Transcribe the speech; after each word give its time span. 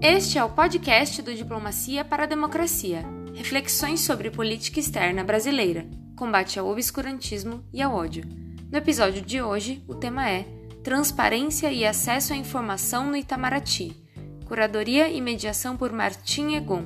Este 0.00 0.36
é 0.36 0.44
o 0.44 0.50
podcast 0.50 1.22
do 1.22 1.34
Diplomacia 1.34 2.04
para 2.04 2.24
a 2.24 2.26
Democracia. 2.26 3.02
Reflexões 3.34 4.00
sobre 4.00 4.30
política 4.30 4.78
externa 4.78 5.24
brasileira, 5.24 5.86
combate 6.14 6.58
ao 6.58 6.68
obscurantismo 6.68 7.64
e 7.72 7.80
ao 7.80 7.94
ódio. 7.94 8.24
No 8.70 8.76
episódio 8.76 9.22
de 9.22 9.40
hoje, 9.40 9.82
o 9.88 9.94
tema 9.94 10.28
é 10.28 10.44
Transparência 10.84 11.72
e 11.72 11.84
acesso 11.84 12.34
à 12.34 12.36
informação 12.36 13.06
no 13.06 13.16
Itamaraty. 13.16 13.96
Curadoria 14.44 15.08
e 15.08 15.20
mediação 15.20 15.78
por 15.78 15.90
Martim 15.90 16.54
Egon. 16.54 16.84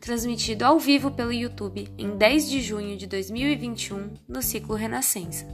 Transmitido 0.00 0.64
ao 0.64 0.78
vivo 0.78 1.10
pelo 1.10 1.32
YouTube 1.32 1.88
em 1.98 2.16
10 2.16 2.48
de 2.48 2.60
junho 2.60 2.96
de 2.96 3.06
2021, 3.08 4.14
no 4.28 4.40
ciclo 4.40 4.76
Renascença. 4.76 5.44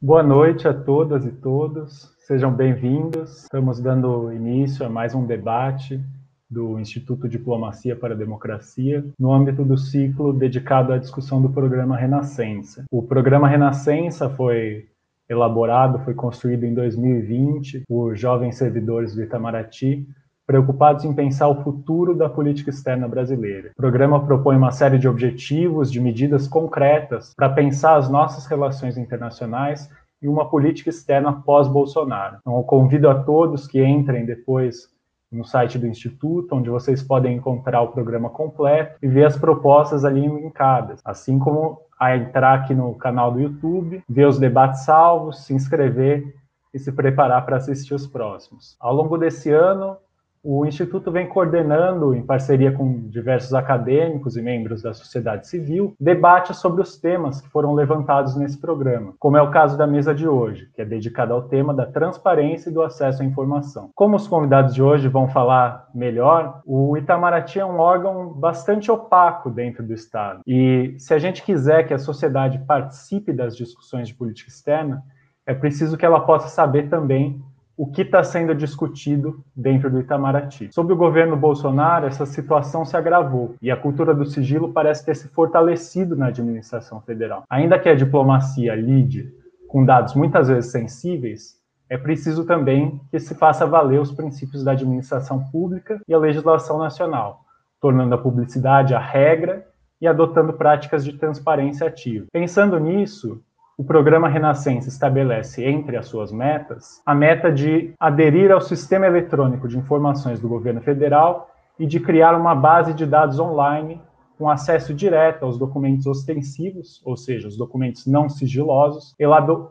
Boa 0.00 0.22
noite 0.22 0.68
a 0.68 0.74
todas 0.74 1.24
e 1.24 1.32
todos. 1.32 2.19
Sejam 2.30 2.52
bem-vindos. 2.52 3.42
Estamos 3.42 3.80
dando 3.80 4.32
início 4.32 4.86
a 4.86 4.88
mais 4.88 5.16
um 5.16 5.26
debate 5.26 6.00
do 6.48 6.78
Instituto 6.78 7.28
Diplomacia 7.28 7.96
para 7.96 8.14
a 8.14 8.16
Democracia, 8.16 9.04
no 9.18 9.32
âmbito 9.32 9.64
do 9.64 9.76
ciclo 9.76 10.32
dedicado 10.32 10.92
à 10.92 10.96
discussão 10.96 11.42
do 11.42 11.50
programa 11.50 11.96
Renascença. 11.96 12.84
O 12.88 13.02
programa 13.02 13.48
Renascença 13.48 14.30
foi 14.30 14.86
elaborado, 15.28 15.98
foi 16.04 16.14
construído 16.14 16.62
em 16.62 16.72
2020 16.72 17.82
por 17.88 18.14
jovens 18.14 18.54
servidores 18.54 19.12
do 19.12 19.24
Itamaraty, 19.24 20.06
preocupados 20.46 21.04
em 21.04 21.12
pensar 21.12 21.48
o 21.48 21.64
futuro 21.64 22.14
da 22.14 22.28
política 22.28 22.70
externa 22.70 23.08
brasileira. 23.08 23.70
O 23.72 23.76
programa 23.76 24.24
propõe 24.24 24.56
uma 24.56 24.70
série 24.70 24.98
de 24.98 25.08
objetivos, 25.08 25.90
de 25.90 26.00
medidas 26.00 26.46
concretas 26.46 27.32
para 27.36 27.48
pensar 27.48 27.96
as 27.96 28.08
nossas 28.08 28.46
relações 28.46 28.96
internacionais 28.96 29.90
e 30.22 30.28
uma 30.28 30.48
política 30.48 30.90
externa 30.90 31.32
pós-Bolsonaro. 31.32 32.38
Então, 32.40 32.56
eu 32.56 32.62
convido 32.62 33.08
a 33.08 33.22
todos 33.22 33.66
que 33.66 33.82
entrem 33.82 34.24
depois 34.24 34.88
no 35.30 35.44
site 35.44 35.78
do 35.78 35.86
Instituto, 35.86 36.56
onde 36.56 36.68
vocês 36.68 37.02
podem 37.02 37.36
encontrar 37.36 37.82
o 37.82 37.88
programa 37.88 38.28
completo 38.28 38.98
e 39.00 39.06
ver 39.06 39.24
as 39.24 39.36
propostas 39.36 40.04
ali 40.04 40.26
linkadas, 40.26 41.00
assim 41.04 41.38
como 41.38 41.80
a 41.98 42.16
entrar 42.16 42.54
aqui 42.54 42.74
no 42.74 42.94
canal 42.94 43.30
do 43.30 43.40
YouTube, 43.40 44.02
ver 44.08 44.26
os 44.26 44.38
debates 44.38 44.84
salvos, 44.84 45.44
se 45.44 45.54
inscrever 45.54 46.34
e 46.74 46.78
se 46.78 46.90
preparar 46.90 47.44
para 47.44 47.56
assistir 47.56 47.94
os 47.94 48.06
próximos. 48.06 48.76
Ao 48.80 48.94
longo 48.94 49.16
desse 49.18 49.50
ano, 49.50 49.96
o 50.42 50.64
Instituto 50.64 51.10
vem 51.10 51.28
coordenando, 51.28 52.14
em 52.14 52.22
parceria 52.22 52.72
com 52.72 53.08
diversos 53.08 53.52
acadêmicos 53.52 54.36
e 54.36 54.42
membros 54.42 54.82
da 54.82 54.94
sociedade 54.94 55.46
civil, 55.46 55.94
debates 56.00 56.56
sobre 56.56 56.80
os 56.80 56.96
temas 56.96 57.40
que 57.40 57.48
foram 57.48 57.74
levantados 57.74 58.34
nesse 58.36 58.58
programa, 58.58 59.12
como 59.18 59.36
é 59.36 59.42
o 59.42 59.50
caso 59.50 59.76
da 59.76 59.86
mesa 59.86 60.14
de 60.14 60.26
hoje, 60.26 60.70
que 60.74 60.80
é 60.80 60.84
dedicada 60.84 61.34
ao 61.34 61.42
tema 61.42 61.74
da 61.74 61.84
transparência 61.84 62.70
e 62.70 62.72
do 62.72 62.82
acesso 62.82 63.22
à 63.22 63.24
informação. 63.24 63.90
Como 63.94 64.16
os 64.16 64.26
convidados 64.26 64.74
de 64.74 64.82
hoje 64.82 65.08
vão 65.08 65.28
falar 65.28 65.88
melhor, 65.94 66.62
o 66.64 66.96
Itamaraty 66.96 67.60
é 67.60 67.66
um 67.66 67.78
órgão 67.78 68.32
bastante 68.32 68.90
opaco 68.90 69.50
dentro 69.50 69.82
do 69.82 69.92
Estado. 69.92 70.40
E 70.46 70.94
se 70.98 71.12
a 71.12 71.18
gente 71.18 71.42
quiser 71.42 71.86
que 71.86 71.92
a 71.92 71.98
sociedade 71.98 72.58
participe 72.66 73.32
das 73.32 73.56
discussões 73.56 74.08
de 74.08 74.14
política 74.14 74.48
externa, 74.50 75.02
é 75.46 75.54
preciso 75.54 75.96
que 75.96 76.06
ela 76.06 76.20
possa 76.20 76.48
saber 76.48 76.88
também 76.88 77.42
o 77.80 77.86
que 77.86 78.02
está 78.02 78.22
sendo 78.22 78.54
discutido 78.54 79.42
dentro 79.56 79.90
do 79.90 79.98
Itamaraty. 79.98 80.68
Sob 80.70 80.92
o 80.92 80.96
governo 80.96 81.34
Bolsonaro, 81.34 82.06
essa 82.06 82.26
situação 82.26 82.84
se 82.84 82.94
agravou 82.94 83.54
e 83.62 83.70
a 83.70 83.76
cultura 83.76 84.14
do 84.14 84.26
sigilo 84.26 84.70
parece 84.70 85.02
ter 85.02 85.16
se 85.16 85.28
fortalecido 85.28 86.14
na 86.14 86.26
administração 86.26 87.00
federal. 87.00 87.44
Ainda 87.48 87.78
que 87.78 87.88
a 87.88 87.94
diplomacia 87.94 88.74
lide 88.74 89.32
com 89.66 89.82
dados 89.82 90.14
muitas 90.14 90.48
vezes 90.48 90.70
sensíveis, 90.70 91.58
é 91.88 91.96
preciso 91.96 92.44
também 92.44 93.00
que 93.10 93.18
se 93.18 93.34
faça 93.34 93.64
valer 93.64 93.98
os 93.98 94.12
princípios 94.12 94.62
da 94.62 94.72
administração 94.72 95.44
pública 95.50 96.02
e 96.06 96.12
a 96.12 96.18
legislação 96.18 96.76
nacional, 96.76 97.46
tornando 97.80 98.14
a 98.14 98.18
publicidade 98.18 98.94
a 98.94 99.00
regra 99.00 99.66
e 99.98 100.06
adotando 100.06 100.52
práticas 100.52 101.02
de 101.02 101.14
transparência 101.14 101.86
ativa. 101.86 102.26
Pensando 102.30 102.78
nisso, 102.78 103.42
o 103.80 103.84
programa 103.84 104.28
Renascença 104.28 104.90
estabelece 104.90 105.64
entre 105.64 105.96
as 105.96 106.06
suas 106.06 106.30
metas 106.30 107.00
a 107.06 107.14
meta 107.14 107.50
de 107.50 107.94
aderir 107.98 108.52
ao 108.52 108.60
sistema 108.60 109.06
eletrônico 109.06 109.66
de 109.66 109.78
informações 109.78 110.38
do 110.38 110.46
governo 110.46 110.82
federal 110.82 111.48
e 111.78 111.86
de 111.86 111.98
criar 111.98 112.38
uma 112.38 112.54
base 112.54 112.92
de 112.92 113.06
dados 113.06 113.38
online 113.38 113.98
com 114.36 114.50
acesso 114.50 114.92
direto 114.92 115.46
aos 115.46 115.56
documentos 115.58 116.06
ostensivos, 116.06 117.00
ou 117.06 117.16
seja, 117.16 117.48
os 117.48 117.56
documentos 117.56 118.06
não 118.06 118.28
sigilosos, 118.28 119.14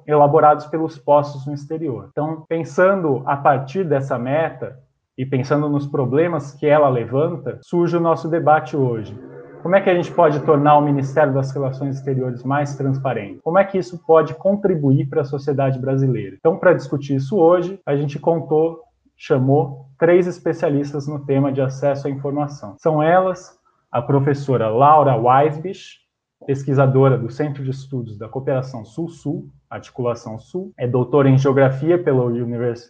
elaborados 0.07 0.65
pelos 0.65 0.97
postos 0.97 1.45
no 1.45 1.53
exterior. 1.53 2.07
Então, 2.09 2.45
pensando 2.49 3.21
a 3.27 3.37
partir 3.37 3.83
dessa 3.83 4.17
meta 4.17 4.79
e 5.15 5.23
pensando 5.23 5.69
nos 5.69 5.85
problemas 5.85 6.51
que 6.55 6.65
ela 6.65 6.89
levanta, 6.89 7.59
surge 7.61 7.95
o 7.95 8.01
nosso 8.01 8.27
debate 8.27 8.75
hoje. 8.75 9.15
Como 9.61 9.75
é 9.75 9.81
que 9.81 9.89
a 9.89 9.95
gente 9.95 10.11
pode 10.11 10.39
tornar 10.41 10.77
o 10.77 10.81
Ministério 10.81 11.33
das 11.33 11.51
Relações 11.51 11.97
Exteriores 11.97 12.43
mais 12.43 12.75
transparente? 12.75 13.41
Como 13.43 13.57
é 13.57 13.65
que 13.65 13.77
isso 13.77 14.01
pode 14.05 14.33
contribuir 14.35 15.09
para 15.09 15.21
a 15.21 15.25
sociedade 15.25 15.77
brasileira? 15.77 16.37
Então, 16.39 16.57
para 16.57 16.73
discutir 16.73 17.15
isso 17.15 17.37
hoje, 17.37 17.77
a 17.85 17.95
gente 17.95 18.17
contou, 18.17 18.79
chamou 19.17 19.87
três 19.97 20.27
especialistas 20.27 21.07
no 21.07 21.25
tema 21.25 21.51
de 21.51 21.61
acesso 21.61 22.07
à 22.07 22.09
informação. 22.09 22.75
São 22.79 23.03
elas 23.03 23.59
a 23.91 24.01
professora 24.01 24.69
Laura 24.69 25.17
Weisbich, 25.17 25.99
pesquisadora 26.47 27.17
do 27.17 27.29
Centro 27.29 27.61
de 27.61 27.71
Estudos 27.71 28.17
da 28.17 28.29
Cooperação 28.29 28.85
Sul-Sul, 28.85 29.49
Articulação 29.69 30.39
Sul, 30.39 30.71
é 30.77 30.87
doutora 30.87 31.29
em 31.29 31.37
Geografia 31.37 32.01
pela 32.01 32.23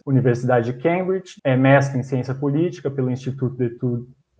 Universidade 0.06 0.72
de 0.72 0.80
Cambridge, 0.80 1.34
é 1.42 1.56
mestre 1.56 1.98
em 1.98 2.02
Ciência 2.04 2.34
Política 2.34 2.88
pelo 2.88 3.10
Instituto 3.10 3.56
de 3.56 3.70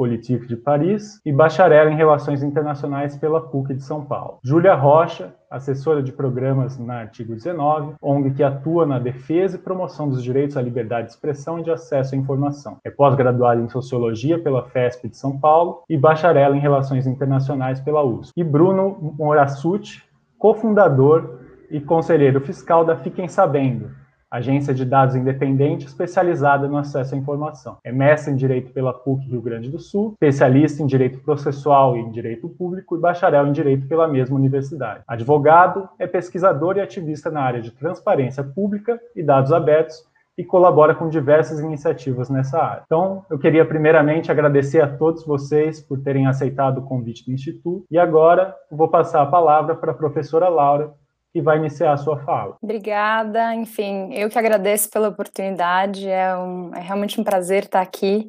Politique 0.00 0.46
de 0.46 0.56
Paris 0.56 1.20
e 1.26 1.30
bacharel 1.30 1.90
em 1.90 1.94
Relações 1.94 2.42
Internacionais 2.42 3.18
pela 3.18 3.38
PUC 3.38 3.74
de 3.74 3.82
São 3.82 4.02
Paulo. 4.02 4.38
Júlia 4.42 4.74
Rocha, 4.74 5.34
assessora 5.50 6.02
de 6.02 6.10
programas 6.10 6.78
na 6.78 7.00
Artigo 7.00 7.34
19, 7.34 7.96
ONG 8.00 8.30
que 8.30 8.42
atua 8.42 8.86
na 8.86 8.98
defesa 8.98 9.56
e 9.56 9.60
promoção 9.60 10.08
dos 10.08 10.24
direitos 10.24 10.56
à 10.56 10.62
liberdade 10.62 11.08
de 11.08 11.12
expressão 11.12 11.58
e 11.58 11.62
de 11.62 11.70
acesso 11.70 12.14
à 12.14 12.18
informação. 12.18 12.78
É 12.82 12.88
pós-graduada 12.88 13.60
em 13.60 13.68
Sociologia 13.68 14.42
pela 14.42 14.64
FESP 14.64 15.10
de 15.10 15.18
São 15.18 15.38
Paulo 15.38 15.82
e 15.86 15.98
bacharel 15.98 16.54
em 16.54 16.60
Relações 16.60 17.06
Internacionais 17.06 17.78
pela 17.78 18.02
USP. 18.02 18.32
E 18.34 18.42
Bruno 18.42 19.14
Morassuti, 19.18 20.02
cofundador 20.38 21.40
e 21.70 21.78
conselheiro 21.78 22.40
fiscal 22.40 22.86
da 22.86 22.96
Fiquem 22.96 23.28
Sabendo, 23.28 23.99
agência 24.30 24.72
de 24.72 24.84
dados 24.84 25.16
independente 25.16 25.86
especializada 25.86 26.68
no 26.68 26.76
acesso 26.76 27.14
à 27.14 27.18
informação. 27.18 27.78
É 27.82 27.90
mestre 27.90 28.32
em 28.32 28.36
Direito 28.36 28.72
pela 28.72 28.92
PUC 28.92 29.26
Rio 29.26 29.42
Grande 29.42 29.68
do 29.68 29.78
Sul, 29.78 30.12
especialista 30.12 30.82
em 30.82 30.86
Direito 30.86 31.18
Processual 31.18 31.96
e 31.96 32.00
em 32.00 32.10
Direito 32.10 32.48
Público 32.48 32.96
e 32.96 33.00
bacharel 33.00 33.46
em 33.46 33.52
Direito 33.52 33.88
pela 33.88 34.06
mesma 34.06 34.36
universidade. 34.36 35.02
Advogado, 35.06 35.88
é 35.98 36.06
pesquisador 36.06 36.76
e 36.76 36.80
ativista 36.80 37.30
na 37.30 37.42
área 37.42 37.60
de 37.60 37.70
transparência 37.70 38.44
pública 38.44 39.00
e 39.16 39.22
dados 39.22 39.52
abertos 39.52 40.08
e 40.38 40.44
colabora 40.44 40.94
com 40.94 41.08
diversas 41.08 41.60
iniciativas 41.60 42.30
nessa 42.30 42.58
área. 42.58 42.82
Então, 42.86 43.24
eu 43.28 43.38
queria 43.38 43.64
primeiramente 43.64 44.30
agradecer 44.30 44.80
a 44.80 44.88
todos 44.88 45.24
vocês 45.24 45.82
por 45.82 46.00
terem 46.00 46.26
aceitado 46.26 46.78
o 46.78 46.82
convite 46.82 47.26
do 47.26 47.32
Instituto 47.32 47.84
e 47.90 47.98
agora 47.98 48.54
vou 48.70 48.88
passar 48.88 49.22
a 49.22 49.26
palavra 49.26 49.74
para 49.74 49.90
a 49.90 49.94
professora 49.94 50.48
Laura 50.48 50.94
que 51.32 51.40
vai 51.40 51.58
iniciar 51.58 51.92
a 51.92 51.96
sua 51.96 52.18
fala. 52.24 52.56
Obrigada, 52.60 53.54
enfim, 53.54 54.12
eu 54.12 54.28
que 54.28 54.38
agradeço 54.38 54.90
pela 54.90 55.08
oportunidade, 55.08 56.08
é, 56.08 56.36
um, 56.36 56.74
é 56.74 56.80
realmente 56.80 57.20
um 57.20 57.24
prazer 57.24 57.64
estar 57.64 57.80
aqui 57.80 58.28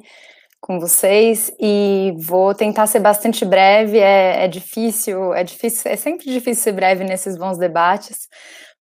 com 0.60 0.78
vocês 0.78 1.52
e 1.60 2.14
vou 2.18 2.54
tentar 2.54 2.86
ser 2.86 3.00
bastante 3.00 3.44
breve, 3.44 3.98
é, 3.98 4.44
é 4.44 4.48
difícil, 4.48 5.34
é 5.34 5.42
difícil, 5.42 5.90
é 5.90 5.96
sempre 5.96 6.26
difícil 6.26 6.62
ser 6.62 6.72
breve 6.72 7.02
nesses 7.02 7.36
bons 7.36 7.58
debates, 7.58 8.28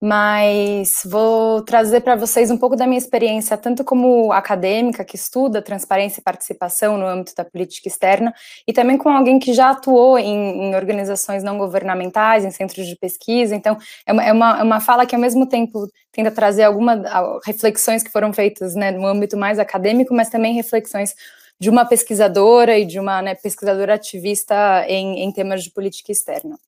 mas 0.05 1.01
vou 1.03 1.63
trazer 1.63 2.01
para 2.01 2.15
vocês 2.15 2.51
um 2.51 2.57
pouco 2.59 2.75
da 2.75 2.85
minha 2.85 2.99
experiência, 2.99 3.57
tanto 3.57 3.83
como 3.83 4.31
acadêmica 4.31 5.03
que 5.03 5.15
estuda 5.15 5.63
transparência 5.63 6.19
e 6.19 6.23
participação 6.23 6.95
no 6.95 7.07
âmbito 7.07 7.33
da 7.35 7.43
política 7.43 7.89
externa, 7.89 8.31
e 8.67 8.71
também 8.71 8.99
com 8.99 9.09
alguém 9.09 9.39
que 9.39 9.51
já 9.51 9.71
atuou 9.71 10.19
em, 10.19 10.67
em 10.67 10.75
organizações 10.75 11.41
não 11.41 11.57
governamentais, 11.57 12.45
em 12.45 12.51
centros 12.51 12.85
de 12.85 12.95
pesquisa. 12.95 13.55
Então, 13.55 13.79
é 14.05 14.13
uma, 14.13 14.23
é 14.23 14.31
uma, 14.31 14.59
é 14.59 14.63
uma 14.63 14.79
fala 14.79 15.07
que, 15.07 15.15
ao 15.15 15.21
mesmo 15.21 15.47
tempo, 15.47 15.87
tenta 16.11 16.29
trazer 16.29 16.65
algumas 16.65 16.99
reflexões 17.43 18.03
que 18.03 18.11
foram 18.11 18.31
feitas 18.31 18.75
né, 18.75 18.91
no 18.91 19.07
âmbito 19.07 19.35
mais 19.35 19.57
acadêmico, 19.57 20.13
mas 20.13 20.29
também 20.29 20.53
reflexões 20.53 21.15
de 21.59 21.67
uma 21.67 21.83
pesquisadora 21.83 22.77
e 22.77 22.85
de 22.85 22.99
uma 22.99 23.23
né, 23.23 23.33
pesquisadora 23.33 23.95
ativista 23.95 24.85
em, 24.87 25.23
em 25.23 25.31
temas 25.31 25.63
de 25.63 25.71
política 25.71 26.11
externa. 26.11 26.59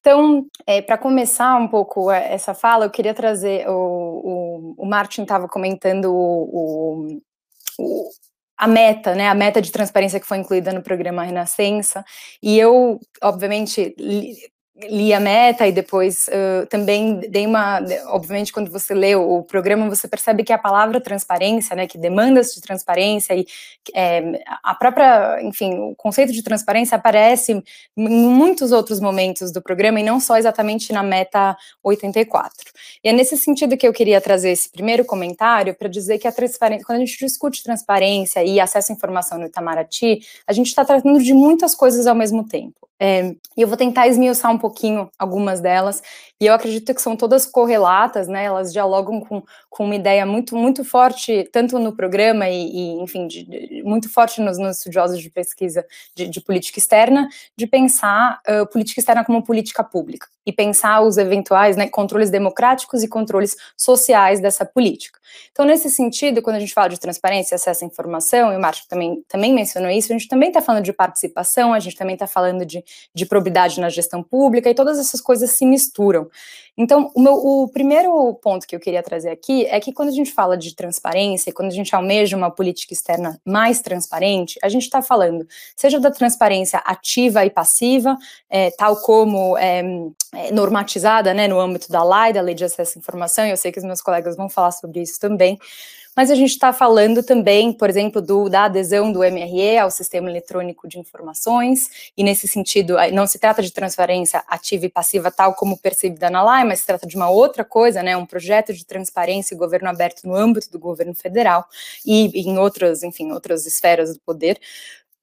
Então, 0.00 0.46
é, 0.66 0.80
para 0.80 0.96
começar 0.96 1.56
um 1.56 1.68
pouco 1.68 2.10
é, 2.10 2.32
essa 2.32 2.54
fala, 2.54 2.86
eu 2.86 2.90
queria 2.90 3.14
trazer 3.14 3.68
o, 3.68 4.74
o, 4.74 4.74
o 4.78 4.86
Martin 4.86 5.22
estava 5.22 5.46
comentando 5.46 6.06
o, 6.06 7.20
o, 7.78 8.10
a 8.56 8.66
meta, 8.66 9.14
né, 9.14 9.28
a 9.28 9.34
meta 9.34 9.60
de 9.60 9.70
transparência 9.70 10.18
que 10.18 10.26
foi 10.26 10.38
incluída 10.38 10.72
no 10.72 10.82
programa 10.82 11.22
Renascença, 11.22 12.04
e 12.42 12.58
eu, 12.58 12.98
obviamente, 13.22 13.94
li, 13.98 14.36
li 14.88 15.12
a 15.12 15.20
meta 15.20 15.66
e 15.66 15.72
depois 15.72 16.28
uh, 16.28 16.66
também 16.66 17.16
dei 17.20 17.46
uma, 17.46 17.80
obviamente 18.06 18.52
quando 18.52 18.70
você 18.70 18.94
lê 18.94 19.14
o 19.14 19.42
programa 19.42 19.88
você 19.88 20.08
percebe 20.08 20.44
que 20.44 20.52
a 20.52 20.58
palavra 20.58 21.00
transparência, 21.00 21.74
né, 21.76 21.86
que 21.86 21.98
demandas 21.98 22.54
de 22.54 22.60
transparência 22.60 23.34
e 23.34 23.46
é, 23.94 24.42
a 24.62 24.74
própria, 24.74 25.42
enfim, 25.42 25.74
o 25.78 25.94
conceito 25.96 26.32
de 26.32 26.42
transparência 26.42 26.96
aparece 26.96 27.52
em 27.52 27.62
muitos 27.96 28.72
outros 28.72 29.00
momentos 29.00 29.52
do 29.52 29.60
programa 29.60 30.00
e 30.00 30.02
não 30.02 30.20
só 30.20 30.36
exatamente 30.36 30.92
na 30.92 31.02
meta 31.02 31.56
84. 31.82 32.70
E 33.02 33.08
é 33.08 33.12
nesse 33.12 33.36
sentido 33.36 33.76
que 33.76 33.86
eu 33.86 33.92
queria 33.92 34.20
trazer 34.20 34.50
esse 34.50 34.70
primeiro 34.70 35.04
comentário 35.04 35.74
para 35.74 35.88
dizer 35.88 36.18
que 36.18 36.28
a 36.28 36.32
transparência, 36.32 36.84
quando 36.84 36.96
a 36.96 37.04
gente 37.04 37.18
discute 37.18 37.62
transparência 37.62 38.44
e 38.44 38.60
acesso 38.60 38.92
à 38.92 38.94
informação 38.94 39.38
no 39.38 39.46
Itamaraty, 39.46 40.20
a 40.46 40.52
gente 40.52 40.66
está 40.66 40.84
tratando 40.84 41.22
de 41.22 41.32
muitas 41.32 41.74
coisas 41.74 42.06
ao 42.06 42.14
mesmo 42.14 42.46
tempo. 42.46 42.89
É, 43.00 43.34
e 43.56 43.62
eu 43.62 43.66
vou 43.66 43.78
tentar 43.78 44.06
esmiuçar 44.08 44.52
um 44.52 44.58
pouquinho 44.58 45.10
algumas 45.18 45.58
delas, 45.60 46.02
e 46.38 46.46
eu 46.46 46.54
acredito 46.54 46.94
que 46.94 47.00
são 47.00 47.16
todas 47.16 47.46
correlatas, 47.46 48.28
né? 48.28 48.44
Elas 48.44 48.72
dialogam 48.72 49.20
com, 49.20 49.42
com 49.68 49.84
uma 49.84 49.94
ideia 49.94 50.24
muito, 50.24 50.56
muito 50.56 50.84
forte, 50.84 51.48
tanto 51.52 51.78
no 51.78 51.94
programa 51.94 52.48
e, 52.48 52.70
e 52.70 53.02
enfim, 53.02 53.26
de, 53.26 53.44
de, 53.44 53.82
muito 53.82 54.10
forte 54.10 54.40
nos, 54.40 54.58
nos, 54.58 54.78
estudiosos 54.78 55.20
de 55.20 55.30
pesquisa 55.30 55.84
de, 56.14 56.28
de 56.28 56.40
política 56.40 56.78
externa, 56.78 57.28
de 57.56 57.66
pensar 57.66 58.40
uh, 58.48 58.66
política 58.66 59.00
externa 59.00 59.24
como 59.24 59.42
política 59.42 59.84
pública 59.84 60.28
e 60.46 60.52
pensar 60.52 61.02
os 61.02 61.18
eventuais 61.18 61.76
né, 61.76 61.88
controles 61.88 62.30
democráticos 62.30 63.02
e 63.02 63.08
controles 63.08 63.54
sociais 63.76 64.40
dessa 64.40 64.64
política. 64.64 65.20
Então, 65.52 65.64
nesse 65.64 65.90
sentido, 65.90 66.42
quando 66.42 66.56
a 66.56 66.60
gente 66.60 66.72
fala 66.72 66.88
de 66.88 66.98
transparência 66.98 67.54
acesso 67.54 67.84
à 67.84 67.86
informação, 67.86 68.52
e 68.52 68.56
o 68.56 68.60
Márcio 68.60 68.86
também, 68.88 69.22
também 69.28 69.52
mencionou 69.52 69.90
isso, 69.90 70.12
a 70.12 70.16
gente 70.16 70.28
também 70.28 70.48
está 70.48 70.60
falando 70.60 70.84
de 70.84 70.92
participação, 70.92 71.72
a 71.72 71.78
gente 71.78 71.96
também 71.96 72.14
está 72.14 72.26
falando 72.26 72.64
de, 72.64 72.82
de 73.14 73.26
probidade 73.26 73.80
na 73.80 73.88
gestão 73.88 74.22
pública, 74.22 74.70
e 74.70 74.74
todas 74.74 74.98
essas 74.98 75.20
coisas 75.20 75.50
se 75.52 75.66
misturam. 75.66 76.28
Então, 76.76 77.10
o, 77.14 77.20
meu, 77.20 77.34
o 77.34 77.68
primeiro 77.68 78.32
ponto 78.42 78.66
que 78.66 78.74
eu 78.74 78.80
queria 78.80 79.02
trazer 79.02 79.28
aqui 79.28 79.66
é 79.66 79.78
que 79.78 79.92
quando 79.92 80.08
a 80.08 80.12
gente 80.12 80.32
fala 80.32 80.56
de 80.56 80.74
transparência, 80.74 81.52
quando 81.52 81.68
a 81.68 81.74
gente 81.74 81.94
almeja 81.94 82.36
uma 82.36 82.50
política 82.50 82.94
externa 82.94 83.38
mais 83.44 83.82
transparente, 83.82 84.58
a 84.62 84.68
gente 84.70 84.84
está 84.84 85.02
falando, 85.02 85.46
seja 85.76 86.00
da 86.00 86.10
transparência 86.10 86.78
ativa 86.78 87.44
e 87.44 87.50
passiva, 87.50 88.16
é, 88.48 88.70
tal 88.70 88.96
como 88.96 89.58
é, 89.58 89.82
é, 90.34 90.52
normatizada 90.52 91.34
né, 91.34 91.46
no 91.46 91.60
âmbito 91.60 91.90
da 91.90 92.02
LAI, 92.02 92.32
da 92.32 92.40
Lei 92.40 92.54
de 92.54 92.64
Acesso 92.64 92.96
à 92.96 92.98
Informação, 92.98 93.44
e 93.44 93.50
eu 93.50 93.56
sei 93.56 93.70
que 93.70 93.78
os 93.78 93.84
meus 93.84 94.00
colegas 94.00 94.36
vão 94.36 94.48
falar 94.48 94.70
sobre 94.70 95.02
isso 95.02 95.20
também, 95.20 95.58
mas 96.16 96.30
a 96.30 96.34
gente 96.34 96.50
está 96.50 96.72
falando 96.72 97.22
também, 97.22 97.72
por 97.72 97.88
exemplo, 97.88 98.20
do, 98.20 98.48
da 98.48 98.64
adesão 98.64 99.12
do 99.12 99.20
MRE 99.20 99.78
ao 99.78 99.90
Sistema 99.90 100.28
Eletrônico 100.28 100.88
de 100.88 100.98
Informações, 100.98 102.12
e 102.16 102.22
nesse 102.22 102.48
sentido, 102.48 102.96
não 103.12 103.26
se 103.26 103.38
trata 103.38 103.62
de 103.62 103.72
transparência 103.72 104.42
ativa 104.48 104.86
e 104.86 104.88
passiva, 104.88 105.30
tal 105.30 105.54
como 105.54 105.78
percebida 105.78 106.28
na 106.28 106.42
LAI, 106.42 106.64
mas 106.64 106.80
se 106.80 106.86
trata 106.86 107.06
de 107.06 107.16
uma 107.16 107.30
outra 107.30 107.64
coisa, 107.64 108.02
né, 108.02 108.16
um 108.16 108.26
projeto 108.26 108.72
de 108.72 108.84
transparência 108.84 109.54
e 109.54 109.58
governo 109.58 109.88
aberto 109.88 110.24
no 110.24 110.34
âmbito 110.34 110.70
do 110.70 110.78
governo 110.78 111.14
federal 111.14 111.66
e 112.04 112.26
em 112.40 112.58
outras, 112.58 113.02
enfim, 113.02 113.32
outras 113.32 113.66
esferas 113.66 114.12
do 114.14 114.20
poder. 114.20 114.58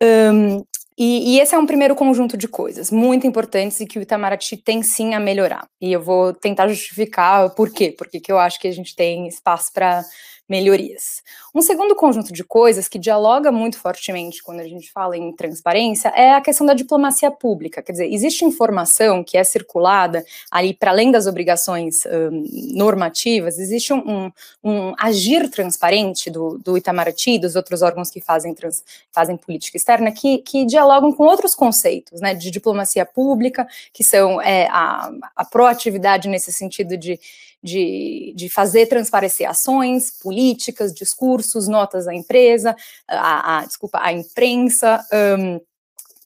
Um, 0.02 0.64
e, 0.98 1.36
e, 1.36 1.40
esse 1.40 1.54
é 1.54 1.60
um 1.60 1.66
primeiro 1.68 1.96
conjunto 1.96 2.36
de 2.36 2.48
coisas 2.48 2.90
muito 2.90 3.28
importantes 3.28 3.80
e 3.80 3.86
que 3.86 4.00
o 4.00 4.02
Itamaraty 4.02 4.58
tem 4.58 4.82
sim 4.82 5.14
a 5.14 5.20
melhorar. 5.20 5.68
E 5.80 5.94
eu 5.94 6.02
vou 6.02 6.34
tentar 6.34 6.68
justificar 6.68 7.52
por 7.52 7.72
quê, 7.72 7.94
porque 7.96 8.20
que 8.20 8.32
eu 8.32 8.40
acho 8.40 8.60
que 8.60 8.68
a 8.68 8.72
gente 8.72 8.96
tem 8.96 9.28
espaço 9.28 9.72
para 9.72 10.04
melhorias. 10.48 11.22
Um 11.54 11.62
segundo 11.62 11.96
conjunto 11.96 12.32
de 12.32 12.44
coisas 12.44 12.88
que 12.88 12.98
dialoga 12.98 13.52
muito 13.52 13.78
fortemente 13.78 14.42
quando 14.42 14.62
a 14.62 14.68
gente 14.68 14.92
fala 14.92 15.18
em 15.18 15.32
transparência 15.34 16.10
é 16.10 16.34
a 16.34 16.42
questão 16.42 16.66
da 16.66 16.74
diplomacia 16.74 17.30
pública. 17.30 17.82
Quer 17.82 17.92
dizer, 17.92 18.14
existe 18.14 18.46
informação 18.46 19.24
que 19.24 19.38
é 19.38 19.44
circulada 19.44 20.26
ali 20.50 20.74
para 20.74 20.92
além 20.92 21.12
das 21.12 21.28
obrigações 21.28 22.06
um, 22.06 22.46
normativas, 22.74 23.60
existe 23.60 23.92
um, 23.94 24.32
um, 24.64 24.94
agir 24.98 25.50
transparente 25.50 26.30
do, 26.30 26.58
do 26.58 26.78
Itamaraty, 26.78 27.40
dos 27.40 27.56
outros 27.56 27.82
órgãos 27.82 28.10
que 28.10 28.22
fazem, 28.22 28.54
trans, 28.54 28.84
fazem 29.12 29.36
política 29.36 29.78
externa, 29.78 30.12
que, 30.12 30.38
que 30.40 30.66
dialogam 30.66 31.12
com 31.12 31.24
outros 31.24 31.54
conceitos, 31.54 32.22
né, 32.22 32.34
de 32.34 32.50
diplomacia 32.50 33.06
pública, 33.06 33.68
que 33.92 34.04
são 34.04 34.42
é, 34.42 34.68
a, 34.68 35.12
a 35.36 35.46
proatividade 35.46 36.30
nesse 36.30 36.54
sentido 36.54 36.96
de 36.96 37.20
de, 37.64 38.34
de 38.36 38.50
fazer 38.50 38.88
transparecer 38.88 39.50
ações, 39.50 40.12
políticas, 40.22 40.94
discursos, 40.94 41.68
notas 41.68 42.08
à 42.08 42.14
empresa, 42.14 42.76
a, 43.08 43.60
a 43.60 43.66
desculpa, 43.66 44.00
à 44.02 44.12
imprensa, 44.14 45.04
um, 45.40 45.60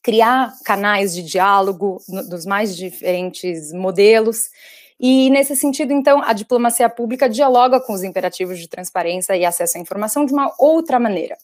criar 0.02 0.52
canais 0.64 1.14
de 1.14 1.22
diálogo 1.22 2.02
no, 2.08 2.28
dos 2.28 2.44
mais 2.44 2.76
diferentes 2.76 3.72
modelos. 3.72 4.50
E, 4.98 5.30
nesse 5.30 5.56
sentido, 5.56 5.92
então, 5.92 6.22
a 6.22 6.32
diplomacia 6.32 6.88
pública 6.88 7.28
dialoga 7.28 7.80
com 7.80 7.92
os 7.92 8.04
imperativos 8.04 8.58
de 8.58 8.68
transparência 8.68 9.36
e 9.36 9.44
acesso 9.44 9.78
à 9.78 9.80
informação 9.80 10.24
de 10.24 10.32
uma 10.32 10.52
outra 10.58 11.00
maneira. 11.00 11.36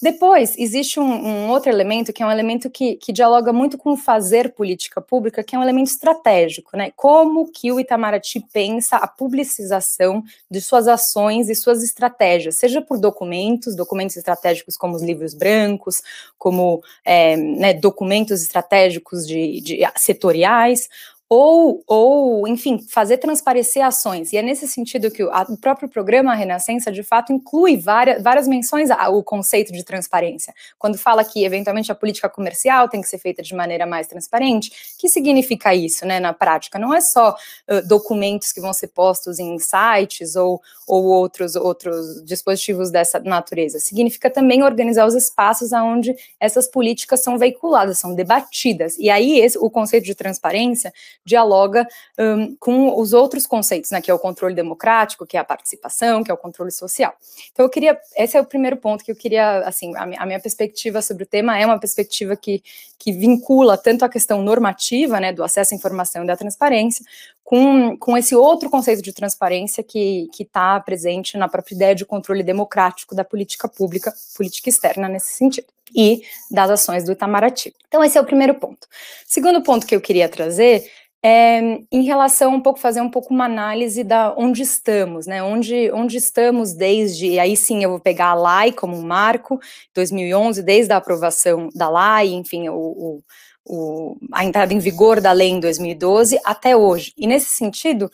Depois, 0.00 0.54
existe 0.58 1.00
um, 1.00 1.04
um, 1.04 1.48
outro 1.48 1.70
elemento 1.70 2.12
que 2.12 2.22
é 2.22 2.26
um 2.26 2.30
elemento 2.30 2.68
que, 2.68 2.96
que 2.96 3.14
dialoga 3.14 3.50
muito 3.50 3.78
com 3.78 3.92
o 3.92 3.96
fazer 3.96 4.52
política 4.52 5.00
pública, 5.00 5.42
que 5.42 5.56
é 5.56 5.58
um 5.58 5.62
elemento 5.62 5.90
estratégico, 5.90 6.76
né? 6.76 6.92
Como 6.94 7.50
que 7.50 7.72
o 7.72 7.80
Itamaraty 7.80 8.44
pensa 8.52 8.96
a 8.96 9.08
publicização 9.08 10.22
de 10.50 10.60
suas 10.60 10.86
ações 10.86 11.48
e 11.48 11.54
suas 11.54 11.82
estratégias, 11.82 12.58
seja 12.58 12.82
por 12.82 12.98
documentos, 12.98 13.74
documentos 13.74 14.18
estratégicos 14.18 14.76
como 14.76 14.94
os 14.94 15.02
livros 15.02 15.32
brancos, 15.32 16.02
como 16.36 16.82
é, 17.02 17.34
né, 17.34 17.72
documentos 17.72 18.42
estratégicos 18.42 19.26
de, 19.26 19.62
de 19.62 19.78
setoriais, 19.96 20.90
ou, 21.28 21.82
ou, 21.88 22.46
enfim, 22.46 22.78
fazer 22.88 23.18
transparecer 23.18 23.84
ações. 23.84 24.32
E 24.32 24.36
é 24.36 24.42
nesse 24.42 24.68
sentido 24.68 25.10
que 25.10 25.24
o, 25.24 25.30
a, 25.30 25.42
o 25.42 25.56
próprio 25.56 25.88
programa 25.88 26.34
Renascença, 26.34 26.92
de 26.92 27.02
fato, 27.02 27.32
inclui 27.32 27.76
várias, 27.76 28.22
várias 28.22 28.46
menções 28.46 28.90
ao 28.90 29.22
conceito 29.24 29.72
de 29.72 29.84
transparência. 29.84 30.54
Quando 30.78 30.96
fala 30.96 31.24
que, 31.24 31.44
eventualmente, 31.44 31.90
a 31.90 31.96
política 31.96 32.28
comercial 32.28 32.88
tem 32.88 33.00
que 33.00 33.08
ser 33.08 33.18
feita 33.18 33.42
de 33.42 33.54
maneira 33.56 33.84
mais 33.86 34.06
transparente, 34.06 34.70
que 34.98 35.08
significa 35.08 35.74
isso, 35.74 36.06
né, 36.06 36.20
na 36.20 36.32
prática? 36.32 36.78
Não 36.78 36.94
é 36.94 37.00
só 37.00 37.30
uh, 37.30 37.86
documentos 37.86 38.52
que 38.52 38.60
vão 38.60 38.72
ser 38.72 38.88
postos 38.88 39.40
em 39.40 39.58
sites 39.58 40.36
ou, 40.36 40.62
ou 40.86 41.06
outros, 41.06 41.56
outros 41.56 42.24
dispositivos 42.24 42.92
dessa 42.92 43.18
natureza. 43.18 43.80
Significa 43.80 44.30
também 44.30 44.62
organizar 44.62 45.04
os 45.04 45.14
espaços 45.14 45.72
onde 45.72 46.14
essas 46.38 46.68
políticas 46.68 47.20
são 47.20 47.36
veiculadas, 47.36 47.98
são 47.98 48.14
debatidas. 48.14 48.96
E 48.96 49.10
aí, 49.10 49.40
esse, 49.40 49.58
o 49.58 49.68
conceito 49.68 50.04
de 50.04 50.14
transparência 50.14 50.92
dialoga 51.26 51.86
um, 52.16 52.56
com 52.56 52.98
os 52.98 53.12
outros 53.12 53.46
conceitos, 53.46 53.90
né, 53.90 54.00
que 54.00 54.10
é 54.10 54.14
o 54.14 54.18
controle 54.18 54.54
democrático, 54.54 55.26
que 55.26 55.36
é 55.36 55.40
a 55.40 55.44
participação, 55.44 56.22
que 56.22 56.30
é 56.30 56.34
o 56.34 56.36
controle 56.36 56.70
social. 56.70 57.12
Então, 57.52 57.66
eu 57.66 57.68
queria, 57.68 57.98
esse 58.16 58.36
é 58.36 58.40
o 58.40 58.46
primeiro 58.46 58.76
ponto 58.76 59.04
que 59.04 59.10
eu 59.10 59.16
queria, 59.16 59.58
assim, 59.60 59.94
a, 59.96 60.04
a 60.22 60.26
minha 60.26 60.40
perspectiva 60.40 61.02
sobre 61.02 61.24
o 61.24 61.26
tema 61.26 61.58
é 61.58 61.66
uma 61.66 61.80
perspectiva 61.80 62.36
que, 62.36 62.62
que 62.96 63.12
vincula 63.12 63.76
tanto 63.76 64.04
a 64.04 64.08
questão 64.08 64.40
normativa, 64.40 65.18
né, 65.18 65.32
do 65.32 65.42
acesso 65.42 65.74
à 65.74 65.76
informação 65.76 66.22
e 66.22 66.26
da 66.26 66.36
transparência, 66.36 67.04
com, 67.46 67.96
com 67.96 68.18
esse 68.18 68.34
outro 68.34 68.68
conceito 68.68 69.00
de 69.00 69.12
transparência 69.12 69.84
que 69.84 70.28
está 70.36 70.80
presente 70.80 71.38
na 71.38 71.48
própria 71.48 71.76
ideia 71.76 71.94
de 71.94 72.04
controle 72.04 72.42
democrático 72.42 73.14
da 73.14 73.22
política 73.22 73.68
pública, 73.68 74.12
política 74.36 74.68
externa 74.68 75.08
nesse 75.08 75.28
sentido, 75.34 75.68
e 75.94 76.22
das 76.50 76.68
ações 76.70 77.04
do 77.04 77.12
Itamaraty. 77.12 77.72
Então, 77.86 78.02
esse 78.02 78.18
é 78.18 78.20
o 78.20 78.26
primeiro 78.26 78.56
ponto. 78.56 78.88
Segundo 79.24 79.62
ponto 79.62 79.86
que 79.86 79.94
eu 79.94 80.00
queria 80.00 80.28
trazer 80.28 80.90
é, 81.22 81.60
em 81.92 82.02
relação 82.02 82.52
um 82.52 82.60
pouco 82.60 82.80
fazer 82.80 83.00
um 83.00 83.08
pouco 83.08 83.32
uma 83.32 83.44
análise 83.44 84.02
da 84.02 84.34
onde 84.36 84.62
estamos, 84.62 85.28
né? 85.28 85.40
Onde, 85.40 85.88
onde 85.92 86.16
estamos 86.16 86.72
desde 86.72 87.38
aí 87.38 87.56
sim 87.56 87.84
eu 87.84 87.90
vou 87.90 88.00
pegar 88.00 88.30
a 88.30 88.34
LAI 88.34 88.72
como 88.72 88.96
um 88.96 89.02
marco, 89.02 89.60
2011 89.94 90.64
desde 90.64 90.92
a 90.92 90.96
aprovação 90.96 91.68
da 91.72 91.88
LAI, 91.88 92.28
enfim, 92.28 92.68
o, 92.68 92.74
o, 92.74 93.22
o, 93.66 94.16
a 94.32 94.44
entrada 94.44 94.72
em 94.72 94.78
vigor 94.78 95.20
da 95.20 95.32
lei 95.32 95.48
em 95.48 95.60
2012 95.60 96.38
até 96.44 96.76
hoje. 96.76 97.12
E 97.16 97.26
nesse 97.26 97.46
sentido, 97.46 98.10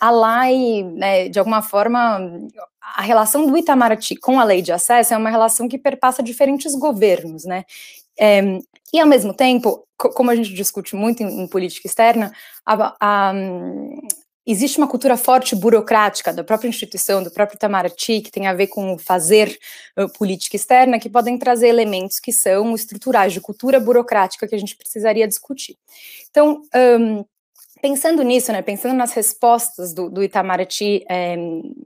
a 0.00 0.10
LAI, 0.10 0.82
né, 0.82 1.28
de 1.28 1.38
alguma 1.38 1.62
forma, 1.62 2.20
a 2.80 3.02
relação 3.02 3.46
do 3.46 3.56
Itamaraty 3.56 4.16
com 4.16 4.38
a 4.38 4.44
lei 4.44 4.60
de 4.60 4.72
acesso 4.72 5.14
é 5.14 5.16
uma 5.16 5.30
relação 5.30 5.68
que 5.68 5.78
perpassa 5.78 6.22
diferentes 6.22 6.74
governos, 6.74 7.44
né? 7.44 7.64
É, 8.18 8.58
e, 8.92 9.00
ao 9.00 9.06
mesmo 9.06 9.34
tempo, 9.34 9.86
como 9.96 10.30
a 10.30 10.36
gente 10.36 10.52
discute 10.54 10.94
muito 10.94 11.22
em, 11.22 11.42
em 11.42 11.46
política 11.46 11.86
externa, 11.86 12.32
a, 12.64 12.94
a, 13.00 13.32
existe 14.46 14.78
uma 14.78 14.86
cultura 14.86 15.16
forte 15.16 15.56
burocrática 15.56 16.32
da 16.32 16.44
própria 16.44 16.68
instituição, 16.68 17.22
do 17.22 17.30
próprio 17.30 17.56
Itamaraty, 17.56 18.20
que 18.20 18.30
tem 18.30 18.46
a 18.46 18.54
ver 18.54 18.68
com 18.68 18.96
fazer 18.96 19.58
uh, 19.98 20.08
política 20.12 20.54
externa, 20.54 21.00
que 21.00 21.10
podem 21.10 21.36
trazer 21.36 21.68
elementos 21.68 22.20
que 22.20 22.32
são 22.32 22.74
estruturais, 22.74 23.32
de 23.32 23.40
cultura 23.40 23.80
burocrática 23.80 24.46
que 24.46 24.54
a 24.54 24.58
gente 24.58 24.76
precisaria 24.76 25.26
discutir. 25.26 25.76
Então, 26.30 26.62
um, 27.00 27.24
pensando 27.82 28.22
nisso, 28.22 28.52
né, 28.52 28.62
pensando 28.62 28.94
nas 28.94 29.12
respostas 29.12 29.92
do, 29.92 30.08
do 30.08 30.22
Itamaraty 30.22 31.04
é, 31.08 31.34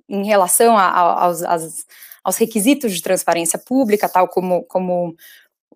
em 0.08 0.24
relação 0.24 0.76
a, 0.76 0.84
a, 0.84 1.24
aos, 1.24 1.42
aos, 1.42 2.36
requisitos 2.36 2.92
de 2.92 3.02
transparência 3.02 3.58
pública, 3.58 4.08
tal 4.08 4.28
como, 4.28 4.64
como 4.64 5.16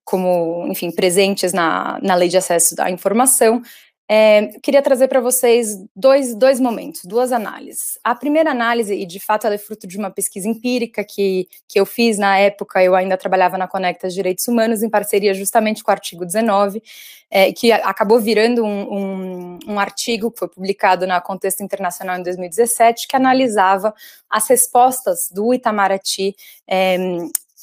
como, 0.04 0.66
enfim, 0.68 0.90
presentes 0.90 1.52
na, 1.52 1.98
na 2.02 2.14
lei 2.14 2.28
de 2.28 2.36
acesso 2.36 2.74
à 2.78 2.90
informação, 2.90 3.62
é, 4.06 4.48
queria 4.62 4.82
trazer 4.82 5.08
para 5.08 5.20
vocês 5.20 5.78
dois, 5.96 6.34
dois 6.34 6.60
momentos, 6.60 7.02
duas 7.04 7.32
análises. 7.32 7.98
A 8.04 8.14
primeira 8.14 8.50
análise, 8.50 8.94
e 8.94 9.06
de 9.06 9.18
fato 9.18 9.46
ela 9.46 9.54
é 9.54 9.58
fruto 9.58 9.86
de 9.86 9.96
uma 9.96 10.10
pesquisa 10.10 10.46
empírica 10.46 11.02
que, 11.02 11.48
que 11.66 11.80
eu 11.80 11.86
fiz 11.86 12.18
na 12.18 12.38
época, 12.38 12.82
eu 12.82 12.94
ainda 12.94 13.16
trabalhava 13.16 13.56
na 13.56 13.66
Conectas 13.66 14.12
Direitos 14.12 14.46
Humanos, 14.46 14.82
em 14.82 14.90
parceria 14.90 15.32
justamente 15.32 15.82
com 15.82 15.90
o 15.90 15.94
artigo 15.94 16.26
19, 16.26 16.82
é, 17.30 17.50
que 17.52 17.72
acabou 17.72 18.20
virando 18.20 18.62
um, 18.62 18.94
um, 18.94 19.58
um, 19.68 19.80
artigo 19.80 20.30
que 20.30 20.38
foi 20.38 20.48
publicado 20.48 21.06
na 21.06 21.20
Contexto 21.20 21.62
Internacional 21.62 22.18
em 22.18 22.22
2017, 22.22 23.08
que 23.08 23.16
analisava 23.16 23.94
as 24.28 24.46
respostas 24.48 25.30
do 25.32 25.54
Itamaraty 25.54 26.36
é, 26.68 26.98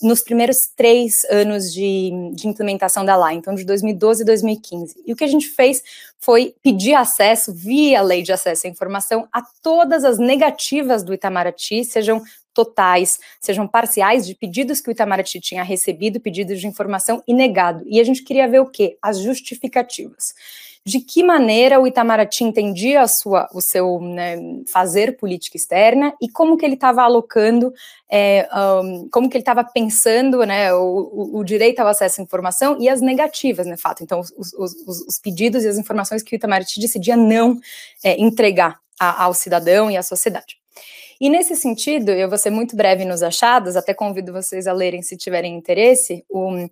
nos 0.02 0.22
primeiros 0.22 0.58
três 0.76 1.24
anos 1.30 1.72
de, 1.72 2.12
de 2.34 2.48
implementação 2.48 3.06
da 3.06 3.16
lei, 3.16 3.38
então 3.38 3.54
de 3.54 3.64
2012 3.64 4.24
e 4.24 4.26
2015. 4.26 4.96
E 5.06 5.14
o 5.14 5.16
que 5.16 5.24
a 5.24 5.28
gente 5.28 5.48
fez 5.48 5.84
foi 6.20 6.56
pedir 6.64 6.96
acesso, 6.96 7.54
via 7.54 8.02
lei 8.02 8.22
de 8.22 8.32
acesso 8.32 8.68
à 8.68 8.70
informação, 8.70 9.28
a 9.32 9.42
todas 9.62 10.04
as 10.04 10.18
negativas 10.18 11.04
do 11.04 11.14
Itamaraty, 11.14 11.86
sejam 11.86 12.22
totais, 12.54 13.20
sejam 13.40 13.68
parciais, 13.68 14.26
de 14.26 14.36
pedidos 14.36 14.82
que 14.82 14.90
o 14.90 14.92
Itamaraty 14.92 15.40
tinha 15.40 15.64
recebido, 15.64 16.20
pedidos 16.20 16.60
de 16.60 16.68
informação 16.68 17.24
e 17.28 17.34
negado. 17.34 17.84
E 17.86 18.00
a 18.00 18.04
gente 18.04 18.24
queria 18.24 18.48
ver 18.48 18.60
o 18.60 18.66
quê? 18.66 18.98
As 19.02 19.20
justificativas 19.20 20.34
de 20.84 21.00
que 21.00 21.24
maneira 21.24 21.80
o 21.80 21.86
Itamaraty 21.86 22.44
entendia 22.44 23.02
a 23.02 23.08
sua, 23.08 23.48
o 23.54 23.62
seu 23.62 24.00
né, 24.02 24.38
fazer 24.68 25.16
política 25.16 25.56
externa 25.56 26.14
e 26.20 26.28
como 26.28 26.58
que 26.58 26.66
ele 26.66 26.74
estava 26.74 27.04
alocando, 27.04 27.72
é, 28.10 28.50
um, 28.84 29.08
como 29.10 29.30
que 29.30 29.38
ele 29.38 29.44
estava 29.44 29.64
pensando 29.64 30.44
né, 30.44 30.74
o, 30.74 31.32
o, 31.34 31.44
direito 31.44 31.80
ao 31.80 31.88
acesso 31.88 32.20
à 32.20 32.24
informação 32.24 32.78
e 32.80 32.90
as 32.90 33.00
negativas, 33.00 33.68
né, 33.68 33.78
fato. 33.78 34.04
Então, 34.04 34.20
os, 34.20 34.54
os, 34.54 34.74
os 35.08 35.20
pedidos 35.20 35.64
e 35.64 35.68
as 35.68 35.78
informações 35.78 36.24
que 36.24 36.36
o 36.36 36.38
Itamaraty 36.38 36.80
decidia 36.80 37.16
não 37.16 37.60
é, 38.04 38.20
entregar 38.20 38.80
a, 39.00 39.26
ao 39.26 39.36
cidadão 39.36 39.92
e 39.92 39.98
à 39.98 40.02
sociedade. 40.02 40.58
E 41.20 41.30
nesse 41.30 41.56
sentido, 41.56 42.10
eu 42.10 42.28
vou 42.28 42.38
ser 42.40 42.50
muito 42.50 42.76
breve 42.76 43.06
nos 43.06 43.22
achados, 43.22 43.76
até 43.76 43.94
convido 43.94 44.34
vocês 44.34 44.66
a 44.66 44.74
lerem 44.74 45.04
se 45.04 45.16
tiverem 45.16 45.56
interesse, 45.56 46.26
o, 46.28 46.68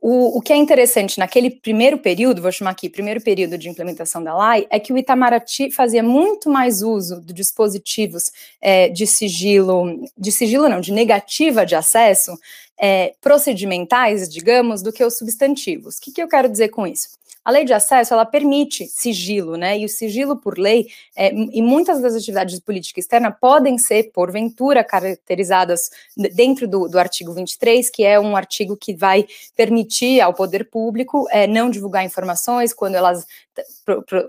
o, 0.00 0.38
o, 0.38 0.40
que 0.40 0.52
é 0.52 0.56
interessante 0.56 1.18
naquele 1.18 1.50
primeiro 1.50 1.98
período, 1.98 2.40
vou 2.40 2.52
chamar 2.52 2.70
aqui 2.70 2.88
primeiro 2.88 3.20
período 3.20 3.58
de 3.58 3.68
implementação 3.68 4.22
da 4.22 4.50
lei, 4.50 4.66
é 4.70 4.78
que 4.78 4.92
o 4.92 4.98
Itamaraty 4.98 5.72
fazia 5.72 6.02
muito 6.02 6.48
mais 6.48 6.82
uso 6.82 7.20
de 7.20 7.32
dispositivos 7.32 8.30
é, 8.60 8.88
de 8.88 9.06
sigilo, 9.06 10.00
de 10.16 10.30
sigilo 10.30 10.68
não, 10.68 10.80
de 10.80 10.92
negativa 10.92 11.66
de 11.66 11.74
acesso, 11.74 12.38
é, 12.80 13.14
procedimentais, 13.20 14.28
digamos, 14.28 14.82
do 14.82 14.92
que 14.92 15.04
os 15.04 15.18
substantivos. 15.18 15.96
O 15.96 16.00
que, 16.00 16.12
que 16.12 16.22
eu 16.22 16.28
quero 16.28 16.48
dizer 16.48 16.68
com 16.68 16.86
isso? 16.86 17.18
A 17.44 17.50
lei 17.50 17.64
de 17.64 17.72
acesso, 17.72 18.12
ela 18.12 18.26
permite 18.26 18.86
sigilo, 18.86 19.56
né? 19.56 19.78
E 19.78 19.84
o 19.84 19.88
sigilo 19.88 20.36
por 20.36 20.58
lei, 20.58 20.88
é, 21.16 21.32
e 21.32 21.62
muitas 21.62 22.00
das 22.00 22.14
atividades 22.14 22.56
de 22.56 22.62
política 22.62 23.00
externa 23.00 23.30
podem 23.30 23.78
ser, 23.78 24.10
porventura, 24.12 24.84
caracterizadas 24.84 25.90
dentro 26.34 26.68
do, 26.68 26.88
do 26.88 26.98
artigo 26.98 27.32
23, 27.32 27.88
que 27.90 28.04
é 28.04 28.20
um 28.20 28.36
artigo 28.36 28.76
que 28.76 28.94
vai 28.94 29.26
permitir 29.56 30.20
ao 30.20 30.34
poder 30.34 30.68
público 30.68 31.26
é, 31.30 31.46
não 31.46 31.70
divulgar 31.70 32.04
informações 32.04 32.74
quando 32.74 32.96
elas, 32.96 33.26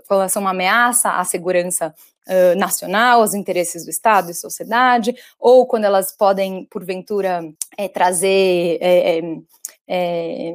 quando 0.08 0.28
são 0.30 0.42
uma 0.42 0.50
ameaça 0.50 1.10
à 1.10 1.24
segurança 1.24 1.94
Uh, 2.28 2.56
nacional, 2.56 3.22
aos 3.22 3.34
interesses 3.34 3.84
do 3.84 3.90
Estado 3.90 4.30
e 4.30 4.34
sociedade, 4.34 5.16
ou 5.36 5.66
quando 5.66 5.84
elas 5.84 6.12
podem, 6.12 6.64
porventura, 6.66 7.42
é, 7.76 7.88
trazer 7.88 8.78
é, 8.80 9.18
é, 9.18 9.22
é 9.88 10.54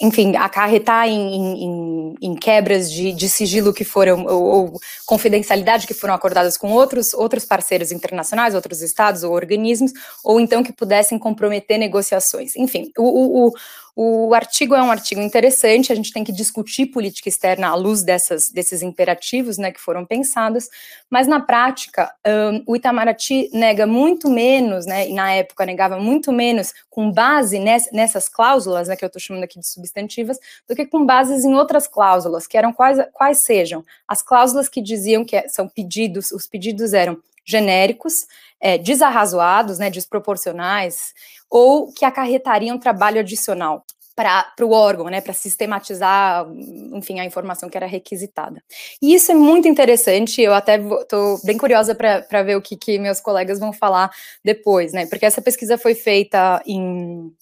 enfim, 0.00 0.36
acarretar 0.36 1.08
em, 1.08 1.64
em, 1.64 2.14
em 2.22 2.34
quebras 2.36 2.90
de, 2.90 3.12
de, 3.12 3.28
sigilo 3.28 3.72
que 3.72 3.84
foram, 3.84 4.24
ou, 4.26 4.42
ou, 4.42 4.80
confidencialidade 5.06 5.86
que 5.86 5.94
foram 5.94 6.14
acordadas 6.14 6.56
com 6.56 6.70
outros, 6.72 7.12
outros 7.14 7.44
parceiros 7.44 7.90
internacionais, 7.90 8.54
outros 8.54 8.80
estados 8.80 9.22
ou 9.22 9.32
organismos, 9.32 9.92
ou 10.22 10.40
então 10.40 10.62
que 10.62 10.72
pudessem 10.72 11.18
comprometer 11.18 11.78
negociações. 11.78 12.54
Enfim, 12.56 12.92
o, 12.96 13.48
o, 13.48 13.52
o 14.00 14.32
artigo 14.32 14.76
é 14.76 14.80
um 14.80 14.92
artigo 14.92 15.20
interessante, 15.20 15.92
a 15.92 15.96
gente 15.96 16.12
tem 16.12 16.22
que 16.22 16.30
discutir 16.30 16.86
política 16.86 17.28
externa 17.28 17.66
à 17.66 17.74
luz 17.74 18.04
dessas, 18.04 18.48
desses 18.48 18.80
imperativos 18.80 19.58
né, 19.58 19.72
que 19.72 19.80
foram 19.80 20.06
pensados, 20.06 20.68
mas 21.10 21.26
na 21.26 21.40
prática, 21.40 22.14
um, 22.24 22.62
o 22.64 22.76
Itamaraty 22.76 23.50
nega 23.52 23.88
muito 23.88 24.30
menos, 24.30 24.86
né, 24.86 25.08
e 25.08 25.12
na 25.12 25.32
época 25.32 25.66
negava 25.66 25.98
muito 25.98 26.30
menos 26.30 26.72
com 26.88 27.10
base 27.10 27.58
ness, 27.58 27.90
nessas 27.92 28.28
cláusulas, 28.28 28.86
né, 28.86 28.94
que 28.94 29.04
eu 29.04 29.08
estou 29.08 29.20
chamando 29.20 29.42
aqui 29.42 29.58
de 29.58 29.66
substantivas, 29.66 30.38
do 30.68 30.76
que 30.76 30.86
com 30.86 31.04
bases 31.04 31.44
em 31.44 31.54
outras 31.54 31.88
cláusulas, 31.88 32.46
que 32.46 32.56
eram 32.56 32.72
quais, 32.72 33.04
quais 33.12 33.38
sejam. 33.38 33.84
As 34.06 34.22
cláusulas 34.22 34.68
que 34.68 34.80
diziam 34.80 35.24
que 35.24 35.34
é, 35.34 35.48
são 35.48 35.68
pedidos, 35.68 36.30
os 36.30 36.46
pedidos 36.46 36.92
eram 36.92 37.20
genéricos, 37.48 38.26
é, 38.60 38.76
desarrazoados, 38.76 39.78
né, 39.78 39.88
desproporcionais, 39.88 41.14
ou 41.48 41.90
que 41.92 42.04
acarretariam 42.04 42.78
trabalho 42.78 43.20
adicional 43.20 43.84
para 44.14 44.66
o 44.66 44.72
órgão, 44.72 45.06
né, 45.06 45.20
para 45.20 45.32
sistematizar, 45.32 46.44
enfim, 46.92 47.20
a 47.20 47.24
informação 47.24 47.70
que 47.70 47.76
era 47.76 47.86
requisitada. 47.86 48.60
E 49.00 49.14
isso 49.14 49.30
é 49.30 49.34
muito 49.34 49.68
interessante, 49.68 50.42
eu 50.42 50.52
até 50.52 50.76
estou 50.76 51.40
bem 51.44 51.56
curiosa 51.56 51.94
para 51.94 52.42
ver 52.42 52.56
o 52.56 52.60
que, 52.60 52.76
que 52.76 52.98
meus 52.98 53.20
colegas 53.20 53.60
vão 53.60 53.72
falar 53.72 54.10
depois, 54.44 54.92
né, 54.92 55.06
porque 55.06 55.24
essa 55.24 55.40
pesquisa 55.40 55.78
foi 55.78 55.94
feita 55.94 56.60
em 56.66 57.32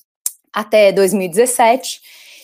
até 0.53 0.93
2017, 0.93 2.01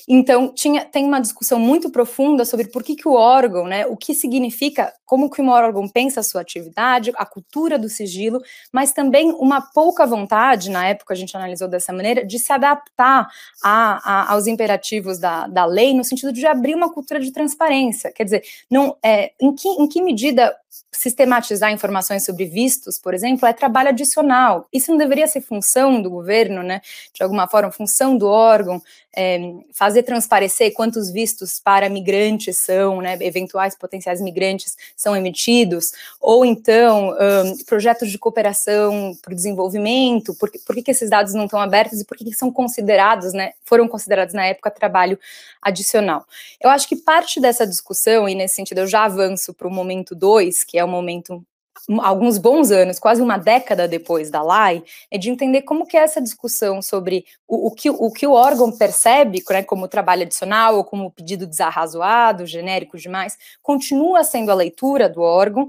então, 0.08 0.52
tinha, 0.52 0.84
tem 0.84 1.04
uma 1.04 1.20
discussão 1.20 1.58
muito 1.58 1.90
profunda 1.90 2.44
sobre 2.44 2.68
por 2.68 2.82
que, 2.82 2.96
que 2.96 3.08
o 3.08 3.14
órgão, 3.14 3.66
né, 3.66 3.86
o 3.86 3.96
que 3.96 4.14
significa, 4.14 4.92
como 5.04 5.30
que 5.30 5.40
um 5.40 5.48
órgão 5.48 5.88
pensa 5.88 6.20
a 6.20 6.22
sua 6.22 6.40
atividade, 6.40 7.12
a 7.16 7.26
cultura 7.26 7.78
do 7.78 7.88
sigilo, 7.88 8.40
mas 8.72 8.92
também 8.92 9.30
uma 9.32 9.60
pouca 9.60 10.06
vontade, 10.06 10.70
na 10.70 10.86
época 10.86 11.14
a 11.14 11.16
gente 11.16 11.36
analisou 11.36 11.68
dessa 11.68 11.92
maneira, 11.92 12.24
de 12.24 12.38
se 12.38 12.52
adaptar 12.52 13.28
a, 13.62 14.10
a, 14.10 14.32
aos 14.32 14.46
imperativos 14.46 15.18
da, 15.18 15.46
da 15.46 15.64
lei, 15.64 15.94
no 15.94 16.04
sentido 16.04 16.32
de 16.32 16.46
abrir 16.46 16.74
uma 16.74 16.92
cultura 16.92 17.20
de 17.20 17.30
transparência. 17.30 18.12
Quer 18.12 18.24
dizer, 18.24 18.42
não, 18.70 18.96
é, 19.02 19.32
em, 19.40 19.54
que, 19.54 19.68
em 19.68 19.86
que 19.86 20.02
medida 20.02 20.56
sistematizar 20.90 21.72
informações 21.72 22.24
sobre 22.24 22.46
vistos, 22.46 22.98
por 22.98 23.12
exemplo, 23.12 23.46
é 23.46 23.52
trabalho 23.52 23.88
adicional. 23.88 24.66
Isso 24.72 24.90
não 24.90 24.98
deveria 24.98 25.26
ser 25.26 25.40
função 25.40 26.00
do 26.00 26.08
governo, 26.08 26.62
né? 26.62 26.80
De 27.12 27.22
alguma 27.22 27.48
forma, 27.48 27.70
função 27.70 28.16
do 28.16 28.26
órgão, 28.26 28.80
é, 29.14 29.38
fazer 29.72 30.02
transparecer 30.02 30.72
quantos 30.72 31.10
vistos 31.10 31.60
para 31.60 31.88
migrantes 31.88 32.58
são, 32.58 33.00
né? 33.00 33.18
Eventuais 33.20 33.76
potenciais 33.76 34.20
migrantes 34.20 34.76
são 34.96 35.14
emitidos, 35.14 35.92
ou 36.20 36.44
então 36.44 37.10
um, 37.10 37.64
projetos 37.64 38.10
de 38.10 38.18
cooperação 38.18 39.16
para 39.20 39.32
o 39.32 39.36
desenvolvimento, 39.36 40.34
por, 40.34 40.50
por 40.64 40.74
que, 40.74 40.82
que 40.82 40.90
esses 40.90 41.10
dados 41.10 41.34
não 41.34 41.44
estão 41.44 41.60
abertos 41.60 42.00
e 42.00 42.04
por 42.04 42.16
que, 42.16 42.24
que 42.24 42.32
são 42.32 42.50
considerados, 42.50 43.32
né? 43.32 43.52
Foram 43.64 43.88
considerados 43.88 44.34
na 44.34 44.46
época 44.46 44.70
trabalho 44.70 45.18
adicional. 45.60 46.24
Eu 46.60 46.70
acho 46.70 46.88
que 46.88 46.96
parte 46.96 47.40
dessa 47.40 47.66
discussão, 47.66 48.28
e 48.28 48.34
nesse 48.34 48.56
sentido 48.56 48.78
eu 48.78 48.86
já 48.86 49.04
avanço 49.04 49.52
para 49.54 49.68
o 49.68 49.70
momento 49.70 50.14
2, 50.14 50.61
que 50.64 50.78
é 50.78 50.84
o 50.84 50.88
momento 50.88 51.44
alguns 52.00 52.38
bons 52.38 52.70
anos, 52.70 52.98
quase 52.98 53.20
uma 53.20 53.36
década 53.36 53.88
depois 53.88 54.30
da 54.30 54.42
LAI, 54.42 54.84
é 55.10 55.18
de 55.18 55.30
entender 55.30 55.62
como 55.62 55.86
que 55.86 55.96
é 55.96 56.00
essa 56.00 56.20
discussão 56.20 56.80
sobre 56.80 57.24
o, 57.48 57.68
o 57.68 57.70
que, 57.70 57.90
o 57.90 58.10
que 58.10 58.26
o 58.26 58.32
órgão 58.32 58.70
percebe 58.70 59.42
né, 59.50 59.62
como 59.62 59.88
trabalho 59.88 60.22
adicional 60.22 60.76
ou 60.76 60.84
como 60.84 61.10
pedido 61.10 61.46
desarrazoado, 61.46 62.46
genérico 62.46 62.96
demais, 62.96 63.36
continua 63.60 64.22
sendo 64.22 64.50
a 64.50 64.54
leitura 64.54 65.08
do 65.08 65.22
órgão, 65.22 65.68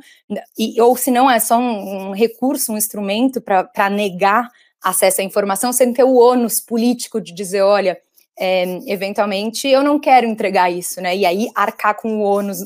e, 0.57 0.79
ou 0.81 0.95
se 0.95 1.09
não 1.09 1.29
é 1.29 1.39
só 1.39 1.57
um, 1.57 2.09
um 2.09 2.12
recurso, 2.12 2.73
um 2.73 2.77
instrumento 2.77 3.41
para 3.41 3.89
negar 3.89 4.50
acesso 4.83 5.21
à 5.21 5.23
informação, 5.23 5.71
sem 5.71 5.93
ter 5.93 6.03
o 6.03 6.15
ônus 6.15 6.59
político 6.59 7.21
de 7.21 7.33
dizer, 7.33 7.62
olha, 7.62 7.97
é, 8.38 8.80
eventualmente 8.88 9.68
eu 9.68 9.84
não 9.84 10.00
quero 10.00 10.28
entregar 10.28 10.72
isso, 10.72 11.00
né? 11.02 11.16
E 11.16 11.25
aí 11.25 11.50
arcar 11.56 11.96
com 11.96 12.18
o 12.18 12.22
ônus 12.22 12.60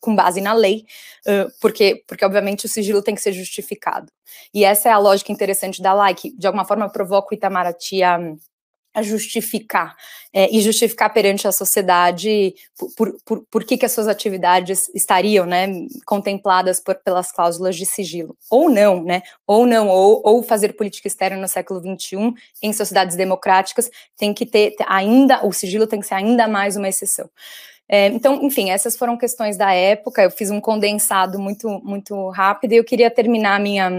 com 0.00 0.14
base 0.14 0.40
na 0.40 0.52
lei, 0.52 0.84
uh, 1.26 1.50
porque, 1.60 2.04
porque 2.06 2.24
obviamente 2.24 2.66
o 2.66 2.68
sigilo 2.68 3.02
tem 3.02 3.14
que 3.14 3.20
ser 3.20 3.32
justificado. 3.32 4.10
E 4.54 4.64
essa 4.64 4.88
é 4.88 4.92
a 4.92 4.98
lógica 4.98 5.32
interessante 5.32 5.82
da 5.82 5.92
lei, 5.92 6.14
que 6.14 6.30
de 6.36 6.46
alguma 6.46 6.64
forma 6.64 6.88
provoca 6.88 7.28
o 7.32 7.34
Itamaraty 7.34 8.02
a, 8.02 8.18
a 8.94 9.02
justificar 9.02 9.94
é, 10.32 10.54
e 10.54 10.60
justificar 10.60 11.12
perante 11.12 11.46
a 11.46 11.52
sociedade 11.52 12.54
por, 12.96 13.16
por, 13.24 13.46
por 13.50 13.64
que, 13.64 13.76
que 13.76 13.86
as 13.86 13.92
suas 13.92 14.08
atividades 14.08 14.90
estariam 14.94 15.46
né, 15.46 15.66
contempladas 16.04 16.80
por, 16.80 16.94
pelas 16.96 17.30
cláusulas 17.32 17.76
de 17.76 17.86
sigilo, 17.86 18.36
ou 18.50 18.68
não, 18.68 19.02
né, 19.02 19.22
ou 19.46 19.66
não, 19.66 19.88
ou, 19.88 20.22
ou 20.24 20.42
fazer 20.42 20.74
política 20.74 21.08
externa 21.08 21.40
no 21.40 21.48
século 21.48 21.80
XXI 21.80 22.34
em 22.62 22.72
sociedades 22.72 23.16
democráticas 23.16 23.90
tem 24.16 24.34
que 24.34 24.44
ter 24.44 24.74
ainda, 24.86 25.44
o 25.46 25.52
sigilo 25.52 25.86
tem 25.86 26.00
que 26.00 26.06
ser 26.06 26.14
ainda 26.14 26.46
mais 26.48 26.76
uma 26.76 26.88
exceção. 26.88 27.28
É, 27.90 28.08
então, 28.08 28.42
enfim, 28.42 28.68
essas 28.70 28.96
foram 28.96 29.16
questões 29.16 29.56
da 29.56 29.72
época, 29.72 30.22
eu 30.22 30.30
fiz 30.30 30.50
um 30.50 30.60
condensado 30.60 31.38
muito, 31.38 31.68
muito 31.82 32.28
rápido 32.28 32.72
e 32.72 32.76
eu 32.76 32.84
queria 32.84 33.10
terminar 33.10 33.58
minha 33.58 33.90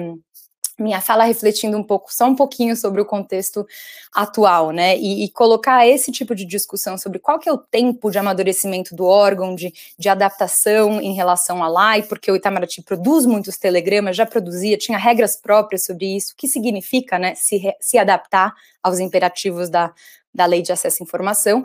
minha 0.79 1.01
fala 1.01 1.23
refletindo 1.23 1.77
um 1.77 1.83
pouco, 1.83 2.13
só 2.13 2.25
um 2.25 2.35
pouquinho 2.35 2.75
sobre 2.75 3.01
o 3.01 3.05
contexto 3.05 3.65
atual, 4.13 4.71
né? 4.71 4.97
E, 4.97 5.25
e, 5.25 5.29
colocar 5.29 5.87
esse 5.87 6.11
tipo 6.11 6.33
de 6.33 6.45
discussão 6.45 6.97
sobre 6.97 7.19
qual 7.19 7.39
que 7.39 7.47
é 7.49 7.53
o 7.53 7.57
tempo 7.57 8.09
de 8.09 8.17
amadurecimento 8.17 8.95
do 8.95 9.05
órgão, 9.05 9.55
de, 9.55 9.73
de 9.97 10.09
adaptação 10.09 11.01
em 11.01 11.13
relação 11.13 11.63
à 11.63 11.93
lei, 11.93 12.03
porque 12.03 12.31
o 12.31 12.35
Itamaraty 12.35 12.81
produz 12.81 13.25
muitos 13.25 13.57
telegramas, 13.57 14.15
já 14.15 14.25
produzia, 14.25 14.77
tinha 14.77 14.97
regras 14.97 15.35
próprias 15.35 15.83
sobre 15.83 16.15
isso, 16.15 16.33
o 16.33 16.35
que 16.35 16.47
significa, 16.47 17.19
né, 17.19 17.35
se, 17.35 17.61
se 17.79 17.97
adaptar 17.97 18.53
aos 18.81 18.99
imperativos 18.99 19.69
da, 19.69 19.93
da 20.33 20.45
lei 20.45 20.61
de 20.61 20.71
acesso 20.71 21.01
à 21.01 21.05
informação. 21.05 21.63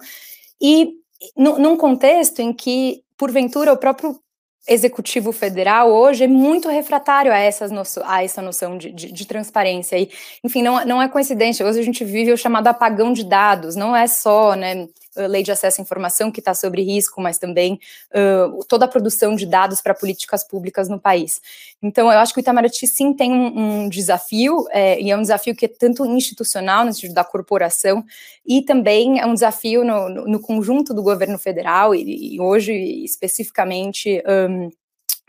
E 0.60 0.94
num 1.36 1.76
contexto 1.76 2.40
em 2.40 2.52
que, 2.52 3.02
porventura, 3.16 3.72
o 3.72 3.76
próprio 3.76 4.18
executivo 4.66 5.30
federal 5.30 5.90
hoje 5.90 6.24
é 6.24 6.28
muito 6.28 6.68
refratário 6.68 7.32
a, 7.32 7.36
essas 7.36 7.70
noção, 7.70 8.02
a 8.06 8.24
essa 8.24 8.40
noção 8.40 8.78
de, 8.78 8.90
de, 8.90 9.12
de, 9.12 9.26
transparência. 9.26 9.98
E, 9.98 10.10
enfim, 10.42 10.62
não, 10.62 10.84
não 10.86 11.02
é 11.02 11.08
coincidência, 11.08 11.66
hoje 11.66 11.80
a 11.80 11.82
gente 11.82 12.04
vive 12.04 12.32
o 12.32 12.36
chamado 12.36 12.68
apagão 12.68 13.12
de 13.12 13.24
dados, 13.24 13.76
não 13.76 13.94
é 13.94 14.06
só 14.06 14.54
né, 14.54 14.88
lei 15.16 15.42
de 15.42 15.52
acesso 15.52 15.80
à 15.80 15.82
informação 15.82 16.30
que 16.30 16.40
está 16.40 16.54
sobre 16.54 16.82
risco, 16.82 17.20
mas 17.20 17.38
também 17.38 17.78
uh, 18.14 18.64
toda 18.66 18.84
a 18.84 18.88
produção 18.88 19.34
de 19.34 19.46
dados 19.46 19.80
para 19.80 19.94
políticas 19.94 20.44
públicas 20.46 20.88
no 20.88 20.98
país. 20.98 21.40
Então, 21.82 22.10
eu 22.10 22.18
acho 22.18 22.32
que 22.32 22.40
o 22.40 22.42
Itamaraty 22.42 22.86
sim 22.86 23.12
tem 23.12 23.32
um, 23.32 23.84
um 23.84 23.88
desafio, 23.88 24.66
é, 24.70 25.00
e 25.00 25.10
é 25.10 25.16
um 25.16 25.22
desafio 25.22 25.54
que 25.54 25.66
é 25.66 25.68
tanto 25.68 26.04
institucional, 26.06 26.84
no 26.84 26.92
sentido 26.92 27.14
da 27.14 27.24
corporação, 27.24 28.04
e 28.46 28.62
também 28.62 29.20
é 29.20 29.26
um 29.26 29.34
desafio 29.34 29.84
no, 29.84 30.08
no, 30.08 30.24
no 30.26 30.40
conjunto 30.40 30.92
do 30.92 31.02
governo 31.02 31.38
federal, 31.38 31.94
e, 31.94 32.34
e 32.34 32.40
hoje 32.40 32.72
especificamente. 33.04 34.22
Um, 34.26 34.64
eh, 34.64 34.83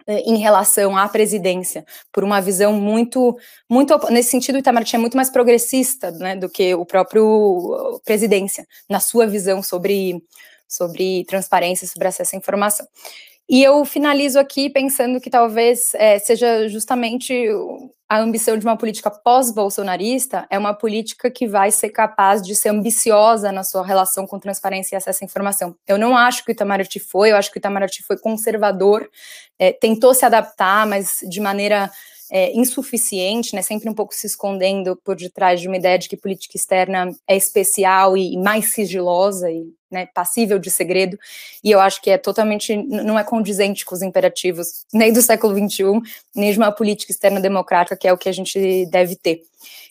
em 0.07 0.37
relação 0.37 0.95
à 0.95 1.07
presidência, 1.07 1.85
por 2.11 2.23
uma 2.23 2.39
visão 2.39 2.73
muito, 2.73 3.37
muito 3.69 3.97
nesse 4.11 4.29
sentido, 4.29 4.55
o 4.55 4.59
Itamaraty 4.59 4.95
é 4.95 4.99
muito 4.99 5.17
mais 5.17 5.29
progressista, 5.29 6.11
né, 6.11 6.35
do 6.35 6.49
que 6.49 6.75
o 6.75 6.85
próprio 6.85 7.99
presidência, 8.05 8.67
na 8.89 8.99
sua 8.99 9.25
visão 9.25 9.63
sobre, 9.63 10.23
sobre 10.67 11.25
transparência, 11.25 11.87
sobre 11.87 12.07
acesso 12.07 12.35
à 12.35 12.37
informação. 12.37 12.85
E 13.47 13.63
eu 13.63 13.85
finalizo 13.85 14.39
aqui 14.39 14.69
pensando 14.69 15.21
que 15.21 15.29
talvez 15.29 15.93
é, 15.93 16.17
seja 16.17 16.67
justamente 16.67 17.47
a 18.07 18.19
ambição 18.19 18.57
de 18.57 18.65
uma 18.65 18.77
política 18.77 19.09
pós-bolsonarista 19.09 20.47
é 20.49 20.57
uma 20.57 20.73
política 20.73 21.29
que 21.29 21.47
vai 21.47 21.71
ser 21.71 21.89
capaz 21.89 22.41
de 22.41 22.55
ser 22.55 22.69
ambiciosa 22.69 23.51
na 23.51 23.63
sua 23.63 23.85
relação 23.85 24.27
com 24.27 24.39
transparência 24.39 24.95
e 24.95 24.97
acesso 24.97 25.23
à 25.23 25.25
informação. 25.25 25.75
Eu 25.87 25.97
não 25.97 26.15
acho 26.15 26.43
que 26.43 26.51
o 26.51 26.53
Itamaraty 26.53 26.99
foi, 26.99 27.31
eu 27.31 27.37
acho 27.37 27.51
que 27.51 27.57
o 27.57 27.59
Itamaraty 27.59 28.03
foi 28.03 28.17
conservador, 28.17 29.09
é, 29.57 29.71
tentou 29.71 30.13
se 30.13 30.25
adaptar, 30.25 30.85
mas 30.85 31.19
de 31.27 31.39
maneira 31.39 31.91
é, 32.31 32.51
insuficiente, 32.55 33.55
né, 33.55 33.61
sempre 33.61 33.89
um 33.89 33.93
pouco 33.93 34.13
se 34.13 34.27
escondendo 34.27 34.95
por 35.03 35.15
detrás 35.15 35.59
de 35.61 35.67
uma 35.67 35.77
ideia 35.77 35.97
de 35.97 36.07
que 36.07 36.17
política 36.17 36.57
externa 36.57 37.11
é 37.27 37.35
especial 37.35 38.17
e 38.17 38.37
mais 38.37 38.73
sigilosa 38.73 39.49
e 39.51 39.67
né, 39.95 40.07
passível 40.13 40.59
de 40.59 40.69
segredo, 40.69 41.17
e 41.63 41.71
eu 41.71 41.79
acho 41.79 42.01
que 42.01 42.09
é 42.09 42.17
totalmente, 42.17 42.75
não 42.75 43.17
é 43.17 43.23
condizente 43.23 43.85
com 43.85 43.95
os 43.95 44.01
imperativos 44.01 44.85
nem 44.93 45.13
do 45.13 45.21
século 45.21 45.55
XXI, 45.55 45.83
nem 46.35 46.51
de 46.51 46.57
uma 46.57 46.71
política 46.71 47.13
externa 47.13 47.39
democrática, 47.39 47.95
que 47.95 48.07
é 48.07 48.11
o 48.11 48.17
que 48.17 48.27
a 48.27 48.33
gente 48.33 48.85
deve 48.87 49.15
ter. 49.15 49.41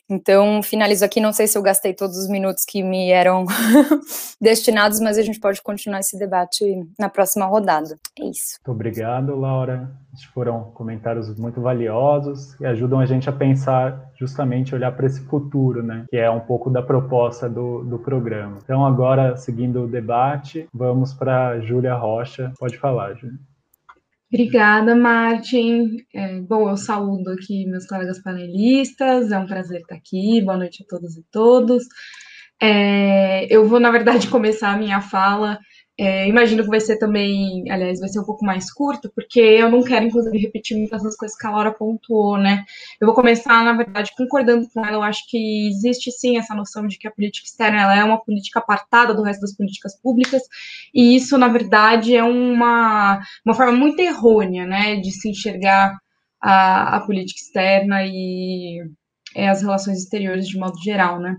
Então, 0.09 0.61
finalizo 0.61 1.03
aqui, 1.03 1.19
não 1.19 1.33
sei 1.33 1.47
se 1.47 1.57
eu 1.57 1.61
gastei 1.61 1.93
todos 1.93 2.17
os 2.17 2.27
minutos 2.27 2.63
que 2.63 2.83
me 2.83 3.09
eram 3.09 3.45
destinados, 4.39 4.99
mas 4.99 5.17
a 5.17 5.23
gente 5.23 5.39
pode 5.39 5.61
continuar 5.61 5.99
esse 5.99 6.17
debate 6.17 6.63
na 6.99 7.09
próxima 7.09 7.45
rodada. 7.45 7.95
É 8.19 8.25
isso. 8.25 8.59
Muito 8.59 8.75
obrigado, 8.75 9.35
Laura. 9.35 9.89
Foram 10.33 10.71
comentários 10.73 11.37
muito 11.37 11.59
valiosos 11.59 12.59
e 12.61 12.65
ajudam 12.65 12.99
a 12.99 13.05
gente 13.05 13.29
a 13.29 13.33
pensar 13.33 14.11
justamente 14.17 14.73
olhar 14.73 14.91
para 14.91 15.07
esse 15.07 15.21
futuro, 15.21 15.83
né? 15.83 16.05
Que 16.09 16.17
é 16.17 16.29
um 16.29 16.39
pouco 16.39 16.69
da 16.69 16.81
proposta 16.81 17.49
do, 17.49 17.83
do 17.83 17.99
programa. 17.99 18.59
Então, 18.63 18.85
agora, 18.85 19.35
seguindo 19.35 19.83
o 19.83 19.87
debate, 19.87 20.67
vamos 20.73 21.13
para 21.13 21.59
Júlia 21.59 21.95
Rocha. 21.95 22.53
Pode 22.57 22.77
falar, 22.77 23.13
Júlia. 23.15 23.39
Obrigada, 24.35 24.93
Martin. 24.97 25.95
É, 26.13 26.41
bom, 26.41 26.69
eu 26.69 26.75
saúdo 26.75 27.31
aqui 27.31 27.65
meus 27.65 27.87
colegas 27.87 28.21
panelistas, 28.21 29.31
é 29.31 29.39
um 29.39 29.45
prazer 29.47 29.79
estar 29.79 29.95
aqui. 29.95 30.41
Boa 30.41 30.57
noite 30.57 30.83
a 30.83 30.85
todas 30.89 31.15
e 31.15 31.23
todos. 31.31 31.85
É, 32.61 33.47
eu 33.49 33.65
vou, 33.65 33.79
na 33.79 33.89
verdade, 33.89 34.27
começar 34.27 34.73
a 34.73 34.77
minha 34.77 34.99
fala 34.99 35.57
é, 35.97 36.27
imagino 36.27 36.61
que 36.63 36.69
vai 36.69 36.81
ser 36.81 36.97
também, 36.97 37.71
aliás, 37.71 37.99
vai 38.01 38.09
ser 38.09 38.19
um 38.19 38.25
pouco 38.25 38.43
mais 38.45 38.71
curto, 38.71 39.09
porque 39.15 39.39
eu 39.39 39.69
não 39.71 39.81
quero, 39.81 40.05
inclusive, 40.05 40.37
repetir 40.37 40.77
muitas 40.77 41.01
das 41.01 41.15
coisas 41.15 41.37
que 41.37 41.47
a 41.47 41.51
Laura 41.51 41.71
pontuou, 41.71 42.37
né? 42.37 42.65
Eu 42.99 43.07
vou 43.07 43.15
começar, 43.15 43.63
na 43.63 43.73
verdade, 43.73 44.11
concordando 44.17 44.67
com 44.73 44.85
ela. 44.85 44.97
Eu 44.97 45.03
acho 45.03 45.25
que 45.29 45.67
existe 45.69 46.11
sim 46.11 46.37
essa 46.37 46.53
noção 46.53 46.85
de 46.85 46.97
que 46.97 47.07
a 47.07 47.11
política 47.11 47.47
externa 47.47 47.81
ela 47.81 47.97
é 47.97 48.03
uma 48.03 48.21
política 48.21 48.59
apartada 48.59 49.13
do 49.13 49.23
resto 49.23 49.41
das 49.41 49.55
políticas 49.55 49.97
públicas, 50.01 50.41
e 50.93 51.15
isso, 51.15 51.37
na 51.37 51.47
verdade, 51.47 52.15
é 52.15 52.23
uma, 52.23 53.21
uma 53.45 53.55
forma 53.55 53.71
muito 53.71 53.99
errônea, 54.01 54.65
né, 54.65 54.97
de 54.97 55.11
se 55.11 55.29
enxergar 55.29 55.97
a, 56.41 56.97
a 56.97 56.99
política 57.05 57.39
externa 57.39 58.03
e 58.05 58.81
é, 59.35 59.49
as 59.49 59.61
relações 59.61 59.99
exteriores 59.99 60.47
de 60.47 60.57
modo 60.57 60.77
geral, 60.81 61.19
né? 61.19 61.37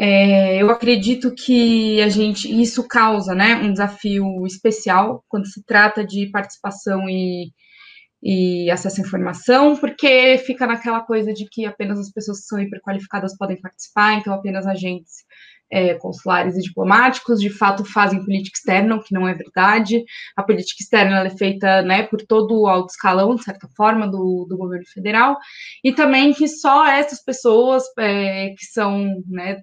É, 0.00 0.62
eu 0.62 0.70
acredito 0.70 1.34
que 1.34 2.00
a 2.00 2.08
gente 2.08 2.48
isso 2.48 2.86
causa 2.86 3.34
né, 3.34 3.56
um 3.56 3.72
desafio 3.72 4.46
especial 4.46 5.24
quando 5.28 5.46
se 5.46 5.64
trata 5.64 6.06
de 6.06 6.30
participação 6.30 7.08
e, 7.08 7.50
e 8.22 8.70
acesso 8.70 9.00
à 9.00 9.04
informação, 9.04 9.76
porque 9.76 10.38
fica 10.38 10.66
naquela 10.66 11.00
coisa 11.00 11.32
de 11.32 11.46
que 11.50 11.66
apenas 11.66 11.98
as 11.98 12.12
pessoas 12.12 12.40
que 12.40 12.46
são 12.46 12.60
hiperqualificadas 12.60 13.36
podem 13.36 13.60
participar, 13.60 14.14
então 14.14 14.32
apenas 14.32 14.66
agentes 14.66 15.24
é, 15.70 15.94
consulares 15.94 16.56
e 16.56 16.62
diplomáticos 16.62 17.40
de 17.40 17.50
fato 17.50 17.84
fazem 17.84 18.24
política 18.24 18.56
externa, 18.56 18.96
o 18.96 19.02
que 19.02 19.14
não 19.14 19.28
é 19.28 19.34
verdade. 19.34 20.04
A 20.36 20.42
política 20.42 20.82
externa 20.82 21.26
é 21.26 21.30
feita 21.30 21.82
né, 21.82 22.04
por 22.04 22.22
todo 22.22 22.62
o 22.62 22.66
alto 22.66 22.90
escalão, 22.90 23.34
de 23.34 23.44
certa 23.44 23.68
forma, 23.76 24.06
do, 24.06 24.46
do 24.48 24.56
governo 24.56 24.86
federal, 24.92 25.36
e 25.84 25.92
também 25.92 26.32
que 26.32 26.48
só 26.48 26.86
essas 26.86 27.22
pessoas 27.22 27.84
é, 27.98 28.50
que 28.50 28.64
são 28.66 29.22
né, 29.26 29.60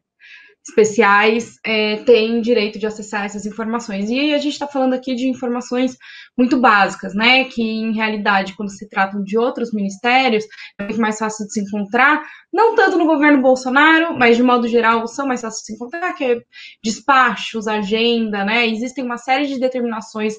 especiais 0.67 1.60
é, 1.63 1.97
têm 1.97 2.41
direito 2.41 2.80
de 2.80 2.88
acessar 2.88 3.25
essas 3.25 3.45
informações. 3.45 4.10
E 4.10 4.34
a 4.34 4.38
gente 4.39 4.54
está 4.54 4.67
falando 4.67 4.93
aqui 4.93 5.13
de 5.13 5.28
informações 5.28 5.95
muito 6.36 6.60
básicas, 6.60 7.13
né? 7.13 7.45
Que 7.45 7.62
em 7.62 7.93
realidade, 7.93 8.56
quando 8.56 8.71
se 8.71 8.89
tratam 8.89 9.23
de 9.23 9.38
outros 9.38 9.71
ministérios, 9.71 10.43
é 10.80 10.84
muito 10.84 10.99
mais 10.99 11.19
fácil 11.19 11.45
de 11.45 11.54
se 11.54 11.62
encontrar, 11.62 12.23
não 12.51 12.75
tanto 12.75 12.97
no 12.97 13.06
governo 13.06 13.41
Bolsonaro, 13.41 14.17
mas 14.17 14.38
de 14.38 14.43
modo 14.43 14.67
geral 14.67 15.08
são 15.08 15.28
mais 15.28 15.41
fáceis 15.41 15.62
de 15.62 15.65
se 15.67 15.73
encontrar, 15.73 16.13
que 16.13 16.23
é 16.23 16.41
despachos, 16.84 17.67
agenda, 17.67 18.43
né? 18.43 18.67
Existem 18.67 19.04
uma 19.04 19.17
série 19.17 19.45
de 19.45 19.60
determinações 19.60 20.36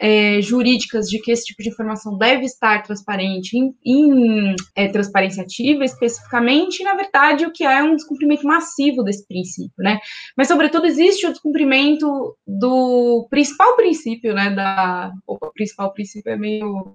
é, 0.00 0.40
jurídicas 0.40 1.06
de 1.06 1.20
que 1.20 1.30
esse 1.30 1.44
tipo 1.44 1.62
de 1.62 1.68
informação 1.68 2.16
deve 2.16 2.46
estar 2.46 2.82
transparente 2.82 3.56
em, 3.56 3.74
em 3.84 4.54
é, 4.74 4.88
transparência 4.88 5.42
ativa 5.42 5.84
especificamente, 5.84 6.80
e 6.80 6.84
na 6.84 6.94
verdade 6.94 7.44
o 7.44 7.52
que 7.52 7.64
é 7.64 7.82
um 7.82 7.94
descumprimento 7.94 8.46
massivo 8.46 9.02
desse 9.02 9.26
princípio, 9.26 9.74
né? 9.78 9.98
Mas 10.36 10.48
sobretudo 10.48 10.86
existe 10.86 11.26
o 11.26 11.30
descumprimento 11.30 12.34
do 12.46 13.26
principal 13.28 13.76
princípio, 13.76 14.32
né? 14.34 14.50
Da 14.50 15.12
o 15.26 15.38
principal 15.52 15.92
princípio 15.92 16.32
é 16.32 16.36
meio 16.36 16.94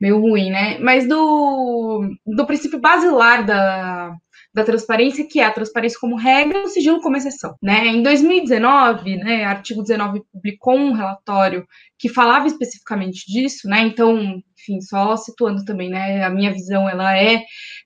meio 0.00 0.20
ruim, 0.20 0.50
né? 0.50 0.78
Mas 0.78 1.08
do, 1.08 2.08
do 2.26 2.46
princípio 2.46 2.78
basilar 2.78 3.44
da, 3.44 4.14
da 4.56 4.64
transparência, 4.64 5.28
que 5.28 5.38
é 5.38 5.44
a 5.44 5.52
transparência 5.52 5.98
como 6.00 6.16
regra 6.16 6.60
e 6.60 6.62
o 6.62 6.68
sigilo 6.68 7.02
como 7.02 7.14
exceção. 7.14 7.54
Né? 7.62 7.88
Em 7.88 8.02
2019, 8.02 9.18
né, 9.18 9.44
artigo 9.44 9.82
19 9.82 10.22
publicou 10.32 10.74
um 10.74 10.92
relatório 10.92 11.66
que 11.98 12.08
falava 12.08 12.46
especificamente 12.46 13.30
disso, 13.30 13.68
né? 13.68 13.82
Então, 13.82 14.40
enfim, 14.58 14.80
só 14.80 15.14
situando 15.14 15.62
também, 15.62 15.90
né? 15.90 16.24
A 16.24 16.30
minha 16.30 16.50
visão 16.52 16.88
ela 16.88 17.14
é 17.18 17.42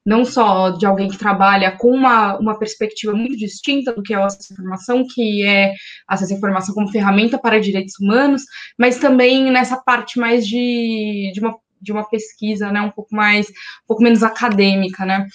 não 0.06 0.24
só 0.24 0.70
de 0.70 0.87
alguém 0.87 1.09
que 1.09 1.18
trabalha 1.18 1.76
com 1.76 1.90
uma, 1.90 2.38
uma 2.38 2.56
perspectiva 2.56 3.12
muito 3.14 3.37
distinta 3.37 3.92
do 3.92 4.02
que 4.02 4.14
é 4.14 4.18
o 4.18 4.24
acesso 4.24 4.52
à 4.52 4.54
informação, 4.54 5.04
que 5.12 5.44
é 5.44 5.74
acesso 6.06 6.33
à 6.33 6.37
informação 6.37 6.72
como 6.72 6.90
ferramenta 6.90 7.37
para 7.37 7.61
direitos 7.61 7.94
humanos, 8.00 8.42
mas 8.78 8.98
também 8.98 9.50
nessa 9.50 9.76
parte 9.76 10.20
mais 10.20 10.46
de, 10.46 11.33
de, 11.35 11.40
uma, 11.40 11.56
de 11.83 11.90
uma 11.90 12.09
pesquisa, 12.09 12.70
né? 12.70 12.80
Um 12.80 12.90
pouco 12.90 13.12
mais, 13.12 13.48
um 13.48 13.87
pouco 13.88 14.04
menos 14.04 14.22
acadêmica, 14.22 15.04
né? 15.04 15.26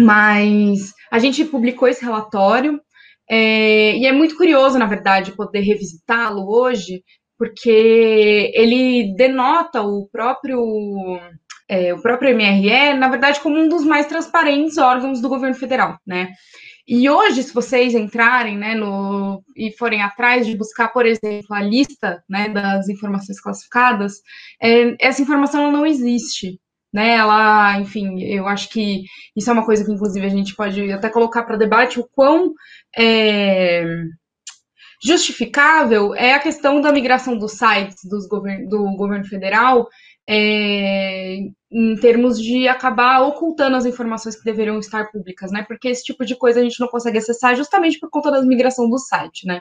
Mas 0.00 0.92
a 1.10 1.18
gente 1.18 1.44
publicou 1.44 1.88
esse 1.88 2.04
relatório 2.04 2.80
é, 3.28 3.96
e 3.96 4.06
é 4.06 4.12
muito 4.12 4.36
curioso, 4.36 4.78
na 4.78 4.86
verdade, 4.86 5.36
poder 5.36 5.60
revisitá-lo 5.60 6.48
hoje, 6.48 7.02
porque 7.38 8.50
ele 8.54 9.14
denota 9.16 9.82
o 9.82 10.08
próprio 10.10 10.58
é, 11.68 11.94
o 11.94 12.02
próprio 12.02 12.34
MRE, 12.36 12.94
na 12.94 13.08
verdade, 13.08 13.40
como 13.40 13.56
um 13.56 13.68
dos 13.68 13.84
mais 13.84 14.06
transparentes 14.06 14.76
órgãos 14.76 15.20
do 15.20 15.28
governo 15.28 15.54
federal, 15.54 15.96
né? 16.04 16.30
E 16.86 17.08
hoje, 17.08 17.44
se 17.44 17.54
vocês 17.54 17.94
entrarem, 17.94 18.58
né, 18.58 18.74
no, 18.74 19.44
e 19.56 19.70
forem 19.78 20.02
atrás 20.02 20.44
de 20.44 20.56
buscar, 20.56 20.88
por 20.88 21.06
exemplo, 21.06 21.54
a 21.54 21.62
lista, 21.62 22.20
né, 22.28 22.48
das 22.48 22.88
informações 22.88 23.40
classificadas, 23.40 24.14
é, 24.60 24.96
essa 25.00 25.22
informação 25.22 25.70
não 25.70 25.86
existe, 25.86 26.58
né? 26.92 27.14
Ela, 27.14 27.78
enfim, 27.80 28.20
eu 28.22 28.46
acho 28.46 28.68
que 28.70 29.04
isso 29.36 29.48
é 29.48 29.52
uma 29.52 29.64
coisa 29.64 29.84
que, 29.84 29.92
inclusive, 29.92 30.26
a 30.26 30.30
gente 30.30 30.54
pode 30.54 30.92
até 30.92 31.08
colocar 31.08 31.42
para 31.44 31.56
debate 31.56 32.00
o 32.00 32.08
quão 32.12 32.52
é, 32.96 33.84
justificável 35.02 36.14
é 36.14 36.34
a 36.34 36.40
questão 36.40 36.80
da 36.80 36.92
migração 36.92 37.36
dos 37.38 37.52
sites 37.52 38.04
dos 38.08 38.28
govern 38.28 38.68
do 38.68 38.84
governo 38.96 39.24
federal 39.24 39.88
é, 40.28 41.38
em 41.72 41.96
termos 41.96 42.40
de 42.40 42.68
acabar 42.68 43.22
ocultando 43.22 43.76
as 43.76 43.86
informações 43.86 44.36
que 44.36 44.44
deveriam 44.44 44.78
estar 44.78 45.10
públicas, 45.10 45.50
né? 45.50 45.64
Porque 45.66 45.88
esse 45.88 46.04
tipo 46.04 46.24
de 46.24 46.36
coisa 46.36 46.60
a 46.60 46.62
gente 46.62 46.78
não 46.78 46.88
consegue 46.88 47.18
acessar 47.18 47.56
justamente 47.56 47.98
por 47.98 48.10
conta 48.10 48.30
da 48.30 48.42
migração 48.42 48.88
do 48.88 48.98
site, 48.98 49.46
né? 49.46 49.60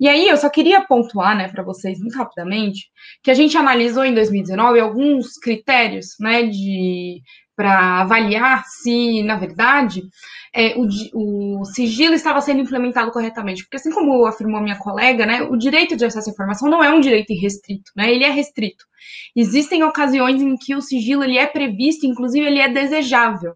E 0.00 0.08
aí 0.08 0.28
eu 0.28 0.36
só 0.36 0.48
queria 0.50 0.84
pontuar, 0.84 1.36
né, 1.36 1.48
para 1.48 1.62
vocês 1.62 2.00
muito 2.00 2.16
rapidamente, 2.18 2.88
que 3.22 3.30
a 3.30 3.34
gente 3.34 3.56
analisou 3.56 4.04
em 4.04 4.14
2019 4.14 4.80
alguns 4.80 5.38
critérios, 5.38 6.16
né, 6.18 6.42
de 6.44 7.22
para 7.56 8.00
avaliar 8.00 8.64
se, 8.66 9.22
na 9.22 9.36
verdade, 9.36 10.02
é, 10.52 10.74
o, 10.76 10.88
o, 11.60 11.64
sigilo 11.64 12.14
estava 12.14 12.40
sendo 12.40 12.60
implementado 12.60 13.10
corretamente. 13.12 13.62
Porque, 13.62 13.76
assim 13.76 13.92
como 13.92 14.26
afirmou 14.26 14.60
minha 14.60 14.78
colega, 14.78 15.24
né, 15.24 15.42
o 15.42 15.56
direito 15.56 15.96
de 15.96 16.04
acesso 16.04 16.30
à 16.30 16.32
informação 16.32 16.68
não 16.68 16.82
é 16.82 16.92
um 16.92 17.00
direito 17.00 17.32
irrestrito, 17.32 17.92
né, 17.96 18.12
ele 18.12 18.24
é 18.24 18.30
restrito. 18.30 18.84
Existem 19.36 19.84
ocasiões 19.84 20.42
em 20.42 20.56
que 20.56 20.74
o 20.74 20.80
sigilo 20.80 21.24
ele 21.24 21.38
é 21.38 21.46
previsto, 21.46 22.06
inclusive 22.06 22.44
ele 22.46 22.58
é 22.58 22.68
desejável. 22.68 23.54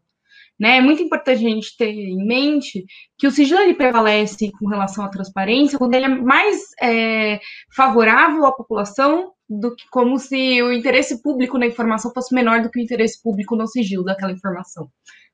Né? 0.59 0.79
É 0.79 0.81
muito 0.81 1.03
importante 1.03 1.47
a 1.47 1.49
gente 1.51 1.77
ter 1.77 1.91
em 1.91 2.27
mente 2.27 2.85
que 3.17 3.27
o 3.27 3.31
sigilo 3.31 3.61
ele 3.61 3.75
prevalece 3.75 4.51
com 4.59 4.67
relação 4.67 5.05
à 5.05 5.09
transparência 5.09 5.79
quando 5.79 5.95
ele 5.95 6.07
é 6.07 6.09
mais 6.09 6.63
é, 6.83 7.39
favorável 7.75 8.45
à 8.45 8.53
população 8.53 9.33
do 9.49 9.75
que 9.75 9.89
como 9.89 10.19
se 10.19 10.61
o 10.63 10.73
interesse 10.73 11.23
público 11.23 11.57
na 11.59 11.67
informação 11.67 12.13
fosse 12.13 12.35
menor 12.35 12.61
do 12.61 12.71
que 12.71 12.81
o 12.81 12.83
interesse 12.83 13.23
público 13.23 13.57
no 13.57 13.67
sigilo 13.67 14.05
daquela 14.05 14.33
informação. 14.33 14.91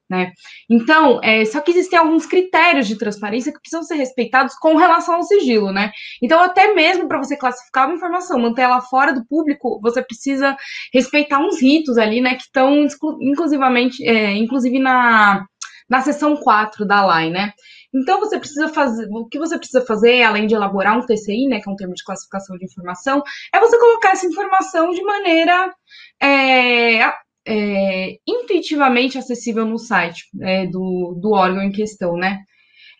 Né? 0.08 0.32
Então, 0.68 1.18
é, 1.22 1.46
só 1.46 1.60
que 1.60 1.70
existem 1.70 1.98
alguns 1.98 2.26
critérios 2.26 2.86
de 2.86 2.98
transparência 2.98 3.50
que 3.50 3.58
precisam 3.58 3.82
ser 3.82 3.94
respeitados 3.94 4.54
com 4.56 4.76
relação 4.76 5.14
ao 5.14 5.22
sigilo, 5.22 5.72
né? 5.72 5.92
Então, 6.22 6.42
até 6.42 6.74
mesmo 6.74 7.08
para 7.08 7.16
você 7.16 7.38
classificar 7.38 7.86
uma 7.86 7.96
informação, 7.96 8.38
manter 8.38 8.62
ela 8.62 8.82
fora 8.82 9.14
do 9.14 9.24
público, 9.24 9.80
você 9.82 10.02
precisa 10.02 10.54
respeitar 10.92 11.38
uns 11.38 11.60
ritos 11.60 11.96
ali, 11.96 12.20
né? 12.20 12.34
Que 12.34 12.42
estão 12.42 12.86
inclusivamente, 13.22 14.06
é, 14.06 14.32
inclusive 14.36 14.78
na, 14.78 15.46
na 15.88 16.02
seção 16.02 16.36
4 16.36 16.86
da 16.86 17.06
lei, 17.06 17.30
né? 17.30 17.52
Então, 17.94 18.18
você 18.18 18.38
precisa 18.38 18.68
fazer, 18.68 19.06
o 19.10 19.26
que 19.26 19.38
você 19.38 19.56
precisa 19.56 19.80
fazer, 19.86 20.22
além 20.22 20.46
de 20.48 20.54
elaborar 20.54 20.98
um 20.98 21.06
TCI, 21.06 21.46
né, 21.46 21.60
que 21.60 21.68
é 21.68 21.72
um 21.72 21.76
termo 21.76 21.94
de 21.94 22.02
classificação 22.04 22.56
de 22.58 22.64
informação, 22.64 23.22
é 23.54 23.60
você 23.60 23.78
colocar 23.78 24.10
essa 24.10 24.26
informação 24.26 24.90
de 24.90 25.02
maneira 25.02 25.72
é, 26.20 27.12
é, 27.46 28.16
intuitivamente 28.26 29.18
acessível 29.18 29.66
no 29.66 29.78
site 29.78 30.24
é, 30.40 30.66
do, 30.66 31.18
do 31.20 31.32
órgão 31.32 31.62
em 31.62 31.72
questão, 31.72 32.16
né? 32.16 32.40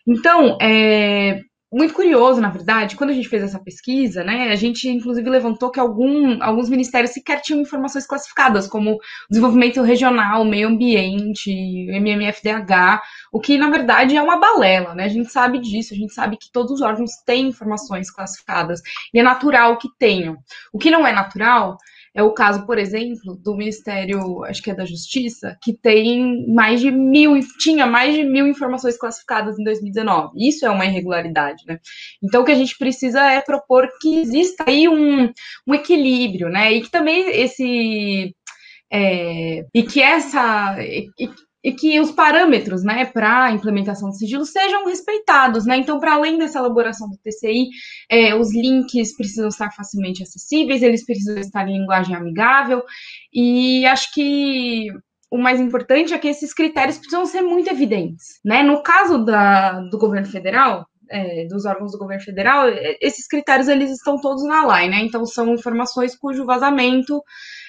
Então, 0.07 0.57
é 0.61 1.41
muito 1.75 1.93
curioso, 1.93 2.39
na 2.39 2.49
verdade, 2.49 2.95
quando 2.95 3.09
a 3.09 3.13
gente 3.13 3.27
fez 3.27 3.43
essa 3.43 3.59
pesquisa, 3.59 4.23
né, 4.23 4.49
a 4.49 4.55
gente 4.55 4.87
inclusive 4.87 5.29
levantou 5.29 5.69
que 5.69 5.79
algum, 5.79 6.41
alguns 6.41 6.69
ministérios 6.69 7.11
sequer 7.11 7.41
tinham 7.41 7.59
informações 7.59 8.07
classificadas, 8.07 8.65
como 8.65 8.97
desenvolvimento 9.29 9.81
regional, 9.81 10.45
meio 10.45 10.69
ambiente, 10.69 11.51
MMFDH, 11.51 13.01
o 13.33 13.41
que 13.41 13.57
na 13.57 13.69
verdade 13.69 14.15
é 14.15 14.21
uma 14.21 14.39
balela, 14.39 14.95
né? 14.95 15.03
A 15.03 15.09
gente 15.09 15.29
sabe 15.29 15.59
disso, 15.59 15.93
a 15.93 15.97
gente 15.97 16.13
sabe 16.13 16.37
que 16.37 16.49
todos 16.49 16.71
os 16.71 16.81
órgãos 16.81 17.11
têm 17.25 17.49
informações 17.49 18.09
classificadas 18.09 18.79
e 19.13 19.19
é 19.19 19.23
natural 19.23 19.77
que 19.77 19.89
tenham. 19.99 20.37
O 20.71 20.77
que 20.77 20.89
não 20.89 21.05
é 21.05 21.11
natural 21.11 21.77
é 22.15 22.23
o 22.23 22.33
caso, 22.33 22.65
por 22.65 22.77
exemplo, 22.77 23.35
do 23.35 23.57
Ministério, 23.57 24.45
acho 24.45 24.63
que 24.63 24.71
é 24.71 24.73
da 24.73 24.85
Justiça, 24.85 25.57
que 25.61 25.73
tem 25.73 26.47
mais 26.47 26.79
de 26.79 26.89
mil, 26.89 27.37
tinha 27.59 27.85
mais 27.85 28.15
de 28.15 28.23
mil 28.23 28.47
informações 28.47 28.97
classificadas 28.97 29.59
em 29.59 29.63
2019. 29.65 30.31
Isso 30.37 30.65
é 30.65 30.69
uma 30.69 30.85
irregularidade, 30.85 31.63
né? 31.67 31.77
Então, 32.23 32.41
o 32.41 32.45
que 32.45 32.53
a 32.53 32.55
gente 32.55 32.77
precisa 32.77 33.21
é 33.21 33.41
propor 33.41 33.89
que 33.99 34.19
exista 34.21 34.63
aí 34.65 34.87
um, 34.87 35.29
um 35.67 35.75
equilíbrio, 35.75 36.47
né? 36.47 36.71
E 36.71 36.81
que 36.81 36.89
também 36.89 37.29
esse. 37.31 38.33
É, 38.89 39.65
e 39.73 39.83
que 39.83 40.01
essa. 40.01 40.77
E, 40.79 41.09
e 41.65 41.73
que 41.73 41.99
os 41.99 42.11
parâmetros 42.11 42.83
né, 42.83 43.05
para 43.05 43.45
a 43.45 43.51
implementação 43.51 44.09
do 44.09 44.15
sigilo 44.15 44.45
sejam 44.45 44.85
respeitados. 44.85 45.65
Né? 45.65 45.77
Então, 45.77 45.99
para 45.99 46.13
além 46.13 46.37
dessa 46.37 46.59
elaboração 46.59 47.09
do 47.09 47.17
TCI, 47.17 47.69
é, 48.07 48.35
os 48.35 48.53
links 48.53 49.17
precisam 49.17 49.47
estar 49.47 49.71
facilmente 49.71 50.21
acessíveis, 50.21 50.83
eles 50.83 51.03
precisam 51.03 51.39
estar 51.39 51.67
em 51.67 51.79
linguagem 51.79 52.15
amigável, 52.15 52.83
e 53.33 53.83
acho 53.87 54.13
que 54.13 54.89
o 55.31 55.39
mais 55.39 55.59
importante 55.59 56.13
é 56.13 56.19
que 56.19 56.27
esses 56.27 56.53
critérios 56.53 56.99
precisam 56.99 57.25
ser 57.25 57.41
muito 57.41 57.67
evidentes. 57.67 58.39
Né? 58.45 58.61
No 58.61 58.83
caso 58.83 59.25
da, 59.25 59.79
do 59.89 59.97
governo 59.97 60.27
federal, 60.27 60.85
é, 61.09 61.47
dos 61.47 61.65
órgãos 61.65 61.93
do 61.93 61.97
governo 61.97 62.23
federal, 62.23 62.67
é, 62.67 62.95
esses 63.01 63.27
critérios 63.27 63.67
eles 63.67 63.89
estão 63.89 64.21
todos 64.21 64.43
na 64.43 64.65
lei, 64.67 64.89
né? 64.89 64.99
Então 65.01 65.25
são 65.25 65.53
informações 65.53 66.15
cujo 66.15 66.45
vazamento 66.45 67.23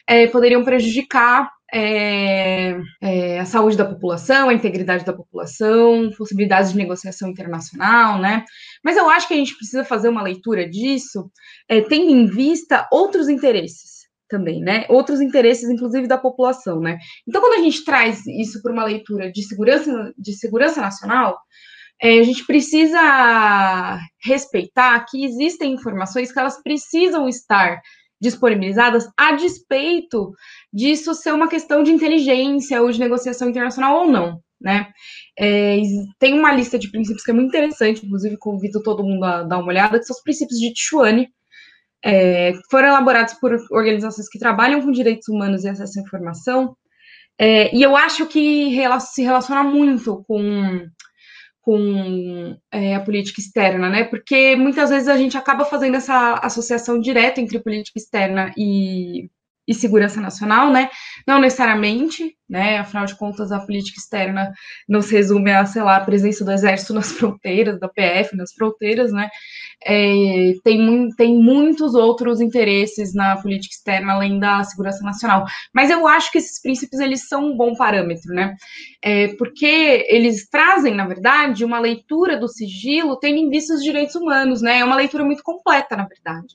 é, 0.07 0.27
poderiam 0.27 0.65
prejudicar 0.65 1.51
é, 1.73 2.77
é, 3.03 3.41
a 3.41 3.45
saúde 3.45 3.77
da 3.77 3.85
população, 3.85 4.49
a 4.49 4.55
integridade 4.55 5.05
da 5.05 5.13
população, 5.13 6.11
possibilidades 6.17 6.73
de 6.73 6.79
negociação 6.79 7.29
internacional, 7.29 8.21
né? 8.21 8.45
Mas 8.85 8.97
eu 8.97 9.09
acho 9.11 9.27
que 9.27 9.35
a 9.35 9.37
gente 9.37 9.57
precisa 9.57 9.85
fazer 9.85 10.09
uma 10.09 10.23
leitura 10.23 10.69
disso, 10.69 11.31
é, 11.69 11.81
tendo 11.81 12.11
em 12.11 12.27
vista 12.27 12.89
outros 12.93 13.29
interesses 13.29 14.07
também, 14.29 14.61
né? 14.61 14.87
Outros 14.89 15.21
interesses, 15.21 15.69
inclusive, 15.69 16.07
da 16.07 16.19
população, 16.19 16.81
né? 16.81 16.99
Então, 17.27 17.41
quando 17.41 17.61
a 17.61 17.63
gente 17.63 17.85
traz 17.85 18.27
isso 18.27 18.63
para 18.63 18.73
uma 18.73 18.85
leitura 18.85 19.31
de 19.31 19.43
segurança, 19.43 20.13
de 20.17 20.33
segurança 20.35 20.81
nacional, 20.81 21.39
é, 22.01 22.19
a 22.19 22.23
gente 22.23 22.45
precisa 22.47 23.99
respeitar 24.23 25.05
que 25.09 25.25
existem 25.25 25.73
informações 25.73 26.31
que 26.31 26.39
elas 26.39 26.63
precisam 26.63 27.29
estar 27.29 27.81
disponibilizadas 28.21 29.09
a 29.17 29.33
despeito 29.33 30.33
disso 30.73 31.15
ser 31.15 31.33
uma 31.33 31.49
questão 31.49 31.83
de 31.83 31.93
inteligência 31.93 32.81
ou 32.83 32.91
de 32.91 33.01
negociação 33.01 33.49
internacional 33.49 34.01
ou 34.01 34.11
não, 34.11 34.41
né? 34.61 34.89
É, 35.39 35.81
tem 36.19 36.39
uma 36.39 36.53
lista 36.53 36.79
de 36.79 36.91
princípios 36.91 37.23
que 37.23 37.31
é 37.31 37.35
muito 37.35 37.49
interessante, 37.49 38.05
inclusive 38.05 38.39
convido 38.39 38.83
todo 38.83 39.05
mundo 39.05 39.25
a 39.25 39.43
dar 39.43 39.59
uma 39.59 39.69
olhada, 39.69 39.99
que 39.99 40.05
são 40.05 40.17
os 40.17 40.23
princípios 40.23 40.59
de 40.59 40.73
Tijuana, 40.73 41.27
é, 42.05 42.53
foram 42.71 42.89
elaborados 42.89 43.35
por 43.35 43.57
organizações 43.71 44.29
que 44.29 44.39
trabalham 44.39 44.81
com 44.81 44.91
direitos 44.91 45.29
humanos 45.29 45.65
e 45.65 45.69
acesso 45.69 45.99
à 45.99 46.03
informação, 46.03 46.77
é, 47.39 47.75
e 47.75 47.83
eu 47.83 47.95
acho 47.95 48.27
que 48.27 48.75
se 49.01 49.23
relaciona 49.23 49.63
muito 49.63 50.25
com 50.27 50.87
com 51.67 52.57
é, 52.71 52.95
a 52.95 53.01
política 53.01 53.41
externa, 53.41 53.91
né? 53.91 54.05
Porque 54.05 54.55
muitas 54.55 54.89
vezes 54.89 55.09
a 55.09 55.17
gente 55.17 55.37
acaba 55.37 55.65
fazendo 55.65 55.97
essa 55.97 56.35
associação 56.35 57.01
direta 57.01 57.41
entre 57.41 57.59
política 57.59 57.99
externa 57.99 58.55
e, 58.57 59.29
e 59.67 59.75
segurança 59.75 60.21
nacional, 60.21 60.71
né? 60.71 60.89
Não 61.27 61.41
necessariamente, 61.41 62.37
né? 62.49 62.79
Afinal 62.79 63.05
de 63.05 63.17
contas, 63.17 63.51
a 63.51 63.59
política 63.59 63.99
externa 63.99 64.53
não 64.89 65.03
se 65.03 65.13
resume 65.15 65.51
a, 65.51 65.67
sei 65.67 65.83
lá, 65.83 65.97
a 65.97 66.05
presença 66.05 66.45
do 66.45 66.53
exército 66.53 66.95
nas 66.95 67.13
fronteiras, 67.13 67.81
da 67.81 67.89
PF 67.89 68.37
nas 68.37 68.53
fronteiras, 68.53 69.13
né? 69.13 69.29
É, 69.85 70.53
tem, 70.65 71.09
tem 71.17 71.35
muitos 71.35 71.95
outros 71.95 72.41
interesses 72.41 73.13
na 73.13 73.37
política 73.37 73.75
externa 73.75 74.13
além 74.15 74.39
da 74.39 74.63
segurança 74.65 75.05
nacional. 75.05 75.45
Mas 75.75 75.91
eu 75.91 76.07
acho 76.07 76.31
que 76.31 76.39
esses 76.39 76.61
princípios 76.61 77.01
eles 77.01 77.29
são 77.29 77.53
um 77.53 77.57
bom 77.57 77.75
parâmetro, 77.75 78.33
né? 78.33 78.55
É, 79.03 79.29
porque 79.35 80.07
eles 80.09 80.49
trazem, 80.49 80.95
na 80.95 81.07
verdade, 81.07 81.65
uma 81.65 81.81
leitura 81.81 82.39
do 82.39 82.49
sigilo 82.49 83.19
tendo 83.19 83.39
em 83.39 83.51
vista 83.51 83.75
os 83.75 83.83
direitos 83.83 84.15
humanos, 84.15 84.63
né? 84.63 84.79
É 84.79 84.85
uma 84.85 84.97
leitura 84.97 85.25
muito 85.25 85.43
completa, 85.43 85.97
na 85.97 86.07
verdade. 86.07 86.55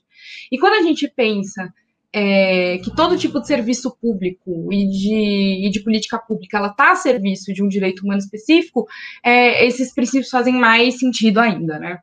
E 0.50 0.58
quando 0.58 0.74
a 0.74 0.82
gente 0.82 1.08
pensa 1.14 1.72
é, 2.14 2.78
que 2.78 2.94
todo 2.94 3.16
tipo 3.16 3.40
de 3.40 3.46
serviço 3.46 3.96
público 4.00 4.72
e 4.72 4.88
de, 4.88 5.66
e 5.66 5.70
de 5.70 5.80
política 5.80 6.18
pública 6.18 6.58
ela 6.58 6.68
está 6.68 6.92
a 6.92 6.96
serviço 6.96 7.52
de 7.52 7.62
um 7.62 7.68
direito 7.68 8.02
humano 8.04 8.20
específico, 8.20 8.86
é, 9.24 9.66
esses 9.66 9.94
princípios 9.94 10.30
fazem 10.30 10.54
mais 10.54 10.98
sentido 10.98 11.40
ainda, 11.40 11.78
né? 11.78 11.98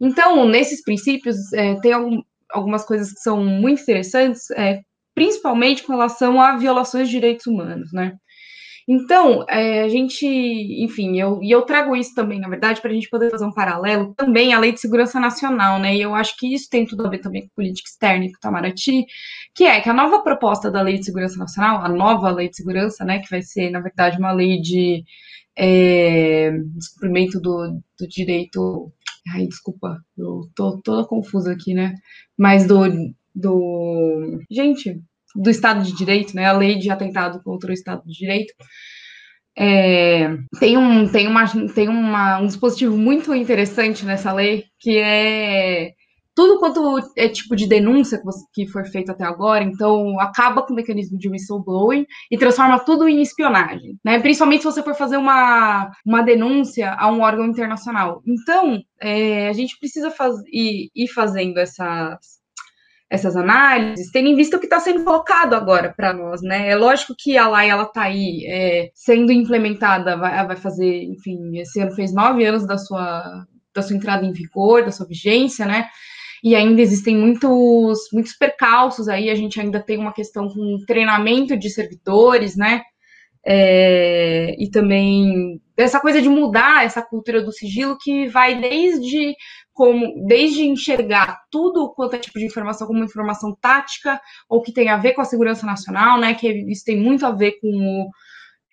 Então, 0.00 0.46
nesses 0.46 0.82
princípios, 0.82 1.52
é, 1.54 1.74
tem 1.80 1.92
algum, 1.92 2.22
algumas 2.50 2.84
coisas 2.84 3.12
que 3.12 3.20
são 3.20 3.42
muito 3.42 3.80
interessantes, 3.80 4.50
é, 4.50 4.82
principalmente 5.14 5.82
com 5.82 5.92
relação 5.92 6.40
a 6.40 6.56
violações 6.56 7.08
de 7.08 7.14
direitos 7.14 7.46
humanos, 7.46 7.92
né? 7.92 8.14
Então, 8.88 9.44
é, 9.48 9.82
a 9.82 9.88
gente, 9.88 10.24
enfim, 10.24 11.18
eu, 11.18 11.42
e 11.42 11.50
eu 11.50 11.62
trago 11.62 11.96
isso 11.96 12.14
também, 12.14 12.38
na 12.38 12.48
verdade, 12.48 12.80
para 12.80 12.90
a 12.90 12.94
gente 12.94 13.10
poder 13.10 13.30
fazer 13.30 13.44
um 13.44 13.52
paralelo 13.52 14.14
também 14.14 14.54
à 14.54 14.60
Lei 14.60 14.70
de 14.72 14.80
Segurança 14.80 15.18
Nacional, 15.18 15.80
né? 15.80 15.96
E 15.96 16.02
eu 16.02 16.14
acho 16.14 16.36
que 16.36 16.54
isso 16.54 16.70
tem 16.70 16.86
tudo 16.86 17.04
a 17.04 17.10
ver 17.10 17.18
também 17.18 17.42
com 17.42 17.54
política 17.54 17.88
externa 17.88 18.24
e 18.24 18.28
com 18.28 18.34
o 18.34 18.38
Itamaraty, 18.38 19.04
que 19.52 19.64
é 19.64 19.80
que 19.80 19.88
a 19.88 19.94
nova 19.94 20.20
proposta 20.22 20.70
da 20.70 20.82
Lei 20.82 20.98
de 20.98 21.04
Segurança 21.04 21.36
Nacional, 21.36 21.84
a 21.84 21.88
nova 21.88 22.30
Lei 22.30 22.48
de 22.48 22.56
Segurança, 22.56 23.04
né, 23.04 23.18
que 23.18 23.28
vai 23.28 23.42
ser, 23.42 23.70
na 23.70 23.80
verdade, 23.80 24.18
uma 24.18 24.32
lei 24.32 24.60
de 24.60 25.04
é, 25.56 26.52
descobrimento 26.76 27.40
do, 27.40 27.80
do 27.98 28.06
direito. 28.06 28.92
Ai, 29.34 29.46
desculpa, 29.46 29.98
eu 30.16 30.48
tô 30.54 30.80
toda 30.82 31.08
confusa 31.08 31.52
aqui, 31.52 31.74
né? 31.74 31.94
Mas 32.36 32.66
do. 32.66 32.84
do... 33.34 34.40
Gente, 34.50 35.02
do 35.36 35.50
Estado 35.50 35.82
de 35.82 35.94
Direito, 35.94 36.34
né, 36.34 36.46
a 36.46 36.52
lei 36.52 36.78
de 36.78 36.90
atentado 36.90 37.42
contra 37.42 37.70
o 37.70 37.74
Estado 37.74 38.02
de 38.04 38.12
Direito, 38.12 38.52
é, 39.58 40.36
tem 40.60 40.76
um, 40.76 41.08
tem, 41.08 41.26
uma, 41.26 41.44
tem 41.74 41.88
uma, 41.88 42.38
um 42.38 42.46
dispositivo 42.46 42.96
muito 42.96 43.34
interessante 43.34 44.04
nessa 44.04 44.32
lei, 44.32 44.64
que 44.78 44.98
é 44.98 45.92
tudo 46.36 46.58
quanto 46.58 46.98
é 47.16 47.30
tipo 47.30 47.56
de 47.56 47.66
denúncia 47.66 48.20
que 48.52 48.66
foi 48.66 48.84
feito 48.84 49.10
até 49.10 49.24
agora, 49.24 49.64
então 49.64 50.20
acaba 50.20 50.60
com 50.60 50.74
o 50.74 50.76
mecanismo 50.76 51.16
de 51.16 51.30
whistleblowing 51.30 52.04
e 52.30 52.36
transforma 52.36 52.78
tudo 52.78 53.08
em 53.08 53.22
espionagem, 53.22 53.98
né? 54.04 54.20
Principalmente 54.20 54.60
se 54.60 54.66
você 54.66 54.82
for 54.82 54.94
fazer 54.94 55.16
uma, 55.16 55.90
uma 56.04 56.20
denúncia 56.20 56.92
a 56.92 57.10
um 57.10 57.22
órgão 57.22 57.46
internacional. 57.46 58.22
Então, 58.26 58.82
é, 59.00 59.48
a 59.48 59.52
gente 59.54 59.78
precisa 59.78 60.10
faz, 60.10 60.36
ir, 60.52 60.90
ir 60.94 61.08
fazendo 61.08 61.56
essas, 61.58 62.35
essas 63.08 63.36
análises, 63.36 64.10
tendo 64.10 64.28
em 64.28 64.34
vista 64.34 64.56
o 64.56 64.60
que 64.60 64.66
está 64.66 64.80
sendo 64.80 65.04
colocado 65.04 65.54
agora 65.54 65.94
para 65.96 66.12
nós, 66.12 66.42
né? 66.42 66.68
É 66.68 66.74
lógico 66.74 67.14
que 67.16 67.38
a 67.38 67.48
lei 67.48 67.68
ela 67.68 67.84
está 67.84 68.02
aí 68.02 68.44
é, 68.48 68.90
sendo 68.94 69.30
implementada, 69.30 70.16
vai, 70.16 70.46
vai 70.46 70.56
fazer, 70.56 71.04
enfim, 71.04 71.58
esse 71.58 71.80
ano 71.80 71.92
fez 71.92 72.12
nove 72.12 72.44
anos 72.44 72.66
da 72.66 72.78
sua 72.78 73.46
da 73.74 73.82
sua 73.82 73.94
entrada 73.94 74.24
em 74.24 74.32
vigor, 74.32 74.84
da 74.84 74.90
sua 74.90 75.06
vigência, 75.06 75.66
né? 75.66 75.86
e 76.42 76.54
ainda 76.54 76.80
existem 76.80 77.16
muitos, 77.16 78.08
muitos 78.12 78.32
percalços 78.32 79.08
aí, 79.08 79.30
a 79.30 79.34
gente 79.34 79.60
ainda 79.60 79.80
tem 79.80 79.98
uma 79.98 80.12
questão 80.12 80.48
com 80.48 80.78
treinamento 80.86 81.56
de 81.56 81.68
servidores, 81.68 82.56
né? 82.56 82.82
É, 83.44 84.54
e 84.58 84.70
também 84.70 85.60
essa 85.76 86.00
coisa 86.00 86.20
de 86.22 86.28
mudar 86.28 86.84
essa 86.84 87.02
cultura 87.02 87.42
do 87.42 87.52
sigilo 87.52 87.96
que 88.00 88.28
vai 88.28 88.60
desde 88.60 89.34
como 89.76 90.26
desde 90.26 90.62
enxergar 90.62 91.42
tudo 91.50 91.92
quanto 91.94 92.16
é 92.16 92.18
tipo 92.18 92.38
de 92.38 92.46
informação 92.46 92.86
como 92.86 93.04
informação 93.04 93.54
tática 93.60 94.18
ou 94.48 94.62
que 94.62 94.72
tem 94.72 94.88
a 94.88 94.96
ver 94.96 95.12
com 95.12 95.20
a 95.20 95.24
segurança 95.24 95.66
nacional, 95.66 96.18
né? 96.18 96.32
Que 96.32 96.48
isso 96.48 96.82
tem 96.82 96.98
muito 96.98 97.26
a 97.26 97.30
ver 97.30 97.60
com 97.60 97.68
o 97.68 98.10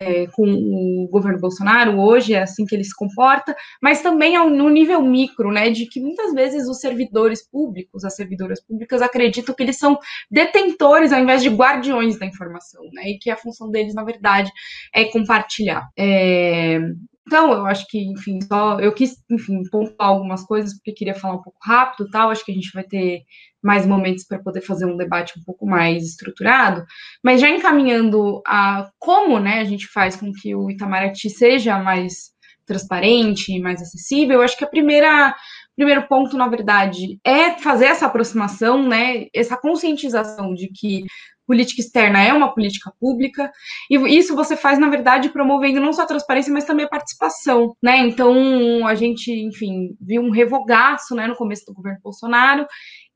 é, 0.00 0.26
com 0.28 0.42
o 0.44 1.08
governo 1.08 1.38
Bolsonaro 1.38 2.00
hoje, 2.00 2.34
é 2.34 2.42
assim 2.42 2.66
que 2.66 2.74
ele 2.74 2.84
se 2.84 2.94
comporta, 2.94 3.54
mas 3.80 4.02
também 4.02 4.36
no 4.50 4.68
nível 4.68 5.00
micro, 5.00 5.52
né, 5.52 5.70
de 5.70 5.86
que 5.86 6.00
muitas 6.00 6.32
vezes 6.32 6.68
os 6.68 6.80
servidores 6.80 7.48
públicos, 7.48 8.04
as 8.04 8.16
servidoras 8.16 8.60
públicas 8.60 9.00
acreditam 9.00 9.54
que 9.54 9.62
eles 9.62 9.78
são 9.78 9.96
detentores 10.30 11.12
ao 11.12 11.20
invés 11.20 11.42
de 11.42 11.48
guardiões 11.48 12.18
da 12.18 12.26
informação, 12.26 12.82
né, 12.92 13.02
e 13.10 13.18
que 13.18 13.30
a 13.30 13.36
função 13.36 13.70
deles, 13.70 13.94
na 13.94 14.04
verdade, 14.04 14.50
é 14.92 15.04
compartilhar. 15.04 15.88
É, 15.96 16.80
então, 17.26 17.52
eu 17.52 17.66
acho 17.66 17.86
que, 17.88 17.98
enfim, 17.98 18.38
só 18.42 18.78
eu 18.80 18.92
quis, 18.92 19.16
enfim, 19.30 19.62
pontuar 19.70 20.10
algumas 20.10 20.44
coisas 20.44 20.74
porque 20.74 20.92
queria 20.92 21.14
falar 21.14 21.36
um 21.36 21.42
pouco 21.42 21.58
rápido, 21.62 22.08
tal. 22.10 22.30
Acho 22.30 22.44
que 22.44 22.52
a 22.52 22.54
gente 22.54 22.70
vai 22.72 22.84
ter 22.84 23.22
mais 23.62 23.86
momentos 23.86 24.24
para 24.26 24.38
poder 24.38 24.60
fazer 24.60 24.84
um 24.84 24.96
debate 24.96 25.38
um 25.38 25.42
pouco 25.42 25.66
mais 25.66 26.04
estruturado, 26.04 26.84
mas 27.22 27.40
já 27.40 27.48
encaminhando 27.48 28.42
a 28.46 28.90
como, 28.98 29.40
né, 29.40 29.60
a 29.60 29.64
gente 29.64 29.86
faz 29.88 30.16
com 30.16 30.30
que 30.32 30.54
o 30.54 30.70
Itamaraty 30.70 31.30
seja 31.30 31.78
mais 31.78 32.34
transparente, 32.66 33.58
mais 33.60 33.80
acessível. 33.80 34.36
Eu 34.36 34.42
acho 34.42 34.56
que 34.56 34.64
a 34.64 34.68
primeira 34.68 35.34
primeiro 35.76 36.06
ponto, 36.06 36.36
na 36.36 36.46
verdade, 36.46 37.18
é 37.24 37.58
fazer 37.58 37.86
essa 37.86 38.06
aproximação, 38.06 38.86
né, 38.86 39.26
essa 39.34 39.56
conscientização 39.56 40.54
de 40.54 40.68
que 40.68 41.04
política 41.46 41.80
externa 41.80 42.22
é 42.22 42.32
uma 42.32 42.52
política 42.54 42.92
pública, 43.00 43.50
e 43.90 43.96
isso 44.16 44.34
você 44.34 44.56
faz, 44.56 44.78
na 44.78 44.88
verdade, 44.88 45.28
promovendo 45.28 45.80
não 45.80 45.92
só 45.92 46.02
a 46.02 46.06
transparência, 46.06 46.52
mas 46.52 46.64
também 46.64 46.86
a 46.86 46.88
participação, 46.88 47.76
né? 47.82 47.98
Então, 47.98 48.86
a 48.86 48.94
gente, 48.94 49.30
enfim, 49.30 49.96
viu 50.00 50.22
um 50.22 50.30
revogaço, 50.30 51.14
né, 51.14 51.26
no 51.26 51.36
começo 51.36 51.64
do 51.66 51.74
governo 51.74 52.00
Bolsonaro, 52.02 52.66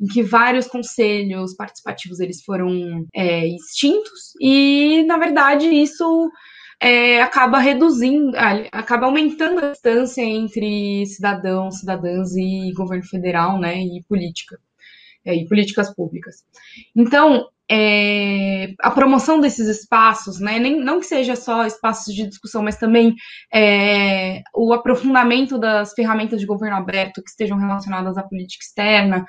em 0.00 0.06
que 0.06 0.22
vários 0.22 0.66
conselhos 0.66 1.54
participativos 1.54 2.20
eles 2.20 2.42
foram 2.44 3.04
é, 3.14 3.46
extintos, 3.46 4.32
e, 4.40 5.04
na 5.06 5.16
verdade, 5.18 5.66
isso 5.66 6.30
é, 6.80 7.20
acaba 7.20 7.58
reduzindo, 7.58 8.32
acaba 8.72 9.06
aumentando 9.06 9.64
a 9.64 9.70
distância 9.72 10.22
entre 10.22 11.04
cidadãos, 11.06 11.80
cidadãs 11.80 12.36
e 12.36 12.72
governo 12.74 13.04
federal, 13.04 13.58
né, 13.58 13.78
e 13.78 14.02
política, 14.08 14.58
é, 15.24 15.34
e 15.34 15.46
políticas 15.46 15.94
públicas. 15.94 16.44
Então, 16.96 17.46
é, 17.70 18.72
a 18.80 18.90
promoção 18.90 19.40
desses 19.40 19.68
espaços, 19.68 20.40
né, 20.40 20.58
nem, 20.58 20.80
não 20.80 21.00
que 21.00 21.06
seja 21.06 21.36
só 21.36 21.66
espaços 21.66 22.14
de 22.14 22.26
discussão, 22.26 22.62
mas 22.62 22.78
também 22.78 23.14
é, 23.52 24.40
o 24.54 24.72
aprofundamento 24.72 25.58
das 25.58 25.92
ferramentas 25.92 26.40
de 26.40 26.46
governo 26.46 26.76
aberto 26.76 27.22
que 27.22 27.28
estejam 27.28 27.58
relacionadas 27.58 28.16
à 28.16 28.22
política 28.22 28.64
externa, 28.64 29.26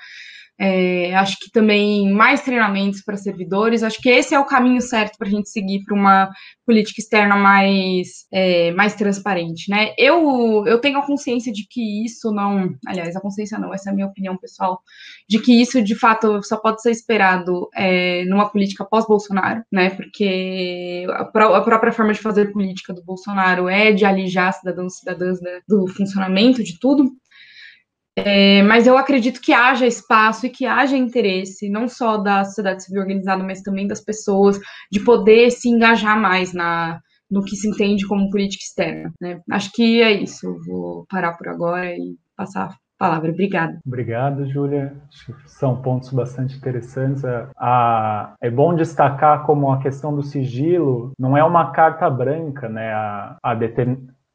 é, 0.59 1.15
acho 1.15 1.37
que 1.39 1.49
também 1.51 2.11
mais 2.11 2.41
treinamentos 2.41 3.01
para 3.01 3.15
servidores. 3.15 3.81
Acho 3.81 4.01
que 4.01 4.09
esse 4.09 4.35
é 4.35 4.39
o 4.39 4.45
caminho 4.45 4.81
certo 4.81 5.17
para 5.17 5.27
a 5.27 5.31
gente 5.31 5.49
seguir 5.49 5.83
para 5.85 5.95
uma 5.95 6.29
política 6.65 6.99
externa 7.01 7.37
mais, 7.37 8.25
é, 8.31 8.71
mais 8.73 8.93
transparente, 8.93 9.71
né? 9.71 9.93
Eu, 9.97 10.65
eu 10.67 10.79
tenho 10.79 10.99
a 10.99 11.05
consciência 11.05 11.51
de 11.51 11.65
que 11.67 12.03
isso 12.03 12.31
não, 12.31 12.75
aliás, 12.85 13.15
a 13.15 13.21
consciência 13.21 13.57
não, 13.57 13.73
essa 13.73 13.89
é 13.89 13.93
a 13.93 13.95
minha 13.95 14.07
opinião 14.07 14.37
pessoal, 14.37 14.81
de 15.27 15.39
que 15.39 15.61
isso 15.61 15.81
de 15.81 15.95
fato 15.95 16.43
só 16.43 16.57
pode 16.57 16.81
ser 16.81 16.91
esperado 16.91 17.69
é, 17.73 18.25
numa 18.25 18.49
política 18.49 18.83
pós-Bolsonaro, 18.83 19.63
né? 19.71 19.91
Porque 19.91 21.05
a, 21.09 21.21
a, 21.21 21.61
própria 21.61 21.93
forma 21.93 22.11
de 22.11 22.19
fazer 22.19 22.51
política 22.51 22.93
do 22.93 23.03
Bolsonaro 23.03 23.69
é 23.69 23.93
de 23.93 24.03
alijar 24.03 24.53
cidadãos 24.53 24.95
e 24.95 24.99
cidadãs 24.99 25.39
né, 25.39 25.61
do 25.67 25.87
funcionamento 25.87 26.61
de 26.61 26.77
tudo. 26.79 27.09
É, 28.25 28.63
mas 28.63 28.87
eu 28.87 28.97
acredito 28.97 29.41
que 29.41 29.53
haja 29.53 29.85
espaço 29.85 30.45
e 30.45 30.49
que 30.49 30.65
haja 30.65 30.97
interesse, 30.97 31.69
não 31.69 31.87
só 31.87 32.17
da 32.17 32.43
sociedade 32.43 32.83
civil 32.83 33.01
organizada, 33.01 33.43
mas 33.43 33.61
também 33.61 33.87
das 33.87 34.01
pessoas, 34.01 34.59
de 34.91 34.99
poder 34.99 35.51
se 35.51 35.69
engajar 35.69 36.19
mais 36.19 36.53
na, 36.53 36.99
no 37.29 37.43
que 37.43 37.55
se 37.55 37.67
entende 37.67 38.07
como 38.07 38.29
política 38.29 38.63
externa. 38.63 39.13
Né? 39.21 39.39
Acho 39.51 39.71
que 39.71 40.01
é 40.01 40.11
isso. 40.11 40.57
Vou 40.65 41.05
parar 41.09 41.33
por 41.33 41.47
agora 41.47 41.93
e 41.93 42.15
passar 42.35 42.65
a 42.65 42.75
palavra. 42.97 43.31
Obrigada. 43.31 43.79
Obrigado, 43.85 44.47
Júlia. 44.47 44.95
São 45.45 45.81
pontos 45.81 46.11
bastante 46.11 46.57
interessantes. 46.57 47.23
A, 47.57 48.33
é 48.41 48.49
bom 48.49 48.73
destacar 48.73 49.45
como 49.45 49.71
a 49.71 49.79
questão 49.79 50.15
do 50.15 50.23
sigilo 50.23 51.11
não 51.17 51.37
é 51.37 51.43
uma 51.43 51.71
carta 51.71 52.09
branca, 52.09 52.67
né? 52.67 52.91
A, 52.91 53.37
a 53.43 53.55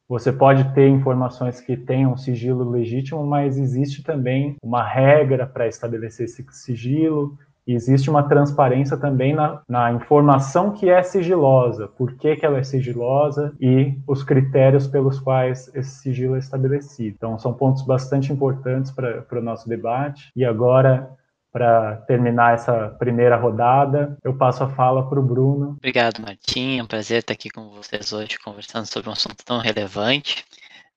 você 0.07 0.31
pode 0.31 0.73
ter 0.73 0.87
informações 0.87 1.59
que 1.59 1.75
tenham 1.75 2.15
sigilo 2.15 2.69
legítimo, 2.69 3.25
mas 3.25 3.57
existe 3.57 4.03
também 4.03 4.55
uma 4.61 4.83
regra 4.83 5.47
para 5.47 5.67
estabelecer 5.67 6.25
esse 6.25 6.45
sigilo. 6.51 7.37
Existe 7.67 8.11
uma 8.11 8.21
transparência 8.21 8.95
também 8.95 9.33
na, 9.33 9.61
na, 9.67 9.91
informação 9.91 10.71
que 10.71 10.87
é 10.87 11.01
sigilosa, 11.01 11.87
por 11.87 12.13
que, 12.13 12.35
que 12.35 12.45
ela 12.45 12.59
é 12.59 12.63
sigilosa 12.63 13.55
e 13.59 13.97
os 14.07 14.23
critérios 14.23 14.85
pelos 14.85 15.19
quais 15.19 15.71
esse 15.73 16.01
sigilo 16.01 16.35
é 16.35 16.39
estabelecido. 16.39 17.15
Então, 17.17 17.39
são 17.39 17.53
pontos 17.53 17.81
bastante 17.81 18.31
importantes 18.31 18.91
para 18.91 19.25
o 19.31 19.41
nosso 19.41 19.67
debate. 19.67 20.29
E 20.35 20.45
agora, 20.45 21.09
para 21.55 21.95
terminar 22.05 22.55
essa 22.55 22.89
primeira 22.99 23.37
rodada. 23.37 24.17
Eu 24.21 24.37
passo 24.37 24.65
a 24.65 24.69
fala 24.69 25.07
para 25.07 25.17
o 25.17 25.23
Bruno. 25.23 25.77
Obrigado, 25.77 26.21
Martim. 26.21 26.79
É 26.79 26.83
um 26.83 26.85
prazer 26.85 27.19
estar 27.19 27.31
aqui 27.31 27.49
com 27.49 27.69
vocês 27.69 28.11
hoje 28.11 28.37
conversando 28.39 28.85
sobre 28.85 29.09
um 29.09 29.13
assunto 29.13 29.41
tão 29.45 29.59
relevante. 29.59 30.43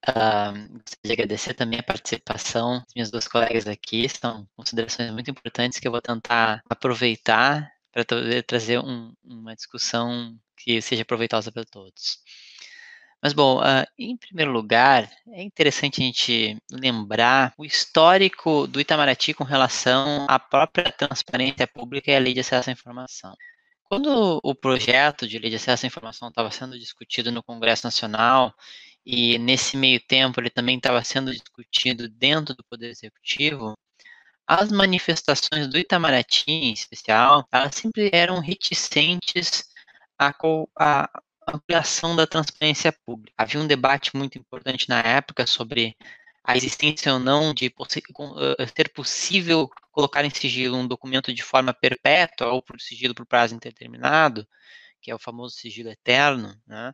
Uh, 0.05 0.51
gostaria 0.73 1.05
de 1.05 1.11
agradecer 1.13 1.53
também 1.53 1.79
a 1.79 1.83
participação 1.83 2.79
das 2.79 2.93
minhas 2.93 3.09
duas 3.09 3.25
colegas 3.25 3.67
aqui. 3.67 4.09
São 4.09 4.45
considerações 4.53 5.09
muito 5.11 5.31
importantes 5.31 5.79
que 5.79 5.87
eu 5.87 5.93
vou 5.93 6.01
tentar 6.01 6.61
aproveitar 6.69 7.71
para 7.93 8.03
trazer 8.45 8.79
um, 8.79 9.13
uma 9.23 9.55
discussão 9.55 10.35
que 10.57 10.81
seja 10.81 11.05
proveitosa 11.05 11.53
para 11.53 11.63
todos. 11.63 12.17
Mas, 13.21 13.33
bom, 13.33 13.59
uh, 13.59 13.85
em 13.97 14.15
primeiro 14.15 14.51
lugar, 14.51 15.09
é 15.33 15.43
interessante 15.43 16.01
a 16.01 16.05
gente 16.05 16.57
lembrar 16.71 17.53
o 17.57 17.65
histórico 17.65 18.65
do 18.65 18.79
Itamaraty 18.79 19.33
com 19.33 19.43
relação 19.43 20.25
à 20.29 20.39
própria 20.39 20.91
transparência 20.91 21.67
pública 21.67 22.11
e 22.11 22.15
à 22.15 22.19
lei 22.19 22.33
de 22.33 22.39
acesso 22.39 22.69
à 22.69 22.73
informação. 22.73 23.35
Quando 23.83 24.39
o 24.43 24.55
projeto 24.55 25.27
de 25.27 25.37
lei 25.37 25.49
de 25.49 25.57
acesso 25.57 25.85
à 25.85 25.87
informação 25.87 26.29
estava 26.29 26.49
sendo 26.51 26.79
discutido 26.79 27.31
no 27.31 27.43
Congresso 27.43 27.85
Nacional, 27.85 28.53
e 29.05 29.37
nesse 29.39 29.75
meio 29.75 29.99
tempo 29.99 30.39
ele 30.39 30.49
também 30.49 30.77
estava 30.77 31.03
sendo 31.03 31.31
discutido 31.31 32.07
dentro 32.07 32.55
do 32.55 32.63
Poder 32.63 32.89
Executivo, 32.89 33.77
as 34.47 34.71
manifestações 34.71 35.67
do 35.67 35.77
Itamaraty, 35.77 36.43
em 36.47 36.73
especial, 36.73 37.47
elas 37.51 37.75
sempre 37.75 38.09
eram 38.13 38.39
reticentes 38.39 39.65
a, 40.17 40.33
a, 40.79 41.21
ampliação 41.55 42.15
da 42.15 42.27
transparência 42.27 42.91
pública. 43.05 43.33
Havia 43.37 43.61
um 43.61 43.67
debate 43.67 44.15
muito 44.15 44.37
importante 44.37 44.87
na 44.89 44.99
época 44.99 45.45
sobre 45.47 45.95
a 46.43 46.55
existência 46.57 47.13
ou 47.13 47.19
não 47.19 47.53
de 47.53 47.71
ser 48.75 48.89
possível 48.93 49.69
colocar 49.91 50.25
em 50.25 50.29
sigilo 50.29 50.77
um 50.77 50.87
documento 50.87 51.33
de 51.33 51.43
forma 51.43 51.73
perpétua 51.73 52.47
ou 52.47 52.61
por 52.61 52.79
sigilo 52.79 53.13
por 53.13 53.25
prazo 53.25 53.55
indeterminado, 53.55 54.47
que 55.01 55.11
é 55.11 55.15
o 55.15 55.19
famoso 55.19 55.55
sigilo 55.55 55.89
eterno, 55.89 56.55
né? 56.65 56.93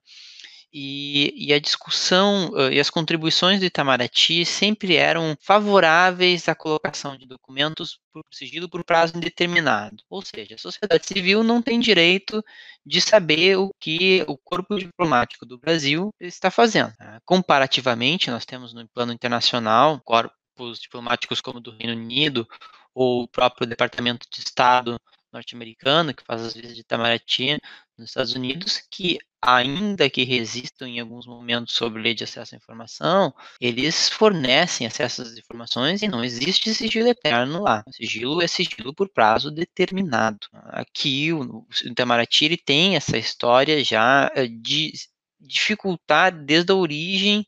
E, 0.78 1.34
e, 1.38 1.54
a 1.54 1.60
discussão 1.60 2.52
e 2.70 2.82
as 2.82 2.90
contribuições 2.90 3.62
do 3.62 3.66
Itamaraty 3.66 4.44
sempre 4.44 4.98
eram 4.98 5.34
favoráveis 5.40 6.50
à 6.50 6.54
colocação 6.54 7.16
de 7.16 7.26
documentos 7.26 7.98
por 8.12 8.22
sigilo 8.30 8.68
por 8.70 8.84
prazo 8.84 9.16
indeterminado. 9.16 10.04
Ou 10.10 10.22
seja, 10.22 10.56
a 10.56 10.58
sociedade 10.58 11.08
civil 11.08 11.46
não 11.46 11.62
tem 11.62 11.80
direito 11.80 12.44
de 12.86 13.00
saber 13.00 13.58
o 13.58 13.72
que 13.80 14.26
o 14.28 14.38
corpo 14.38 14.76
diplomático 14.76 15.46
do 15.46 15.58
Brasil 15.58 16.14
está 16.20 16.52
fazendo. 16.52 16.90
Uh, 16.90 17.22
comparativamente, 17.24 18.30
nós 18.30 18.44
temos 18.44 18.74
no 18.74 18.86
plano 18.90 19.14
internacional 19.14 20.02
corpos 20.04 20.82
diplomáticos 20.82 21.40
como 21.40 21.60
o 21.60 21.62
do 21.62 21.72
Reino 21.72 21.94
Unido 21.94 22.46
ou 22.94 23.24
o 23.24 23.28
próprio 23.30 23.66
Departamento 23.66 24.28
de 24.30 24.42
Estado 24.42 25.00
norte-americano, 25.36 26.14
que 26.14 26.24
faz 26.24 26.42
as 26.42 26.54
vezes 26.54 26.76
de 26.76 26.82
Itamaraty 26.82 27.60
nos 27.98 28.10
Estados 28.10 28.34
Unidos, 28.34 28.82
que 28.90 29.20
ainda 29.42 30.10
que 30.10 30.24
resistam 30.24 30.88
em 30.88 31.00
alguns 31.00 31.28
momentos 31.28 31.76
sobre 31.76 32.02
lei 32.02 32.16
de 32.16 32.24
acesso 32.24 32.56
à 32.56 32.58
informação, 32.58 33.34
eles 33.62 34.10
fornecem 34.10 34.88
acesso 34.88 35.22
às 35.22 35.38
informações 35.38 36.02
e 36.02 36.08
não 36.08 36.24
existe 36.24 36.74
sigilo 36.74 37.10
eterno 37.10 37.62
lá. 37.62 37.84
O 37.88 37.94
sigilo 37.94 38.42
é 38.42 38.48
sigilo 38.48 38.94
por 38.94 39.08
prazo 39.10 39.52
determinado. 39.52 40.48
Aqui 40.54 41.32
o, 41.32 41.66
Itamaraty 41.84 42.58
tem 42.58 42.96
essa 42.96 43.18
história 43.18 43.84
já 43.84 44.32
eh, 44.36 44.48
de 44.48 44.94
dificultar 45.40 46.32
desde 46.32 46.72
a 46.72 46.76
origem 46.76 47.46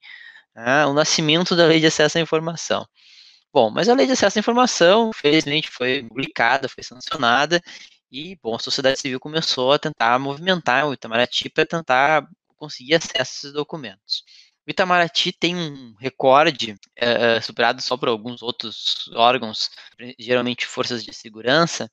né, 0.55 0.85
o 0.85 0.93
nascimento 0.93 1.55
da 1.55 1.65
lei 1.65 1.79
de 1.79 1.87
acesso 1.87 2.17
à 2.17 2.21
informação. 2.21 2.87
Bom, 3.53 3.71
mas 3.71 3.89
a 3.89 3.95
lei 3.95 4.05
de 4.05 4.11
acesso 4.11 4.37
à 4.37 4.41
informação, 4.41 5.11
felizmente, 5.13 5.69
foi 5.71 6.03
publicada, 6.03 6.69
foi 6.69 6.83
sancionada, 6.83 7.61
e, 8.11 8.37
bom, 8.41 8.55
a 8.55 8.59
sociedade 8.59 8.99
civil 8.99 9.19
começou 9.19 9.71
a 9.73 9.79
tentar 9.79 10.17
movimentar 10.19 10.87
o 10.87 10.93
Itamaraty 10.93 11.49
para 11.49 11.65
tentar 11.65 12.27
conseguir 12.55 12.95
acesso 12.95 13.13
a 13.17 13.21
esses 13.21 13.53
documentos. 13.53 14.23
O 14.67 14.71
Itamaraty 14.71 15.31
tem 15.31 15.55
um 15.55 15.95
recorde 15.99 16.75
é, 16.95 17.39
superado 17.41 17.81
só 17.81 17.97
por 17.97 18.09
alguns 18.09 18.41
outros 18.41 19.09
órgãos, 19.13 19.69
geralmente 20.19 20.65
forças 20.65 21.03
de 21.03 21.13
segurança, 21.13 21.89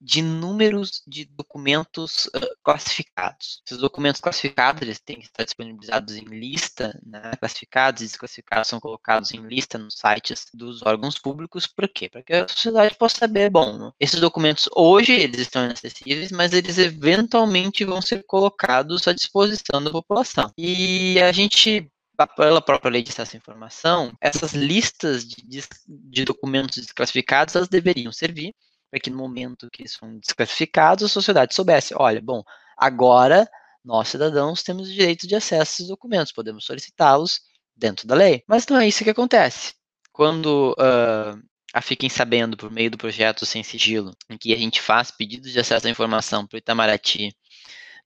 de 0.00 0.22
números 0.22 1.02
de 1.06 1.24
documentos 1.24 2.26
uh, 2.26 2.56
classificados. 2.62 3.62
Esses 3.66 3.78
documentos 3.78 4.20
classificados 4.20 4.82
eles 4.82 5.00
têm 5.00 5.18
que 5.18 5.26
estar 5.26 5.44
disponibilizados 5.44 6.16
em 6.16 6.24
lista, 6.24 6.98
né? 7.04 7.32
classificados 7.38 8.02
e 8.02 8.06
desclassificados 8.06 8.68
são 8.68 8.80
colocados 8.80 9.32
em 9.32 9.40
lista 9.40 9.78
nos 9.78 9.94
sites 9.94 10.46
dos 10.54 10.82
órgãos 10.82 11.18
públicos. 11.18 11.66
Por 11.66 11.88
quê? 11.88 12.08
Para 12.08 12.22
que 12.22 12.32
a 12.32 12.48
sociedade 12.48 12.96
possa 12.96 13.18
saber, 13.18 13.50
bom, 13.50 13.92
esses 13.98 14.20
documentos 14.20 14.68
hoje 14.74 15.12
eles 15.12 15.40
estão 15.40 15.64
inacessíveis, 15.64 16.30
mas 16.30 16.52
eles 16.52 16.78
eventualmente 16.78 17.84
vão 17.84 18.00
ser 18.00 18.24
colocados 18.24 19.08
à 19.08 19.12
disposição 19.12 19.82
da 19.82 19.90
população. 19.90 20.52
E 20.56 21.20
a 21.20 21.32
gente 21.32 21.90
pela 22.36 22.60
própria 22.60 22.90
lei 22.90 23.02
de 23.02 23.10
acesso 23.10 23.36
à 23.36 23.38
informação, 23.38 24.12
essas 24.20 24.52
listas 24.52 25.24
de, 25.24 25.36
de, 25.46 25.62
de 25.86 26.24
documentos 26.24 26.78
desclassificados, 26.78 27.54
elas 27.54 27.68
deveriam 27.68 28.10
servir 28.12 28.54
para 28.90 29.00
que 29.00 29.10
no 29.10 29.18
momento 29.18 29.68
que 29.70 29.86
são 29.88 30.18
desclassificados, 30.18 31.04
a 31.04 31.08
sociedade 31.08 31.54
soubesse, 31.54 31.94
olha, 31.96 32.20
bom, 32.20 32.42
agora 32.76 33.48
nós 33.84 34.08
cidadãos 34.08 34.62
temos 34.62 34.88
o 34.88 34.92
direito 34.92 35.26
de 35.26 35.34
acesso 35.34 35.60
a 35.60 35.62
esses 35.62 35.88
documentos, 35.88 36.32
podemos 36.32 36.64
solicitá-los 36.64 37.40
dentro 37.76 38.06
da 38.06 38.14
lei. 38.14 38.42
Mas 38.46 38.66
não 38.66 38.78
é 38.78 38.88
isso 38.88 39.04
que 39.04 39.10
acontece. 39.10 39.74
Quando 40.12 40.72
uh, 40.72 41.40
a 41.72 41.80
Fiquem 41.80 42.08
Sabendo, 42.08 42.56
por 42.56 42.70
meio 42.70 42.90
do 42.90 42.98
projeto 42.98 43.46
Sem 43.46 43.62
Sigilo, 43.62 44.14
em 44.28 44.36
que 44.36 44.52
a 44.52 44.58
gente 44.58 44.80
faz 44.80 45.10
pedidos 45.10 45.52
de 45.52 45.60
acesso 45.60 45.86
à 45.86 45.90
informação 45.90 46.46
para 46.46 46.56
o 46.56 46.58
Itamaraty 46.58 47.34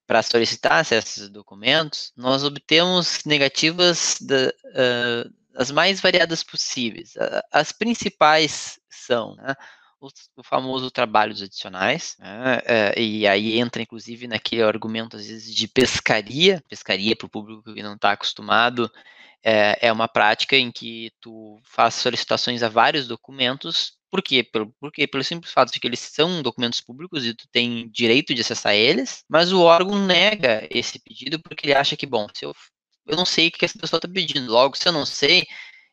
para 0.07 0.23
solicitar 0.23 0.81
acesso 0.81 1.09
a 1.09 1.11
esses 1.11 1.31
documentos, 1.31 2.13
nós 2.17 2.45
obtemos 2.45 3.21
negativas 3.25 4.17
da, 4.21 4.49
uh, 4.49 5.35
as 5.55 5.71
mais 5.71 6.01
variadas 6.01 6.43
possíveis. 6.43 7.15
As 7.51 7.73
principais 7.73 8.79
são 8.91 9.35
né, 9.37 9.55
o, 10.03 10.09
o 10.37 10.43
famoso 10.43 10.91
trabalhos 10.91 11.41
adicionais, 11.41 12.17
né, 12.19 12.61
é, 12.65 13.01
e 13.01 13.27
aí 13.27 13.59
entra 13.59 13.81
inclusive 13.81 14.27
naquele 14.27 14.63
argumento 14.63 15.17
às 15.17 15.27
vezes 15.27 15.55
de 15.55 15.69
pescaria, 15.69 16.63
pescaria 16.69 17.15
para 17.15 17.27
o 17.27 17.31
público 17.31 17.73
que 17.73 17.83
não 17.83 17.95
está 17.95 18.13
acostumado, 18.13 18.91
é, 19.45 19.89
é, 19.89 19.93
uma 19.93 20.09
prática 20.09 20.57
em 20.57 20.71
que 20.71 21.13
tu 21.21 21.59
faz 21.65 21.95
solicitações 21.95 22.63
a 22.63 22.69
vários 22.69 23.07
documentos, 23.07 23.97
por 24.11 24.23
quê? 24.23 24.43
Pelo, 24.43 24.75
porque 24.79 25.07
pelo 25.07 25.25
simples 25.25 25.53
fato 25.53 25.73
de 25.73 25.81
que 25.81 25.87
eles 25.87 26.01
são 26.01 26.43
documentos 26.43 26.81
públicos 26.81 27.25
e 27.25 27.35
tu 27.35 27.49
tem 27.51 27.89
direito 27.91 28.35
de 28.35 28.41
acessar 28.43 28.75
eles, 28.75 29.25
mas 29.29 29.53
o 29.53 29.63
órgão 29.63 30.05
nega 30.05 30.67
esse 30.71 30.99
pedido 30.99 31.41
porque 31.41 31.67
ele 31.67 31.75
acha 31.75 31.97
que, 31.97 32.07
bom, 32.07 32.27
se 32.35 32.45
eu, 32.45 32.55
eu 33.07 33.17
não 33.17 33.25
sei 33.25 33.49
o 33.49 33.51
que 33.51 33.65
essa 33.65 33.79
pessoa 33.79 33.99
está 33.99 34.09
pedindo, 34.09 34.53
logo, 34.53 34.77
se 34.77 34.87
eu 34.87 34.93
não 34.93 35.07
sei, 35.07 35.45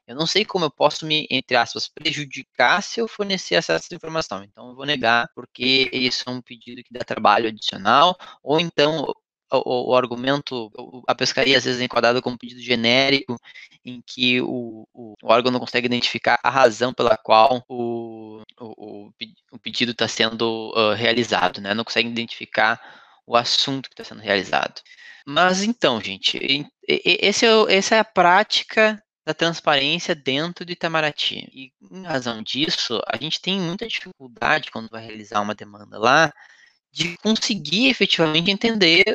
eu 0.09 0.15
não 0.15 0.25
sei 0.25 0.43
como 0.43 0.65
eu 0.65 0.71
posso 0.71 1.05
me, 1.05 1.27
entre 1.29 1.55
aspas, 1.55 1.87
prejudicar 1.87 2.81
se 2.81 2.99
eu 2.99 3.07
fornecer 3.07 3.55
acesso 3.55 3.89
à 3.91 3.95
informação. 3.95 4.43
Então, 4.43 4.69
eu 4.69 4.75
vou 4.75 4.83
negar 4.83 5.29
porque 5.35 5.87
isso 5.93 6.23
é 6.27 6.31
um 6.31 6.41
pedido 6.41 6.83
que 6.83 6.91
dá 6.91 7.01
trabalho 7.01 7.47
adicional, 7.47 8.17
ou 8.41 8.59
então 8.59 9.13
o, 9.53 9.91
o, 9.91 9.95
argumento, 9.95 10.71
a 11.07 11.13
pescaria 11.13 11.55
às 11.55 11.65
vezes 11.65 11.79
é 11.79 11.83
enquadrada 11.83 12.23
como 12.23 12.39
pedido 12.39 12.59
genérico, 12.59 13.39
em 13.85 14.01
que 14.01 14.41
o, 14.41 14.87
o, 14.91 15.13
o, 15.21 15.31
órgão 15.31 15.51
não 15.51 15.59
consegue 15.59 15.85
identificar 15.85 16.39
a 16.43 16.49
razão 16.49 16.91
pela 16.91 17.15
qual 17.15 17.63
o, 17.69 18.41
o, 18.59 19.11
pedido 19.61 19.91
está 19.91 20.07
sendo 20.07 20.73
uh, 20.75 20.95
realizado, 20.95 21.61
né? 21.61 21.75
não 21.75 21.83
consegue 21.83 22.09
identificar 22.09 22.81
o 23.27 23.37
assunto 23.37 23.87
que 23.87 23.93
está 23.93 24.03
sendo 24.03 24.23
realizado. 24.23 24.81
Mas 25.23 25.61
então, 25.61 26.01
gente, 26.01 26.39
esse 26.87 27.45
é, 27.45 27.75
essa 27.77 27.95
é 27.95 27.99
a 27.99 28.03
prática 28.03 28.99
da 29.29 29.33
transparência 29.35 30.15
dentro 30.15 30.65
do 30.65 30.71
Itamaraty. 30.71 31.47
E 31.53 31.71
em 31.91 32.03
razão 32.03 32.41
disso, 32.41 32.99
a 33.07 33.15
gente 33.15 33.39
tem 33.39 33.61
muita 33.61 33.87
dificuldade 33.87 34.71
quando 34.71 34.89
vai 34.89 35.05
realizar 35.05 35.39
uma 35.39 35.53
demanda 35.53 35.99
lá 35.99 36.33
de 36.91 37.15
conseguir 37.17 37.89
efetivamente 37.89 38.49
entender 38.49 39.05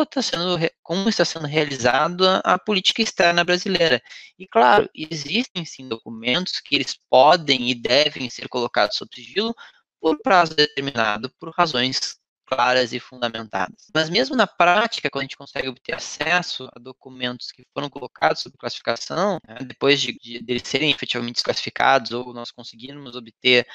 está 0.00 0.20
sendo, 0.20 0.58
como 0.82 1.08
está 1.08 1.24
sendo 1.24 1.46
realizada 1.46 2.38
a 2.38 2.58
política 2.58 3.02
externa 3.02 3.44
brasileira. 3.44 4.02
E 4.36 4.48
claro, 4.48 4.90
existem 4.92 5.64
sim 5.64 5.86
documentos 5.86 6.58
que 6.58 6.74
eles 6.74 6.98
podem 7.08 7.70
e 7.70 7.74
devem 7.74 8.28
ser 8.30 8.48
colocados 8.48 8.96
sob 8.96 9.14
sigilo 9.14 9.54
por 10.00 10.18
prazo 10.20 10.56
determinado, 10.56 11.30
por 11.38 11.50
razões 11.50 12.18
claras 12.54 12.92
e 12.92 13.00
fundamentadas. 13.00 13.88
Mas 13.94 14.10
mesmo 14.10 14.36
na 14.36 14.46
prática, 14.46 15.08
quando 15.10 15.22
a 15.22 15.24
gente 15.24 15.36
consegue 15.36 15.68
obter 15.68 15.94
acesso 15.94 16.68
a 16.74 16.78
documentos 16.78 17.50
que 17.50 17.64
foram 17.72 17.88
colocados 17.88 18.42
sob 18.42 18.56
classificação, 18.58 19.38
né, 19.46 19.56
depois 19.62 20.00
de, 20.00 20.12
de, 20.18 20.40
de 20.40 20.68
serem 20.68 20.90
efetivamente 20.90 21.36
desclassificados 21.36 22.12
ou 22.12 22.34
nós 22.34 22.50
conseguirmos 22.50 23.16
obter 23.16 23.66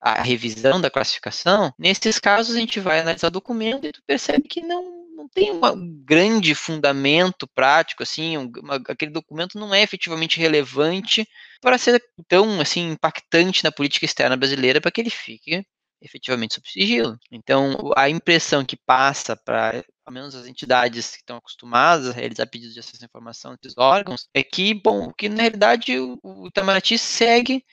a 0.00 0.22
revisão 0.22 0.80
da 0.80 0.90
classificação, 0.90 1.72
nesses 1.78 2.18
casos 2.18 2.54
a 2.54 2.60
gente 2.60 2.78
vai 2.78 3.00
analisar 3.00 3.28
o 3.28 3.30
documento 3.30 3.86
e 3.86 3.92
tu 3.92 4.02
percebe 4.06 4.46
que 4.46 4.60
não, 4.60 5.06
não 5.16 5.28
tem 5.28 5.50
um 5.50 6.04
grande 6.04 6.54
fundamento 6.54 7.48
prático, 7.48 8.02
assim, 8.02 8.36
um, 8.36 8.52
uma, 8.62 8.76
aquele 8.88 9.10
documento 9.10 9.58
não 9.58 9.74
é 9.74 9.82
efetivamente 9.82 10.38
relevante 10.38 11.26
para 11.62 11.78
ser 11.78 12.02
tão, 12.28 12.60
assim, 12.60 12.90
impactante 12.90 13.64
na 13.64 13.72
política 13.72 14.04
externa 14.04 14.36
brasileira 14.36 14.80
para 14.80 14.90
que 14.90 15.00
ele 15.00 15.10
fique 15.10 15.66
efetivamente 16.06 16.54
sob 16.54 16.68
sigilo. 16.68 17.18
Então, 17.30 17.92
a 17.96 18.08
impressão 18.08 18.64
que 18.64 18.76
passa 18.76 19.36
para, 19.36 19.84
ao 20.04 20.12
menos 20.12 20.34
as 20.34 20.46
entidades 20.46 21.10
que 21.10 21.18
estão 21.18 21.36
acostumadas 21.36 22.08
a 22.08 22.12
realizar 22.12 22.46
pedidos 22.46 22.74
de 22.74 22.80
acesso 22.80 23.02
à 23.02 23.06
informação 23.06 23.56
desses 23.60 23.76
órgãos, 23.76 24.28
é 24.32 24.42
que, 24.42 24.72
bom, 24.72 25.12
que 25.12 25.28
na 25.28 25.42
realidade 25.42 25.98
o, 25.98 26.46
Itamaraty 26.46 26.96
segue 26.96 27.64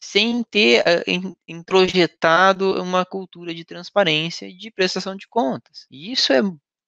sem 0.00 0.42
ter 0.44 0.82
uh, 0.82 1.36
introjetado 1.46 2.80
uma 2.80 3.04
cultura 3.04 3.54
de 3.54 3.64
transparência 3.64 4.46
e 4.46 4.56
de 4.56 4.70
prestação 4.70 5.14
de 5.14 5.28
contas. 5.28 5.86
E 5.90 6.12
isso 6.12 6.32
é 6.32 6.40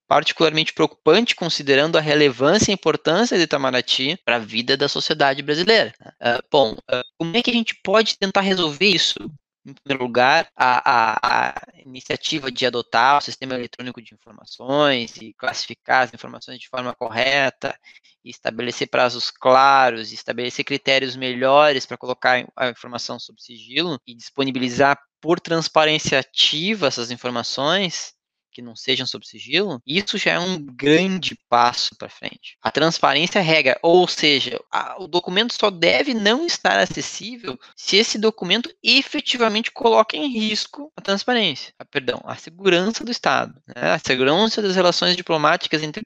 particularmente 0.09 0.74
preocupante 0.74 1.35
considerando 1.35 1.96
a 1.96 2.00
relevância 2.00 2.70
e 2.70 2.74
importância 2.74 3.37
do 3.37 3.42
Itamaraty 3.42 4.18
para 4.24 4.37
a 4.37 4.38
vida 4.38 4.76
da 4.76 4.87
sociedade 4.87 5.40
brasileira. 5.42 5.94
Uh, 6.20 6.42
bom, 6.50 6.72
uh, 6.72 7.02
como 7.16 7.35
é 7.35 7.42
que 7.42 7.50
a 7.50 7.55
gente 7.55 7.74
pode 7.83 8.18
tentar 8.18 8.42
resolver 8.42 8.87
isso? 8.87 9.18
Em 9.64 9.75
primeiro 9.75 10.05
lugar, 10.05 10.48
a, 10.57 10.90
a, 10.90 11.51
a, 11.51 11.62
iniciativa 11.85 12.51
de 12.51 12.66
adotar 12.66 13.18
o 13.18 13.20
sistema 13.20 13.55
eletrônico 13.55 14.03
de 14.03 14.14
informações 14.14 15.16
e 15.16 15.33
classificar 15.35 16.03
as 16.03 16.14
informações 16.14 16.59
de 16.59 16.68
forma 16.68 16.94
correta, 16.94 17.79
estabelecer 18.25 18.88
prazos 18.88 19.31
claros, 19.31 20.12
estabelecer 20.12 20.64
critérios 20.64 21.14
melhores 21.14 21.87
para 21.87 21.96
colocar 21.96 22.44
a 22.57 22.68
informação 22.68 23.18
sob 23.18 23.40
sigilo 23.40 24.01
e 24.07 24.14
disponibilizar 24.14 24.98
por 25.20 25.39
transparência 25.39 26.18
ativa 26.18 26.89
essas 26.89 27.11
informações, 27.12 28.14
que 28.53 28.62
não 28.62 28.76
sejam 28.76 29.07
sob 29.07 29.26
sigilo, 29.26 29.80
isso 29.86 30.18
já 30.18 30.32
é 30.32 30.38
um 30.38 30.59
grande 30.62 31.36
passo 31.48 31.96
para 31.96 32.09
frente. 32.09 32.57
A 32.62 32.70
transparência 32.70 33.38
é 33.38 33.42
regra, 33.42 33.78
ou 33.82 34.07
seja, 34.07 34.61
a, 34.70 35.03
o 35.03 35.07
documento 35.07 35.55
só 35.55 35.70
deve 35.70 36.14
não 36.14 36.46
estar 36.46 36.78
acessível 36.78 37.59
se 37.76 37.96
esse 37.96 38.18
documento 38.18 38.70
efetivamente 38.82 39.70
coloca 39.70 40.16
em 40.16 40.28
risco 40.28 40.92
a 40.96 41.00
transparência, 41.00 41.72
a, 41.78 41.84
perdão, 41.84 42.20
a 42.24 42.36
segurança 42.36 43.05
do 43.05 43.11
Estado, 43.11 43.55
né, 43.66 43.92
a 43.92 43.98
segurança 43.98 44.61
das 44.61 44.76
relações 44.76 45.16
diplomáticas 45.16 45.82
entre 45.82 46.03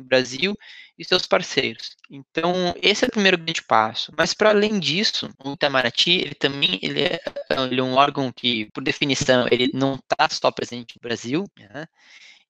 Brasil 0.00 0.56
e 1.00 1.04
seus 1.04 1.26
parceiros. 1.26 1.96
Então, 2.10 2.74
esse 2.82 3.06
é 3.06 3.08
o 3.08 3.10
primeiro 3.10 3.38
grande 3.38 3.62
passo. 3.62 4.12
Mas, 4.16 4.34
para 4.34 4.50
além 4.50 4.78
disso, 4.78 5.30
o 5.42 5.54
Itamaraty, 5.54 6.10
ele 6.10 6.34
também 6.34 6.78
ele 6.82 7.00
é, 7.02 7.20
ele 7.50 7.80
é 7.80 7.82
um 7.82 7.94
órgão 7.94 8.30
que, 8.30 8.66
por 8.74 8.84
definição, 8.84 9.48
ele 9.50 9.70
não 9.72 9.94
está 9.94 10.28
só 10.28 10.50
presente 10.50 10.94
no 10.96 11.00
Brasil, 11.00 11.46
né? 11.58 11.86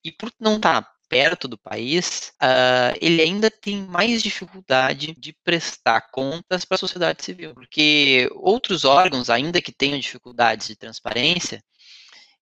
e 0.03 0.11
por 0.11 0.33
não 0.41 0.57
estar 0.57 0.83
tá 0.83 0.93
perto 1.09 1.47
do 1.47 1.59
país, 1.59 2.33
uh, 2.43 2.97
ele 3.01 3.23
ainda 3.23 3.51
tem 3.51 3.83
mais 3.85 4.23
dificuldade 4.23 5.15
de 5.19 5.33
prestar 5.45 6.01
contas 6.11 6.65
para 6.65 6.77
a 6.77 6.79
sociedade 6.79 7.25
civil, 7.25 7.55
porque 7.55 8.29
outros 8.35 8.85
órgãos, 8.85 9.31
ainda 9.31 9.61
que 9.61 9.73
tenham 9.73 9.99
dificuldades 9.99 10.69
de 10.69 10.77
transparência, 10.77 11.63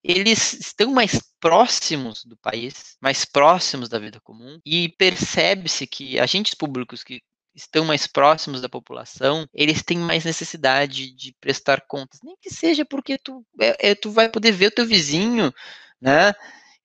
eles 0.02 0.54
estão 0.54 0.92
mais 0.92 1.20
próximos 1.40 2.24
do 2.24 2.36
país, 2.36 2.96
mais 3.00 3.24
próximos 3.24 3.88
da 3.88 3.98
vida 3.98 4.20
comum, 4.20 4.58
e 4.64 4.88
percebe-se 4.90 5.86
que 5.86 6.18
agentes 6.18 6.54
públicos 6.54 7.02
que 7.02 7.20
estão 7.54 7.84
mais 7.84 8.06
próximos 8.06 8.60
da 8.60 8.68
população, 8.68 9.46
eles 9.52 9.82
têm 9.82 9.98
mais 9.98 10.24
necessidade 10.24 11.12
de 11.12 11.34
prestar 11.40 11.82
contas, 11.88 12.20
nem 12.22 12.36
que 12.40 12.50
seja 12.50 12.84
porque 12.84 13.18
tu, 13.18 13.44
é, 13.60 13.90
é, 13.90 13.94
tu 13.94 14.10
vai 14.10 14.28
poder 14.28 14.52
ver 14.52 14.68
o 14.68 14.74
teu 14.74 14.86
vizinho, 14.86 15.52
né? 16.00 16.32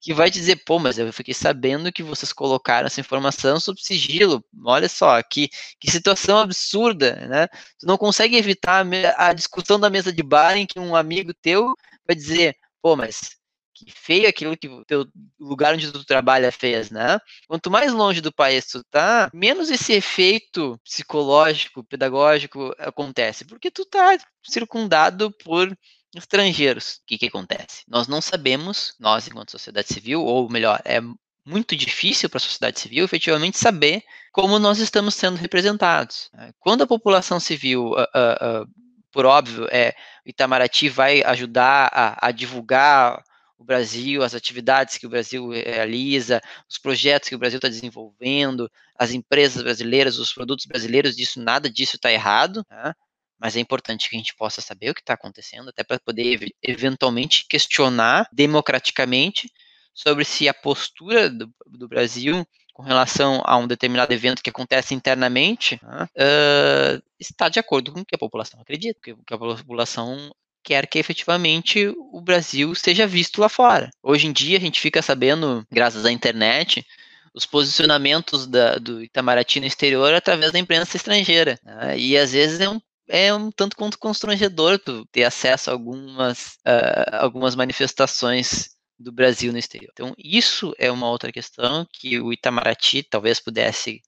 que 0.04 0.12
vai 0.12 0.30
dizer, 0.30 0.56
pô, 0.66 0.78
mas 0.78 0.98
eu 0.98 1.10
fiquei 1.14 1.32
sabendo 1.32 1.90
que 1.90 2.02
vocês 2.02 2.30
colocaram 2.30 2.86
essa 2.86 3.00
informação 3.00 3.58
sob 3.58 3.80
sigilo. 3.80 4.44
Olha 4.62 4.86
só, 4.86 5.22
que, 5.22 5.48
que 5.80 5.90
situação 5.90 6.36
absurda, 6.36 7.26
né? 7.26 7.48
Tu 7.78 7.86
não 7.86 7.96
consegue 7.96 8.36
evitar 8.36 8.84
a, 9.16 9.28
a 9.28 9.32
discussão 9.32 9.80
da 9.80 9.88
mesa 9.88 10.12
de 10.12 10.22
bar 10.22 10.58
em 10.58 10.66
que 10.66 10.78
um 10.78 10.94
amigo 10.94 11.32
teu 11.32 11.74
vai 12.06 12.14
dizer, 12.14 12.54
pô, 12.84 12.94
mas 12.94 13.38
que 13.74 13.90
feio 13.90 14.28
aquilo 14.28 14.54
que 14.58 14.68
o 14.68 14.84
teu 14.84 15.06
lugar 15.40 15.72
onde 15.72 15.90
tu 15.90 16.04
trabalha 16.04 16.52
fez, 16.52 16.90
né? 16.90 17.18
Quanto 17.48 17.70
mais 17.70 17.94
longe 17.94 18.20
do 18.20 18.30
país 18.30 18.66
tu 18.66 18.84
tá, 18.84 19.30
menos 19.32 19.70
esse 19.70 19.94
efeito 19.94 20.78
psicológico, 20.84 21.82
pedagógico 21.82 22.74
acontece, 22.78 23.46
porque 23.46 23.70
tu 23.70 23.86
tá 23.86 24.18
circundado 24.46 25.32
por 25.42 25.74
estrangeiros. 26.14 26.96
O 26.96 27.06
que, 27.06 27.16
que 27.16 27.26
acontece? 27.28 27.84
Nós 27.88 28.06
não 28.06 28.20
sabemos, 28.20 28.94
nós 29.00 29.26
enquanto 29.26 29.52
sociedade 29.52 29.88
civil, 29.88 30.22
ou 30.22 30.48
melhor, 30.50 30.82
é 30.84 31.00
muito 31.46 31.74
difícil 31.74 32.28
para 32.28 32.36
a 32.36 32.40
sociedade 32.40 32.78
civil 32.78 33.02
efetivamente 33.06 33.56
saber 33.56 34.02
como 34.30 34.58
nós 34.58 34.78
estamos 34.78 35.14
sendo 35.14 35.36
representados. 35.36 36.28
Né? 36.34 36.52
Quando 36.60 36.82
a 36.82 36.86
população 36.86 37.40
civil, 37.40 37.92
uh, 37.92 38.02
uh, 38.02 38.62
uh, 38.62 38.83
por 39.14 39.24
óbvio, 39.24 39.68
é, 39.70 39.94
Itamaraty 40.26 40.88
vai 40.88 41.22
ajudar 41.22 41.88
a, 41.92 42.26
a 42.26 42.32
divulgar 42.32 43.22
o 43.56 43.62
Brasil, 43.62 44.24
as 44.24 44.34
atividades 44.34 44.98
que 44.98 45.06
o 45.06 45.08
Brasil 45.08 45.50
realiza, 45.50 46.40
os 46.68 46.78
projetos 46.78 47.28
que 47.28 47.34
o 47.36 47.38
Brasil 47.38 47.58
está 47.58 47.68
desenvolvendo, 47.68 48.68
as 48.98 49.12
empresas 49.12 49.62
brasileiras, 49.62 50.18
os 50.18 50.32
produtos 50.32 50.66
brasileiros, 50.66 51.14
disso 51.14 51.40
nada 51.40 51.70
disso 51.70 51.94
está 51.94 52.10
errado. 52.10 52.66
Né? 52.68 52.92
mas 53.38 53.56
é 53.56 53.60
importante 53.60 54.08
que 54.08 54.16
a 54.16 54.18
gente 54.18 54.34
possa 54.34 54.60
saber 54.60 54.90
o 54.90 54.94
que 54.94 55.00
está 55.00 55.14
acontecendo, 55.14 55.68
até 55.68 55.84
para 55.84 56.00
poder 56.00 56.48
eventualmente 56.62 57.44
questionar 57.48 58.28
democraticamente 58.32 59.50
sobre 59.92 60.24
se 60.24 60.48
a 60.48 60.54
postura 60.54 61.28
do, 61.28 61.52
do, 61.66 61.86
Brasil 61.86 62.46
com 62.74 62.82
relação 62.82 63.40
a 63.44 63.56
um 63.56 63.68
determinado 63.68 64.12
evento 64.12 64.42
que 64.42 64.50
acontece 64.50 64.94
internamente 64.94 65.76
uh, 65.76 67.02
está 67.18 67.48
de 67.48 67.60
acordo 67.60 67.92
com 67.92 68.00
o 68.00 68.04
que 68.04 68.16
a 68.16 68.18
população 68.18 68.60
acredita, 68.60 68.98
o 69.12 69.24
que 69.24 69.32
a 69.32 69.38
população 69.38 70.34
quer 70.62 70.86
que 70.86 70.98
efetivamente 70.98 71.94
o 71.96 72.20
Brasil 72.20 72.74
seja 72.74 73.06
visto 73.06 73.40
lá 73.40 73.48
fora. 73.48 73.90
Hoje 74.02 74.26
em 74.26 74.32
dia 74.32 74.58
a 74.58 74.60
gente 74.60 74.80
fica 74.80 75.00
sabendo, 75.00 75.64
graças 75.70 76.04
à 76.04 76.10
internet, 76.10 76.84
os 77.32 77.46
posicionamentos 77.46 78.46
da, 78.46 78.76
do 78.76 79.02
Itamaraty 79.02 79.60
no 79.60 79.66
exterior 79.66 80.12
através 80.12 80.50
da 80.50 80.58
imprensa 80.58 80.96
estrangeira. 80.96 81.58
Né? 81.62 81.98
E 81.98 82.18
às 82.18 82.32
vezes 82.32 82.60
é 82.60 82.68
um 82.68 82.80
é 83.06 83.34
um 83.34 83.50
tanto 83.50 83.76
quanto 83.76 83.98
constrangedor 83.98 84.80
ter 85.12 85.24
acesso 85.24 85.68
a 85.68 85.74
algumas, 85.74 86.54
uh, 86.66 87.16
algumas 87.20 87.54
manifestações 87.54 88.73
do 88.98 89.12
Brasil 89.12 89.52
no 89.52 89.58
exterior. 89.58 89.90
Então, 89.92 90.14
isso 90.18 90.74
é 90.78 90.90
uma 90.90 91.08
outra 91.08 91.32
questão 91.32 91.86
que 91.92 92.20
o 92.20 92.32
Itamaraty 92.32 93.02
talvez 93.02 93.40
pudesse. 93.40 94.00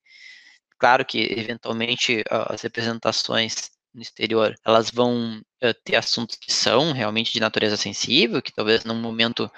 Claro 0.79 1.05
que, 1.05 1.19
eventualmente, 1.19 2.23
as 2.31 2.63
representações 2.63 3.71
no 3.95 4.03
exterior, 4.03 4.55
elas 4.65 4.91
vão 4.91 5.39
uh, 5.39 5.75
ter 5.83 5.97
assuntos 5.97 6.37
que 6.37 6.53
são 6.53 6.93
realmente 6.93 7.33
de 7.33 7.41
natureza 7.41 7.77
sensível, 7.77 8.43
que 8.43 8.53
talvez 8.53 8.85
num 8.85 9.01
momento 9.01 9.51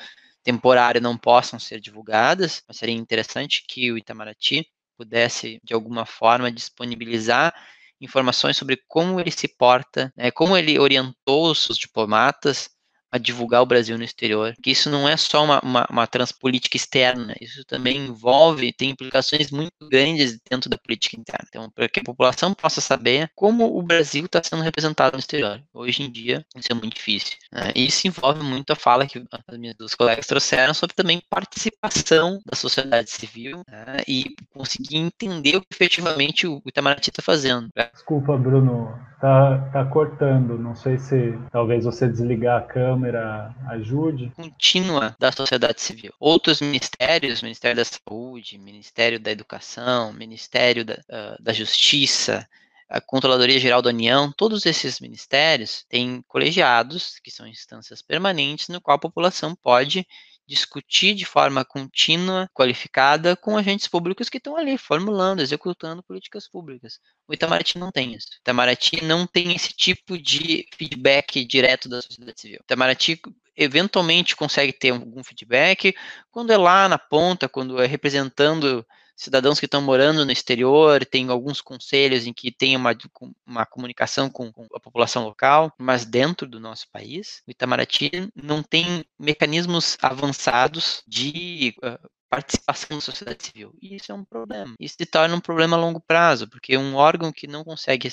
temporário 0.44 1.00
não 1.00 1.18
possam 1.18 1.58
ser 1.58 1.80
divulgadas, 1.80 2.62
mas 2.66 2.76
seria 2.76 2.94
interessante 2.94 3.64
que 3.68 3.90
o 3.92 3.98
Itamaraty 3.98 4.66
pudesse, 4.96 5.60
de 5.64 5.74
alguma 5.74 6.06
forma, 6.06 6.50
disponibilizar 6.52 7.52
informações 8.00 8.56
sobre 8.56 8.80
como 8.86 9.20
ele 9.20 9.30
se 9.30 9.48
porta, 9.48 10.12
né, 10.16 10.30
como 10.30 10.56
ele 10.56 10.78
orientou 10.78 11.50
os 11.50 11.64
seus 11.64 11.76
diplomatas 11.76 12.70
a 13.10 13.18
divulgar 13.18 13.62
o 13.62 13.66
Brasil 13.66 13.96
no 13.96 14.04
exterior. 14.04 14.54
Que 14.62 14.70
isso 14.70 14.90
não 14.90 15.08
é 15.08 15.16
só 15.16 15.44
uma, 15.44 15.60
uma, 15.60 15.86
uma 15.90 16.06
transpolítica 16.06 16.76
externa, 16.76 17.34
isso 17.40 17.64
também 17.64 17.96
envolve, 17.96 18.72
tem 18.72 18.90
implicações 18.90 19.50
muito 19.50 19.72
grandes 19.90 20.38
dentro 20.48 20.68
da 20.68 20.78
política 20.78 21.18
interna. 21.18 21.46
Então, 21.48 21.70
para 21.70 21.88
que 21.88 22.00
a 22.00 22.04
população 22.04 22.54
possa 22.54 22.80
saber 22.80 23.30
como 23.34 23.78
o 23.78 23.82
Brasil 23.82 24.24
está 24.24 24.42
sendo 24.42 24.62
representado 24.62 25.14
no 25.14 25.20
exterior. 25.20 25.62
Hoje 25.72 26.02
em 26.02 26.10
dia, 26.10 26.44
isso 26.56 26.68
é 26.70 26.74
muito 26.74 26.94
difícil. 26.94 27.36
Né? 27.52 27.72
E 27.74 27.86
isso 27.86 28.06
envolve 28.06 28.42
muito 28.42 28.72
a 28.72 28.76
fala 28.76 29.06
que 29.06 29.22
as 29.46 29.58
minhas 29.58 29.76
duas 29.76 29.94
colegas 29.94 30.26
trouxeram 30.26 30.74
sobre 30.74 30.94
também 30.94 31.22
participação 31.30 32.40
da 32.44 32.56
sociedade 32.56 33.10
civil 33.10 33.62
né? 33.68 33.98
e 34.06 34.34
conseguir 34.50 34.96
entender 34.96 35.56
o 35.56 35.60
que 35.60 35.68
efetivamente 35.72 36.46
o 36.46 36.62
Itamaraty 36.66 37.10
está 37.10 37.22
fazendo. 37.22 37.68
Desculpa, 37.92 38.36
Bruno, 38.36 38.98
tá, 39.20 39.58
tá 39.72 39.84
cortando. 39.84 40.58
Não 40.58 40.74
sei 40.74 40.98
se 40.98 41.38
talvez 41.50 41.84
você 41.84 42.08
desligar 42.08 42.58
a 42.58 42.64
câmera 42.64 43.54
ajude. 43.68 44.32
Contínua 44.36 45.14
da 45.18 45.30
sociedade 45.32 45.80
civil. 45.80 46.12
Outros 46.18 46.60
ministérios, 46.60 47.42
Ministério 47.42 47.76
da 47.76 47.84
Saúde, 47.84 48.58
Ministério 48.58 49.20
da 49.20 49.30
Educação, 49.30 50.12
Ministério 50.12 50.84
da, 50.84 50.94
uh, 50.94 51.42
da 51.42 51.52
Justiça, 51.52 52.48
a 52.88 53.00
Controladoria 53.00 53.60
Geral 53.60 53.82
da 53.82 53.90
União, 53.90 54.32
todos 54.32 54.64
esses 54.64 54.98
ministérios 54.98 55.84
têm 55.90 56.24
colegiados, 56.26 57.18
que 57.22 57.30
são 57.30 57.46
instâncias 57.46 58.00
permanentes, 58.00 58.68
no 58.68 58.80
qual 58.80 58.94
a 58.94 59.00
população 59.00 59.54
pode 59.54 60.06
discutir 60.48 61.14
de 61.14 61.26
forma 61.26 61.62
contínua, 61.62 62.48
qualificada, 62.54 63.36
com 63.36 63.58
agentes 63.58 63.86
públicos 63.86 64.30
que 64.30 64.38
estão 64.38 64.56
ali 64.56 64.78
formulando, 64.78 65.40
executando 65.40 66.02
políticas 66.02 66.48
públicas. 66.48 66.98
O 67.28 67.34
Itamaraty 67.34 67.78
não 67.78 67.92
tem 67.92 68.14
isso. 68.14 68.28
O 68.32 68.40
Itamaraty 68.40 69.04
não 69.04 69.26
tem 69.26 69.54
esse 69.54 69.74
tipo 69.74 70.16
de 70.16 70.66
feedback 70.74 71.44
direto 71.44 71.88
da 71.88 72.00
sociedade 72.00 72.40
civil. 72.40 72.60
O 72.60 72.64
Itamaraty 72.64 73.20
eventualmente 73.54 74.34
consegue 74.34 74.72
ter 74.72 74.90
algum 74.90 75.22
feedback 75.22 75.94
quando 76.30 76.50
é 76.50 76.56
lá 76.56 76.88
na 76.88 76.98
ponta, 76.98 77.48
quando 77.48 77.82
é 77.82 77.86
representando 77.86 78.86
cidadãos 79.18 79.58
que 79.58 79.66
estão 79.66 79.82
morando 79.82 80.24
no 80.24 80.30
exterior, 80.30 81.04
tem 81.04 81.28
alguns 81.28 81.60
conselhos 81.60 82.24
em 82.24 82.32
que 82.32 82.52
tem 82.52 82.76
uma, 82.76 82.96
uma 83.44 83.66
comunicação 83.66 84.30
com, 84.30 84.52
com 84.52 84.66
a 84.72 84.78
população 84.78 85.24
local, 85.24 85.74
mas 85.76 86.04
dentro 86.04 86.46
do 86.46 86.60
nosso 86.60 86.88
país, 86.92 87.42
o 87.46 87.50
Itamaraty 87.50 88.30
não 88.34 88.62
tem 88.62 89.04
mecanismos 89.18 89.98
avançados 90.00 91.02
de 91.04 91.74
uh, 91.78 92.08
participação 92.30 92.96
da 92.96 93.00
sociedade 93.00 93.44
civil. 93.44 93.74
E 93.82 93.96
isso 93.96 94.12
é 94.12 94.14
um 94.14 94.24
problema. 94.24 94.76
Isso 94.78 94.94
se 94.96 95.06
torna 95.06 95.34
um 95.34 95.40
problema 95.40 95.76
a 95.76 95.80
longo 95.80 96.00
prazo, 96.00 96.48
porque 96.48 96.78
um 96.78 96.94
órgão 96.94 97.32
que 97.32 97.48
não 97.48 97.64
consegue 97.64 98.12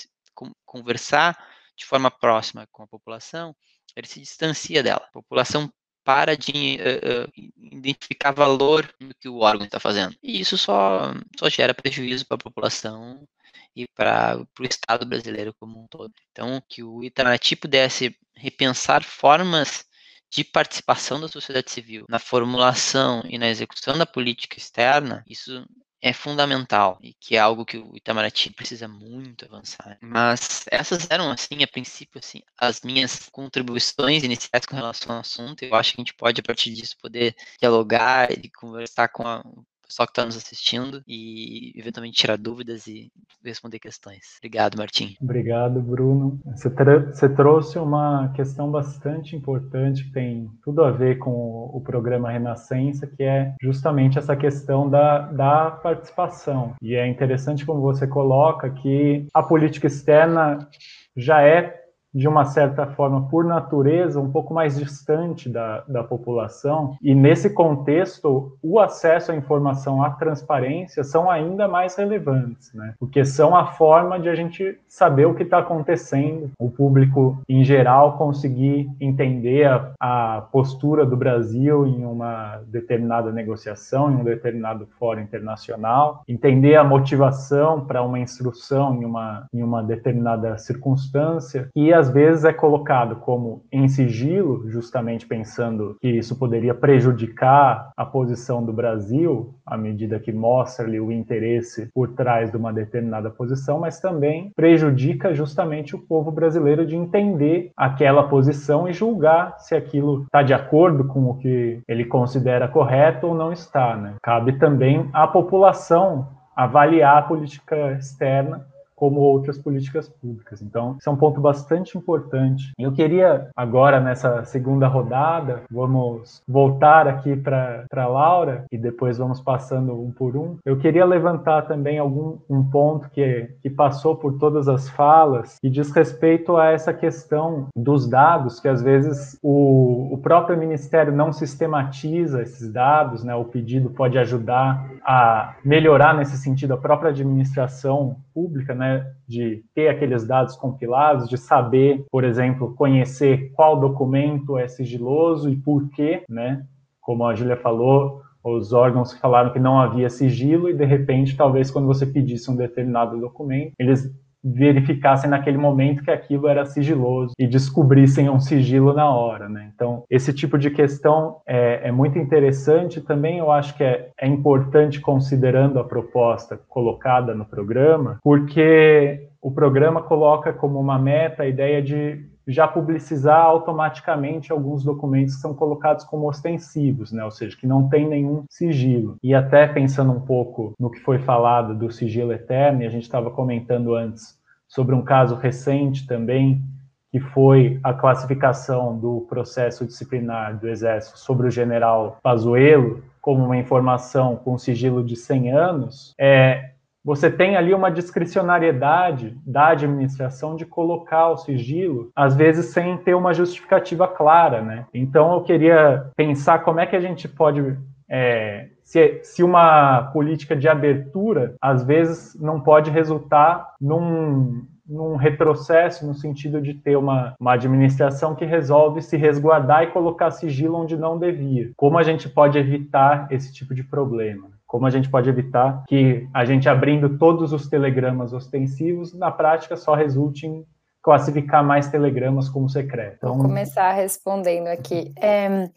conversar 0.66 1.38
de 1.78 1.86
forma 1.86 2.10
próxima 2.10 2.68
com 2.72 2.82
a 2.82 2.88
população, 2.88 3.56
ele 3.95 4.08
se 4.08 4.20
distancia 4.20 4.82
dela. 4.82 5.06
A 5.08 5.12
população 5.12 5.72
para 6.06 6.38
de 6.38 6.78
uh, 6.78 7.51
identificar 7.58 8.32
valor 8.32 8.88
no 8.99 9.14
que 9.16 9.28
o 9.28 9.39
órgão 9.39 9.66
está 9.66 9.80
fazendo. 9.80 10.16
E 10.22 10.39
isso 10.39 10.56
só, 10.56 11.12
só 11.38 11.49
gera 11.49 11.74
prejuízo 11.74 12.28
para 12.28 12.36
a 12.36 12.43
população 12.43 13.28
e 13.76 13.88
para 13.88 14.39
o 14.39 14.64
Estado 14.64 15.06
brasileiro 15.06 15.53
como 15.60 15.82
um 15.82 15.88
todo. 15.88 16.14
Então, 16.32 16.62
que 16.70 16.84
o 16.84 17.03
Itamaraty 17.03 17.56
pudesse 17.56 18.16
repensar 18.36 19.03
formas 19.03 19.84
de 20.30 20.43
participação 20.43 21.20
da 21.20 21.28
sociedade 21.28 21.72
civil 21.72 22.06
na 22.08 22.20
formulação 22.20 23.24
e 23.28 23.38
na 23.38 23.49
execução 23.49 23.97
da 23.97 24.06
política 24.06 24.58
externa, 24.58 25.24
isso 25.28 25.66
é 26.06 26.14
fundamental 26.14 26.99
e 27.01 27.16
que 27.16 27.36
é 27.36 27.39
algo 27.39 27.66
que 27.66 27.80
o 27.80 27.97
Itamaraty 27.97 28.53
precisa 28.53 28.88
muito 28.88 29.43
avançar. 29.45 29.97
Mas 29.99 30.64
essas 30.70 31.10
eram, 31.10 31.32
assim, 31.32 31.64
a 31.64 31.68
princípio, 31.68 32.20
assim, 32.20 32.43
as 32.56 32.82
minhas 32.82 33.28
contribuições 33.30 34.24
iniciais 34.24 34.68
com 34.68 34.76
relação 34.76 35.16
ao 35.16 35.22
assunto. 35.22 35.64
Eu 35.64 35.74
acho 35.74 35.93
que 35.93 35.99
a 35.99 36.03
gente 36.03 36.14
pode, 36.14 36.41
a 36.41 36.43
partir 36.43 36.72
disso, 36.72 36.95
poder 37.01 37.36
dialogar 37.60 38.32
e 38.32 38.51
conversar 38.51 39.08
com 39.08 39.28
a, 39.28 39.43
pessoal 39.86 40.07
que 40.07 40.11
está 40.11 40.25
nos 40.25 40.38
assistindo 40.38 41.01
e 41.07 41.73
eventualmente 41.75 42.17
tirar 42.17 42.38
dúvidas 42.38 42.88
e 42.88 43.11
responder 43.43 43.79
questões. 43.79 44.38
Obrigado, 44.39 44.77
Martim. 44.77 45.15
Obrigado, 45.21 45.81
Bruno. 45.81 46.39
Você, 46.45 46.69
você 46.69 47.29
trouxe 47.29 47.77
uma 47.77 48.31
questão 48.36 48.71
bastante 48.71 49.36
importante 49.36 50.03
que 50.05 50.11
tem 50.11 50.49
tudo 50.63 50.83
a 50.83 50.91
ver 50.91 51.17
com 51.17 51.31
o, 51.31 51.77
o 51.77 51.81
programa 51.81 52.31
Renascença, 52.31 53.07
que 53.07 53.23
é 53.23 53.53
justamente 53.61 54.17
essa 54.17 54.36
questão 54.36 54.89
da, 54.89 55.19
da 55.31 55.71
participação. 55.71 56.73
E 56.81 56.95
é 56.95 57.07
interessante 57.07 57.65
como 57.65 57.81
você 57.81 58.07
coloca 58.07 58.69
que 58.69 59.27
a 59.33 59.43
política 59.43 59.88
externa 59.88 60.67
já 61.15 61.41
é 61.41 61.84
de 62.16 62.30
uma 62.30 62.45
certa 62.45 62.88
forma, 62.88 63.28
por 63.28 63.43
natureza, 63.43 64.22
um 64.22 64.32
pouco 64.32 64.53
mais 64.53 64.80
distante 64.80 65.49
da, 65.49 65.84
da 65.86 66.01
população. 66.01 66.95
E 67.01 67.13
nesse 67.13 67.49
contexto, 67.49 68.57
o 68.63 68.80
acesso 68.80 69.34
à 69.34 69.36
informação, 69.36 70.01
à 70.01 70.11
transparência, 70.11 71.03
são 71.03 71.30
ainda 71.30 71.68
mais 71.68 71.95
relevantes, 71.97 72.74
né? 72.74 72.93
Porque 72.97 73.26
são 73.26 73.53
a 73.53 73.66
forma 73.66 74.18
de 74.18 74.30
a 74.30 74.36
gente 74.36 74.80
saber 74.88 75.26
o 75.26 75.34
que 75.34 75.43
está 75.43 75.59
acontecendo, 75.59 76.51
o 76.57 76.70
público 76.70 77.38
em 77.49 77.66
geral 77.66 78.18
conseguir 78.18 78.89
entender 79.01 79.66
a, 79.66 79.91
a 79.99 80.41
postura 80.51 81.05
do 81.05 81.18
Brasil 81.18 81.86
em 81.86 82.05
uma 82.05 82.61
determinada 82.68 83.32
negociação, 83.32 84.09
em 84.09 84.16
um 84.16 84.24
determinado 84.24 84.88
fórum 84.97 85.22
internacional, 85.22 86.24
entender 86.28 86.76
a 86.76 86.84
motivação 86.84 87.82
para 87.82 88.01
uma 88.01 88.20
instrução 88.20 88.95
em 88.95 89.03
uma, 89.03 89.47
em 89.53 89.61
uma 89.61 89.84
determinada 89.84 90.57
circunstância 90.57 91.68
e 91.76 91.93
as 91.93 92.05
às 92.06 92.12
vezes 92.12 92.45
é 92.45 92.53
colocado 92.53 93.16
como 93.16 93.64
em 93.72 93.88
sigilo, 93.88 94.70
justamente 94.70 95.26
pensando 95.26 95.97
que 95.99 96.08
isso 96.08 96.38
poderia 96.38 96.74
prejudicar 96.74 97.89
a 97.97 98.06
posição 98.06 98.64
do 98.64 98.72
Brasil, 98.72 99.56
à 99.66 99.76
medida 99.76 100.20
que 100.20 100.32
mostra-lhe 100.32 100.99
o 100.99 101.12
interesse 101.12 101.89
por 101.93 102.10
trás 102.10 102.51
de 102.51 102.58
uma 102.58 102.72
determinada 102.72 103.32
posição, 103.32 103.80
mas 103.80 103.99
também 103.99 104.51
prejudica 104.56 105.34
justamente 105.34 105.95
o 105.95 105.99
povo 105.99 106.32
brasileiro 106.32 106.86
de 106.86 106.95
entender 106.95 107.72
aquela 107.76 108.28
posição 108.28 108.88
e 108.88 108.93
julgar 108.93 109.56
se 109.58 109.74
aquilo 109.74 110.24
está 110.26 110.43
de 110.43 110.53
acordo 110.53 111.06
com 111.06 111.32
o 111.32 111.38
que 111.38 111.82
ele 111.88 112.06
considera 112.06 112.68
correto 112.68 113.28
ou 113.28 113.34
não 113.34 113.51
está. 113.51 113.97
Né? 113.97 114.14
Cabe 114.22 114.60
também 114.60 115.10
à 115.12 115.26
população 115.26 116.28
avaliar 116.56 117.18
a 117.18 117.22
política 117.24 117.93
externa 117.93 118.66
como 118.95 119.19
outras 119.19 119.57
políticas 119.57 120.07
públicas. 120.07 120.61
Então, 120.61 120.95
isso 120.99 121.09
é 121.09 121.11
um 121.11 121.17
ponto 121.17 121.41
bastante 121.41 121.97
importante. 121.97 122.71
Eu 122.77 122.91
queria 122.91 123.49
agora 123.55 123.99
nessa 123.99 124.43
segunda 124.45 124.87
rodada, 124.87 125.63
vamos 125.69 126.41
voltar 126.47 127.07
aqui 127.07 127.35
para 127.35 127.85
a 127.93 128.07
Laura 128.07 128.65
e 128.71 128.77
depois 128.77 129.17
vamos 129.17 129.41
passando 129.41 129.93
um 129.93 130.11
por 130.11 130.37
um. 130.37 130.57
Eu 130.65 130.77
queria 130.77 131.05
levantar 131.05 131.63
também 131.63 131.99
algum 131.99 132.37
um 132.49 132.63
ponto 132.63 133.09
que, 133.09 133.49
que 133.61 133.69
passou 133.69 134.15
por 134.15 134.37
todas 134.37 134.67
as 134.67 134.89
falas 134.89 135.57
e 135.61 135.69
diz 135.69 135.91
respeito 135.91 136.55
a 136.57 136.71
essa 136.71 136.93
questão 136.93 137.67
dos 137.75 138.07
dados, 138.07 138.59
que 138.59 138.67
às 138.67 138.81
vezes 138.81 139.37
o, 139.41 140.13
o 140.13 140.17
próprio 140.17 140.57
Ministério 140.57 141.13
não 141.13 141.33
sistematiza 141.33 142.41
esses 142.41 142.71
dados, 142.71 143.23
né? 143.23 143.35
O 143.35 143.45
pedido 143.45 143.89
pode 143.89 144.17
ajudar 144.17 144.89
a 145.03 145.55
melhorar 145.63 146.15
nesse 146.15 146.37
sentido 146.37 146.73
a 146.73 146.77
própria 146.77 147.09
administração 147.09 148.17
pública, 148.33 148.75
né, 148.75 148.84
de 149.27 149.63
ter 149.73 149.88
aqueles 149.89 150.25
dados 150.25 150.55
compilados, 150.55 151.27
de 151.27 151.38
saber, 151.38 152.05
por 152.11 152.23
exemplo, 152.23 152.75
conhecer 152.75 153.51
qual 153.53 153.79
documento 153.79 154.57
é 154.57 154.67
sigiloso 154.67 155.49
e 155.49 155.55
por 155.55 155.89
quê, 155.89 156.23
né? 156.29 156.63
Como 157.01 157.25
a 157.25 157.33
Júlia 157.33 157.57
falou, 157.57 158.21
os 158.43 158.73
órgãos 158.73 159.13
falaram 159.13 159.51
que 159.51 159.59
não 159.59 159.79
havia 159.79 160.09
sigilo 160.09 160.69
e 160.69 160.73
de 160.73 160.86
repente, 160.86 161.36
talvez 161.36 161.71
quando 161.71 161.88
você 161.88 162.05
pedisse 162.05 162.49
um 162.51 162.55
determinado 162.55 163.19
documento, 163.19 163.73
eles 163.79 164.11
verificassem 164.45 165.29
naquele 165.29 165.57
momento 165.57 166.03
que 166.03 166.11
aquilo 166.11 166.47
era 166.47 166.65
sigiloso 166.65 167.33
e 167.39 167.47
descobrissem 167.47 168.29
um 168.29 168.39
sigilo 168.39 168.93
na 168.93 169.09
hora, 169.09 169.49
né? 169.49 169.71
Então, 169.73 170.03
esse 170.09 170.31
tipo 170.31 170.57
de 170.57 170.69
questão 170.69 171.37
é, 171.47 171.87
é 171.87 171.91
muito 171.91 172.19
interessante 172.19 173.01
também, 173.01 173.39
eu 173.39 173.51
acho 173.51 173.75
que 173.75 173.83
é, 173.83 174.09
é 174.19 174.27
importante 174.27 175.01
considerando 175.01 175.79
a 175.79 175.83
proposta 175.83 176.59
colocada 176.69 177.33
no 177.33 177.45
programa, 177.45 178.19
porque 178.23 179.29
o 179.41 179.51
programa 179.51 180.01
coloca 180.01 180.53
como 180.53 180.79
uma 180.79 180.99
meta 180.99 181.43
a 181.43 181.47
ideia 181.47 181.81
de 181.81 182.25
já 182.47 182.67
publicizar 182.67 183.41
automaticamente 183.41 184.51
alguns 184.51 184.83
documentos 184.83 185.35
que 185.35 185.41
são 185.41 185.53
colocados 185.53 186.05
como 186.05 186.27
ostensivos, 186.27 187.11
né? 187.11 187.23
ou 187.23 187.31
seja, 187.31 187.57
que 187.57 187.65
não 187.65 187.89
tem 187.89 188.07
nenhum 188.07 188.43
sigilo. 188.49 189.17
E 189.23 189.33
até 189.33 189.67
pensando 189.67 190.11
um 190.11 190.21
pouco 190.21 190.73
no 190.79 190.89
que 190.89 190.99
foi 190.99 191.19
falado 191.19 191.75
do 191.75 191.91
sigilo 191.91 192.31
eterno, 192.31 192.83
e 192.83 192.85
a 192.85 192.89
gente 192.89 193.03
estava 193.03 193.31
comentando 193.31 193.95
antes 193.95 194.34
sobre 194.76 194.93
um 194.93 195.01
caso 195.01 195.36
recente 195.36 196.05
também, 196.05 196.61
que 197.09 197.19
foi 197.19 197.80
a 197.82 197.93
classificação 197.93 198.99
do 198.99 199.26
processo 199.30 199.86
disciplinar 199.86 200.59
do 200.59 200.67
Exército 200.67 201.17
sobre 201.17 201.47
o 201.47 201.49
general 201.49 202.19
Pazuello 202.21 203.01
como 203.21 203.45
uma 203.45 203.55
informação 203.55 204.36
com 204.36 204.57
sigilo 204.57 205.01
de 205.01 205.15
100 205.15 205.51
anos, 205.51 206.13
é, 206.19 206.71
você 207.05 207.32
tem 207.32 207.55
ali 207.55 207.73
uma 207.73 207.89
discricionariedade 207.89 209.38
da 209.45 209.69
administração 209.69 210.57
de 210.57 210.65
colocar 210.65 211.30
o 211.30 211.38
sigilo, 211.38 212.09
às 212.13 212.36
vezes 212.36 212.73
sem 212.73 212.97
ter 212.97 213.13
uma 213.15 213.34
justificativa 213.34 214.07
clara, 214.07 214.61
né? 214.61 214.86
Então 214.93 215.34
eu 215.36 215.41
queria 215.41 216.11
pensar 216.17 216.59
como 216.59 216.82
é 216.82 216.86
que 216.86 216.95
a 216.95 216.99
gente 216.99 217.28
pode 217.30 217.78
é, 218.09 218.69
se, 218.86 219.19
se, 219.23 219.43
uma 219.43 220.03
política 220.13 220.55
de 220.55 220.69
abertura, 220.69 221.55
às 221.59 221.83
vezes, 221.83 222.39
não 222.39 222.61
pode 222.61 222.91
resultar 222.91 223.73
num, 223.81 224.63
num 224.88 225.15
retrocesso 225.15 226.05
no 226.05 226.13
sentido 226.13 226.61
de 226.61 226.75
ter 226.75 226.95
uma, 226.95 227.33
uma 227.39 227.53
administração 227.53 228.36
que 228.36 228.45
resolve 228.45 229.01
se 229.01 229.17
resguardar 229.17 229.83
e 229.83 229.88
colocar 229.88 230.29
sigilo 230.29 230.77
onde 230.77 230.95
não 230.95 231.17
devia. 231.17 231.71
Como 231.75 231.97
a 231.97 232.03
gente 232.03 232.29
pode 232.29 232.59
evitar 232.59 233.27
esse 233.31 233.51
tipo 233.51 233.73
de 233.73 233.83
problema? 233.83 234.49
Como 234.67 234.86
a 234.86 234.89
gente 234.91 235.09
pode 235.09 235.29
evitar 235.29 235.83
que 235.88 236.27
a 236.31 236.45
gente 236.45 236.69
abrindo 236.69 237.17
todos 237.17 237.53
os 237.53 237.67
telegramas 237.67 238.33
ostensivos, 238.33 239.17
na 239.17 239.31
prática 239.31 239.75
só 239.75 239.95
resulte 239.95 240.45
em 240.45 240.63
classificar 241.01 241.63
mais 241.63 241.88
telegramas 241.88 242.49
como 242.49 242.69
secreto? 242.69 243.15
Então... 243.17 243.33
Vou 243.33 243.47
começar 243.47 243.91
respondendo 243.93 244.67
aqui. 244.67 245.11
É... 245.19 245.69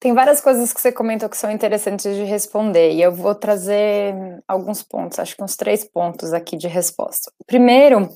Tem 0.00 0.14
várias 0.14 0.40
coisas 0.40 0.72
que 0.72 0.80
você 0.80 0.90
comentou 0.90 1.28
que 1.28 1.36
são 1.36 1.50
interessantes 1.50 2.16
de 2.16 2.24
responder, 2.24 2.92
e 2.92 3.02
eu 3.02 3.12
vou 3.12 3.34
trazer 3.34 4.14
alguns 4.48 4.82
pontos, 4.82 5.18
acho 5.18 5.36
que 5.36 5.44
uns 5.44 5.56
três 5.56 5.84
pontos 5.84 6.32
aqui 6.32 6.56
de 6.56 6.66
resposta. 6.66 7.30
Primeiro, 7.46 8.08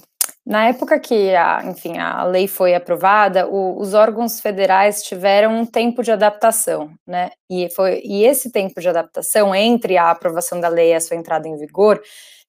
na 0.46 0.68
época 0.68 0.98
que 0.98 1.34
a, 1.34 1.62
enfim, 1.66 1.98
a 1.98 2.24
lei 2.24 2.48
foi 2.48 2.74
aprovada, 2.74 3.46
o, 3.46 3.78
os 3.78 3.92
órgãos 3.92 4.40
federais 4.40 5.02
tiveram 5.02 5.54
um 5.54 5.66
tempo 5.66 6.02
de 6.02 6.10
adaptação, 6.10 6.90
né? 7.06 7.30
E, 7.50 7.68
foi, 7.74 8.00
e 8.02 8.24
esse 8.24 8.50
tempo 8.50 8.80
de 8.80 8.88
adaptação 8.88 9.54
entre 9.54 9.98
a 9.98 10.10
aprovação 10.10 10.58
da 10.58 10.68
lei 10.68 10.92
e 10.92 10.94
a 10.94 11.00
sua 11.00 11.16
entrada 11.18 11.46
em 11.46 11.56
vigor 11.58 12.00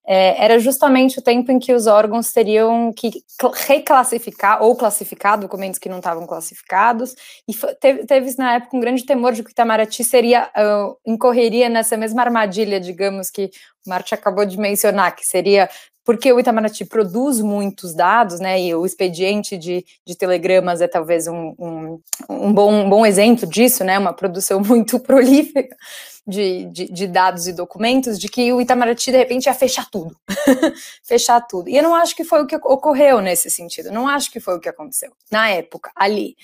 é, 0.08 0.44
era 0.44 0.60
justamente 0.60 1.20
o 1.20 1.22
tempo 1.22 1.52
em 1.52 1.58
que 1.58 1.74
os 1.74 1.88
órgãos 1.88 2.32
teriam 2.32 2.94
que 2.94 3.24
reclassificar 3.68 4.62
ou 4.62 4.76
classificar 4.76 5.40
documentos 5.40 5.80
que 5.80 5.90
não 5.90 5.98
estavam 5.98 6.28
classificados, 6.28 7.16
e 7.48 7.54
teve, 7.80 8.06
teve, 8.06 8.36
na 8.38 8.56
época 8.56 8.78
um 8.78 8.80
grande 8.80 9.06
temor 9.06 9.34
de 9.34 9.44
que 9.44 9.50
o 9.50 9.52
Itamaraty 9.52 10.04
seria, 10.04 10.50
uh, 10.56 10.96
incorreria 11.06 11.70
nessa 11.70 11.98
mesma 11.98 12.22
armadilha, 12.22 12.80
digamos, 12.80 13.30
que 13.30 13.50
o 13.86 13.90
Marte 13.90 14.14
acabou 14.14 14.46
de 14.46 14.58
mencionar, 14.58 15.16
que 15.16 15.26
seria 15.26 15.70
porque 16.06 16.32
o 16.32 16.40
Itamaraty 16.40 16.86
produz 16.86 17.42
muitos 17.42 17.96
dados, 17.96 18.40
né, 18.40 18.62
e 18.62 18.76
o 18.76 18.86
expediente 18.86 19.58
de, 19.58 19.84
de 20.06 20.16
telegramas 20.16 20.80
é 20.80 20.88
talvez 20.88 21.28
um, 21.28 21.56
um, 21.58 22.00
um, 22.30 22.54
bom, 22.54 22.72
um 22.72 22.88
bom 22.88 23.04
exemplo 23.04 23.48
disso, 23.50 23.84
né, 23.84 23.98
uma 23.98 24.14
produção 24.14 24.60
muito 24.64 25.00
prolífica 25.00 25.76
de, 26.28 26.66
de, 26.66 26.92
de, 26.92 27.08
dados 27.08 27.48
e 27.48 27.54
documentos, 27.54 28.20
de 28.20 28.28
que 28.28 28.52
o 28.52 28.60
Itamaraty, 28.60 29.12
de 29.12 29.18
repente, 29.18 29.46
ia 29.46 29.54
fechar 29.54 29.90
tudo, 29.90 30.16
fechar 31.04 31.42
tudo, 31.42 31.70
e 31.70 31.78
eu 31.78 31.84
não 31.84 31.94
acho 31.96 32.16
que 32.16 32.24
foi 32.24 32.42
o 32.42 32.48
que 32.48 32.56
ocorreu 32.56 33.22
nesse 33.22 33.50
sentido, 33.50 33.92
não 33.92 34.08
acho 34.08 34.32
que 34.32 34.40
foi 34.40 34.56
o 34.56 34.60
que 34.60 34.70
aconteceu 34.70 35.12
na 35.32 35.50
época, 35.50 35.92
ali. 35.96 36.36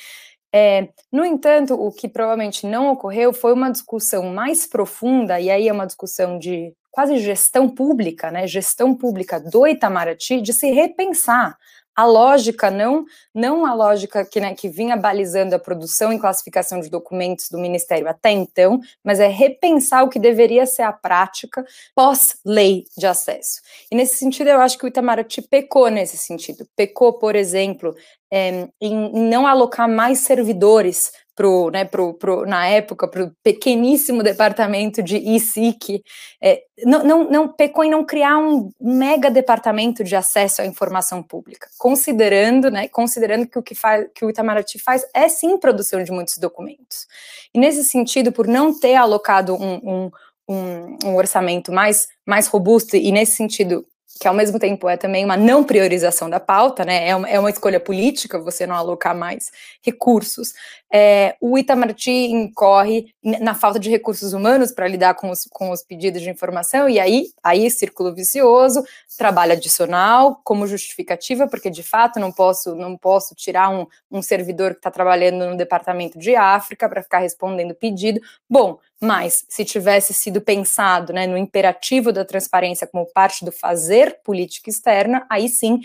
É, 0.54 0.90
no 1.12 1.26
entanto, 1.26 1.74
o 1.74 1.92
que 1.92 2.10
provavelmente 2.10 2.68
não 2.68 2.92
ocorreu 2.92 3.32
foi 3.32 3.54
uma 3.54 3.72
discussão 3.72 4.24
mais 4.24 4.68
profunda, 4.68 5.40
e 5.40 5.50
aí 5.50 5.68
é 5.68 5.74
uma 5.74 5.88
discussão 5.88 6.38
de 6.38 6.74
quase 6.92 7.18
gestão 7.18 7.70
pública, 7.70 8.30
né, 8.30 8.46
gestão 8.46 8.94
pública 8.94 9.40
do 9.40 9.66
Itamaraty, 9.66 10.42
de 10.42 10.54
se 10.54 10.70
repensar 10.72 11.58
a 11.96 12.06
lógica, 12.06 12.72
não, 12.72 13.06
não 13.34 13.66
a 13.66 13.74
lógica 13.74 14.26
que, 14.26 14.40
né, 14.40 14.56
que 14.56 14.70
vinha 14.70 14.96
balizando 14.96 15.56
a 15.56 15.60
produção 15.60 16.12
e 16.14 16.20
classificação 16.20 16.80
de 16.80 16.90
documentos 16.90 17.50
do 17.50 17.58
Ministério 17.58 18.08
até 18.08 18.32
então, 18.32 18.80
mas 19.04 19.20
é 19.20 19.28
repensar 19.28 20.04
o 20.04 20.10
que 20.10 20.20
deveria 20.20 20.66
ser 20.66 20.84
a 20.84 20.94
prática 20.94 21.66
pós-lei 21.96 22.86
de 22.98 23.06
acesso. 23.06 23.62
E 23.92 23.96
nesse 23.96 24.18
sentido, 24.18 24.50
eu 24.50 24.62
acho 24.62 24.78
que 24.78 24.86
o 24.86 24.88
Itamaraty 24.88 25.42
pecou 25.42 25.90
nesse 25.90 26.18
sentido. 26.18 26.66
Pecou, 26.76 27.14
por 27.14 27.36
exemplo, 27.36 27.96
é, 28.32 28.68
em, 28.80 29.30
não 29.30 29.46
alocar 29.46 29.90
mais 29.90 30.20
servidores 30.20 31.12
pro, 31.36 31.70
né, 31.72 31.86
pro, 31.86 32.14
pro, 32.14 32.46
na 32.46 32.68
época, 32.68 33.08
para 33.08 33.24
o 33.24 33.32
pequeníssimo 33.44 34.22
departamento 34.22 35.02
de 35.02 35.18
ICIC, 35.18 36.04
é, 36.42 36.62
não, 36.84 37.04
não, 37.04 37.30
não 37.30 37.48
pecou 37.48 37.84
em 37.84 37.90
não 37.90 38.06
criar 38.06 38.38
um 38.38 38.70
mega 38.80 39.30
departamento 39.32 40.04
de 40.04 40.16
acesso 40.16 40.62
à 40.62 40.66
informação 40.66 41.24
pública, 41.24 41.68
considerando, 41.78 42.70
né, 42.70 42.88
considerando 42.88 43.48
que 43.48 43.58
o 43.58 43.64
que, 43.64 43.74
faz, 43.74 44.08
que 44.14 44.24
o 44.24 44.30
Itamaraty 44.30 44.78
faz 44.80 45.06
é 45.14 45.28
sim 45.28 45.58
produção 45.58 46.04
de 46.04 46.12
muitos 46.12 46.38
documentos. 46.38 47.08
E 47.54 47.60
nesse 47.60 47.84
sentido, 47.84 48.32
por 48.32 48.48
não 48.48 48.78
ter 48.78 48.96
alocado 48.96 49.56
um, 49.56 49.76
um, 49.84 50.12
um, 50.48 50.98
um 51.06 51.16
orçamento 51.16 51.72
mais, 51.72 52.08
mais 52.26 52.48
robusto, 52.48 52.96
e 52.96 53.12
nesse 53.12 53.34
sentido 53.34 53.86
que 54.20 54.28
ao 54.28 54.34
mesmo 54.34 54.60
tempo 54.60 54.88
é 54.88 54.98
também 54.98 55.26
uma 55.26 55.36
não 55.36 55.64
priorização 55.64 56.30
da 56.30 56.40
pauta, 56.40 56.86
né? 56.86 57.08
É 57.08 57.16
uma, 57.16 57.30
é 57.30 57.40
uma 57.40 57.50
escolha 57.50 57.80
política 57.80 58.40
você 58.40 58.68
não 58.68 58.76
alocar 58.76 59.16
mais 59.16 59.52
recursos. 59.82 60.54
É, 60.94 61.36
o 61.42 61.58
Itamaraty 61.58 62.12
incorre 62.12 63.14
na 63.24 63.56
falta 63.56 63.80
de 63.80 63.90
recursos 63.90 64.34
humanos 64.34 64.72
para 64.72 64.88
lidar 64.88 65.16
com 65.16 65.30
os, 65.30 65.48
com 65.50 65.72
os 65.72 65.84
pedidos 65.84 66.22
de 66.22 66.30
informação, 66.30 66.90
e 66.90 67.00
aí, 67.00 67.30
aí 67.42 67.70
círculo 67.72 68.14
vicioso, 68.14 68.84
trabalho 69.18 69.54
adicional 69.54 70.42
como 70.44 70.68
justificativa, 70.68 71.48
porque 71.48 71.70
de 71.70 71.84
fato 71.84 72.20
não 72.20 72.32
posso, 72.32 72.76
não 72.76 72.98
posso 72.98 73.34
tirar 73.36 73.70
um, 73.70 73.88
um 74.12 74.22
servidor 74.22 74.72
que 74.72 74.80
está 74.80 74.92
trabalhando 74.92 75.46
no 75.48 75.56
departamento 75.56 76.20
de 76.20 76.36
África 76.36 76.90
para 76.90 77.02
ficar 77.02 77.20
respondendo 77.20 77.74
pedido. 77.74 78.20
Bom, 78.50 78.78
mas 79.02 79.44
se 79.50 79.66
tivesse 79.66 80.14
sido 80.14 80.40
pensado 80.40 81.12
né, 81.12 81.26
no 81.26 81.38
imperativo 81.38 82.12
da 82.12 82.24
transparência 82.24 82.86
como 82.86 83.12
parte 83.12 83.44
do 83.44 83.52
fazer 83.52 84.20
política 84.24 84.70
externa, 84.70 85.26
aí 85.30 85.50
sim, 85.50 85.80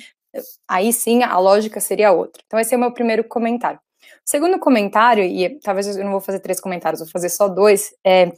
aí 0.68 0.92
sim 0.92 1.22
a 1.22 1.38
lógica 1.38 1.80
seria 1.80 2.12
outra. 2.12 2.42
Então 2.46 2.60
esse 2.60 2.74
é 2.74 2.76
o 2.76 2.80
meu 2.80 2.92
primeiro 2.92 3.24
comentário. 3.24 3.80
Segundo 4.24 4.58
comentário, 4.58 5.24
e 5.24 5.58
talvez 5.60 5.86
eu 5.96 6.04
não 6.04 6.12
vou 6.12 6.20
fazer 6.20 6.40
três 6.40 6.60
comentários, 6.60 7.00
vou 7.00 7.08
fazer 7.08 7.28
só 7.28 7.48
dois, 7.48 7.94
é, 8.04 8.32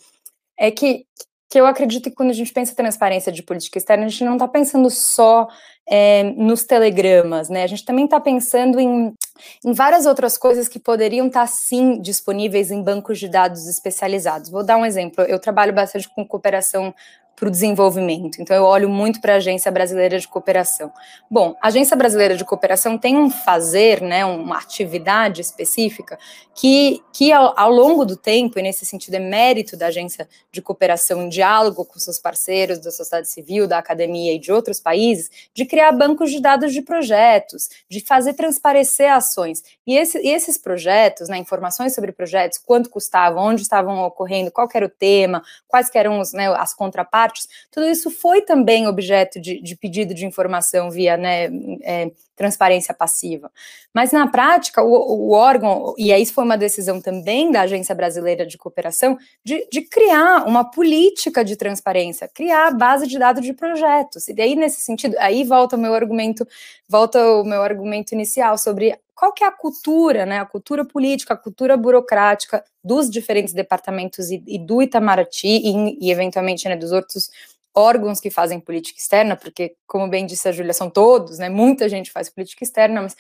é 0.57 0.71
que, 0.71 1.07
que 1.49 1.59
eu 1.59 1.67
acredito 1.67 2.11
que 2.11 2.17
quando 2.17 2.31
a 2.31 2.35
gente 2.35 2.53
pensa 2.53 2.73
em 2.73 2.77
transparência 2.77 3.33
de 3.33 3.43
política 3.43 3.79
externa, 3.79 4.05
a 4.05 4.09
gente 4.09 4.25
não 4.25 4.35
está 4.35 4.47
pensando 4.47 4.91
só 4.91 5.49
é, 5.89 6.23
nos 6.23 6.65
telegramas, 6.65 7.49
né? 7.49 7.63
A 7.63 7.67
gente 7.67 7.85
também 7.85 8.05
está 8.05 8.21
pensando 8.21 8.79
em, 8.79 9.15
em 9.65 9.73
várias 9.73 10.05
outras 10.05 10.37
coisas 10.37 10.69
que 10.69 10.79
poderiam 10.79 11.29
estar, 11.29 11.41
tá, 11.41 11.47
sim, 11.47 12.01
disponíveis 12.01 12.71
em 12.71 12.83
bancos 12.83 13.19
de 13.19 13.29
dados 13.29 13.67
especializados. 13.67 14.51
Vou 14.51 14.63
dar 14.63 14.77
um 14.77 14.85
exemplo. 14.85 15.25
Eu 15.25 15.39
trabalho 15.39 15.73
bastante 15.73 16.09
com 16.15 16.27
cooperação 16.27 16.95
para 17.39 17.49
o 17.49 17.51
desenvolvimento. 17.51 18.41
Então, 18.41 18.57
eu 18.57 18.65
olho 18.65 18.89
muito 18.89 19.21
para 19.21 19.35
a 19.35 19.37
Agência 19.37 19.71
Brasileira 19.71 20.19
de 20.19 20.27
Cooperação. 20.27 20.93
Bom, 21.31 21.57
a 21.61 21.69
Agência 21.69 21.97
Brasileira 21.97 22.37
de 22.37 22.45
Cooperação 22.45 22.99
tem 22.99 23.17
um 23.17 23.31
fazer, 23.31 24.03
né, 24.03 24.25
uma 24.25 24.59
atividade 24.59 25.41
específica, 25.41 26.19
que, 26.55 27.01
que 27.13 27.33
ao, 27.33 27.55
ao, 27.57 27.71
longo 27.71 28.05
do 28.05 28.17
tempo, 28.17 28.59
e 28.59 28.63
nesse 28.63 28.85
sentido 28.85 29.15
é 29.15 29.21
mérito 29.21 29.77
da 29.77 29.87
Agência 29.87 30.29
de 30.51 30.61
Cooperação 30.61 31.23
em 31.23 31.29
diálogo 31.29 31.85
com 31.85 31.99
seus 32.01 32.19
parceiros 32.19 32.81
da 32.81 32.91
sociedade 32.91 33.31
civil, 33.31 33.69
da 33.69 33.79
academia 33.79 34.35
e 34.35 34.39
de 34.41 34.51
outros 34.51 34.81
países, 34.81 35.31
de 35.55 35.65
criar 35.65 35.93
bancos 35.93 36.33
de 36.33 36.41
dados 36.41 36.73
de 36.73 36.83
projetos, 36.83 37.69
de 37.89 38.01
fazer 38.01 38.35
transparecer 38.35 39.13
ações. 39.13 39.63
E, 39.87 39.97
esse, 39.97 40.19
e 40.19 40.31
esses 40.31 40.59
projetos, 40.59 41.29
né, 41.29 41.39
informações 41.39 41.95
sobre 41.95 42.11
projetos, 42.11 42.59
quanto 42.59 42.91
custavam, 42.91 43.45
onde 43.45 43.63
estavam 43.63 44.03
ocorrendo, 44.03 44.51
qual 44.51 44.69
era 44.75 44.87
o 44.87 44.91
tema, 44.91 45.43
quais 45.69 45.89
eram 45.95 46.19
os, 46.19 46.33
né, 46.33 46.49
as 46.55 46.75
contrapartes, 46.75 47.28
partes, 47.29 47.47
tudo 47.71 47.87
isso 47.87 48.11
foi 48.11 48.41
também 48.41 48.87
objeto 48.87 49.41
de, 49.41 49.61
de 49.61 49.77
pedido 49.77 50.15
de 50.15 50.25
informação 50.25 50.91
via 50.91 51.17
né, 51.17 51.49
é, 51.83 52.11
transparência 52.35 52.95
passiva. 52.95 53.51
Mas 53.93 54.13
na 54.13 54.27
prática, 54.29 54.83
o, 54.83 54.93
o, 54.93 55.33
órgão, 55.33 55.95
e 55.99 56.13
aí 56.13 56.25
foi 56.25 56.45
uma 56.45 56.57
decisão 56.57 57.01
também 57.01 57.51
da 57.51 57.63
Agência 57.63 57.95
Brasileira 57.95 58.47
de 58.47 58.57
Cooperação, 58.57 59.19
de, 59.45 59.67
de 59.71 59.83
criar 59.83 60.47
uma 60.47 60.65
política 60.65 61.45
de 61.45 61.57
transparência, 61.57 62.31
criar 62.33 62.69
a 62.69 62.71
base 62.71 63.07
de 63.07 63.19
dados 63.19 63.45
de 63.45 63.53
projetos. 63.53 64.29
E 64.29 64.35
daí, 64.35 64.55
nesse 64.55 64.81
sentido, 64.81 65.17
aí 65.19 65.45
volta 65.45 65.77
o 65.77 65.79
meu 65.79 65.95
argumento, 65.95 66.47
volta 66.89 67.19
o 67.19 67.45
meu 67.45 67.63
argumento 67.63 68.13
inicial 68.13 68.57
sobre 68.57 68.97
qual 69.19 69.33
que 69.33 69.43
é 69.43 69.49
a 69.49 69.51
cultura, 69.51 70.25
né, 70.25 70.39
a 70.39 70.47
cultura 70.47 70.85
política, 70.85 71.35
a 71.35 71.37
cultura 71.37 71.77
burocrática 71.77 72.65
dos 72.85 73.11
diferentes 73.11 73.53
departamentos 73.53 74.31
e, 74.31 74.41
e 74.47 74.61
do 74.61 74.81
Itamaraty 74.81 75.49
e, 75.49 76.07
e 76.07 76.13
eventualmente 76.13 76.69
né, 76.69 76.77
dos 76.77 76.93
outros 76.93 77.29
órgãos 77.75 78.21
que 78.21 78.31
fazem 78.31 78.61
política 78.61 79.01
externa, 79.01 79.35
porque, 79.35 79.75
como 79.89 80.07
bem 80.09 80.25
disse 80.25 80.49
a 80.49 80.53
Júlia, 80.53 80.73
são 80.73 80.89
todos, 80.89 81.41
né? 81.41 81.49
Muita 81.49 81.89
gente 81.89 82.13
faz 82.13 82.31
política 82.31 82.63
externa, 82.63 83.03
mas 83.03 83.17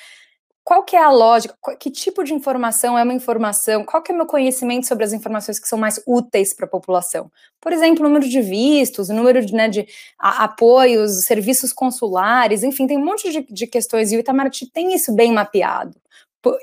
qual 0.68 0.82
que 0.82 0.94
é 0.94 1.02
a 1.02 1.10
lógica? 1.10 1.56
Que 1.80 1.90
tipo 1.90 2.22
de 2.22 2.34
informação 2.34 2.98
é 2.98 3.02
uma 3.02 3.14
informação? 3.14 3.86
Qual 3.86 4.02
que 4.02 4.12
é 4.12 4.14
o 4.14 4.18
meu 4.18 4.26
conhecimento 4.26 4.86
sobre 4.86 5.02
as 5.02 5.14
informações 5.14 5.58
que 5.58 5.66
são 5.66 5.78
mais 5.78 5.98
úteis 6.06 6.52
para 6.52 6.66
a 6.66 6.68
população? 6.68 7.32
Por 7.58 7.72
exemplo, 7.72 8.04
o 8.04 8.06
número 8.06 8.28
de 8.28 8.42
vistos, 8.42 9.08
o 9.08 9.14
número 9.14 9.42
de, 9.42 9.54
né, 9.54 9.66
de 9.70 9.88
apoios, 10.18 11.24
serviços 11.24 11.72
consulares, 11.72 12.62
enfim, 12.62 12.86
tem 12.86 12.98
um 12.98 13.04
monte 13.06 13.32
de, 13.32 13.46
de 13.50 13.66
questões, 13.66 14.12
e 14.12 14.18
o 14.18 14.20
Itamaraty 14.20 14.70
tem 14.70 14.92
isso 14.92 15.10
bem 15.14 15.32
mapeado. 15.32 15.96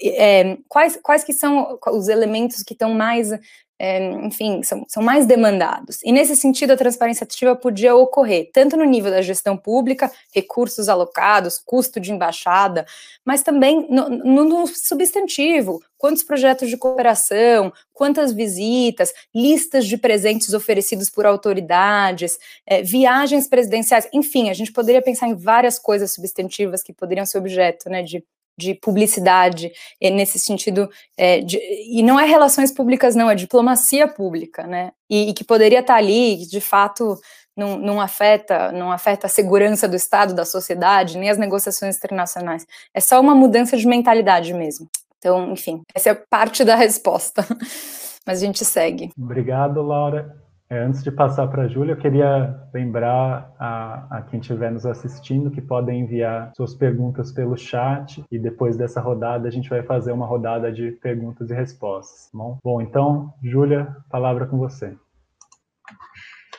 É, 0.04 0.56
quais, 0.70 1.00
quais 1.02 1.24
que 1.24 1.34
são 1.34 1.80
os 1.88 2.08
elementos 2.08 2.62
que 2.62 2.74
estão 2.74 2.94
mais 2.94 3.32
é, 3.78 4.12
enfim, 4.26 4.64
são, 4.64 4.86
são 4.88 5.04
mais 5.04 5.26
demandados. 5.26 6.00
E 6.04 6.12
nesse 6.12 6.36
sentido, 6.36 6.72
a 6.72 6.78
transparência 6.78 7.26
ativa 7.26 7.56
podia 7.56 7.96
ocorrer 7.96 8.50
tanto 8.54 8.78
no 8.78 8.86
nível 8.86 9.12
da 9.12 9.22
gestão 9.22 9.58
pública, 9.58 10.12
recursos 10.34 10.88
alocados, 10.88 11.60
custo 11.64 12.00
de 12.00 12.12
embaixada, 12.12 12.86
mas 13.24 13.42
também 13.42 13.86
no, 13.90 14.10
no, 14.10 14.46
no 14.46 14.68
substantivo, 14.68 15.82
quantos 15.98 16.24
projetos 16.24 16.70
de 16.70 16.78
cooperação, 16.78 17.74
quantas 17.94 18.32
visitas, 18.32 19.14
listas 19.34 19.86
de 19.86 19.98
presentes 19.98 20.54
oferecidos 20.54 21.10
por 21.10 21.26
autoridades, 21.26 22.38
é, 22.66 22.82
viagens 22.82 23.48
presidenciais, 23.48 24.08
enfim, 24.14 24.50
a 24.50 24.54
gente 24.54 24.72
poderia 24.72 25.02
pensar 25.02 25.28
em 25.28 25.36
várias 25.36 25.80
coisas 25.80 26.14
substantivas 26.14 26.84
que 26.84 26.94
poderiam 26.94 27.26
ser 27.26 27.40
objeto 27.40 27.90
né, 27.90 28.04
de 28.04 28.24
de 28.58 28.74
publicidade, 28.74 29.72
nesse 30.02 30.40
sentido, 30.40 30.90
é, 31.18 31.42
de, 31.42 31.60
e 31.90 32.02
não 32.02 32.20
é 32.20 32.26
relações 32.26 32.72
públicas, 32.72 33.16
não, 33.16 33.30
é 33.30 33.36
diplomacia 33.36 34.08
pública, 34.08 34.66
né? 34.66 34.92
E, 35.10 35.30
e 35.30 35.34
que 35.34 35.44
poderia 35.44 35.80
estar 35.80 35.96
ali, 35.96 36.38
de 36.48 36.62
fato, 36.62 37.18
não, 37.56 37.78
não, 37.78 38.02
afeta, 38.02 38.72
não 38.72 38.92
afeta 38.92 39.28
a 39.28 39.30
segurança 39.30 39.88
do 39.88 39.96
Estado, 39.96 40.34
da 40.34 40.46
sociedade, 40.46 41.18
nem 41.18 41.30
as 41.30 41.38
negociações 41.38 41.98
internacionais. 41.98 42.66
É 42.94 43.00
só 43.00 43.20
uma 43.20 43.36
mudança 43.36 43.78
de 43.78 43.88
mentalidade 43.88 44.54
mesmo. 44.54 44.88
Então, 45.18 45.52
enfim, 45.52 45.82
essa 45.94 46.10
é 46.10 46.14
parte 46.14 46.64
da 46.64 46.76
resposta. 46.76 47.46
Mas 48.26 48.42
a 48.42 48.46
gente 48.46 48.66
segue. 48.66 49.12
Obrigado, 49.18 49.82
Laura. 49.82 50.45
É, 50.68 50.80
antes 50.80 51.04
de 51.04 51.12
passar 51.12 51.48
para 51.48 51.64
a 51.64 51.68
Júlia, 51.68 51.94
eu 51.94 51.98
queria 51.98 52.60
lembrar 52.74 53.54
a, 53.60 54.18
a, 54.18 54.22
quem 54.24 54.40
estiver 54.40 54.72
nos 54.72 54.84
assistindo 54.84 55.52
que 55.52 55.62
podem 55.62 56.02
enviar 56.02 56.52
suas 56.58 56.74
perguntas 56.74 57.32
pelo 57.32 57.56
chat 57.56 58.24
e 58.32 58.40
depois 58.40 58.76
dessa 58.76 59.00
rodada 59.00 59.48
a 59.48 59.52
gente 59.52 59.70
vai 59.70 59.84
fazer 59.84 60.12
uma 60.12 60.26
rodada 60.26 60.72
de 60.72 60.92
perguntas 60.94 61.52
e 61.52 61.54
respostas. 61.54 62.32
Tá 62.32 62.38
bom, 62.38 62.58
bom 62.64 62.82
então, 62.82 63.32
Júlia, 63.44 63.96
palavra 64.10 64.48
com 64.48 64.58
você. 64.58 64.98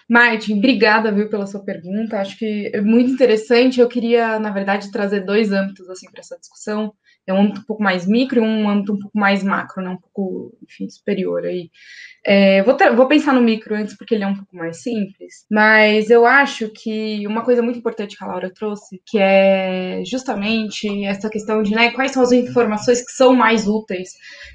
Martin, 0.09 0.59
obrigada, 0.59 1.11
viu, 1.11 1.29
pela 1.29 1.49
sua 1.49 1.65
pergunta. 1.65 2.21
Acho 2.21 2.39
que 2.39 2.71
é 2.73 2.81
muito 2.81 3.11
interessante. 3.11 3.81
Eu 3.81 3.89
queria, 3.89 4.39
na 4.39 4.51
verdade, 4.51 4.93
trazer 4.93 5.23
dois 5.25 5.51
âmbitos 5.51 5.91
assim 5.91 6.09
para 6.09 6.21
essa 6.21 6.39
discussão 6.39 6.93
é 7.27 7.35
um 7.35 7.41
âmbito 7.41 7.61
um 7.61 7.65
pouco 7.65 7.83
mais 7.83 8.07
micro 8.07 8.39
e 8.39 8.43
um 8.43 8.69
âmbito 8.69 8.93
um 8.93 8.99
pouco 8.99 9.19
mais 9.19 9.43
macro, 9.43 9.83
né, 9.83 9.91
um 9.91 9.97
pouco, 9.97 10.57
enfim, 10.63 10.89
superior 10.89 11.45
aí. 11.45 11.71
É, 12.25 12.63
vou, 12.63 12.77
vou 12.97 13.07
pensar 13.07 13.33
no 13.33 13.41
micro 13.41 13.75
antes, 13.75 13.97
porque 13.97 14.15
ele 14.15 14.25
é 14.25 14.27
um 14.27 14.35
pouco 14.35 14.57
mais 14.57 14.83
simples, 14.83 15.47
mas 15.51 16.11
eu 16.11 16.27
acho 16.27 16.69
que 16.71 17.27
uma 17.27 17.45
coisa 17.45 17.63
muito 17.63 17.79
importante 17.79 18.17
que 18.17 18.25
a 18.25 18.27
Laura 18.27 18.53
trouxe, 18.53 19.01
que 19.07 19.19
é 19.19 20.03
justamente 20.05 21.05
essa 21.05 21.31
questão 21.31 21.63
de, 21.63 21.73
né, 21.73 21.91
quais 21.93 22.13
são 22.13 22.23
as 22.23 22.33
informações 22.33 23.05
que 23.05 23.13
são 23.13 23.35
mais 23.35 23.69
úteis, 23.69 24.11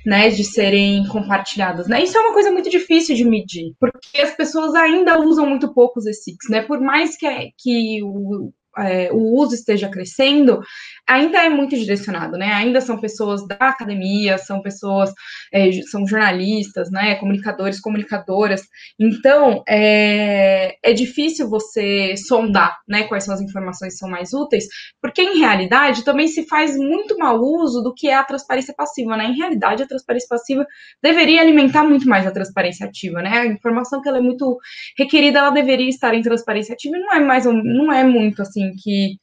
né, 0.06 0.30
de 0.30 0.44
serem 0.44 1.06
compartilhadas, 1.08 1.88
né, 1.88 2.04
isso 2.04 2.18
é 2.18 2.22
uma 2.22 2.34
coisa 2.34 2.52
muito 2.52 2.70
difícil 2.70 3.16
de 3.16 3.24
medir, 3.24 3.74
porque 3.80 4.22
as 4.22 4.36
pessoas 4.36 4.76
ainda 4.76 5.20
usam 5.20 5.46
muito 5.46 5.74
pouco 5.74 6.00
os 6.00 6.06
né, 6.50 6.62
por 6.62 6.80
mais 6.80 7.18
que, 7.18 7.28
que 7.58 8.04
o, 8.04 8.52
é, 8.78 9.12
o 9.12 9.36
uso 9.36 9.56
esteja 9.56 9.90
crescendo, 9.90 10.62
ainda 11.08 11.44
é 11.44 11.50
muito 11.50 11.76
direcionado, 11.78 12.38
né? 12.38 12.54
Ainda 12.54 12.80
são 12.80 13.00
pessoas 13.00 13.46
da 13.48 13.56
academia, 13.56 14.38
são 14.38 14.62
pessoas, 14.62 15.12
é, 15.54 15.72
são 15.84 16.08
jornalistas, 16.08 16.90
né? 16.90 17.16
Comunicadores, 17.16 17.82
comunicadoras. 17.82 18.62
Então, 19.00 19.64
é, 19.68 20.76
é 20.84 20.94
difícil 20.94 21.50
você 21.50 22.16
sondar, 22.16 22.78
né? 22.88 23.04
Quais 23.04 23.26
são 23.26 23.34
as 23.34 23.42
informações 23.42 23.94
que 23.94 24.00
são 24.00 24.10
mais 24.10 24.34
úteis, 24.34 24.66
porque 25.02 25.22
em 25.22 25.40
realidade 25.40 26.04
também 26.04 26.28
se 26.28 26.48
faz 26.48 26.78
muito 26.78 27.18
mau 27.18 27.40
uso 27.40 27.82
do 27.82 27.94
que 27.94 28.08
é 28.08 28.16
a 28.16 28.24
transparência 28.24 28.74
passiva, 28.76 29.18
né? 29.18 29.26
Em 29.26 29.38
realidade, 29.38 29.84
a 29.84 29.88
transparência 29.88 30.28
passiva 30.30 30.66
deveria 31.02 31.42
alimentar 31.42 31.84
muito 31.84 32.08
mais 32.08 32.26
a 32.26 32.32
transparência 32.32 32.86
ativa, 32.86 33.22
né? 33.22 33.40
A 33.40 33.46
informação 33.46 34.02
que 34.02 34.08
ela 34.08 34.20
é 34.20 34.22
muito 34.22 34.58
requerida, 34.98 35.40
ela 35.40 35.50
deveria 35.50 35.90
estar 35.90 36.14
em 36.14 36.22
transparência 36.22 36.74
ativa 36.74 36.98
e 36.98 37.00
não 37.00 37.14
é 37.14 37.20
mais, 37.20 37.46
não 37.46 37.92
é 37.92 38.04
muito 38.04 38.42
assim 38.42 38.61
que 38.82 39.18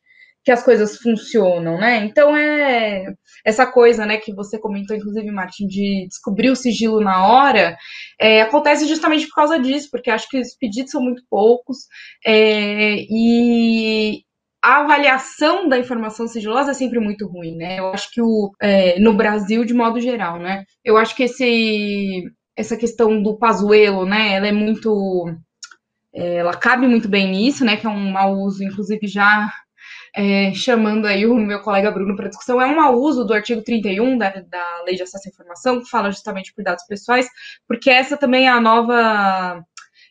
que 0.45 0.53
as 0.53 0.63
coisas 0.63 0.97
funcionam, 0.97 1.77
né? 1.79 2.07
Então 2.07 2.35
é 2.35 3.05
essa 3.45 3.67
coisa, 3.67 4.07
né, 4.07 4.17
que 4.17 4.35
você 4.35 4.59
comentou, 4.59 4.97
inclusive, 4.97 5.31
Martin, 5.31 5.67
de 5.67 6.07
descobrir 6.09 6.49
o 6.51 6.57
sigilo 6.57 7.01
na 7.01 7.27
hora, 7.27 7.77
é, 8.19 8.41
acontece 8.41 8.87
justamente 8.89 9.27
por 9.27 9.35
causa 9.35 9.59
disso, 9.59 9.89
porque 9.91 10.11
acho 10.11 10.27
que 10.29 10.41
os 10.41 10.57
pedidos 10.59 10.91
são 10.91 11.03
muito 11.03 11.23
poucos 11.29 11.79
é, 12.25 12.97
e 13.11 14.23
a 14.63 14.81
avaliação 14.81 15.69
da 15.69 15.79
informação 15.79 16.27
sigilosa 16.27 16.71
é 16.71 16.75
sempre 16.75 16.99
muito 16.99 17.27
ruim, 17.29 17.57
né? 17.57 17.79
Eu 17.79 17.93
acho 17.93 18.11
que 18.11 18.23
o, 18.23 18.51
é, 18.61 18.99
no 18.99 19.15
Brasil, 19.15 19.65
de 19.65 19.75
modo 19.75 20.01
geral, 20.01 20.39
né? 20.39 20.65
Eu 20.85 20.97
acho 20.97 21.15
que 21.15 21.25
esse, 21.25 22.25
essa 22.57 22.77
questão 22.77 23.23
do 23.23 23.39
Pazuelo, 23.39 24.07
né? 24.07 24.33
Ela 24.35 24.49
é 24.49 24.53
muito 24.53 25.27
ela 26.19 26.57
cabe 26.57 26.87
muito 26.87 27.09
bem 27.09 27.31
nisso, 27.31 27.65
né? 27.65 27.77
Que 27.77 27.87
é 27.87 27.91
um 27.91 28.11
mau 28.11 28.35
uso, 28.35 28.63
inclusive 28.65 29.07
já 29.07 29.51
é, 30.15 30.53
chamando 30.55 31.07
aí 31.07 31.27
o 31.27 31.35
meu 31.35 31.61
colega 31.61 31.91
Bruno 31.91 32.17
para 32.17 32.29
discussão, 32.29 32.61
é 32.61 32.67
um 32.67 32.77
mau 32.77 32.95
uso 32.95 33.25
do 33.25 33.35
artigo 33.35 33.63
31 33.63 34.19
da, 34.19 34.31
da 34.31 34.83
Lei 34.85 34.97
de 34.97 35.03
Acesso 35.03 35.29
à 35.29 35.31
Informação, 35.31 35.81
que 35.81 35.89
fala 35.89 36.11
justamente 36.11 36.53
por 36.55 36.65
dados 36.65 36.85
pessoais, 36.87 37.29
porque 37.67 37.91
essa 37.91 38.17
também 38.17 38.47
é 38.47 38.49
a 38.49 38.61
nova 38.61 39.63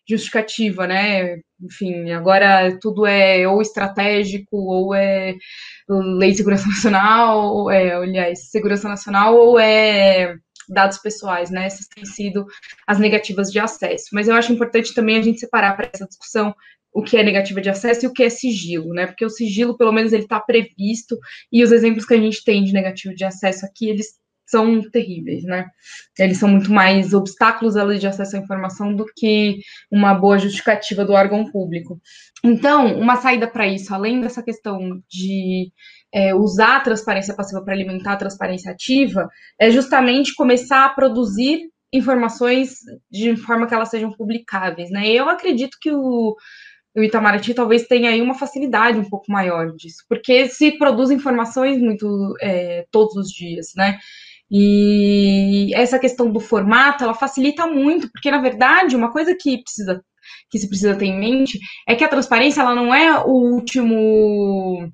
justificativa, 0.10 0.88
né? 0.88 1.38
Enfim, 1.62 2.12
agora 2.12 2.78
tudo 2.80 3.06
é 3.06 3.48
ou 3.48 3.62
estratégico, 3.62 4.56
ou 4.56 4.96
é 4.96 5.36
lei 5.90 6.32
de 6.32 6.38
segurança 6.38 6.68
nacional, 6.70 7.40
ou 7.40 7.72
é, 7.72 7.94
aliás, 7.94 8.50
segurança 8.50 8.88
nacional, 8.88 9.36
ou 9.36 9.60
é 9.60 10.36
dados 10.68 10.98
pessoais, 10.98 11.50
né? 11.50 11.66
Essas 11.66 11.88
têm 11.88 12.06
sido 12.06 12.46
as 12.86 13.00
negativas 13.00 13.52
de 13.52 13.60
acesso. 13.60 14.08
Mas 14.14 14.28
eu 14.28 14.36
acho 14.36 14.54
importante 14.54 14.94
também 14.94 15.18
a 15.18 15.22
gente 15.22 15.40
separar 15.40 15.76
para 15.76 15.90
essa 15.94 16.06
discussão 16.06 16.54
o 16.94 17.04
que 17.04 17.18
é 17.18 17.24
negativa 17.24 17.62
de 17.62 17.70
acesso 17.70 18.06
e 18.06 18.08
o 18.08 18.14
que 18.14 18.24
é 18.24 18.30
sigilo, 18.30 18.94
né? 18.94 19.06
Porque 19.06 19.26
o 19.26 19.30
sigilo, 19.30 19.78
pelo 19.78 19.92
menos, 19.92 20.14
ele 20.14 20.24
está 20.24 20.40
previsto 20.40 21.18
e 21.52 21.64
os 21.64 21.72
exemplos 21.72 22.06
que 22.06 22.14
a 22.14 22.20
gente 22.20 22.44
tem 22.44 22.64
de 22.64 22.74
negativo 22.74 23.14
de 23.14 23.24
acesso 23.24 23.66
aqui, 23.66 23.90
eles 23.90 24.08
são 24.48 24.82
terríveis, 24.90 25.44
né? 25.44 25.68
Eles 26.18 26.38
são 26.38 26.50
muito 26.50 26.72
mais 26.72 27.14
obstáculos 27.14 27.76
à 27.76 27.84
lei 27.84 28.00
de 28.00 28.08
acesso 28.08 28.38
à 28.38 28.40
informação 28.40 28.96
do 28.96 29.06
que 29.16 29.60
uma 29.92 30.14
boa 30.14 30.40
justificativa 30.40 31.04
do 31.04 31.14
órgão 31.14 31.52
público. 31.52 32.02
Então, 32.44 32.98
uma 32.98 33.18
saída 33.18 33.46
para 33.46 33.68
isso, 33.68 33.94
além 33.94 34.22
dessa 34.22 34.42
questão 34.42 35.02
de 35.10 35.72
é, 36.14 36.34
usar 36.34 36.78
a 36.78 36.82
transparência 36.82 37.36
passiva 37.36 37.64
para 37.64 37.74
alimentar 37.74 38.14
a 38.14 38.18
transparência 38.18 38.72
ativa, 38.72 39.30
é 39.60 39.70
justamente 39.72 40.34
começar 40.36 40.86
a 40.86 40.90
produzir 40.90 41.70
informações 41.92 42.80
de 43.10 43.36
forma 43.36 43.68
que 43.68 43.74
elas 43.74 43.90
sejam 43.90 44.12
publicáveis, 44.12 44.90
né? 44.90 45.08
Eu 45.08 45.30
acredito 45.30 45.78
que 45.82 45.92
o, 45.92 46.36
o 46.96 47.04
Itamaraty 47.04 47.54
talvez 47.54 47.88
tenha 47.88 48.10
aí 48.10 48.22
uma 48.22 48.34
facilidade 48.34 49.00
um 49.00 49.10
pouco 49.10 49.32
maior 49.32 49.74
disso, 49.76 50.04
porque 50.10 50.48
se 50.48 50.78
produz 50.78 51.12
informações 51.12 51.80
muito 51.80 52.36
é, 52.42 52.86
todos 52.92 53.16
os 53.16 53.30
dias, 53.30 53.74
né? 53.76 53.98
E 54.50 55.72
essa 55.76 56.00
questão 56.00 56.32
do 56.32 56.40
formato, 56.40 57.04
ela 57.04 57.14
facilita 57.14 57.68
muito, 57.68 58.10
porque 58.12 58.32
na 58.32 58.42
verdade 58.42 58.96
uma 58.96 59.12
coisa 59.12 59.36
que 59.36 59.62
precisa 59.62 60.02
que 60.50 60.60
se 60.60 60.68
precisa 60.68 60.96
ter 60.96 61.06
em 61.06 61.20
mente 61.20 61.60
é 61.88 61.96
que 61.96 62.04
a 62.04 62.08
transparência 62.08 62.62
ela 62.62 62.76
não 62.76 62.94
é 62.94 63.20
o 63.20 63.32
último 63.54 64.90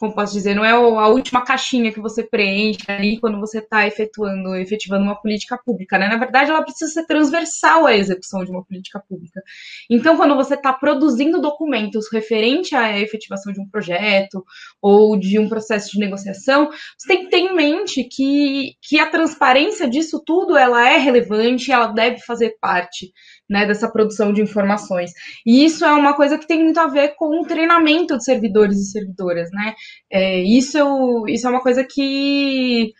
como 0.00 0.14
posso 0.14 0.32
dizer, 0.32 0.54
não 0.54 0.64
é 0.64 0.70
a 0.70 1.08
última 1.08 1.44
caixinha 1.44 1.92
que 1.92 2.00
você 2.00 2.22
preenche 2.22 2.80
ali 2.88 3.20
quando 3.20 3.38
você 3.38 3.58
está 3.58 3.86
efetuando, 3.86 4.56
efetivando 4.56 5.04
uma 5.04 5.20
política 5.20 5.58
pública, 5.58 5.98
né? 5.98 6.08
Na 6.08 6.16
verdade, 6.16 6.50
ela 6.50 6.62
precisa 6.62 6.90
ser 6.90 7.04
transversal 7.04 7.86
à 7.86 7.94
execução 7.94 8.42
de 8.42 8.50
uma 8.50 8.64
política 8.64 8.98
pública. 9.06 9.42
Então, 9.90 10.16
quando 10.16 10.34
você 10.34 10.54
está 10.54 10.72
produzindo 10.72 11.38
documentos 11.38 12.10
referente 12.10 12.74
à 12.74 12.98
efetivação 12.98 13.52
de 13.52 13.60
um 13.60 13.68
projeto 13.68 14.42
ou 14.80 15.18
de 15.18 15.38
um 15.38 15.50
processo 15.50 15.92
de 15.92 15.98
negociação, 15.98 16.70
você 16.96 17.06
tem 17.06 17.24
que 17.24 17.30
ter 17.30 17.38
em 17.40 17.54
mente 17.54 18.02
que, 18.04 18.76
que 18.80 18.98
a 18.98 19.10
transparência 19.10 19.86
disso 19.86 20.22
tudo 20.24 20.56
ela 20.56 20.88
é 20.88 20.96
relevante, 20.96 21.70
ela 21.70 21.88
deve 21.88 22.20
fazer 22.20 22.56
parte 22.58 23.12
né, 23.50 23.66
dessa 23.66 23.90
produção 23.90 24.32
de 24.32 24.40
informações. 24.40 25.10
E 25.44 25.64
isso 25.64 25.84
é 25.84 25.92
uma 25.92 26.14
coisa 26.14 26.38
que 26.38 26.46
tem 26.46 26.62
muito 26.62 26.78
a 26.78 26.86
ver 26.86 27.16
com 27.16 27.40
o 27.40 27.46
treinamento 27.46 28.16
de 28.16 28.24
servidores 28.24 28.78
e 28.78 28.92
servidoras, 28.92 29.50
né? 29.52 29.74
É, 30.10 30.38
isso, 30.38 31.26
isso 31.28 31.46
é 31.48 31.50
uma 31.50 31.60
coisa 31.60 31.84
que 31.84 32.92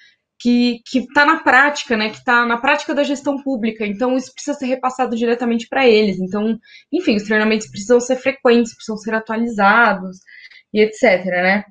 que 0.42 0.80
está 0.94 1.26
na 1.26 1.40
prática, 1.42 1.98
né? 1.98 2.08
Que 2.08 2.16
está 2.16 2.46
na 2.46 2.56
prática 2.56 2.94
da 2.94 3.02
gestão 3.02 3.42
pública. 3.42 3.86
Então, 3.86 4.16
isso 4.16 4.32
precisa 4.32 4.56
ser 4.56 4.66
repassado 4.66 5.14
diretamente 5.14 5.68
para 5.68 5.86
eles. 5.86 6.18
Então, 6.18 6.58
enfim, 6.90 7.16
os 7.16 7.24
treinamentos 7.24 7.68
precisam 7.68 8.00
ser 8.00 8.16
frequentes, 8.16 8.74
precisam 8.74 8.96
ser 8.96 9.14
atualizados 9.14 10.18
e 10.72 10.80
etc. 10.82 11.26
Né? 11.26 11.64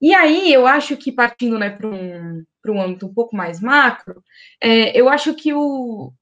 E 0.00 0.14
aí, 0.14 0.52
eu 0.52 0.66
acho 0.68 0.96
que 0.96 1.10
partindo 1.10 1.58
né, 1.58 1.70
para 1.70 1.88
um, 1.88 2.44
um 2.68 2.80
âmbito 2.80 3.06
um 3.06 3.14
pouco 3.14 3.36
mais 3.36 3.60
macro, 3.60 4.22
é, 4.62 4.98
eu 4.98 5.08
acho 5.08 5.34
que 5.34 5.52
o, 5.52 6.12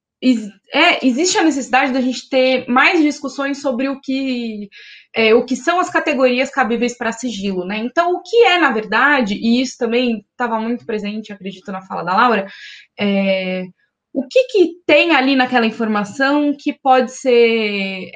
é, 0.72 1.07
existe 1.07 1.37
a 1.37 1.45
necessidade 1.45 1.93
da 1.93 2.01
gente 2.01 2.29
ter 2.29 2.66
mais 2.68 3.03
discussões 3.03 3.61
sobre 3.61 3.89
o 3.89 4.01
que, 4.01 4.68
é, 5.14 5.35
o 5.35 5.45
que 5.45 5.55
são 5.55 5.79
as 5.79 5.91
categorias 5.91 6.51
cabíveis 6.51 6.97
para 6.97 7.12
sigilo, 7.12 7.66
né? 7.66 7.79
Então, 7.79 8.14
o 8.14 8.22
que 8.22 8.37
é, 8.45 8.59
na 8.59 8.70
verdade, 8.72 9.35
e 9.35 9.61
isso 9.61 9.77
também 9.79 10.25
estava 10.31 10.59
muito 10.61 10.87
presente, 10.87 11.33
acredito, 11.33 11.70
na 11.70 11.83
fala 11.83 12.03
da 12.03 12.16
Laura, 12.16 12.47
é, 12.99 13.64
o 14.12 14.27
que, 14.27 14.45
que 14.45 14.75
tem 14.87 15.11
ali 15.14 15.35
naquela 15.37 15.66
informação 15.66 16.55
que 16.59 16.72
pode 16.72 17.12
ser. 17.12 18.11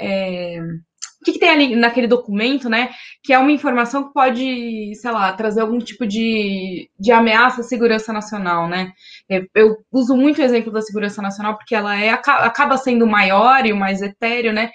O 1.21 1.25
que, 1.25 1.33
que, 1.33 1.39
tem 1.39 1.51
ali 1.51 1.75
naquele 1.75 2.07
documento, 2.07 2.69
né? 2.69 2.91
Que 3.25 3.33
é 3.33 3.39
uma 3.39 3.51
informação 3.51 4.07
que 4.07 4.13
pode, 4.13 4.95
sei 4.95 5.11
lá, 5.11 5.33
trazer 5.33 5.61
algum 5.61 5.79
tipo 5.79 6.07
de, 6.07 6.89
de 6.99 7.11
ameaça 7.11 7.61
à 7.61 7.65
segurança 7.65 8.13
nacional, 8.13 8.69
né? 8.69 8.93
É, 9.29 9.43
eu 9.55 9.77
uso 9.93 10.17
muito 10.17 10.41
o 10.41 10.45
exemplo 10.45 10.73
da 10.73 10.81
segurança 10.81 11.21
nacional 11.21 11.57
porque 11.57 11.75
ela 11.75 11.99
é, 11.99 12.11
acaba 12.11 12.77
sendo 12.77 13.07
maior 13.07 13.67
e 13.67 13.73
o 13.73 13.77
mais 13.77 14.01
etéreo, 14.01 14.53
né? 14.53 14.71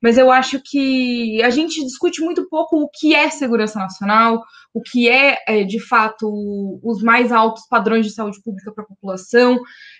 Mas 0.00 0.16
eu 0.16 0.30
acho 0.30 0.60
que 0.64 1.42
a 1.42 1.50
gente 1.50 1.84
discute 1.84 2.20
muito 2.22 2.48
pouco 2.48 2.76
o 2.76 2.88
que 2.88 3.14
é 3.14 3.28
segurança 3.30 3.78
nacional, 3.80 4.42
o 4.72 4.80
que 4.80 5.08
é, 5.08 5.38
é 5.46 5.64
de 5.64 5.80
fato, 5.80 6.28
os 6.84 7.02
mais 7.02 7.32
altos 7.32 7.66
padrões 7.68 8.06
de 8.06 8.12
saúde 8.12 8.40
pública 8.42 8.72
para 8.72 8.84
a 8.84 8.86
população, 8.86 9.58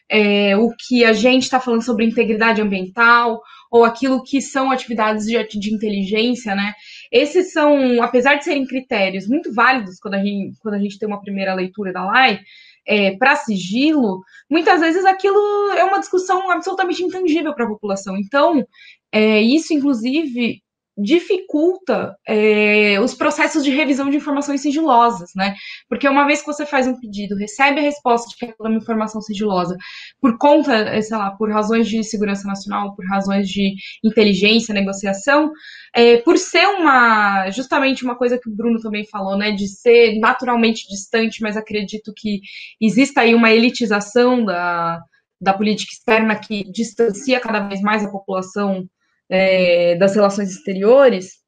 é, 0.09 0.57
o 0.57 0.71
que 0.79 1.05
a 1.05 1.13
gente 1.13 1.43
está 1.43 1.59
falando 1.59 1.83
sobre 1.83 2.05
integridade 2.05 2.63
ambiental, 2.63 3.43
ou 3.71 3.85
aquilo 3.85 4.23
que 4.23 4.41
são 4.41 4.71
atividades 4.71 5.27
de, 5.27 5.43
de 5.59 5.75
inteligência, 5.75 6.55
né? 6.55 6.73
Esses 7.11 7.53
são, 7.53 8.03
apesar 8.03 8.37
de 8.37 8.45
serem 8.45 8.67
critérios 8.67 9.29
muito 9.29 9.53
válidos 9.53 9.99
quando 10.01 10.15
a 10.15 10.23
gente, 10.23 10.59
quando 10.61 10.75
a 10.75 10.79
gente 10.79 10.99
tem 10.99 11.09
uma 11.09 11.21
primeira 11.21 11.55
leitura 11.55 11.93
da 11.93 12.11
lei, 12.11 12.41
é, 12.87 13.17
para 13.17 13.37
sigilo, 13.37 14.23
muitas 14.51 14.81
vezes 14.81 15.05
aquilo 15.05 15.39
é 15.77 15.85
uma 15.85 16.01
discussão 16.01 16.51
absolutamente 16.51 17.03
intangível 17.03 17.55
para 17.55 17.67
a 17.67 17.69
população. 17.69 18.17
Então, 18.17 18.65
é, 19.13 19.43
isso, 19.43 19.75
inclusive, 19.75 20.63
dificulta 20.99 22.17
é, 22.27 22.99
os 23.01 23.15
processos 23.15 23.63
de 23.63 23.71
revisão 23.71 24.11
de 24.11 24.17
informações 24.17 24.61
sigilosas, 24.61 25.31
né? 25.37 25.55
Porque 25.89 26.09
uma 26.09 26.27
vez 26.27 26.41
que 26.41 26.47
você 26.47 26.67
faz 26.67 26.89
um 26.89 26.99
pedido, 26.99 27.37
recebe 27.37 27.79
a 27.79 27.83
resposta 27.83 28.29
de 28.29 28.37
que 28.37 28.47
é 28.47 28.55
uma 28.61 28.77
informação 28.77 29.21
sigilosa, 29.21 29.77
por 30.21 30.37
conta, 30.39 30.75
é, 30.75 31.01
sei 31.01 31.17
lá, 31.17 31.31
por 31.31 31.53
razões 31.53 31.89
de 31.89 32.03
segurança 32.03 32.49
nacional, 32.49 32.97
por 32.97 33.07
razões 33.07 33.49
de 33.49 33.75
inteligência, 34.05 34.75
negociação, 34.75 35.53
é, 35.95 36.17
por 36.19 36.37
ser 36.37 36.67
uma, 36.67 37.49
justamente 37.51 38.05
uma 38.05 38.17
coisa 38.17 38.39
que 38.39 38.49
o 38.49 38.55
Bruno 38.55 38.81
também 38.81 39.07
falou, 39.07 39.39
né, 39.39 39.53
de 39.53 39.69
ser 39.69 40.19
naturalmente 40.19 40.89
distante, 40.89 41.41
mas 41.41 41.57
acredito 41.57 42.13
que 42.17 42.41
exista 42.81 43.21
aí 43.21 43.35
uma 43.35 43.53
elitização 43.53 44.45
da, 44.45 45.01
da 45.41 45.53
política 45.53 45.93
externa 45.93 46.35
que 46.35 46.65
distancia 46.73 47.39
cada 47.39 47.61
vez 47.61 47.81
mais 47.81 48.05
a 48.05 48.11
população 48.11 48.89
é, 49.31 49.97
das 49.97 50.15
relações 50.15 50.51
exteriores, 50.51 51.39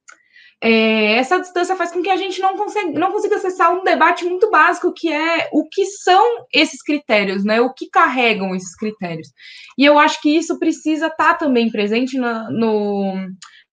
é, 0.62 1.14
essa 1.14 1.40
distância 1.40 1.74
faz 1.74 1.90
com 1.90 2.02
que 2.02 2.10
a 2.10 2.16
gente 2.16 2.38
não, 2.40 2.54
consiga, 2.54 2.98
não 2.98 3.12
consiga 3.12 3.36
acessar 3.36 3.72
um 3.72 3.82
debate 3.82 4.26
muito 4.26 4.50
básico 4.50 4.92
que 4.92 5.10
é 5.10 5.48
o 5.52 5.66
que 5.66 5.86
são 5.86 6.44
esses 6.52 6.82
critérios, 6.82 7.42
né? 7.44 7.60
O 7.62 7.72
que 7.72 7.88
carregam 7.88 8.54
esses 8.54 8.76
critérios. 8.76 9.28
E 9.78 9.84
eu 9.84 9.98
acho 9.98 10.20
que 10.20 10.36
isso 10.36 10.58
precisa 10.58 11.06
estar 11.06 11.34
também 11.34 11.70
presente 11.70 12.18
no 12.18 13.14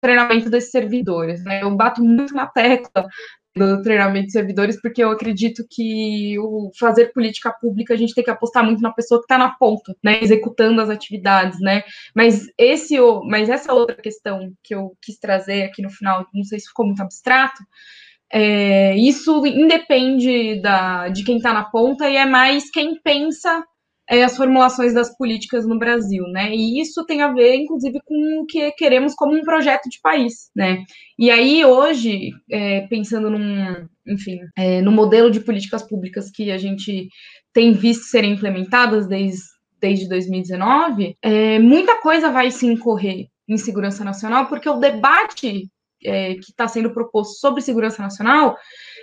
treinamento 0.02 0.50
desses 0.50 0.72
servidores. 0.72 1.42
Né? 1.46 1.64
Eu 1.64 1.72
bato 1.72 2.04
muito 2.04 2.34
na 2.34 2.48
tecla 2.48 3.08
do 3.56 3.82
treinamento 3.82 4.28
de 4.28 4.32
servidores, 4.32 4.82
porque 4.82 5.04
eu 5.04 5.12
acredito 5.12 5.64
que 5.70 6.38
o 6.40 6.72
fazer 6.80 7.14
política 7.14 7.52
pública 7.52 7.94
a 7.94 7.98
gente 7.98 8.14
tem 8.14 8.24
que 8.24 8.30
apostar 8.30 8.64
muito 8.64 8.82
na 8.82 8.92
pessoa 8.92 9.20
que 9.20 9.26
está 9.26 9.38
na 9.38 9.50
ponta, 9.50 9.96
né, 10.04 10.20
executando 10.22 10.82
as 10.82 10.90
atividades, 10.90 11.60
né. 11.60 11.84
Mas 12.16 12.48
esse, 12.58 12.98
mas 13.28 13.50
essa 13.50 13.74
outra 13.74 13.96
questão 13.96 14.52
que 14.64 14.74
eu 14.74 14.98
quis 15.02 15.18
trazer 15.20 15.64
aqui 15.64 15.82
no 15.82 15.90
final, 15.90 16.26
não 16.34 16.44
sei 16.44 16.60
se 16.60 16.68
ficou 16.68 16.86
muito 16.86 17.02
abstrato, 17.02 17.62
é, 18.32 18.98
isso 18.98 19.46
independe 19.46 20.60
da, 20.60 21.08
de 21.10 21.24
quem 21.24 21.38
está 21.38 21.54
na 21.54 21.66
ponta 21.66 22.10
e 22.10 22.16
é 22.16 22.26
mais 22.26 22.72
quem 22.72 23.00
pensa 23.00 23.64
é, 24.10 24.24
as 24.24 24.36
formulações 24.36 24.94
das 24.94 25.16
políticas 25.18 25.66
no 25.66 25.80
Brasil, 25.80 26.24
né? 26.28 26.54
E 26.54 26.82
isso 26.82 27.06
tem 27.06 27.22
a 27.22 27.32
ver, 27.32 27.56
inclusive, 27.56 28.00
com 28.06 28.42
o 28.42 28.46
que 28.46 28.72
queremos 28.74 29.14
como 29.14 29.36
um 29.36 29.42
projeto 29.42 29.90
de 29.90 30.00
país, 30.02 30.50
né? 30.56 30.84
E 31.18 31.32
aí, 31.32 31.64
hoje, 31.64 32.32
é, 32.52 32.82
pensando 32.88 33.30
num, 33.30 33.88
enfim, 34.06 34.40
é, 34.58 34.82
no 34.82 34.92
modelo 34.92 35.32
de 35.32 35.40
políticas 35.40 35.84
públicas 35.84 36.30
que 36.30 36.52
a 36.52 36.58
gente 36.58 37.08
tem 37.54 37.72
visto 37.72 38.04
serem 38.06 38.34
implementadas 38.34 39.08
desde, 39.08 39.42
desde 39.80 40.10
2019, 40.10 41.16
é, 41.22 41.60
muita 41.60 42.02
coisa 42.02 42.32
vai 42.32 42.52
se 42.52 42.66
incorrer 42.66 43.28
em 43.48 43.58
segurança 43.58 44.04
nacional, 44.04 44.48
porque 44.48 44.70
o 44.70 44.80
debate 44.80 45.70
é, 46.06 46.36
que 46.36 46.52
está 46.52 46.68
sendo 46.68 46.94
proposto 46.94 47.40
sobre 47.40 47.62
segurança 47.62 48.02
nacional 48.02 48.56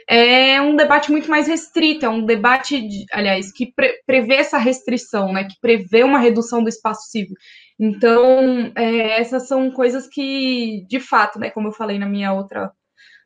é 0.08 0.60
um 0.60 0.74
debate 0.74 1.10
muito 1.12 1.30
mais 1.30 1.46
restrito, 1.46 2.04
é 2.04 2.08
um 2.08 2.24
debate, 2.24 2.80
de, 2.80 3.04
aliás, 3.12 3.52
que 3.52 3.72
pre 3.72 4.00
prevê 4.04 4.34
essa 4.34 4.58
restrição, 4.58 5.32
né, 5.32 5.44
que 5.44 5.54
prevê 5.60 6.02
uma 6.02 6.18
redução 6.18 6.64
do 6.64 6.68
espaço 6.68 7.08
civil. 7.10 7.36
Então, 7.78 8.72
é, 8.76 9.20
essas 9.20 9.46
são 9.46 9.70
coisas 9.70 10.08
que, 10.08 10.84
de 10.88 10.98
fato, 10.98 11.38
né, 11.38 11.50
como 11.50 11.68
eu 11.68 11.72
falei 11.72 11.98
na 11.98 12.06
minha 12.06 12.32
outra 12.32 12.72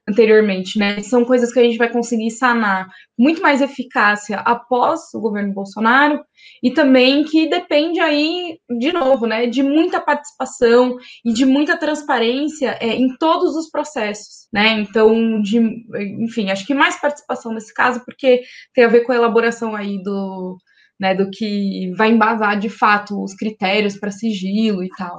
anteriormente, 0.08 0.78
né? 0.78 1.00
São 1.02 1.24
coisas 1.24 1.52
que 1.52 1.58
a 1.58 1.62
gente 1.62 1.78
vai 1.78 1.90
conseguir 1.90 2.30
sanar 2.30 2.88
muito 3.18 3.40
mais 3.40 3.60
eficácia 3.62 4.38
após 4.40 5.00
o 5.14 5.20
governo 5.20 5.54
Bolsonaro 5.54 6.22
e 6.62 6.70
também 6.70 7.24
que 7.24 7.48
depende 7.48 8.00
aí, 8.00 8.58
de 8.78 8.92
novo, 8.92 9.26
né, 9.26 9.46
de 9.46 9.62
muita 9.62 10.00
participação 10.00 10.96
e 11.24 11.32
de 11.32 11.46
muita 11.46 11.78
transparência 11.78 12.76
é, 12.80 12.88
em 12.88 13.16
todos 13.16 13.56
os 13.56 13.70
processos, 13.70 14.46
né? 14.52 14.80
Então, 14.80 15.40
de, 15.40 15.58
enfim, 16.22 16.50
acho 16.50 16.66
que 16.66 16.74
mais 16.74 17.00
participação 17.00 17.52
nesse 17.54 17.72
caso, 17.72 18.04
porque 18.04 18.42
tem 18.74 18.84
a 18.84 18.88
ver 18.88 19.02
com 19.02 19.12
a 19.12 19.16
elaboração 19.16 19.74
aí 19.74 20.02
do, 20.02 20.58
né, 21.00 21.14
do 21.14 21.30
que 21.30 21.92
vai 21.96 22.10
embasar 22.10 22.58
de 22.58 22.68
fato 22.68 23.22
os 23.22 23.34
critérios 23.34 23.96
para 23.98 24.10
sigilo 24.10 24.84
e 24.84 24.88
tal. 24.98 25.18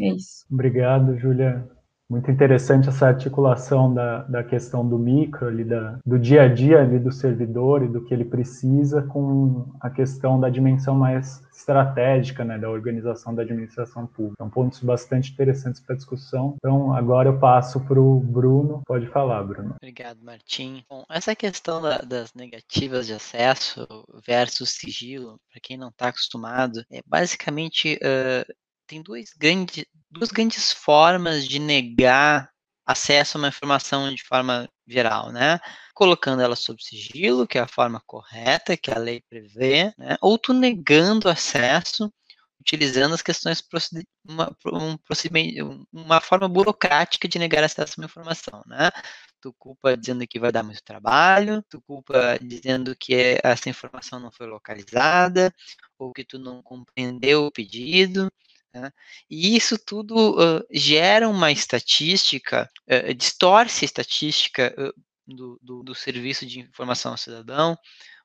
É 0.00 0.08
isso. 0.08 0.44
Obrigado, 0.50 1.18
Julia. 1.18 1.68
Muito 2.12 2.30
interessante 2.30 2.90
essa 2.90 3.06
articulação 3.06 3.94
da, 3.94 4.18
da 4.24 4.44
questão 4.44 4.86
do 4.86 4.98
micro, 4.98 5.48
ali, 5.48 5.64
da, 5.64 5.98
do 6.04 6.18
dia 6.18 6.42
a 6.42 6.48
dia 6.48 6.82
ali 6.82 6.98
do 6.98 7.10
servidor 7.10 7.82
e 7.82 7.88
do 7.88 8.04
que 8.04 8.12
ele 8.12 8.26
precisa 8.26 9.00
com 9.00 9.72
a 9.80 9.88
questão 9.88 10.38
da 10.38 10.50
dimensão 10.50 10.94
mais 10.94 11.42
estratégica 11.56 12.44
né, 12.44 12.58
da 12.58 12.68
organização 12.68 13.34
da 13.34 13.40
administração 13.40 14.06
pública. 14.06 14.36
São 14.36 14.50
pontos 14.50 14.80
bastante 14.80 15.32
interessantes 15.32 15.80
para 15.80 15.96
discussão. 15.96 16.54
Então, 16.56 16.92
agora 16.94 17.30
eu 17.30 17.38
passo 17.38 17.80
para 17.80 17.98
o 17.98 18.20
Bruno. 18.20 18.82
Pode 18.86 19.06
falar, 19.06 19.42
Bruno. 19.44 19.76
Obrigado, 19.76 20.22
Martim. 20.22 20.84
Bom, 20.90 21.04
essa 21.08 21.34
questão 21.34 21.80
da, 21.80 21.96
das 21.98 22.34
negativas 22.34 23.06
de 23.06 23.14
acesso 23.14 23.86
versus 24.26 24.68
sigilo, 24.74 25.40
para 25.50 25.60
quem 25.62 25.78
não 25.78 25.88
está 25.88 26.08
acostumado, 26.08 26.84
é 26.92 27.00
basicamente 27.06 27.98
uh, 28.02 28.52
tem 28.92 29.02
duas 29.02 29.30
grandes, 29.38 29.86
duas 30.10 30.30
grandes 30.30 30.70
formas 30.70 31.48
de 31.48 31.58
negar 31.58 32.50
acesso 32.84 33.38
a 33.38 33.40
uma 33.40 33.48
informação 33.48 34.14
de 34.14 34.22
forma 34.22 34.68
geral, 34.86 35.32
né? 35.32 35.58
Colocando 35.94 36.42
ela 36.42 36.54
sob 36.54 36.82
sigilo, 36.82 37.46
que 37.46 37.56
é 37.56 37.62
a 37.62 37.68
forma 37.68 38.02
correta 38.06 38.76
que 38.76 38.90
a 38.90 38.98
lei 38.98 39.22
prevê, 39.30 39.94
né? 39.96 40.16
ou 40.20 40.36
tu 40.36 40.52
negando 40.52 41.28
acesso 41.28 42.12
utilizando 42.60 43.14
as 43.14 43.22
questões 43.22 43.62
uma, 44.28 44.54
um 44.66 44.96
uma 45.92 46.20
forma 46.20 46.48
burocrática 46.48 47.26
de 47.26 47.38
negar 47.38 47.64
acesso 47.64 47.94
a 47.96 48.00
uma 48.00 48.06
informação, 48.06 48.62
né? 48.66 48.90
Tu 49.40 49.52
culpa 49.58 49.96
dizendo 49.96 50.26
que 50.26 50.38
vai 50.38 50.52
dar 50.52 50.62
muito 50.62 50.82
trabalho, 50.84 51.64
tu 51.68 51.80
culpa 51.82 52.38
dizendo 52.40 52.94
que 52.94 53.40
essa 53.42 53.68
informação 53.68 54.20
não 54.20 54.30
foi 54.30 54.46
localizada, 54.46 55.52
ou 55.98 56.12
que 56.12 56.24
tu 56.24 56.38
não 56.38 56.62
compreendeu 56.62 57.46
o 57.46 57.52
pedido, 57.52 58.30
né? 58.74 58.90
E 59.28 59.56
isso 59.56 59.78
tudo 59.78 60.36
uh, 60.36 60.64
gera 60.70 61.28
uma 61.28 61.52
estatística, 61.52 62.68
uh, 62.90 63.14
distorce 63.14 63.84
a 63.84 63.86
estatística 63.86 64.74
uh, 64.78 64.92
do, 65.26 65.58
do, 65.62 65.82
do, 65.82 65.94
serviço 65.94 66.46
de 66.46 66.60
informação 66.60 67.12
ao 67.12 67.18
cidadão, 67.18 67.76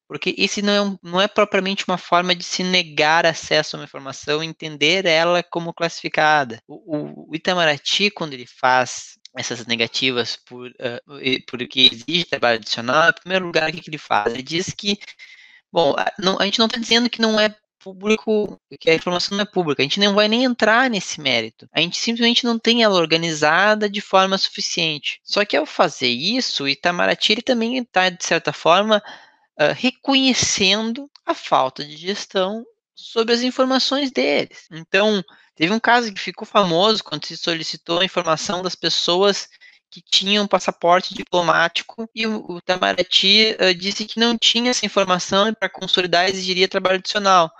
porque 0.07 0.33
esse 0.37 0.61
não 0.61 0.73
é, 0.73 0.97
não 1.03 1.21
é 1.21 1.27
propriamente 1.27 1.83
uma 1.87 1.97
forma 1.97 2.33
de 2.33 2.43
se 2.43 2.63
negar 2.63 3.25
acesso 3.25 3.75
a 3.75 3.79
uma 3.79 3.85
informação, 3.85 4.41
entender 4.41 5.05
ela 5.05 5.43
como 5.43 5.73
classificada. 5.73 6.61
O, 6.65 7.29
o 7.29 7.35
Itamaraty, 7.35 8.09
quando 8.09 8.33
ele 8.33 8.47
faz 8.47 9.17
essas 9.35 9.65
negativas 9.65 10.37
por, 10.37 10.69
uh, 10.69 11.45
porque 11.47 11.89
exige 11.91 12.25
trabalho 12.25 12.57
adicional, 12.57 13.09
em 13.09 13.21
primeiro 13.21 13.45
lugar, 13.45 13.69
o 13.69 13.73
que, 13.73 13.81
que 13.81 13.89
ele 13.89 13.97
faz? 13.97 14.33
Ele 14.33 14.41
diz 14.41 14.73
que, 14.73 14.97
bom, 15.71 15.93
não, 16.17 16.39
a 16.39 16.45
gente 16.45 16.59
não 16.59 16.67
está 16.67 16.79
dizendo 16.79 17.09
que 17.09 17.21
não 17.21 17.37
é 17.37 17.53
público, 17.93 18.59
que 18.79 18.89
a 18.89 18.95
informação 18.95 19.37
não 19.37 19.43
é 19.43 19.45
pública. 19.45 19.81
A 19.81 19.85
gente 19.85 19.99
não 19.99 20.13
vai 20.13 20.27
nem 20.27 20.43
entrar 20.43 20.89
nesse 20.89 21.21
mérito. 21.21 21.67
A 21.71 21.79
gente 21.79 21.97
simplesmente 21.97 22.43
não 22.43 22.59
tem 22.59 22.83
ela 22.83 22.95
organizada 22.95 23.89
de 23.89 24.01
forma 24.01 24.37
suficiente. 24.37 25.19
Só 25.23 25.45
que 25.45 25.55
ao 25.55 25.65
fazer 25.65 26.09
isso, 26.09 26.63
o 26.63 26.67
Itamaraty 26.67 27.41
também 27.41 27.77
está, 27.77 28.09
de 28.09 28.23
certa 28.23 28.51
forma, 28.51 29.01
uh, 29.59 29.73
reconhecendo 29.75 31.09
a 31.25 31.33
falta 31.33 31.83
de 31.83 31.95
gestão 31.95 32.65
sobre 32.95 33.33
as 33.33 33.41
informações 33.41 34.11
deles. 34.11 34.67
Então, 34.71 35.23
teve 35.55 35.71
um 35.71 35.79
caso 35.79 36.13
que 36.13 36.19
ficou 36.19 36.45
famoso 36.45 37.03
quando 37.03 37.25
se 37.25 37.37
solicitou 37.37 37.99
a 37.99 38.05
informação 38.05 38.61
das 38.61 38.75
pessoas 38.75 39.47
que 39.89 40.01
tinham 40.01 40.47
passaporte 40.47 41.13
diplomático 41.13 42.09
e 42.13 42.27
o, 42.27 42.45
o 42.51 42.57
Itamaraty 42.57 43.55
uh, 43.59 43.73
disse 43.73 44.05
que 44.05 44.19
não 44.19 44.37
tinha 44.37 44.71
essa 44.71 44.85
informação 44.85 45.47
e 45.47 45.55
para 45.55 45.69
consolidar 45.69 46.29
exigiria 46.29 46.67
trabalho 46.67 46.97
adicional. 46.97 47.51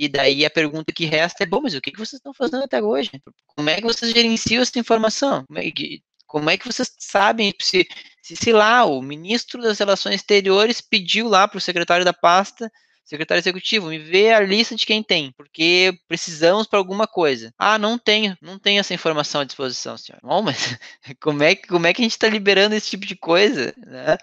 E 0.00 0.08
daí 0.08 0.46
a 0.46 0.50
pergunta 0.50 0.94
que 0.94 1.04
resta 1.04 1.42
é, 1.42 1.46
bom, 1.46 1.60
mas 1.60 1.74
o 1.74 1.80
que, 1.80 1.92
que 1.92 1.98
vocês 1.98 2.14
estão 2.14 2.32
fazendo 2.32 2.64
até 2.64 2.82
hoje? 2.82 3.10
Como 3.54 3.68
é 3.68 3.76
que 3.76 3.82
vocês 3.82 4.10
gerenciam 4.14 4.62
essa 4.62 4.78
informação? 4.78 5.44
Como 5.44 5.58
é 5.58 5.70
que, 5.70 6.02
como 6.26 6.48
é 6.48 6.56
que 6.56 6.64
vocês 6.64 6.90
sabem 6.98 7.54
se, 7.60 7.86
se, 8.22 8.34
se 8.34 8.50
lá 8.50 8.86
o 8.86 9.02
ministro 9.02 9.60
das 9.60 9.78
Relações 9.78 10.14
Exteriores 10.14 10.80
pediu 10.80 11.28
lá 11.28 11.46
para 11.46 11.58
o 11.58 11.60
secretário 11.60 12.02
da 12.02 12.14
pasta 12.14 12.72
secretário 13.04 13.40
executivo, 13.40 13.88
me 13.88 13.98
vê 13.98 14.32
a 14.32 14.40
lista 14.40 14.76
de 14.76 14.86
quem 14.86 15.02
tem, 15.02 15.32
porque 15.32 15.98
precisamos 16.06 16.68
para 16.68 16.78
alguma 16.78 17.08
coisa. 17.08 17.52
Ah, 17.58 17.76
não 17.76 17.98
tenho, 17.98 18.38
não 18.40 18.56
tenho 18.56 18.78
essa 18.78 18.94
informação 18.94 19.40
à 19.40 19.44
disposição, 19.44 19.98
senhor. 19.98 20.20
Bom, 20.22 20.40
mas 20.40 20.78
como 21.20 21.42
é, 21.42 21.56
como 21.56 21.86
é 21.88 21.92
que 21.92 22.00
a 22.00 22.04
gente 22.04 22.12
está 22.12 22.28
liberando 22.28 22.74
esse 22.74 22.88
tipo 22.88 23.04
de 23.04 23.16
coisa? 23.16 23.74
Né? 23.76 24.16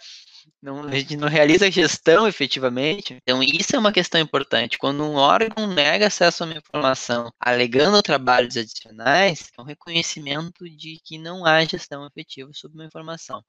Não, 0.62 0.84
a 0.84 0.92
gente 0.92 1.16
não 1.16 1.28
realiza 1.28 1.70
gestão 1.70 2.28
efetivamente. 2.28 3.16
Então, 3.22 3.42
isso 3.44 3.76
é 3.76 3.80
uma 3.80 3.92
questão 3.92 4.20
importante. 4.20 4.78
Quando 4.78 5.04
um 5.04 5.16
órgão 5.16 5.68
nega 5.68 6.08
acesso 6.08 6.44
a 6.44 6.48
uma 6.48 6.58
informação, 6.58 7.32
alegando 7.40 8.02
trabalhos 8.02 8.58
adicionais, 8.58 9.50
é 9.58 9.62
um 9.62 9.66
reconhecimento 9.66 10.70
de 10.70 11.00
que 11.04 11.18
não 11.18 11.46
há 11.46 11.64
gestão 11.64 12.06
efetiva 12.08 12.50
sobre 12.54 12.78
uma 12.78 12.86
informação. 12.86 13.44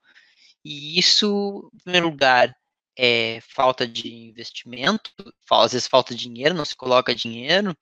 E 0.65 0.99
isso, 0.99 1.71
em 1.75 1.79
primeiro 1.79 2.09
lugar, 2.09 2.55
é 2.97 3.41
falta 3.55 3.87
de 3.87 4.13
investimento, 4.13 5.11
às 5.51 5.73
vezes 5.73 5.89
falta 5.89 6.15
de 6.15 6.21
dinheiro, 6.25 6.55
não 6.55 6.65
se 6.65 6.77
coloca 6.77 7.15
dinheiro, 7.15 7.77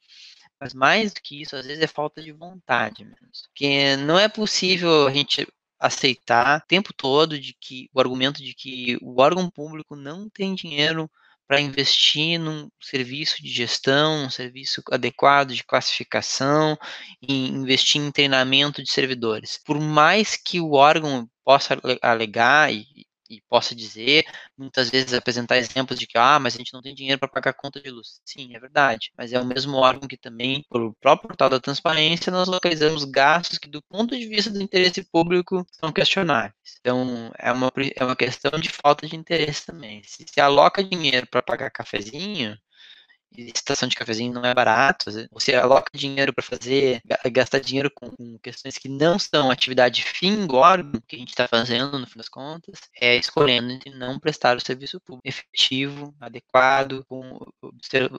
mas 0.60 0.74
mais 0.74 1.12
do 1.12 1.20
que 1.22 1.42
isso, 1.42 1.56
às 1.56 1.66
vezes 1.66 1.82
é 1.82 1.86
falta 1.86 2.22
de 2.22 2.32
vontade 2.32 3.04
mesmo. 3.04 3.28
Porque 3.48 3.96
não 3.96 4.18
é 4.18 4.28
possível 4.28 5.06
a 5.06 5.12
gente 5.12 5.46
aceitar 5.78 6.58
o 6.58 6.66
tempo 6.66 6.92
todo 6.92 7.38
de 7.38 7.54
que 7.60 7.88
o 7.92 8.00
argumento 8.00 8.42
de 8.42 8.54
que 8.54 8.98
o 9.02 9.20
órgão 9.20 9.50
público 9.50 9.96
não 9.96 10.28
tem 10.28 10.54
dinheiro 10.54 11.10
para 11.46 11.60
investir 11.60 12.40
num 12.40 12.68
serviço 12.82 13.42
de 13.42 13.48
gestão, 13.48 14.24
um 14.24 14.30
serviço 14.30 14.82
adequado 14.90 15.54
de 15.54 15.62
classificação 15.62 16.76
e 17.22 17.48
investir 17.48 18.00
em 18.02 18.10
treinamento 18.10 18.82
de 18.82 18.90
servidores. 18.90 19.60
Por 19.64 19.80
mais 19.80 20.36
que 20.36 20.60
o 20.60 20.72
órgão 20.72 21.28
possa 21.44 21.80
alegar 22.02 22.72
e 22.72 23.05
e 23.30 23.40
possa 23.48 23.74
dizer, 23.74 24.24
muitas 24.56 24.90
vezes 24.90 25.12
apresentar 25.14 25.56
exemplos 25.56 25.98
de 25.98 26.06
que, 26.06 26.18
ah, 26.18 26.38
mas 26.38 26.54
a 26.54 26.58
gente 26.58 26.72
não 26.72 26.82
tem 26.82 26.94
dinheiro 26.94 27.18
para 27.18 27.28
pagar 27.28 27.52
conta 27.54 27.80
de 27.80 27.90
luz. 27.90 28.20
Sim, 28.24 28.54
é 28.54 28.60
verdade, 28.60 29.12
mas 29.16 29.32
é 29.32 29.40
o 29.40 29.44
mesmo 29.44 29.76
órgão 29.76 30.08
que 30.08 30.16
também, 30.16 30.64
pelo 30.70 30.94
próprio 31.00 31.28
portal 31.28 31.48
da 31.50 31.60
transparência, 31.60 32.30
nós 32.32 32.48
localizamos 32.48 33.04
gastos 33.04 33.58
que, 33.58 33.68
do 33.68 33.82
ponto 33.82 34.16
de 34.16 34.26
vista 34.28 34.50
do 34.50 34.62
interesse 34.62 35.04
público, 35.04 35.66
são 35.72 35.92
questionáveis. 35.92 36.54
Então, 36.80 37.30
é 37.38 37.52
uma, 37.52 37.72
é 37.96 38.04
uma 38.04 38.16
questão 38.16 38.58
de 38.60 38.68
falta 38.68 39.06
de 39.06 39.16
interesse 39.16 39.66
também. 39.66 40.02
Se 40.04 40.24
se 40.28 40.40
aloca 40.40 40.82
dinheiro 40.84 41.26
para 41.30 41.42
pagar 41.42 41.70
cafezinho, 41.70 42.56
estação 43.36 43.88
de 43.88 43.96
cafezinho 43.96 44.32
não 44.32 44.44
é 44.44 44.54
barato. 44.54 45.10
Você 45.30 45.54
aloca 45.54 45.90
dinheiro 45.94 46.32
para 46.32 46.42
fazer, 46.42 47.00
gastar 47.30 47.58
dinheiro 47.58 47.90
com, 47.90 48.10
com, 48.10 48.38
questões 48.38 48.78
que 48.78 48.88
não 48.88 49.18
são 49.18 49.50
atividade 49.50 50.02
fim 50.02 50.46
do 50.46 50.56
órgão 50.56 51.00
que 51.06 51.16
a 51.16 51.18
gente 51.18 51.30
está 51.30 51.48
fazendo, 51.48 51.98
no 51.98 52.06
fim 52.06 52.18
das 52.18 52.28
contas, 52.28 52.80
é 53.00 53.16
escolhendo 53.16 53.72
entre 53.72 53.90
não 53.90 54.18
prestar 54.18 54.56
o 54.56 54.60
serviço 54.60 55.00
público 55.00 55.26
efetivo, 55.26 56.14
adequado, 56.20 57.04
com, 57.08 57.38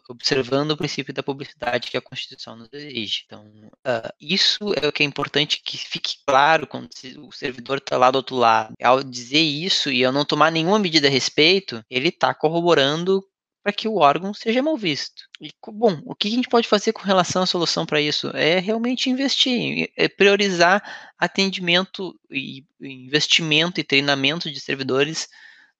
observando 0.09 0.71
o 0.71 0.77
princípio 0.77 1.13
da 1.13 1.23
publicidade 1.23 1.89
que 1.89 1.97
a 1.97 2.01
Constituição 2.01 2.55
nos 2.55 2.69
exige. 2.71 3.23
Então, 3.25 3.45
uh, 3.45 4.13
isso 4.19 4.73
é 4.81 4.87
o 4.87 4.91
que 4.91 5.03
é 5.03 5.05
importante 5.05 5.61
que 5.63 5.77
fique 5.77 6.17
claro 6.25 6.67
quando 6.67 6.89
o 7.19 7.31
servidor 7.31 7.77
está 7.77 7.97
lá 7.97 8.11
do 8.11 8.17
outro 8.17 8.35
lado. 8.35 8.73
Ao 8.81 9.03
dizer 9.03 9.39
isso 9.39 9.91
e 9.91 10.03
ao 10.03 10.11
não 10.11 10.25
tomar 10.25 10.51
nenhuma 10.51 10.79
medida 10.79 11.07
a 11.07 11.11
respeito, 11.11 11.83
ele 11.89 12.09
está 12.09 12.33
corroborando 12.33 13.23
para 13.67 13.73
que 13.73 13.89
o 13.89 13.97
órgão 13.97 14.33
seja 14.33 14.63
mal 14.63 14.77
visto. 14.77 15.23
E, 15.41 15.51
bom, 15.73 16.01
o 16.05 16.15
que 16.15 16.29
a 16.29 16.31
gente 16.31 16.47
pode 16.47 16.65
fazer 16.69 16.93
com 16.93 17.01
relação 17.01 17.43
à 17.43 17.45
solução 17.45 17.85
para 17.85 17.99
isso? 17.99 18.29
É 18.29 18.59
realmente 18.59 19.09
investir, 19.09 19.91
é 19.97 20.07
priorizar 20.07 20.81
atendimento 21.19 22.17
e 22.31 22.63
investimento 22.79 23.77
e 23.77 23.83
treinamento 23.83 24.49
de 24.49 24.57
servidores 24.61 25.27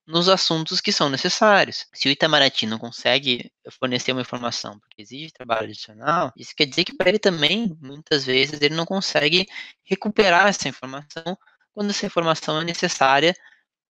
nos 0.06 0.28
assuntos 0.28 0.82
que 0.82 0.92
são 0.92 1.10
necessários. 1.10 1.86
Se 1.94 2.10
o 2.10 2.12
Itamaraty 2.12 2.66
não 2.66 2.78
consegue 2.78 3.50
fornecer 3.80 4.12
uma 4.12 4.20
informação 4.20 4.78
porque 4.80 5.02
exige 5.02 5.32
trabalho 5.32 5.70
adicional, 5.70 6.34
isso 6.36 6.54
quer 6.58 6.66
dizer 6.66 6.84
que 6.84 6.94
para 6.94 7.08
ele 7.08 7.20
também, 7.20 7.74
muitas 7.80 8.26
vezes, 8.26 8.62
ele 8.62 8.76
não 8.76 8.86
consegue 8.86 9.48
recuperar 9.86 10.48
essa 10.48 10.68
informação 10.68 11.38
quando 11.74 11.92
essa 11.92 12.06
informação 12.06 12.60
é 12.60 12.66
necessária 12.66 13.34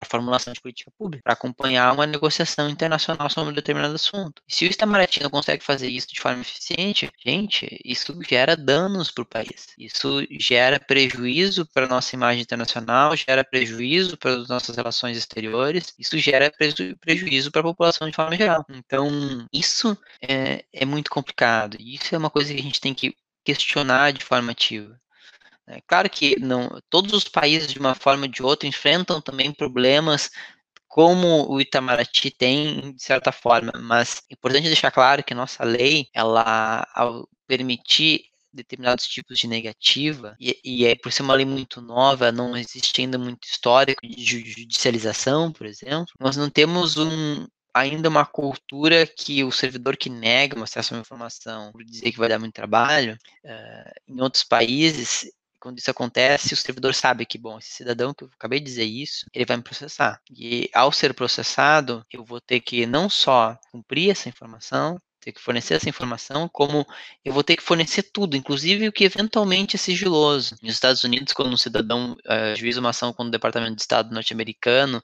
a 0.02 0.06
formulação 0.06 0.54
de 0.54 0.62
política 0.62 0.92
pública, 0.98 1.24
para 1.24 1.34
acompanhar 1.34 1.94
uma 1.94 2.06
negociação 2.06 2.70
internacional 2.70 3.30
sobre 3.30 3.52
um 3.52 3.56
determinado 3.56 3.96
assunto. 3.96 4.42
E 4.48 4.54
se 4.54 4.66
o 4.66 4.68
Itamaraty 4.68 5.24
não 5.24 5.30
consegue 5.30 5.64
fazer 5.64 5.88
isso 5.88 6.08
de 6.14 6.22
forma 6.22 6.42
eficiente, 6.42 7.10
gente, 7.24 7.80
isso 7.84 8.18
gera 8.28 8.56
danos 8.56 9.12
para 9.12 9.24
o 9.24 9.26
país. 9.26 9.68
Isso 9.78 10.26
gera 10.40 10.80
prejuízo 10.80 11.66
para 11.66 11.86
a 11.86 11.90
nossa 11.90 12.16
imagem 12.16 12.42
internacional, 12.42 13.16
gera 13.16 13.44
prejuízo 13.44 14.18
para 14.18 14.36
as 14.36 14.48
nossas 14.48 14.76
relações 14.76 15.18
exteriores, 15.18 15.94
isso 15.98 16.18
gera 16.18 16.52
preju 16.52 16.96
prejuízo 17.00 17.52
para 17.52 17.62
a 17.62 17.64
população 17.64 18.10
de 18.10 18.16
forma 18.16 18.36
geral. 18.36 18.66
Então, 18.70 19.48
isso 19.52 19.98
é, 20.22 20.64
é 20.72 20.86
muito 20.86 21.10
complicado. 21.10 21.78
Isso 21.80 22.14
é 22.14 22.18
uma 22.18 22.30
coisa 22.30 22.54
que 22.54 22.60
a 22.60 22.64
gente 22.64 22.82
tem 22.82 22.94
que 22.94 23.16
questionar 23.44 24.12
de 24.12 24.24
forma 24.24 24.52
ativa. 24.52 25.00
É 25.68 25.82
claro 25.82 26.10
que 26.10 26.40
não, 26.40 26.70
todos 26.90 27.12
os 27.14 27.26
países, 27.26 27.72
de 27.74 27.80
uma 27.80 27.94
forma 27.94 28.24
ou 28.26 28.32
de 28.32 28.42
outra, 28.42 28.68
enfrentam 28.68 29.20
também 29.22 29.52
problemas 29.52 30.32
como 30.88 31.48
o 31.52 31.60
Itamaraty 31.60 32.32
tem, 32.32 32.94
de 32.94 33.04
certa 33.04 33.32
forma, 33.32 33.72
mas 33.76 34.22
é 34.32 34.34
importante 34.34 34.64
deixar 34.64 34.90
claro 34.92 35.24
que 35.24 35.34
nossa 35.34 35.64
lei, 35.64 36.08
ela, 36.14 36.88
ao 36.96 37.28
permitir 37.46 38.22
determinados 38.52 39.06
tipos 39.06 39.38
de 39.38 39.48
negativa, 39.48 40.36
e, 40.40 40.60
e 40.64 40.86
é 40.86 40.96
por 40.96 41.12
ser 41.12 41.22
uma 41.22 41.36
lei 41.36 41.46
muito 41.46 41.82
nova, 41.82 42.32
não 42.32 42.56
existe 42.58 43.02
ainda 43.02 43.18
muito 43.18 43.46
histórico 43.46 44.08
de 44.08 44.24
judicialização, 44.24 45.52
por 45.52 45.68
exemplo, 45.68 46.08
nós 46.20 46.36
não 46.36 46.50
temos 46.50 46.98
um, 46.98 47.46
ainda 47.74 48.10
uma 48.10 48.26
cultura 48.26 49.06
que 49.06 49.44
o 49.44 49.52
servidor 49.52 49.96
que 49.98 50.10
nega 50.10 50.60
um 50.60 50.64
acesso 50.64 50.94
a 50.94 50.98
uma 50.98 51.02
informação 51.02 51.72
por 51.72 51.84
dizer 51.84 52.12
que 52.12 52.18
vai 52.18 52.30
dar 52.30 52.40
muito 52.40 52.54
trabalho, 52.54 53.18
uh, 53.46 53.92
em 54.08 54.22
outros 54.22 54.44
países 54.44 55.30
quando 55.60 55.80
isso 55.80 55.92
acontece, 55.92 56.54
o 56.54 56.58
servidor 56.58 56.94
sabe 56.94 57.26
que, 57.26 57.38
bom, 57.38 57.58
esse 57.58 57.72
cidadão 57.72 58.14
que 58.14 58.24
eu 58.24 58.30
acabei 58.34 58.60
de 58.60 58.66
dizer 58.66 58.86
isso, 58.86 59.26
ele 59.34 59.46
vai 59.46 59.58
me 59.58 59.64
processar. 59.64 60.22
E 60.30 60.70
ao 60.74 60.92
ser 60.92 61.14
processado, 61.14 62.06
eu 62.12 62.24
vou 62.24 62.40
ter 62.40 62.60
que 62.60 62.86
não 62.86 63.10
só 63.10 63.58
cumprir 63.72 64.12
essa 64.12 64.30
informação, 64.30 65.00
ter 65.20 65.34
que 65.34 65.42
fornecer 65.42 65.74
essa 65.74 65.90
informação, 65.90 66.48
como 66.48 66.88
eu 67.26 67.34
vou 67.34 67.44
ter 67.44 67.58
que 67.58 67.64
fornecer 67.64 68.04
tudo, 68.04 68.38
inclusive 68.38 68.88
o 68.88 68.94
que 68.94 69.04
eventualmente 69.04 69.76
é 69.76 69.80
sigiloso. 69.80 70.56
Nos 70.62 70.74
Estados 70.74 71.04
Unidos, 71.04 71.34
quando 71.34 71.52
um 71.52 71.58
cidadão 71.58 72.14
uh, 72.14 72.80
uma 72.80 72.92
ação 72.92 73.12
com 73.12 73.24
o 73.24 73.30
Departamento 73.30 73.76
de 73.76 73.82
Estado 73.82 74.14
norte-americano, 74.14 75.04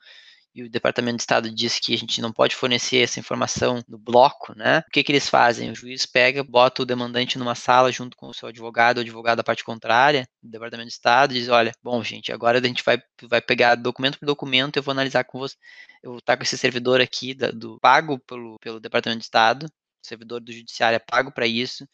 e 0.56 0.64
o 0.64 0.70
Departamento 0.70 1.18
de 1.18 1.24
Estado 1.24 1.50
diz 1.50 1.80
que 1.80 1.94
a 1.94 1.98
gente 1.98 2.22
não 2.22 2.32
pode 2.32 2.56
fornecer 2.56 2.98
essa 2.98 3.20
informação 3.20 3.84
no 3.88 3.98
bloco, 3.98 4.56
né? 4.56 4.84
O 4.88 4.92
que, 4.92 5.04
que 5.04 5.12
eles 5.12 5.28
fazem? 5.28 5.72
O 5.72 5.76
juiz 5.76 6.06
pega, 6.06 6.44
bota 6.44 6.84
o 6.84 6.86
demandante 6.86 7.38
numa 7.38 7.56
sala 7.56 7.92
junto 7.92 8.16
com 8.16 8.28
o 8.28 8.34
seu 8.34 8.50
advogado, 8.50 8.98
o 8.98 9.02
advogado 9.02 9.38
da 9.38 9.44
parte 9.44 9.64
contrária, 9.64 10.28
do 10.42 10.52
Departamento 10.52 10.88
de 10.88 10.94
Estado, 10.94 11.34
e 11.34 11.40
diz: 11.40 11.50
olha, 11.50 11.72
bom, 11.82 12.04
gente, 12.04 12.32
agora 12.32 12.60
a 12.60 12.64
gente 12.64 12.84
vai, 12.84 13.02
vai 13.24 13.42
pegar 13.42 13.76
documento 13.76 14.20
por 14.20 14.26
documento, 14.26 14.78
eu 14.78 14.84
vou 14.84 14.92
analisar 14.92 15.24
com 15.24 15.40
você. 15.40 15.56
Eu 16.04 16.12
vou 16.12 16.20
estar 16.20 16.38
com 16.38 16.44
esse 16.44 16.58
servidor 16.58 17.02
aqui, 17.02 17.34
da, 17.34 17.50
do 17.50 17.80
pago 17.80 18.20
pelo, 18.20 18.58
pelo 18.60 18.80
Departamento 18.80 19.20
de 19.20 19.26
Estado, 19.26 19.68
servidor 20.02 20.42
do 20.42 20.52
judiciário 20.52 20.98
é 20.98 21.00
pago 21.00 21.32
para 21.32 21.48
isso, 21.48 21.88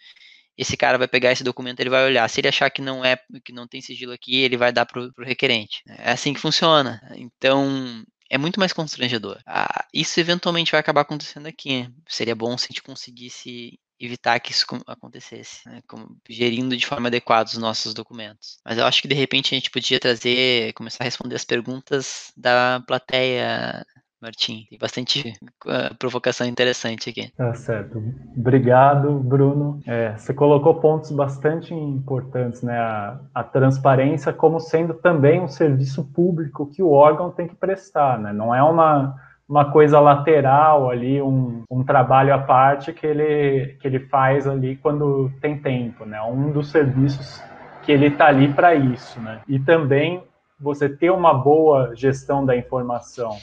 esse 0.58 0.76
cara 0.76 0.98
vai 0.98 1.08
pegar 1.08 1.32
esse 1.32 1.44
documento, 1.44 1.80
ele 1.80 1.90
vai 1.90 2.04
olhar. 2.04 2.28
Se 2.30 2.42
ele 2.42 2.50
achar 2.50 2.70
que 2.70 2.82
não 2.82 3.06
é, 3.06 3.18
que 3.46 3.54
não 3.54 3.66
tem 3.66 3.80
sigilo 3.80 4.12
aqui, 4.12 4.42
ele 4.42 4.58
vai 4.58 4.74
dar 4.74 4.86
para 4.86 5.02
o 5.02 5.12
requerente. 5.24 5.82
É 5.88 6.12
assim 6.12 6.34
que 6.34 6.40
funciona. 6.40 7.02
Então, 7.16 8.04
é 8.30 8.38
muito 8.38 8.60
mais 8.60 8.74
constrangedor. 8.74 9.42
Ah, 9.46 9.86
isso 9.94 10.20
eventualmente 10.20 10.72
vai 10.72 10.80
acabar 10.80 11.02
acontecendo 11.02 11.48
aqui. 11.48 11.90
Seria 12.08 12.36
bom 12.36 12.58
se 12.58 12.66
a 12.66 12.70
gente 12.70 12.84
conseguisse 12.84 13.80
evitar 14.00 14.40
que 14.40 14.52
isso 14.52 14.66
acontecesse, 14.88 15.68
né, 15.68 15.82
como, 15.88 16.18
gerindo 16.30 16.78
de 16.78 16.86
forma 16.86 17.08
adequada 17.08 17.50
os 17.50 17.58
nossos 17.58 17.94
documentos. 17.94 18.60
Mas 18.64 18.78
eu 18.78 18.86
acho 18.86 19.02
que 19.02 19.08
de 19.10 19.16
repente 19.16 19.54
a 19.54 19.58
gente 19.58 19.70
podia 19.70 20.00
trazer, 20.00 20.72
começar 20.74 21.04
a 21.04 21.06
responder 21.06 21.36
as 21.36 21.44
perguntas 21.44 22.32
da 22.38 22.82
plateia 22.88 23.86
Martim. 24.22 24.66
Tem 24.70 24.78
bastante 24.78 25.34
uh, 25.66 25.96
provocação 25.98 26.46
interessante 26.46 27.10
aqui. 27.10 27.32
Tá 27.36 27.54
certo. 27.54 28.04
Obrigado, 28.36 29.20
Bruno. 29.20 29.80
É, 29.88 30.18
você 30.18 30.34
colocou 30.34 30.76
pontos 30.76 31.12
bastante 31.12 31.74
importantes, 31.74 32.62
né? 32.62 32.78
A, 32.78 33.20
a, 33.34 33.44
transparência 33.44 34.34
como 34.34 34.60
sendo 34.60 34.94
também 34.94 35.40
um 35.40 35.48
serviço 35.48 36.04
público 36.04 36.70
que 36.70 36.84
o 36.84 36.92
órgão 36.92 37.32
tem 37.32 37.48
que 37.48 37.56
prestar, 37.56 38.20
né? 38.20 38.34
Não 38.34 38.54
é 38.54 38.62
uma, 38.62 39.16
uma 39.48 39.72
coisa 39.72 40.00
lateral 40.00 40.90
ali, 40.90 41.22
um, 41.22 41.64
um 41.72 41.84
trabalho 41.84 42.34
à 42.34 42.40
parte 42.40 42.92
que 42.92 43.08
ele, 43.08 43.78
que 43.82 43.88
ele 43.88 44.00
faz 44.08 44.46
ali 44.46 44.76
quando 44.76 45.32
tem 45.42 45.58
tempo, 45.58 46.06
né? 46.06 46.22
Um 46.22 46.52
dos 46.52 46.72
serviços 46.72 47.42
que 47.84 47.92
ele 47.92 48.08
está 48.08 48.28
ali 48.28 48.54
para 48.54 48.76
isso, 48.76 49.20
né? 49.22 49.40
E 49.48 49.60
também 49.60 50.22
você 50.60 50.90
ter 50.90 51.10
uma 51.10 51.34
boa 51.34 51.96
gestão 51.96 52.46
da 52.46 52.56
informação 52.56 53.38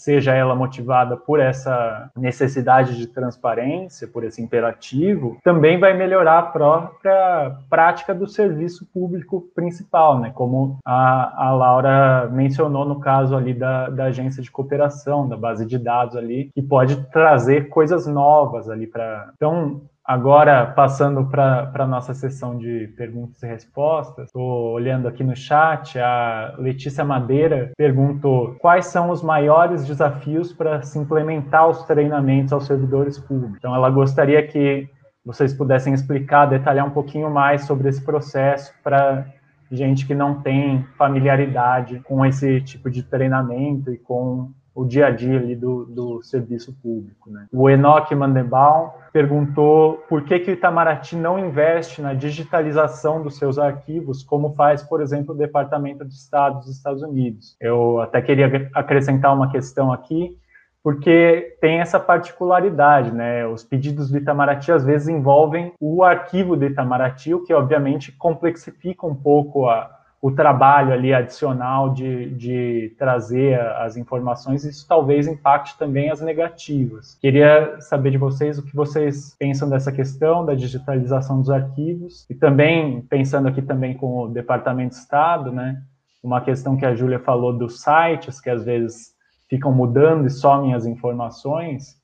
seja 0.00 0.34
ela 0.34 0.54
motivada 0.54 1.14
por 1.16 1.38
essa 1.38 2.10
necessidade 2.16 2.96
de 2.96 3.06
transparência, 3.06 4.08
por 4.08 4.24
esse 4.24 4.40
imperativo, 4.40 5.36
também 5.44 5.78
vai 5.78 5.92
melhorar 5.94 6.38
a 6.38 6.42
própria 6.42 7.56
prática 7.68 8.14
do 8.14 8.26
serviço 8.26 8.86
público 8.92 9.42
principal, 9.54 10.18
né? 10.18 10.32
Como 10.34 10.78
a, 10.84 11.48
a 11.48 11.52
Laura 11.52 12.30
mencionou 12.32 12.86
no 12.86 12.98
caso 12.98 13.36
ali 13.36 13.52
da, 13.52 13.90
da 13.90 14.04
agência 14.04 14.42
de 14.42 14.50
cooperação, 14.50 15.28
da 15.28 15.36
base 15.36 15.66
de 15.66 15.78
dados 15.78 16.16
ali, 16.16 16.50
que 16.54 16.62
pode 16.62 16.96
trazer 17.08 17.68
coisas 17.68 18.06
novas 18.06 18.70
ali 18.70 18.86
para. 18.86 19.30
Então, 19.36 19.82
Agora, 20.04 20.66
passando 20.66 21.26
para 21.26 21.70
a 21.72 21.86
nossa 21.86 22.14
sessão 22.14 22.58
de 22.58 22.88
perguntas 22.96 23.42
e 23.42 23.46
respostas, 23.46 24.26
estou 24.26 24.72
olhando 24.72 25.06
aqui 25.06 25.22
no 25.22 25.36
chat, 25.36 25.98
a 25.98 26.54
Letícia 26.58 27.04
Madeira 27.04 27.70
perguntou 27.76 28.56
quais 28.58 28.86
são 28.86 29.10
os 29.10 29.22
maiores 29.22 29.86
desafios 29.86 30.52
para 30.52 30.82
se 30.82 30.98
implementar 30.98 31.68
os 31.68 31.84
treinamentos 31.84 32.52
aos 32.52 32.66
servidores 32.66 33.18
públicos. 33.18 33.58
Então, 33.58 33.74
ela 33.74 33.90
gostaria 33.90 34.44
que 34.46 34.88
vocês 35.24 35.52
pudessem 35.54 35.92
explicar, 35.92 36.46
detalhar 36.46 36.86
um 36.86 36.90
pouquinho 36.90 37.30
mais 37.30 37.66
sobre 37.66 37.88
esse 37.88 38.02
processo 38.02 38.72
para 38.82 39.26
gente 39.70 40.06
que 40.06 40.14
não 40.14 40.40
tem 40.40 40.82
familiaridade 40.96 42.00
com 42.00 42.24
esse 42.24 42.60
tipo 42.62 42.90
de 42.90 43.02
treinamento 43.02 43.92
e 43.92 43.98
com 43.98 44.50
o 44.74 44.84
dia 44.84 45.06
a 45.06 45.10
dia 45.10 45.40
do, 45.56 45.84
do 45.84 46.22
serviço 46.22 46.72
público. 46.82 47.30
Né? 47.30 47.46
O 47.52 47.68
Enoch 47.68 48.14
Mandenbaum 48.14 48.90
perguntou 49.12 50.04
por 50.08 50.22
que, 50.22 50.38
que 50.38 50.50
o 50.50 50.54
Itamaraty 50.54 51.16
não 51.16 51.38
investe 51.38 52.00
na 52.00 52.14
digitalização 52.14 53.22
dos 53.22 53.36
seus 53.36 53.58
arquivos, 53.58 54.22
como 54.22 54.54
faz, 54.54 54.82
por 54.82 55.00
exemplo, 55.00 55.34
o 55.34 55.38
Departamento 55.38 56.04
de 56.04 56.14
Estado 56.14 56.60
dos 56.60 56.68
Estados 56.68 57.02
Unidos. 57.02 57.56
Eu 57.60 58.00
até 58.00 58.22
queria 58.22 58.70
acrescentar 58.74 59.34
uma 59.34 59.50
questão 59.50 59.92
aqui, 59.92 60.38
porque 60.82 61.56
tem 61.60 61.80
essa 61.80 62.00
particularidade, 62.00 63.12
né? 63.12 63.46
Os 63.46 63.62
pedidos 63.62 64.10
do 64.10 64.16
Itamaraty 64.16 64.72
às 64.72 64.84
vezes 64.84 65.08
envolvem 65.08 65.72
o 65.78 66.02
arquivo 66.02 66.56
do 66.56 66.64
Itamaraty, 66.64 67.34
o 67.34 67.44
que 67.44 67.52
obviamente 67.52 68.12
complexifica 68.12 69.06
um 69.06 69.14
pouco 69.14 69.68
a, 69.68 69.99
o 70.22 70.30
trabalho 70.30 70.92
ali 70.92 71.14
adicional 71.14 71.94
de, 71.94 72.30
de 72.34 72.94
trazer 72.98 73.58
as 73.76 73.96
informações, 73.96 74.64
isso 74.64 74.86
talvez 74.86 75.26
impacte 75.26 75.78
também 75.78 76.10
as 76.10 76.20
negativas. 76.20 77.16
Queria 77.20 77.80
saber 77.80 78.10
de 78.10 78.18
vocês 78.18 78.58
o 78.58 78.62
que 78.62 78.76
vocês 78.76 79.34
pensam 79.38 79.68
dessa 79.68 79.90
questão 79.90 80.44
da 80.44 80.54
digitalização 80.54 81.38
dos 81.38 81.48
arquivos 81.48 82.26
e 82.28 82.34
também 82.34 83.00
pensando 83.02 83.48
aqui 83.48 83.62
também 83.62 83.94
com 83.94 84.24
o 84.24 84.28
Departamento 84.28 84.94
de 84.94 85.00
Estado, 85.00 85.50
né? 85.50 85.80
Uma 86.22 86.42
questão 86.42 86.76
que 86.76 86.84
a 86.84 86.94
Júlia 86.94 87.18
falou 87.18 87.56
dos 87.56 87.80
sites 87.80 88.40
que 88.42 88.50
às 88.50 88.62
vezes 88.62 89.14
ficam 89.48 89.72
mudando 89.72 90.26
e 90.26 90.30
somem 90.30 90.74
as 90.74 90.84
informações. 90.84 91.99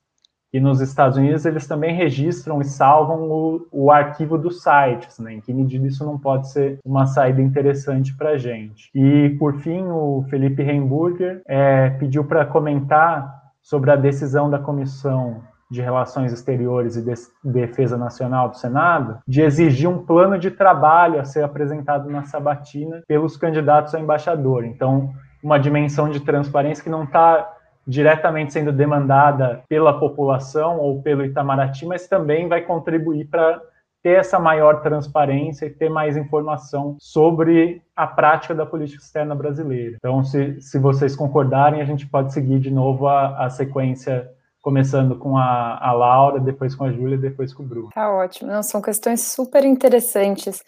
E 0.57 0.59
nos 0.59 0.81
Estados 0.81 1.19
Unidos 1.19 1.45
eles 1.45 1.67
também 1.67 1.93
registram 1.93 2.59
e 2.59 2.65
salvam 2.65 3.29
o, 3.29 3.67
o 3.71 3.91
arquivo 3.91 4.39
dos 4.39 4.63
sites, 4.63 5.19
né? 5.19 5.35
Em 5.35 5.39
que 5.39 5.53
medida 5.53 5.85
isso 5.85 6.03
não 6.03 6.17
pode 6.17 6.49
ser 6.49 6.79
uma 6.83 7.05
saída 7.05 7.39
interessante 7.39 8.17
para 8.17 8.31
a 8.31 8.37
gente. 8.37 8.89
E 8.95 9.35
por 9.37 9.53
fim, 9.59 9.83
o 9.83 10.25
Felipe 10.31 10.63
Heimburger 10.63 11.43
é, 11.47 11.91
pediu 11.91 12.23
para 12.23 12.43
comentar 12.43 13.31
sobre 13.61 13.91
a 13.91 13.95
decisão 13.95 14.49
da 14.49 14.57
Comissão 14.57 15.43
de 15.69 15.79
Relações 15.79 16.33
Exteriores 16.33 16.95
e 16.95 17.03
de 17.03 17.13
Defesa 17.43 17.95
Nacional 17.95 18.49
do 18.49 18.57
Senado 18.57 19.19
de 19.27 19.41
exigir 19.41 19.87
um 19.87 20.03
plano 20.03 20.39
de 20.39 20.49
trabalho 20.49 21.19
a 21.19 21.23
ser 21.23 21.43
apresentado 21.43 22.09
na 22.09 22.23
sabatina 22.23 23.03
pelos 23.07 23.37
candidatos 23.37 23.93
a 23.93 23.99
embaixador. 23.99 24.65
Então, 24.65 25.11
uma 25.43 25.59
dimensão 25.59 26.09
de 26.09 26.19
transparência 26.19 26.83
que 26.83 26.89
não 26.89 27.03
está 27.03 27.47
diretamente 27.87 28.51
sendo 28.51 28.71
demandada 28.71 29.63
pela 29.69 29.97
população 29.97 30.79
ou 30.79 31.01
pelo 31.01 31.23
Itamaraty, 31.23 31.85
mas 31.85 32.07
também 32.07 32.47
vai 32.47 32.61
contribuir 32.61 33.25
para 33.25 33.61
ter 34.03 34.19
essa 34.19 34.39
maior 34.39 34.81
transparência 34.81 35.65
e 35.65 35.69
ter 35.69 35.89
mais 35.89 36.15
informação 36.15 36.97
sobre 36.99 37.81
a 37.95 38.05
prática 38.05 38.53
da 38.53 38.65
política 38.65 39.01
externa 39.01 39.33
brasileira. 39.33 39.95
Então, 39.97 40.23
se, 40.23 40.61
se 40.61 40.77
vocês 40.77 41.15
concordarem, 41.15 41.81
a 41.81 41.85
gente 41.85 42.05
pode 42.07 42.33
seguir 42.33 42.59
de 42.59 42.69
novo 42.69 43.07
a, 43.07 43.45
a 43.45 43.49
sequência 43.49 44.29
começando 44.61 45.15
com 45.15 45.37
a, 45.37 45.77
a 45.81 45.93
Laura, 45.93 46.39
depois 46.39 46.75
com 46.75 46.83
a 46.83 46.91
Júlia, 46.91 47.17
depois 47.17 47.53
com 47.53 47.63
o 47.63 47.65
Bruno. 47.65 47.89
Tá 47.93 48.11
ótimo. 48.11 48.51
Não, 48.51 48.61
são 48.61 48.81
questões 48.81 49.21
super 49.21 49.63
interessantes. 49.63 50.61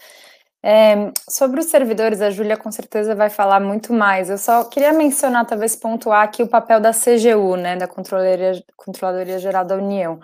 É, 0.61 1.11
sobre 1.29 1.61
os 1.61 1.67
servidores, 1.67 2.21
a 2.21 2.29
Júlia 2.29 2.57
com 2.57 2.71
certeza 2.71 3.15
vai 3.15 3.29
falar 3.29 3.59
muito 3.59 3.93
mais. 3.93 4.29
Eu 4.29 4.37
só 4.37 4.65
queria 4.65 4.91
mencionar, 4.91 5.45
talvez 5.45 5.75
pontuar 5.75 6.23
aqui 6.23 6.43
o 6.43 6.47
papel 6.47 6.81
da 6.81 6.91
CGU, 6.91 7.55
né, 7.55 7.77
da 7.77 7.87
Controladoria, 7.87 8.61
Controladoria 8.75 9.39
Geral 9.39 9.63
da 9.63 9.75
União. 9.75 10.19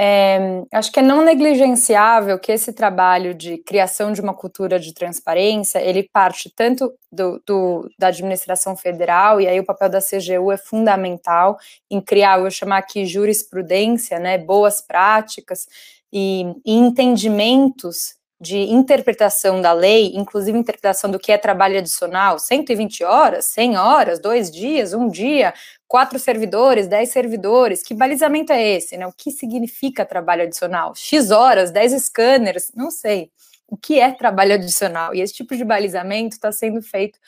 É, 0.00 0.62
acho 0.72 0.92
que 0.92 1.00
é 1.00 1.02
não 1.02 1.24
negligenciável 1.24 2.38
que 2.38 2.52
esse 2.52 2.72
trabalho 2.72 3.34
de 3.34 3.58
criação 3.58 4.12
de 4.12 4.20
uma 4.20 4.32
cultura 4.32 4.78
de 4.78 4.94
transparência, 4.94 5.80
ele 5.80 6.08
parte 6.12 6.52
tanto 6.54 6.94
do, 7.10 7.42
do, 7.44 7.90
da 7.98 8.06
administração 8.06 8.76
federal, 8.76 9.40
e 9.40 9.48
aí 9.48 9.58
o 9.58 9.64
papel 9.66 9.88
da 9.88 9.98
CGU 10.00 10.52
é 10.52 10.56
fundamental 10.56 11.58
em 11.90 12.00
criar, 12.00 12.36
eu 12.36 12.42
vou 12.42 12.50
chamar 12.50 12.78
aqui 12.78 13.04
jurisprudência, 13.04 14.20
né, 14.20 14.38
boas 14.38 14.80
práticas 14.80 15.66
e, 16.12 16.44
e 16.64 16.74
entendimentos 16.74 18.17
de 18.40 18.58
interpretação 18.58 19.60
da 19.60 19.72
lei, 19.72 20.12
inclusive 20.14 20.56
interpretação 20.56 21.10
do 21.10 21.18
que 21.18 21.32
é 21.32 21.38
trabalho 21.38 21.78
adicional, 21.78 22.38
120 22.38 23.02
horas, 23.02 23.46
100 23.46 23.76
horas, 23.76 24.20
dois 24.20 24.50
dias, 24.50 24.94
um 24.94 25.08
dia, 25.08 25.52
quatro 25.88 26.18
servidores, 26.18 26.86
dez 26.86 27.10
servidores, 27.10 27.82
que 27.82 27.94
balizamento 27.94 28.52
é 28.52 28.62
esse, 28.62 28.96
né? 28.96 29.06
O 29.06 29.12
que 29.12 29.30
significa 29.32 30.04
trabalho 30.04 30.42
adicional? 30.42 30.94
X 30.94 31.30
horas, 31.30 31.70
10 31.72 32.04
scanners, 32.04 32.70
não 32.76 32.90
sei. 32.90 33.30
O 33.70 33.76
que 33.76 33.98
é 34.00 34.12
trabalho 34.12 34.54
adicional? 34.54 35.14
E 35.14 35.20
esse 35.20 35.34
tipo 35.34 35.56
de 35.56 35.64
balizamento 35.64 36.36
está 36.36 36.52
sendo 36.52 36.80
feito 36.80 37.18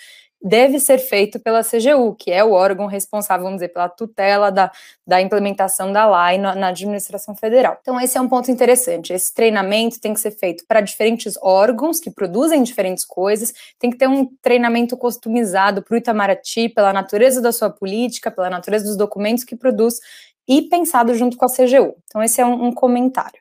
deve 0.43 0.81
ser 0.81 0.99
feito 0.99 1.39
pela 1.39 1.63
CGU, 1.63 2.15
que 2.15 2.31
é 2.31 2.43
o 2.43 2.53
órgão 2.53 2.87
responsável, 2.87 3.45
vamos 3.45 3.59
dizer, 3.59 3.69
pela 3.69 3.89
tutela 3.89 4.51
da, 4.51 4.71
da 5.07 5.21
implementação 5.21 5.93
da 5.93 6.07
lei 6.07 6.39
na, 6.39 6.55
na, 6.55 6.69
administração 6.69 7.37
federal. 7.37 7.77
Então, 7.81 8.01
esse 8.01 8.17
é 8.17 8.21
um 8.21 8.29
ponto 8.29 8.51
interessante. 8.51 9.13
Esse 9.13 9.35
treinamento 9.35 10.01
tem 10.01 10.15
que 10.15 10.21
ser 10.21 10.31
feito 10.31 10.65
para 10.67 10.81
diferentes 10.81 11.37
órgãos 11.43 12.01
que 12.01 12.11
produzem 12.11 12.63
diferentes 12.63 13.05
coisas, 13.05 13.53
tem 13.79 13.91
que 13.91 13.99
ter 13.99 14.09
um 14.09 14.31
treinamento 14.41 14.97
customizado 14.97 15.83
para 15.83 15.95
o 15.95 15.99
Itamaraty, 15.99 16.71
pela 16.71 16.93
natureza 16.93 17.43
da 17.43 17.53
sua 17.53 17.69
política, 17.69 18.31
pela 18.31 18.49
natureza 18.49 18.87
dos 18.87 18.97
documentos 18.97 19.45
que 19.45 19.55
produz, 19.55 20.01
e 20.49 20.63
pensado 20.63 21.15
junto 21.15 21.37
com 21.37 21.45
a 21.45 21.49
CGU. 21.49 21.97
Então, 22.05 22.23
esse 22.23 22.41
é 22.41 22.47
um, 22.47 22.67
um 22.67 22.73
comentário. 22.73 23.41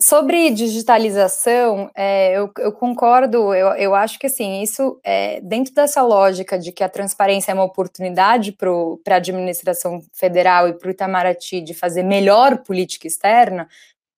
Sobre 0.00 0.50
digitalização, 0.50 1.90
é, 1.92 2.38
eu, 2.38 2.48
eu, 2.58 2.70
concordo, 2.70 3.52
eu, 3.52 3.66
eu, 3.74 3.94
acho 3.96 4.16
que 4.16 4.28
assim, 4.28 4.62
isso 4.62 5.00
é, 5.02 5.40
dentro 5.40 5.74
dessa 5.74 6.00
lógica 6.02 6.56
de 6.56 6.70
que 6.70 6.84
a 6.84 6.88
transparência 6.88 7.50
é 7.50 7.54
uma 7.54 7.64
oportunidade 7.64 8.52
para 8.52 8.70
a 8.70 9.16
administração 9.16 10.00
federal 10.12 10.68
e 10.68 10.74
para 10.74 10.86
o 10.86 10.90
Itamaraty 10.92 11.60
de 11.60 11.74
fazer 11.74 12.04
melhor 12.04 12.58
política 12.58 13.08
externa, 13.08 13.68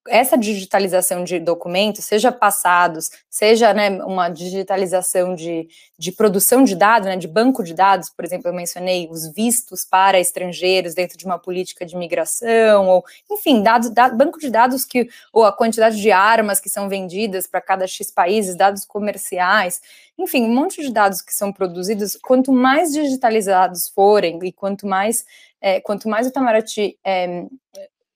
essa 0.08 0.36
digitalização 0.36 1.24
de 1.24 1.38
documentos, 1.38 2.04
seja 2.04 2.32
passados, 2.32 3.10
seja 3.28 3.74
né, 3.74 3.90
uma 4.02 4.30
digitalização 4.30 5.34
de, 5.34 5.68
de 5.98 6.10
produção 6.10 6.64
de 6.64 6.74
dados, 6.74 7.06
né, 7.06 7.16
de 7.16 7.28
banco 7.28 7.62
de 7.62 7.74
dados, 7.74 8.08
por 8.08 8.24
exemplo, 8.24 8.48
eu 8.48 8.54
mencionei 8.54 9.08
os 9.10 9.28
vistos 9.28 9.84
para 9.84 10.18
estrangeiros 10.18 10.94
dentro 10.94 11.18
de 11.18 11.26
uma 11.26 11.38
política 11.38 11.84
de 11.84 11.96
migração, 11.96 12.88
ou 12.88 13.04
enfim, 13.30 13.62
dados, 13.62 13.90
da, 13.90 14.08
banco 14.08 14.38
de 14.38 14.48
dados 14.48 14.84
que, 14.86 15.08
ou 15.32 15.44
a 15.44 15.52
quantidade 15.52 16.00
de 16.00 16.10
armas 16.10 16.60
que 16.60 16.70
são 16.70 16.88
vendidas 16.88 17.46
para 17.46 17.60
cada 17.60 17.86
X 17.86 18.10
países, 18.10 18.56
dados 18.56 18.86
comerciais, 18.86 19.82
enfim, 20.18 20.44
um 20.44 20.54
monte 20.54 20.82
de 20.82 20.92
dados 20.92 21.20
que 21.20 21.34
são 21.34 21.52
produzidos, 21.52 22.16
quanto 22.16 22.52
mais 22.52 22.92
digitalizados 22.92 23.88
forem 23.88 24.38
e 24.42 24.52
quanto 24.52 24.86
mais, 24.86 25.24
é, 25.60 25.80
quanto 25.80 26.08
mais 26.08 26.26
o 26.26 26.30
Itamaraty 26.30 26.98
é, 27.04 27.44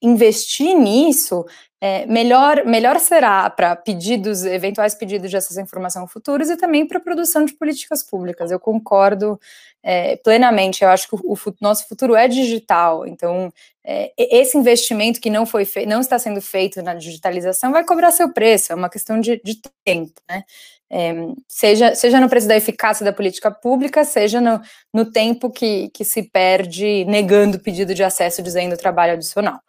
investir 0.01 0.77
nisso, 0.77 1.45
é, 1.81 2.05
melhor, 2.05 2.65
melhor 2.65 2.99
será 2.99 3.49
para 3.49 3.75
pedidos, 3.75 4.43
eventuais 4.43 4.95
pedidos 4.95 5.29
de 5.29 5.37
acesso 5.37 5.59
à 5.59 5.63
informação 5.63 6.07
futuros 6.07 6.49
e 6.49 6.57
também 6.57 6.87
para 6.87 6.97
a 6.97 7.01
produção 7.01 7.45
de 7.45 7.53
políticas 7.53 8.01
públicas. 8.01 8.49
Eu 8.49 8.59
concordo 8.59 9.39
é, 9.83 10.15
plenamente. 10.17 10.83
Eu 10.83 10.89
acho 10.89 11.07
que 11.07 11.15
o, 11.15 11.33
o, 11.33 11.55
nosso 11.61 11.87
futuro 11.87 12.15
é 12.15 12.27
digital. 12.27 13.05
Então, 13.05 13.53
é, 13.83 14.11
esse 14.17 14.57
investimento 14.57 15.21
que 15.21 15.29
não 15.29 15.45
foi 15.45 15.67
não 15.85 16.01
está 16.01 16.17
sendo 16.17 16.41
feito 16.41 16.81
na 16.81 16.95
digitalização 16.95 17.71
vai 17.71 17.83
cobrar 17.85 18.11
seu 18.11 18.33
preço. 18.33 18.71
É 18.71 18.75
uma 18.75 18.89
questão 18.89 19.19
de, 19.19 19.39
de 19.43 19.61
tempo, 19.83 20.19
né? 20.27 20.43
É, 20.91 21.13
seja, 21.47 21.95
seja 21.95 22.19
no 22.19 22.29
preço 22.29 22.47
da 22.47 22.55
eficácia 22.55 23.03
da 23.03 23.11
política 23.11 23.49
pública, 23.51 24.05
seja 24.05 24.39
no, 24.39 24.61
no 24.93 25.11
tempo 25.11 25.49
que, 25.49 25.89
que 25.89 26.05
se 26.05 26.23
perde 26.23 27.03
negando 27.05 27.57
o 27.57 27.59
pedido 27.59 27.93
de 27.93 28.03
acesso 28.03 28.43
dizendo 28.43 28.77
trabalho 28.77 29.13
adicional. 29.13 29.59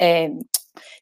É, 0.00 0.30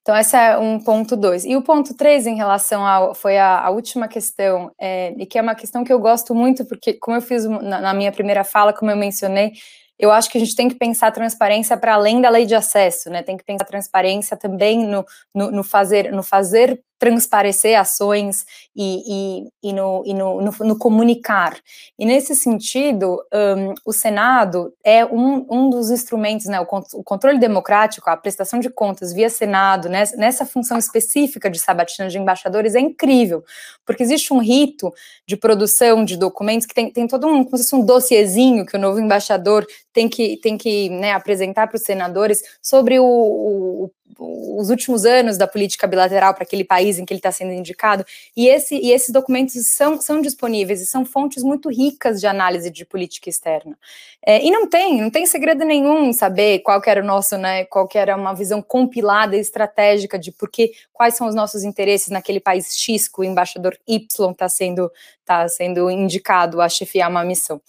então, 0.03 0.17
esse 0.17 0.37
é 0.37 0.59
um 0.59 0.81
ponto 0.81 1.17
dois. 1.17 1.45
E 1.45 1.57
o 1.57 1.63
ponto 1.63 1.97
três, 1.97 2.27
em 2.27 2.35
relação 2.35 2.85
ao. 2.85 3.15
Foi 3.15 3.39
a, 3.39 3.61
a 3.61 3.71
última 3.71 4.09
questão, 4.09 4.71
é, 4.79 5.15
e 5.17 5.25
que 5.25 5.39
é 5.39 5.43
uma 5.43 5.55
questão 5.55 5.85
que 5.85 5.93
eu 5.93 5.99
gosto 6.01 6.35
muito, 6.35 6.65
porque, 6.67 6.95
como 6.95 7.17
eu 7.17 7.23
fiz 7.23 7.45
na, 7.45 7.81
na 7.81 7.95
minha 7.95 8.11
primeira 8.11 8.43
fala, 8.43 8.73
como 8.73 8.91
eu 8.91 8.97
mencionei, 8.97 9.53
eu 9.99 10.11
acho 10.11 10.29
que 10.29 10.37
a 10.37 10.41
gente 10.41 10.57
tem 10.57 10.69
que 10.69 10.75
pensar 10.75 11.07
a 11.07 11.13
transparência 11.13 11.77
para 11.77 11.95
além 11.95 12.21
da 12.21 12.29
lei 12.29 12.45
de 12.45 12.55
acesso, 12.57 13.09
né? 13.09 13.23
Tem 13.23 13.37
que 13.37 13.45
pensar 13.45 13.63
a 13.63 13.67
transparência 13.67 14.37
também 14.37 14.85
no, 14.85 15.05
no, 15.33 15.53
no 15.53 15.63
fazer, 15.63 16.11
no 16.11 16.25
fazer 16.25 16.83
transparecer 17.03 17.77
ações 17.77 18.47
e, 18.77 19.43
e, 19.61 19.71
e, 19.71 19.73
no, 19.73 20.05
e 20.07 20.15
no, 20.15 20.41
no, 20.41 20.53
no, 20.61 20.79
comunicar. 20.79 21.59
E 21.99 22.07
nesse 22.07 22.37
sentido, 22.37 23.21
um, 23.35 23.75
o 23.85 23.93
Senado 23.93 24.73
é 24.85 25.05
um, 25.05 25.45
um 25.51 25.69
dos 25.69 25.91
instrumentos, 25.91 26.47
né, 26.47 26.61
o, 26.61 26.63
o, 26.63 27.03
controle 27.03 27.41
democrático, 27.41 28.09
a 28.09 28.17
prestação 28.17 28.61
de 28.61 28.71
contas 28.71 29.13
via 29.13 29.29
Senado, 29.29 29.89
né, 29.89 30.05
nessa 30.17 30.47
função 30.47 30.79
específica 30.79 31.51
de 31.51 31.59
sabatina 31.59 32.09
de 32.09 32.19
embaixadores 32.19 32.77
é 32.77 32.81
incrível, 32.81 33.43
porque 33.85 34.05
existe 34.05 34.33
um 34.33 34.39
rito 34.39 34.95
de 35.27 35.37
produção 35.37 36.05
de 36.05 36.17
documentos 36.17 36.69
que 36.69 36.75
tem, 36.75 36.89
tem 36.89 37.09
todo 37.09 37.27
um, 37.27 37.43
como 37.43 37.57
se 37.57 37.65
fosse 37.65 37.75
um 37.75 37.85
dossiezinho 37.85 38.65
que 38.65 38.77
o 38.77 38.81
novo 38.81 39.01
embaixador 39.01 39.67
tem 39.93 40.09
que, 40.09 40.37
tem 40.37 40.57
que 40.57 40.89
né, 40.89 41.11
apresentar 41.15 41.67
para 41.67 41.77
os 41.77 41.83
senadores 41.83 42.43
sobre 42.63 43.01
o, 43.01 43.05
o, 43.05 43.91
os 44.19 44.71
últimos 44.71 45.05
anos 45.05 45.37
da 45.37 45.47
política 45.47 45.87
bilateral 45.87 46.35
para 46.35 46.45
aquele 46.45 46.65
país 46.65 46.99
em 46.99 47.05
que 47.05 47.13
ele 47.13 47.19
está 47.19 47.33
sendo 47.33 47.53
indicado, 47.53 48.05
e, 48.37 48.49
esse, 48.49 48.75
e 48.77 48.93
esses 48.93 49.11
documentos 49.11 49.55
são, 49.69 50.01
são 50.01 50.21
disponíveis 50.21 50.81
e 50.81 50.87
são 50.87 51.05
fontes 51.05 51.43
muito 51.43 51.69
ricas 51.69 52.21
de 52.21 52.27
análise 52.27 52.71
de 52.71 52.85
política 52.85 53.29
externa. 53.29 53.79
É, 54.25 54.45
e 54.45 54.51
não 54.51 54.69
tem, 54.69 55.01
não 55.01 55.11
tem 55.11 55.27
segredo 55.27 55.65
nenhum 55.65 56.13
saber 56.13 56.61
qual 56.61 56.81
que 56.81 56.89
era 56.89 57.03
o 57.03 57.07
nosso, 57.07 57.37
né, 57.37 57.65
qual 57.65 57.89
que 57.89 57.99
era 57.99 58.17
uma 58.17 58.35
visão 58.35 58.63
compilada 58.63 59.37
e 59.37 59.41
estratégica 59.41 60.19
de 60.19 60.31
porque, 60.31 60.73
quais 60.93 61.15
são 61.15 61.27
os 61.27 61.35
nossos 61.35 61.65
interesses 61.65 62.09
naquele 62.09 62.41
país 62.41 62.77
X 62.77 63.09
que 63.09 63.21
o 63.21 63.25
embaixador 63.25 63.77
Y 63.87 64.31
está 64.31 64.49
sendo, 64.49 64.91
tá 65.25 65.49
sendo 65.49 65.91
indicado 65.91 66.61
a 66.61 66.69
chefiar 66.69 67.09
uma 67.11 67.25
missão. 67.25 67.61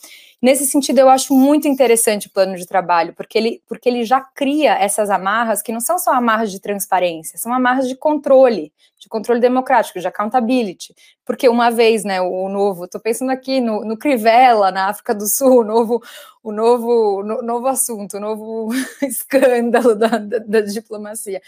Nesse 0.43 0.65
sentido, 0.65 0.99
eu 0.99 1.07
acho 1.07 1.33
muito 1.33 1.69
interessante 1.69 2.27
o 2.27 2.29
plano 2.29 2.57
de 2.57 2.65
trabalho, 2.65 3.13
porque 3.13 3.37
ele, 3.37 3.63
porque 3.65 3.87
ele 3.87 4.03
já 4.03 4.19
cria 4.19 4.73
essas 4.73 5.09
amarras 5.09 5.61
que 5.61 5.71
não 5.71 5.79
são 5.79 5.97
só 5.97 6.11
amarras 6.11 6.51
de 6.51 6.59
transparência, 6.59 7.39
são 7.39 7.53
amarras 7.53 7.87
de 7.87 7.95
controle, 7.95 8.73
de 8.99 9.07
controle 9.07 9.39
democrático, 9.39 10.01
de 10.01 10.05
accountability. 10.05 10.93
Porque 11.23 11.47
uma 11.47 11.71
vez, 11.71 12.03
né, 12.03 12.19
o 12.19 12.49
novo, 12.49 12.83
estou 12.83 12.99
pensando 12.99 13.31
aqui 13.31 13.61
no, 13.61 13.85
no 13.85 13.97
Crivella, 13.97 14.69
na 14.69 14.89
África 14.89 15.15
do 15.15 15.25
Sul, 15.25 15.61
o 15.61 15.63
novo, 15.63 16.03
o 16.43 16.51
novo, 16.51 17.23
no, 17.23 17.41
novo 17.41 17.67
assunto, 17.67 18.17
o 18.17 18.19
novo 18.19 18.67
escândalo 19.01 19.95
da, 19.95 20.17
da, 20.17 20.39
da 20.39 20.59
diplomacia. 20.59 21.41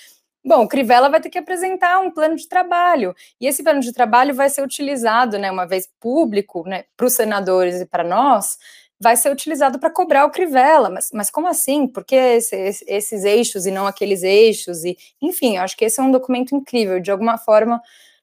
Bom, 0.47 0.63
o 0.63 0.67
Crivella 0.67 1.09
vai 1.09 1.19
ter 1.19 1.31
que 1.31 1.39
apresentar 1.39 1.99
um 1.99 2.11
plano 2.11 2.35
de 2.35 2.47
trabalho, 2.47 3.15
e 3.41 3.47
esse 3.47 3.63
plano 3.63 3.79
de 3.79 3.91
trabalho 3.91 4.33
vai 4.33 4.47
ser 4.47 4.61
utilizado, 4.61 5.39
né, 5.39 5.51
uma 5.51 5.65
vez 5.65 5.89
público, 5.99 6.63
né, 6.65 6.85
para 6.95 7.07
os 7.07 7.13
senadores 7.13 7.81
e 7.81 7.85
para 7.85 8.03
nós, 8.03 8.59
vai 9.05 9.15
ser 9.15 9.31
utilizado 9.31 9.77
para 9.77 9.91
cobrar 9.91 10.25
o 10.25 10.31
Crivella, 10.31 10.89
mas, 10.89 11.11
mas 11.13 11.29
como 11.29 11.47
assim? 11.47 11.85
Por 11.87 12.03
que 12.03 12.15
esse, 12.15 12.55
esses 12.87 13.23
eixos 13.23 13.67
e 13.67 13.71
não 13.71 13.85
aqueles 13.85 14.23
eixos? 14.23 14.83
E, 14.83 14.97
enfim, 15.21 15.57
eu 15.57 15.61
acho 15.61 15.77
que 15.77 15.85
esse 15.85 15.99
é 15.99 16.03
um 16.03 16.09
documento 16.09 16.55
incrível, 16.55 16.99
de 16.99 17.11
alguma 17.11 17.37
forma 17.37 17.79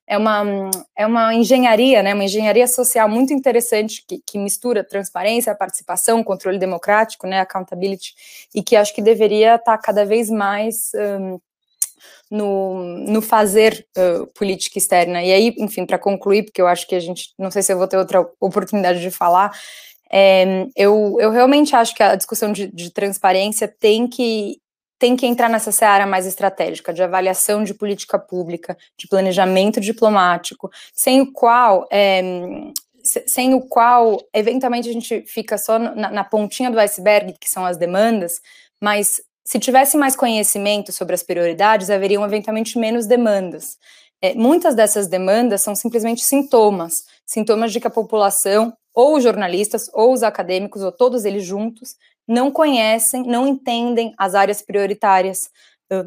é 0.09 0.19
uma, 0.19 0.43
é 0.99 1.07
uma 1.07 1.33
engenharia, 1.33 2.03
né, 2.03 2.13
uma 2.13 2.25
engenharia 2.25 2.67
social 2.67 3.09
muito 3.09 3.33
interessante 3.33 4.05
que, 4.05 4.21
que 4.27 4.37
mistura 4.37 4.83
transparência, 4.83 5.55
participação, 5.55 6.25
controle 6.25 6.59
democrático, 6.59 7.29
né, 7.29 7.39
accountability, 7.39 8.13
e 8.53 8.61
que 8.61 8.75
acho 8.75 8.93
que 8.93 9.01
deveria 9.01 9.55
estar 9.55 9.79
cada 9.79 10.05
vez 10.05 10.29
mais 10.29 10.91
um, 10.97 11.39
no, 12.29 12.83
no 12.83 13.23
fazer 13.23 13.87
uh, 13.97 14.27
política 14.35 14.79
externa. 14.79 15.23
E 15.23 15.33
aí, 15.33 15.55
enfim, 15.59 15.87
para 15.87 15.97
concluir, 15.97 16.43
porque 16.43 16.61
eu 16.61 16.67
acho 16.67 16.89
que 16.89 16.97
a 16.97 17.01
gente, 17.01 17.33
não 17.39 17.53
sei 17.53 17.63
se 17.63 17.73
eu 17.73 17.79
vou 17.79 17.87
ter 17.87 17.97
outra 17.97 18.27
oportunidade 18.41 19.01
de 19.01 19.11
falar, 19.13 19.53
É, 20.13 20.67
eu, 20.77 21.17
eu 21.19 21.31
realmente 21.31 21.75
acho 21.75 21.95
que 21.95 22.03
a 22.03 22.15
discussão 22.15 22.53
de, 22.53 22.67
de 22.67 22.91
transparência 22.93 23.67
tem 23.67 24.07
que 24.07 24.61
tem 24.99 25.17
que 25.17 25.27
entrar 25.27 25.49
nessa 25.49 25.73
seara 25.73 26.07
mais 26.07 26.27
estratégica, 26.27 26.93
de 26.93 27.03
avaliação 27.03 27.65
de 27.65 27.75
política 27.75 28.21
pública, 28.21 28.79
de 28.97 29.09
planejamento 29.09 29.81
diplomático, 29.81 30.71
sem 30.95 31.21
o 31.21 31.33
qual, 31.33 31.89
é, 31.91 32.23
sem 33.27 33.53
o 33.53 33.61
qual, 33.63 34.21
eventualmente, 34.33 34.89
a 34.89 34.93
gente 34.93 35.25
fica 35.27 35.59
só 35.59 35.77
na, 35.77 36.09
na 36.09 36.23
pontinha 36.23 36.71
do 36.71 36.79
iceberg, 36.79 37.35
que 37.41 37.51
são 37.51 37.67
as 37.67 37.77
demandas, 37.77 38.41
mas 38.81 39.21
se 39.45 39.59
tivesse 39.59 39.97
mais 39.97 40.15
conhecimento 40.15 40.93
sobre 40.93 41.17
as 41.17 41.23
prioridades, 41.25 41.91
haveriam 41.91 42.25
eventualmente 42.25 42.79
menos 42.79 43.05
demandas. 43.05 43.77
É, 44.23 44.35
muitas 44.35 44.75
dessas 44.75 45.09
demandas 45.09 45.63
são 45.63 45.75
simplesmente 45.75 46.23
sintomas, 46.23 47.05
sintomas 47.27 47.73
de 47.73 47.81
que 47.81 47.89
a 47.89 47.91
população, 47.91 48.73
ou 48.95 49.17
os 49.17 49.23
jornalistas, 49.23 49.91
ou 49.93 50.13
os 50.13 50.23
acadêmicos, 50.23 50.83
ou 50.83 50.93
todos 50.93 51.25
eles 51.25 51.45
juntos, 51.45 51.97
não 52.27 52.51
conhecem, 52.51 53.23
não 53.25 53.47
entendem 53.47 54.15
as 54.17 54.35
áreas 54.35 54.63
prioritárias, 54.63 55.51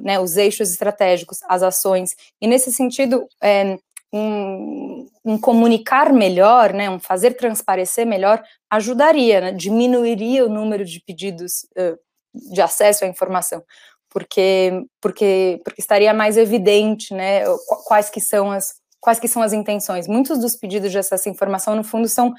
né, 0.02 0.20
os 0.20 0.38
eixos 0.38 0.72
estratégicos, 0.72 1.40
as 1.48 1.62
ações. 1.62 2.16
E 2.42 2.48
nesse 2.48 2.72
sentido, 2.72 3.28
é, 3.42 3.78
um, 4.12 5.08
um, 5.24 5.38
comunicar 5.38 6.14
melhor, 6.14 6.74
né, 6.74 6.90
um 6.90 7.00
fazer 7.00 7.36
transparecer 7.36 8.06
melhor, 8.06 8.42
ajudaria, 8.70 9.42
né, 9.42 9.52
diminuiria 9.52 10.46
o 10.46 10.50
número 10.50 10.86
de 10.86 11.02
pedidos 11.02 11.68
uh, 11.78 11.98
de 12.52 12.62
acesso 12.62 13.04
à 13.04 13.08
informação, 13.08 13.64
porque, 14.10 14.86
porque, 15.02 15.62
porque 15.64 15.82
estaria 15.82 16.14
mais 16.14 16.38
evidente, 16.38 17.14
né, 17.14 17.44
quais 17.86 18.10
que 18.10 18.22
são 18.22 18.52
as 18.52 18.74
quais 19.06 19.20
que 19.20 19.28
são 19.28 19.44
as 19.44 19.54
intenções. 19.54 20.08
Muitos 20.08 20.40
dos 20.40 20.56
pedidos 20.56 20.92
de 20.92 20.98
acesso 20.98 21.30
à 21.30 21.32
informação, 21.32 21.76
no 21.76 21.84
fundo, 21.84 22.10
são 22.10 22.34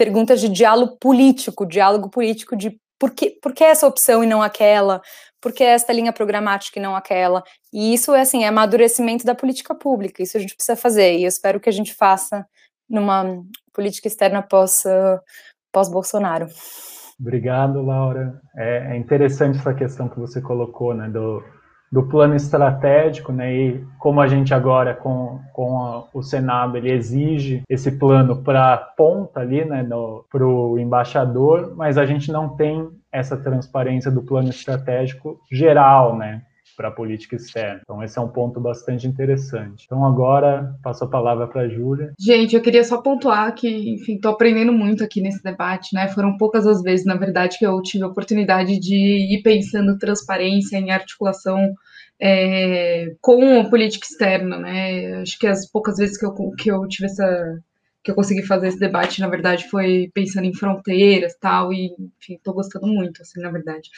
perguntas 0.00 0.40
de 0.40 0.48
diálogo 0.48 0.96
político, 0.98 1.66
diálogo 1.66 2.08
político 2.08 2.56
de 2.56 2.74
por 2.98 3.10
que, 3.10 3.32
por 3.42 3.52
que 3.52 3.62
essa 3.62 3.86
opção 3.86 4.24
e 4.24 4.26
não 4.26 4.42
aquela? 4.42 5.02
Por 5.42 5.52
que 5.52 5.62
esta 5.62 5.92
linha 5.92 6.10
programática 6.10 6.78
e 6.78 6.82
não 6.82 6.96
aquela? 6.96 7.42
E 7.70 7.92
isso 7.92 8.14
é 8.14 8.22
assim, 8.22 8.42
é 8.42 8.48
amadurecimento 8.48 9.26
da 9.26 9.34
política 9.34 9.74
pública, 9.74 10.22
isso 10.22 10.38
a 10.38 10.40
gente 10.40 10.54
precisa 10.54 10.74
fazer, 10.74 11.18
e 11.18 11.24
eu 11.24 11.28
espero 11.28 11.60
que 11.60 11.68
a 11.68 11.72
gente 11.72 11.92
faça 11.92 12.46
numa 12.88 13.42
política 13.74 14.08
externa 14.08 14.40
pós, 14.40 14.84
pós 15.70 15.90
Bolsonaro. 15.90 16.46
Obrigado, 17.20 17.82
Laura. 17.82 18.40
É, 18.56 18.94
é 18.94 18.96
interessante 18.96 19.58
essa 19.58 19.74
questão 19.74 20.08
que 20.08 20.18
você 20.18 20.40
colocou, 20.40 20.94
né, 20.94 21.10
do, 21.10 21.44
do 21.90 22.04
plano 22.04 22.36
estratégico, 22.36 23.32
né, 23.32 23.52
e 23.52 23.84
como 23.98 24.20
a 24.20 24.28
gente 24.28 24.54
agora 24.54 24.94
com, 24.94 25.40
com 25.52 25.82
a, 25.82 26.04
o 26.14 26.22
Senado 26.22 26.76
ele 26.76 26.92
exige 26.92 27.62
esse 27.68 27.90
plano 27.90 28.42
para 28.42 28.76
ponta 28.76 29.40
ali, 29.40 29.64
né, 29.64 29.84
para 30.30 30.46
o 30.46 30.78
embaixador, 30.78 31.74
mas 31.76 31.98
a 31.98 32.06
gente 32.06 32.30
não 32.30 32.50
tem 32.50 32.88
essa 33.10 33.36
transparência 33.36 34.10
do 34.10 34.22
plano 34.22 34.50
estratégico 34.50 35.40
geral, 35.50 36.16
né, 36.16 36.42
para 36.76 36.88
a 36.88 36.92
política 36.92 37.36
externa. 37.36 37.80
Então, 37.82 38.02
esse 38.02 38.18
é 38.18 38.22
um 38.22 38.28
ponto 38.28 38.60
bastante 38.60 39.06
interessante. 39.06 39.84
Então, 39.86 40.04
agora, 40.04 40.74
passo 40.82 41.04
a 41.04 41.08
palavra 41.08 41.46
para 41.46 41.62
a 41.62 41.68
Júlia. 41.68 42.12
Gente, 42.18 42.54
eu 42.54 42.62
queria 42.62 42.84
só 42.84 43.00
pontuar 43.00 43.54
que, 43.54 43.68
enfim, 43.90 44.14
estou 44.14 44.32
aprendendo 44.32 44.72
muito 44.72 45.04
aqui 45.04 45.20
nesse 45.20 45.42
debate, 45.42 45.94
né? 45.94 46.08
Foram 46.08 46.36
poucas 46.36 46.66
as 46.66 46.82
vezes, 46.82 47.04
na 47.06 47.16
verdade, 47.16 47.58
que 47.58 47.66
eu 47.66 47.80
tive 47.82 48.04
a 48.04 48.08
oportunidade 48.08 48.78
de 48.78 49.34
ir 49.34 49.42
pensando 49.42 49.98
transparência 49.98 50.76
em 50.76 50.90
articulação 50.90 51.74
é, 52.20 53.14
com 53.20 53.60
a 53.60 53.68
política 53.68 54.06
externa, 54.06 54.58
né? 54.58 55.22
Acho 55.22 55.38
que 55.38 55.46
as 55.46 55.70
poucas 55.70 55.96
vezes 55.96 56.18
que 56.18 56.26
eu, 56.26 56.32
que 56.56 56.70
eu 56.70 56.86
tive 56.86 57.06
essa 57.06 57.58
que 58.02 58.10
eu 58.10 58.14
consegui 58.14 58.42
fazer 58.42 58.68
esse 58.68 58.78
debate, 58.78 59.20
na 59.20 59.28
verdade, 59.28 59.68
foi 59.68 60.10
pensando 60.14 60.46
em 60.46 60.54
fronteiras 60.54 61.34
tal, 61.38 61.72
e, 61.72 61.94
enfim, 62.18 62.34
estou 62.34 62.54
gostando 62.54 62.86
muito, 62.86 63.20
assim, 63.20 63.40
na 63.40 63.50
verdade. 63.50 63.90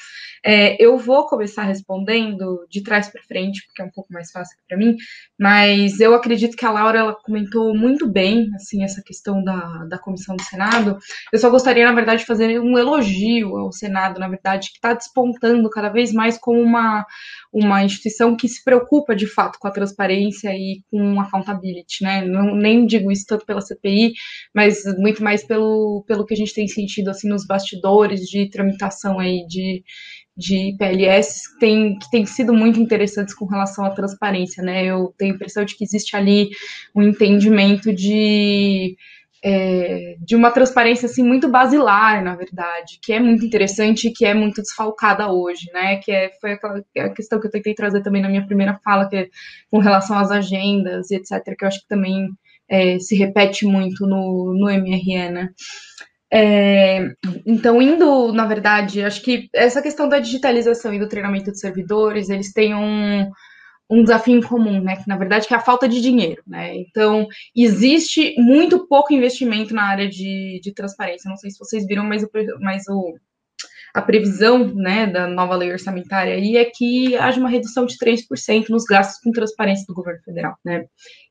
É, 0.45 0.83
eu 0.83 0.99
vou 0.99 1.27
começar 1.27 1.63
respondendo 1.63 2.67
de 2.69 2.83
trás 2.83 3.09
para 3.09 3.23
frente, 3.23 3.65
porque 3.67 3.81
é 3.81 3.85
um 3.85 3.91
pouco 3.91 4.13
mais 4.13 4.33
fácil 4.33 4.57
para 4.69 4.77
mim, 4.77 4.97
mas 5.39 6.01
eu 6.01 6.15
acredito 6.15 6.57
que 6.57 6.67
a 6.67 6.73
Laura, 6.73 6.99
ela 6.99 7.15
comentou 7.15 7.75
muito 7.77 8.09
bem, 8.09 8.51
assim, 8.57 8.83
essa 8.83 9.01
questão 9.03 9.43
da, 9.43 9.85
da 9.85 9.99
comissão 9.99 10.35
do 10.35 10.43
Senado. 10.43 10.99
Eu 11.33 11.39
só 11.39 11.49
gostaria, 11.49 11.87
na 11.87 11.95
verdade, 11.95 12.23
de 12.23 12.27
fazer 12.27 12.61
um 12.61 12.77
elogio 12.77 13.57
ao 13.57 13.71
Senado, 13.71 14.19
na 14.19 14.29
verdade, 14.29 14.71
que 14.71 14.77
está 14.77 14.95
despontando 14.95 15.71
cada 15.71 15.89
vez 15.89 16.13
mais 16.13 16.37
como 16.37 16.61
uma, 16.61 17.07
uma 17.53 17.85
instituição 17.85 18.37
que 18.37 18.49
se 18.49 18.65
preocupa, 18.65 19.15
de 19.15 19.27
fato, 19.27 19.59
com 19.61 19.69
a 19.69 19.73
transparência 19.73 20.51
e 20.51 20.83
com 20.91 21.21
accountability, 21.21 22.03
né? 22.03 22.25
Não, 22.25 22.55
nem 22.55 22.85
digo 22.85 23.13
isso 23.13 23.27
tanto 23.29 23.47
pela 23.47 23.61
CPI, 23.61 23.92
Mas 24.55 24.83
muito 24.99 25.23
mais 25.23 25.45
pelo, 25.45 26.05
pelo 26.07 26.25
que 26.25 26.35
a 26.35 26.37
gente 26.37 26.55
tem 26.55 26.67
sentido 26.69 27.11
assim 27.11 27.29
nos 27.29 27.47
bastidores 27.47 28.21
de 28.23 28.49
tramitação 28.51 29.19
aí 29.19 29.47
de, 29.47 29.83
de 30.37 30.75
PLS 30.79 31.59
tem, 31.59 31.99
que 31.99 32.11
tem 32.11 32.27
sido 32.27 32.53
muito 32.55 32.81
interessantes 32.81 33.35
com 33.35 33.47
relação 33.47 33.85
à 33.85 33.91
transparência, 33.91 34.63
né? 34.63 34.85
Eu 34.85 35.15
tenho 35.19 35.33
a 35.33 35.37
impressão 35.37 35.65
de 35.65 35.77
que 35.77 35.85
existe 35.85 36.17
ali 36.17 36.51
um 36.95 37.03
entendimento 37.03 37.93
de 37.93 38.97
é, 39.45 40.15
de 40.21 40.37
uma 40.37 40.53
transparência 40.53 41.07
assim 41.07 41.23
muito 41.23 41.49
basilar, 41.49 42.23
na 42.23 42.37
verdade, 42.37 43.01
que 43.03 43.13
é 43.13 43.19
muito 43.19 43.45
interessante 43.45 44.07
e 44.09 44.13
que 44.13 44.25
é 44.25 44.33
muito 44.33 44.63
desfalcada 44.63 45.33
hoje, 45.33 45.69
né? 45.73 45.97
Que 45.97 46.13
é, 46.13 46.31
foi 46.41 46.53
aquela 46.53 46.81
a 46.99 47.09
questão 47.11 47.41
que 47.41 47.49
eu 47.49 47.51
tentei 47.51 47.75
trazer 47.75 48.03
também 48.03 48.23
na 48.23 48.29
minha 48.29 48.47
primeira 48.47 48.79
fala, 48.85 49.09
que 49.09 49.17
é 49.17 49.29
com 49.71 49.79
relação 49.79 50.17
às 50.17 50.31
agendas 50.31 51.11
e 51.11 51.17
etc., 51.17 51.43
que 51.59 51.65
eu 51.65 51.69
acho 51.69 51.81
que 51.81 51.89
também 51.89 52.29
é, 52.73 52.99
se 52.99 53.15
repete 53.15 53.67
muito 53.67 54.07
no, 54.07 54.55
no 54.55 54.71
MRE, 54.71 55.31
né? 55.31 55.51
É, 56.33 57.11
então, 57.45 57.83
indo, 57.83 58.33
na 58.33 58.47
verdade, 58.47 59.03
acho 59.05 59.21
que 59.21 59.51
essa 59.55 59.83
questão 59.83 60.09
da 60.09 60.19
digitalização 60.19 60.95
e 60.95 60.99
do 60.99 61.07
treinamento 61.07 61.53
de 61.53 61.61
servidores, 61.61 62.31
eles 62.31 62.51
têm 62.55 62.75
um, 62.75 63.31
um 63.91 64.03
desafio 64.03 64.39
em 64.39 64.41
comum, 64.41 64.81
né? 64.81 64.97
Que 64.97 65.07
na 65.07 65.19
verdade 65.19 65.47
que 65.47 65.53
é 65.53 65.57
a 65.59 65.61
falta 65.61 65.87
de 65.87 66.01
dinheiro, 66.01 66.43
né? 66.47 66.75
Então, 66.75 67.27
existe 67.55 68.35
muito 68.39 68.89
pouco 68.89 69.13
investimento 69.13 69.75
na 69.75 69.85
área 69.85 70.09
de, 70.09 70.59
de 70.63 70.73
transparência. 70.73 71.29
Não 71.29 71.37
sei 71.37 71.51
se 71.51 71.59
vocês 71.59 71.87
viram, 71.87 72.05
mas 72.05 72.23
o, 72.23 72.31
mas 72.59 72.85
o 72.89 73.15
a 73.95 74.01
previsão 74.01 74.73
né, 74.75 75.07
da 75.07 75.27
nova 75.27 75.55
lei 75.55 75.71
orçamentária 75.71 76.35
aí 76.35 76.57
é 76.57 76.65
que 76.65 77.15
haja 77.17 77.39
uma 77.39 77.49
redução 77.49 77.85
de 77.85 77.97
3% 77.99 78.69
nos 78.71 78.85
gastos 78.85 79.21
com 79.23 79.31
transparência 79.31 79.85
do 79.87 79.95
governo 79.95 80.23
federal, 80.23 80.57
né? 80.65 80.87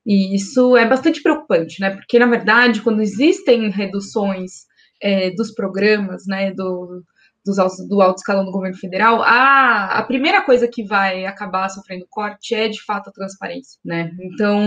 E 0.06 0.36
isso 0.36 0.78
é 0.78 0.88
bastante 0.88 1.22
preocupante, 1.22 1.82
né? 1.82 1.92
Porque, 1.92 2.20
na 2.20 2.28
verdade, 2.28 2.82
quando 2.82 3.02
existem 3.02 3.70
reduções 3.70 4.66
é, 5.02 5.32
dos 5.32 5.52
programas, 5.54 6.26
né, 6.28 6.52
do, 6.54 7.04
dos, 7.44 7.58
do 7.88 8.00
alto 8.00 8.20
escalão 8.20 8.46
do 8.46 8.52
governo 8.52 8.78
federal, 8.78 9.24
a, 9.24 9.98
a 9.98 10.04
primeira 10.04 10.44
coisa 10.44 10.68
que 10.68 10.84
vai 10.84 11.26
acabar 11.26 11.68
sofrendo 11.70 12.06
corte 12.10 12.54
é, 12.54 12.68
de 12.68 12.84
fato, 12.84 13.10
a 13.10 13.14
transparência, 13.14 13.80
né? 13.84 14.12
Então, 14.20 14.60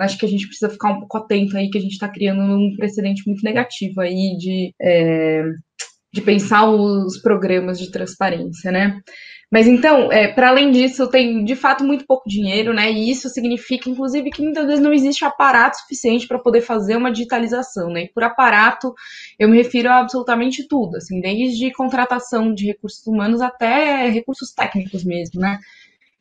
acho 0.00 0.18
que 0.18 0.26
a 0.26 0.28
gente 0.28 0.46
precisa 0.46 0.70
ficar 0.70 0.90
um 0.90 1.00
pouco 1.00 1.18
atento 1.18 1.56
aí, 1.56 1.70
que 1.70 1.78
a 1.78 1.80
gente 1.80 1.92
está 1.92 2.08
criando 2.08 2.40
um 2.42 2.74
precedente 2.76 3.22
muito 3.26 3.44
negativo 3.44 4.00
aí 4.00 4.36
de... 4.36 4.74
É, 4.80 5.44
de 6.16 6.22
pensar 6.22 6.68
os 6.68 7.18
programas 7.18 7.78
de 7.78 7.90
transparência, 7.90 8.72
né? 8.72 9.00
Mas 9.52 9.68
então, 9.68 10.10
é, 10.10 10.26
para 10.26 10.48
além 10.48 10.72
disso, 10.72 11.08
tem 11.08 11.44
de 11.44 11.54
fato 11.54 11.84
muito 11.84 12.06
pouco 12.06 12.28
dinheiro, 12.28 12.72
né? 12.72 12.90
E 12.90 13.10
isso 13.10 13.28
significa, 13.28 13.88
inclusive, 13.88 14.30
que 14.30 14.42
muitas 14.42 14.66
vezes 14.66 14.80
não 14.82 14.92
existe 14.92 15.24
aparato 15.24 15.76
suficiente 15.76 16.26
para 16.26 16.38
poder 16.38 16.62
fazer 16.62 16.96
uma 16.96 17.12
digitalização, 17.12 17.90
né? 17.90 18.04
E 18.04 18.08
por 18.08 18.24
aparato, 18.24 18.92
eu 19.38 19.48
me 19.48 19.58
refiro 19.58 19.90
a 19.90 19.98
absolutamente 19.98 20.66
tudo, 20.66 20.96
assim, 20.96 21.20
desde 21.20 21.70
contratação 21.72 22.52
de 22.52 22.66
recursos 22.66 23.06
humanos 23.06 23.40
até 23.40 24.08
recursos 24.08 24.52
técnicos 24.52 25.04
mesmo, 25.04 25.40
né? 25.40 25.58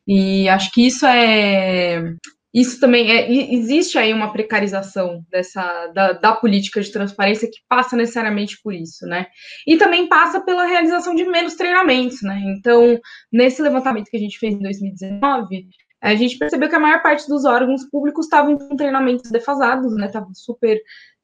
E 0.08 0.48
acho 0.50 0.72
que 0.72 0.86
isso 0.86 1.06
é, 1.06 2.14
isso 2.56 2.80
também 2.80 3.12
é, 3.12 3.54
existe 3.54 3.98
aí 3.98 4.14
uma 4.14 4.32
precarização 4.32 5.26
dessa 5.30 5.88
da, 5.88 6.14
da, 6.14 6.32
política 6.34 6.80
de 6.80 6.90
transparência 6.90 7.50
que 7.52 7.60
passa 7.68 7.98
necessariamente 7.98 8.58
por 8.64 8.74
isso, 8.74 9.06
né? 9.06 9.28
E 9.68 9.76
também 9.76 10.08
passa 10.08 10.40
pela 10.40 10.66
realização 10.66 11.14
de 11.14 11.26
menos 11.26 11.56
treinamentos, 11.56 12.22
né? 12.22 12.42
Então, 12.46 12.98
nesse 13.30 13.62
levantamento 13.62 14.10
que 14.10 14.16
a 14.16 14.20
gente 14.22 14.40
fez 14.40 14.56
em 14.56 14.62
2019, 14.62 15.68
a 16.02 16.16
gente 16.16 16.38
percebeu 16.38 16.70
que 16.70 16.76
a 16.76 16.80
maior 16.80 17.02
parte 17.02 17.28
dos 17.28 17.44
órgãos 17.44 17.84
públicos 17.90 18.26
estavam 18.26 18.58
com 18.58 18.78
treinamentos 18.78 19.30
defasados, 19.30 19.94
né? 19.98 20.06
Estavam 20.06 20.34
super 20.34 20.80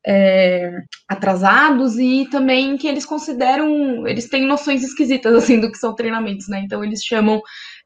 é, 0.05 0.81
atrasados 1.07 1.97
e 1.97 2.27
também 2.29 2.75
que 2.75 2.87
eles 2.87 3.05
consideram, 3.05 4.05
eles 4.07 4.27
têm 4.27 4.45
noções 4.45 4.83
esquisitas 4.83 5.33
assim 5.33 5.59
do 5.61 5.71
que 5.71 5.77
são 5.77 5.95
treinamentos, 5.95 6.49
né? 6.49 6.61
Então 6.65 6.83
eles 6.83 7.03
chamam 7.03 7.41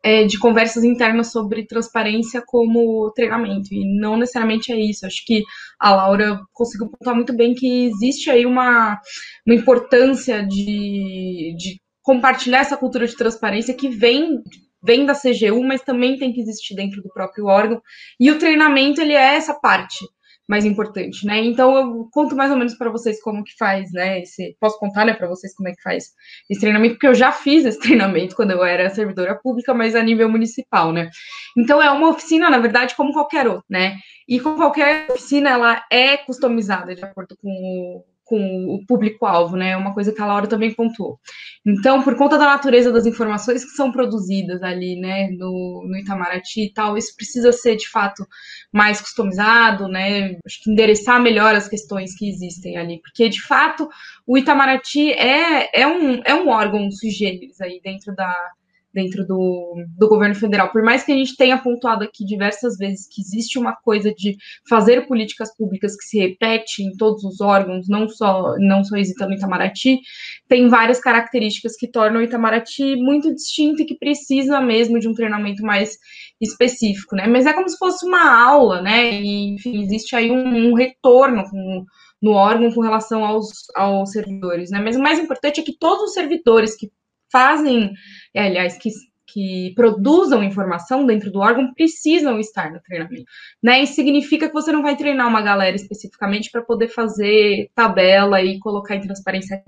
é, 0.06 0.24
de 0.24 0.38
conversas 0.38 0.84
internas 0.84 1.32
sobre 1.32 1.66
transparência 1.66 2.40
como 2.46 3.12
treinamento, 3.16 3.74
e 3.74 4.00
não 4.00 4.16
necessariamente 4.16 4.72
é 4.72 4.80
isso. 4.80 5.04
Acho 5.04 5.26
que 5.26 5.42
a 5.80 5.96
Laura 5.96 6.40
conseguiu 6.54 6.90
pontuar 6.90 7.16
muito 7.16 7.36
bem 7.36 7.56
que 7.56 7.88
existe 7.88 8.30
aí 8.30 8.46
uma, 8.46 9.00
uma 9.48 9.56
importância 9.56 10.46
de, 10.46 11.56
de 11.58 11.82
compartilhar 12.04 12.60
essa 12.60 12.78
cultura 12.78 13.08
de 13.08 13.16
transparência 13.16 13.74
que 13.74 13.90
vem 13.90 14.44
vem 14.84 15.04
da 15.04 15.16
CGU, 15.16 15.64
mas 15.64 15.82
também 15.82 16.16
tem 16.16 16.32
que 16.32 16.40
existir 16.40 16.76
dentro 16.76 17.02
do 17.02 17.10
próprio 17.10 17.48
órgão. 17.48 17.82
E 18.20 18.30
o 18.30 18.38
treinamento 18.38 19.02
ele 19.02 19.14
é 19.14 19.34
essa 19.34 19.56
parte 19.60 20.06
mais 20.48 20.66
importante, 20.66 21.26
né? 21.26 21.44
Então 21.44 21.76
eu 21.76 22.10
conto 22.12 22.36
mais 22.36 22.52
ou 22.52 22.58
menos 22.58 22.76
para 22.76 22.90
vocês 22.90 23.22
como 23.22 23.44
que 23.44 23.56
faz, 23.58 23.92
né? 23.92 24.22
Esse, 24.22 24.56
posso 24.60 24.80
contar, 24.80 25.06
né, 25.06 25.14
para 25.14 25.28
vocês 25.28 25.56
como 25.56 25.70
é 25.70 25.74
que 25.74 25.82
faz 25.82 26.12
esse 26.50 26.62
treinamento, 26.62 26.96
porque 26.96 27.08
eu 27.08 27.16
já 27.16 27.32
fiz 27.32 27.66
esse 27.66 27.80
treinamento 27.82 28.36
quando 28.36 28.52
eu 28.52 28.64
era 28.64 28.90
servidora 28.90 29.36
pública, 29.36 29.74
mas 29.74 29.96
a 29.96 30.04
nível 30.04 30.30
municipal, 30.30 30.92
né? 30.92 31.10
Então 31.58 31.82
é 31.82 31.90
uma 31.92 32.10
oficina, 32.10 32.50
na 32.50 32.60
verdade, 32.60 32.96
como 32.96 33.14
qualquer 33.14 33.48
outra, 33.48 33.66
né? 33.70 33.96
E 34.28 34.40
como 34.40 34.58
qualquer 34.58 35.08
oficina, 35.10 35.50
ela 35.50 35.84
é 35.92 36.18
customizada 36.18 36.96
de 36.96 37.04
acordo 37.04 37.36
com 37.42 37.50
o 37.50 38.15
com 38.26 38.38
o 38.68 38.84
público-alvo, 38.86 39.56
né? 39.56 39.78
Uma 39.78 39.94
coisa 39.94 40.12
que 40.12 40.22
a 40.22 40.26
Laura 40.26 40.48
também 40.48 40.74
pontuou. 40.74 41.20
Então, 41.66 42.02
por 42.04 42.18
conta 42.18 42.38
da 42.38 42.46
natureza 42.46 42.92
das 42.92 43.06
informações 43.06 43.64
que 43.64 43.72
são 43.72 43.92
produzidas 43.92 44.62
ali, 44.64 45.00
né, 45.00 45.30
no, 45.32 45.86
no 45.88 45.98
Itamaraty 45.98 46.66
e 46.66 46.74
tal, 46.74 46.98
isso 46.98 47.16
precisa 47.16 47.52
ser 47.52 47.76
de 47.76 47.88
fato 47.88 48.26
mais 48.72 49.00
customizado, 49.00 49.88
né? 49.88 50.38
Acho 50.46 50.64
que 50.64 50.72
endereçar 50.72 51.22
melhor 51.22 51.56
as 51.56 51.68
questões 51.68 52.16
que 52.16 52.28
existem 52.28 52.78
ali, 52.78 53.00
porque 53.02 53.30
de 53.30 53.42
fato 53.42 53.88
o 54.26 54.38
Itamaraty 54.38 55.12
é, 55.14 55.82
é, 55.82 55.88
um, 55.88 56.22
é 56.26 56.34
um 56.34 56.50
órgão 56.50 56.90
sui 56.92 57.12
generis 57.12 57.62
aí 57.62 57.80
dentro 57.84 58.16
da, 58.16 58.52
dentro 58.96 59.28
do, 59.28 59.76
do 59.98 60.08
governo 60.08 60.34
federal. 60.34 60.72
Por 60.72 60.82
mais 60.82 61.04
que 61.04 61.12
a 61.12 61.16
gente 61.16 61.36
tenha 61.36 61.58
pontuado 61.58 62.06
aqui 62.06 62.26
diversas 62.26 62.78
vezes 62.78 63.08
que 63.12 63.22
existe 63.22 63.60
uma 63.60 63.76
coisa 63.76 64.14
de 64.14 64.38
fazer 64.68 65.06
políticas 65.06 65.56
públicas 65.56 65.98
que 65.98 66.06
se 66.06 66.18
repete 66.18 66.82
em 66.82 66.96
todos 66.96 67.26
os 67.26 67.42
órgãos, 67.42 67.90
não 67.90 68.08
só 68.08 68.56
não 68.58 68.84
só 68.86 68.96
no 68.96 69.34
Itamaraty, 69.34 70.00
tem 70.48 70.70
várias 70.70 71.02
características 71.02 71.76
que 71.76 71.92
tornam 71.92 72.22
o 72.22 72.24
Itamaraty 72.24 72.96
muito 72.96 73.36
distinto 73.36 73.82
e 73.82 73.86
que 73.86 73.98
precisa 73.98 74.62
mesmo 74.62 74.98
de 74.98 75.10
um 75.10 75.14
treinamento 75.14 75.62
mais 75.62 75.98
específico, 76.40 77.18
né? 77.18 77.28
Mas 77.28 77.46
é 77.46 77.54
como 77.54 77.68
se 77.68 77.78
fosse 77.78 78.06
uma 78.06 78.46
aula, 78.46 78.82
né? 78.82 79.12
E, 79.12 79.56
enfim, 79.56 79.84
existe 79.84 80.16
aí 80.16 80.32
um, 80.32 80.70
um 80.70 80.74
retorno 80.74 81.44
com, 81.50 81.86
no 82.22 82.32
órgão 82.32 82.72
com 82.72 82.82
relação 82.82 83.26
aos, 83.26 83.50
aos 83.76 84.12
servidores, 84.12 84.72
né? 84.72 84.80
Mas 84.80 84.96
o 84.96 85.02
mais 85.02 85.20
importante 85.20 85.60
é 85.60 85.64
que 85.64 85.78
todos 85.78 86.06
os 86.06 86.14
servidores 86.14 86.76
que 86.76 86.90
fazem, 87.32 87.92
é, 88.34 88.48
aliás, 88.48 88.78
que, 88.78 88.90
que 89.28 89.74
produzam 89.76 90.44
informação 90.44 91.06
dentro 91.06 91.32
do 91.32 91.40
órgão 91.40 91.74
precisam 91.74 92.40
estar 92.40 92.72
no 92.72 92.82
treinamento. 92.82 93.24
Né? 93.62 93.84
Isso 93.84 93.94
significa 93.94 94.48
que 94.48 94.54
você 94.54 94.72
não 94.72 94.82
vai 94.82 94.96
treinar 94.96 95.28
uma 95.28 95.42
galera 95.42 95.76
especificamente 95.76 96.50
para 96.52 96.62
poder 96.62 96.88
fazer 96.88 97.70
tabela 97.76 98.42
e 98.42 98.60
colocar 98.60 98.96
em 98.96 99.02
transparência. 99.02 99.62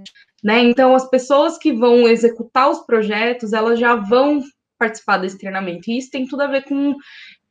Né? 0.44 0.62
Então, 0.62 0.96
as 0.96 1.10
pessoas 1.10 1.58
que 1.58 1.74
vão 1.74 2.08
executar 2.08 2.70
os 2.70 2.80
projetos, 2.80 3.54
elas 3.54 3.80
já 3.80 3.96
vão 3.96 4.42
participar 4.78 5.18
desse 5.18 5.38
treinamento. 5.38 5.90
E 5.90 5.98
isso 5.98 6.12
tem 6.12 6.28
tudo 6.28 6.44
a 6.44 6.48
ver 6.48 6.64
com, 6.64 6.96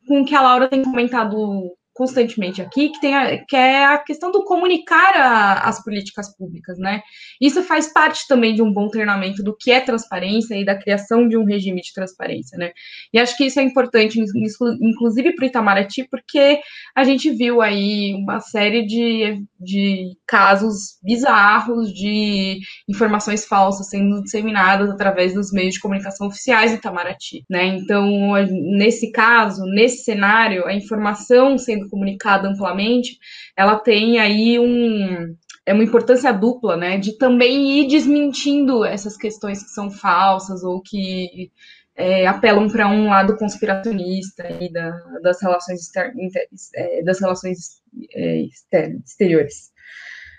com 0.07 0.23
o 0.23 0.25
que 0.25 0.35
a 0.35 0.41
Laura 0.41 0.69
tem 0.69 0.83
comentado 0.83 1.77
constantemente 1.97 2.61
aqui, 2.61 2.91
que, 2.91 3.01
tem 3.01 3.15
a, 3.15 3.45
que 3.45 3.57
é 3.57 3.87
a 3.87 3.97
questão 3.97 4.31
do 4.31 4.45
comunicar 4.45 5.17
a, 5.17 5.69
as 5.69 5.83
políticas 5.83 6.37
públicas, 6.37 6.79
né? 6.79 7.01
Isso 7.41 7.63
faz 7.63 7.91
parte 7.91 8.29
também 8.29 8.55
de 8.55 8.63
um 8.63 8.71
bom 8.71 8.89
treinamento 8.89 9.43
do 9.43 9.57
que 9.57 9.73
é 9.73 9.81
transparência 9.81 10.55
e 10.55 10.65
da 10.65 10.77
criação 10.77 11.27
de 11.27 11.39
um 11.39 11.45
regime 11.45 11.81
de 11.81 11.95
transparência, 11.95 12.59
né? 12.59 12.73
E 13.13 13.19
acho 13.19 13.35
que 13.37 13.47
isso 13.47 13.59
é 13.59 13.63
importante, 13.63 14.21
inclusive 14.21 15.35
para 15.35 15.45
o 15.45 15.49
Itamaraty, 15.49 16.07
porque 16.11 16.61
a 16.95 17.03
gente 17.03 17.31
viu 17.31 17.63
aí 17.63 18.15
uma 18.15 18.41
série 18.41 18.85
de, 18.85 19.43
de 19.59 20.17
casos 20.27 20.99
bizarros 21.03 21.91
de 21.95 22.59
informações 22.87 23.47
falsas 23.47 23.89
sendo 23.89 24.23
disseminadas 24.23 24.91
através 24.91 25.33
dos 25.33 25.51
meios 25.51 25.75
de 25.75 25.81
comunicação 25.81 26.27
oficiais 26.27 26.73
do 26.73 26.77
Itamaraty, 26.77 27.43
né? 27.49 27.65
Então, 27.69 28.07
nesse 28.51 29.11
caso, 29.13 29.65
nesse 29.65 30.05
cenário, 30.05 30.67
a 30.67 30.75
informação 30.75 31.57
sendo 31.57 31.86
sendo 31.87 31.91
comunicada 31.91 32.49
amplamente, 32.49 33.19
ela 33.57 33.79
tem 33.79 34.19
aí 34.19 34.59
um, 34.59 35.35
é 35.65 35.73
uma 35.73 35.85
importância 35.85 36.33
dupla, 36.33 36.77
né, 36.77 36.99
de 36.99 37.17
também 37.17 37.81
ir 37.81 37.89
desmentindo 37.89 38.85
essas 38.85 39.17
questões 39.17 39.63
que 39.63 39.71
são 39.71 39.91
falsas 39.91 40.63
ou 40.63 40.83
que 40.83 41.51
é, 41.97 42.27
apelam 42.27 42.69
para 42.69 42.89
um 42.89 43.09
lado 43.09 43.37
conspiracionista 43.37 44.43
aí 44.43 44.71
da, 44.71 44.91
das 45.23 45.41
relações, 45.41 45.81
exter, 45.81 46.13
inter, 46.19 46.47
é, 46.75 47.03
das 47.03 47.21
relações 47.21 47.83
é, 48.15 48.43
exter, 48.43 49.01
exteriores. 49.05 49.73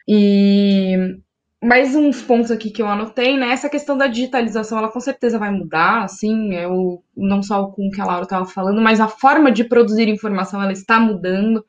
E 0.07 1.17
mais 1.61 1.95
uns 1.95 2.21
pontos 2.21 2.51
aqui 2.51 2.69
que 2.69 2.81
eu 2.81 2.87
anotei, 2.87 3.35
né? 3.35 3.51
Essa 3.51 3.69
questão 3.69 3.97
da 3.97 4.05
digitalização, 4.05 4.77
ela 4.77 4.91
com 4.91 4.99
certeza 4.99 5.39
vai 5.39 5.49
mudar, 5.49 6.03
assim, 6.03 6.55
o, 6.67 7.01
não 7.17 7.41
só 7.41 7.67
com 7.67 7.87
o 7.87 7.91
que 7.91 7.99
a 7.99 8.05
Laura 8.05 8.23
estava 8.23 8.45
falando, 8.45 8.81
mas 8.81 8.99
a 8.99 9.07
forma 9.07 9.51
de 9.51 9.63
produzir 9.63 10.07
informação, 10.07 10.61
ela 10.61 10.71
está 10.71 10.99
mudando, 10.99 11.65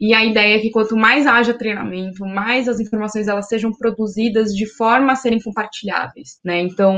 e 0.00 0.14
a 0.14 0.24
ideia 0.24 0.56
é 0.56 0.58
que 0.60 0.70
quanto 0.70 0.96
mais 0.96 1.26
haja 1.26 1.54
treinamento, 1.54 2.24
mais 2.24 2.68
as 2.68 2.80
informações 2.80 3.28
elas 3.28 3.48
sejam 3.48 3.72
produzidas 3.72 4.52
de 4.54 4.66
forma 4.66 5.12
a 5.12 5.16
serem 5.16 5.40
compartilháveis, 5.40 6.38
né? 6.44 6.60
Então, 6.60 6.94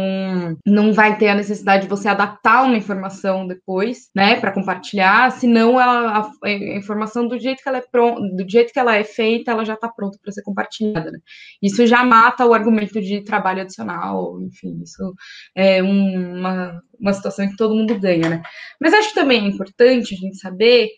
não 0.67 0.93
vai 0.93 1.17
ter 1.17 1.29
a 1.29 1.35
necessidade 1.35 1.85
de 1.85 1.89
você 1.89 2.09
adaptar 2.09 2.65
uma 2.65 2.77
informação 2.77 3.47
depois, 3.47 4.11
né, 4.15 4.37
para 4.37 4.53
compartilhar, 4.53 5.31
senão 5.33 5.81
ela, 5.81 6.31
a, 6.43 6.51
informação 6.51 7.27
do 7.27 7.39
jeito 7.39 7.63
que 7.63 7.69
ela 7.69 7.79
é 7.79 7.85
pronta, 7.91 8.21
do 8.21 8.49
jeito 8.49 8.73
que 8.73 8.79
ela 8.79 8.97
é 8.97 9.05
feita, 9.05 9.51
ela 9.51 9.65
já 9.65 9.75
está 9.75 9.89
pronta 9.89 10.19
para 10.23 10.33
ser 10.33 10.43
compartilhada, 10.43 11.11
né? 11.11 11.19
Isso 11.63 11.87
já 11.87 12.05
mata 12.05 12.35
mata 12.35 12.47
o 12.47 12.55
argumento 12.55 13.01
de 13.01 13.23
trabalho 13.23 13.63
adicional, 13.63 14.41
enfim, 14.41 14.81
isso 14.83 15.15
é 15.55 15.83
um, 15.83 16.39
uma, 16.39 16.83
uma 17.05 17.13
situação 17.13 17.49
que 17.49 17.57
todo 17.57 17.75
mundo 17.75 17.99
ganha, 17.99 18.29
né? 18.29 18.43
Mas 18.81 18.95
acho 18.95 19.15
também 19.15 19.45
é 19.45 19.49
importante 19.49 20.15
a 20.15 20.19
gente 20.19 20.39
saber 20.39 20.89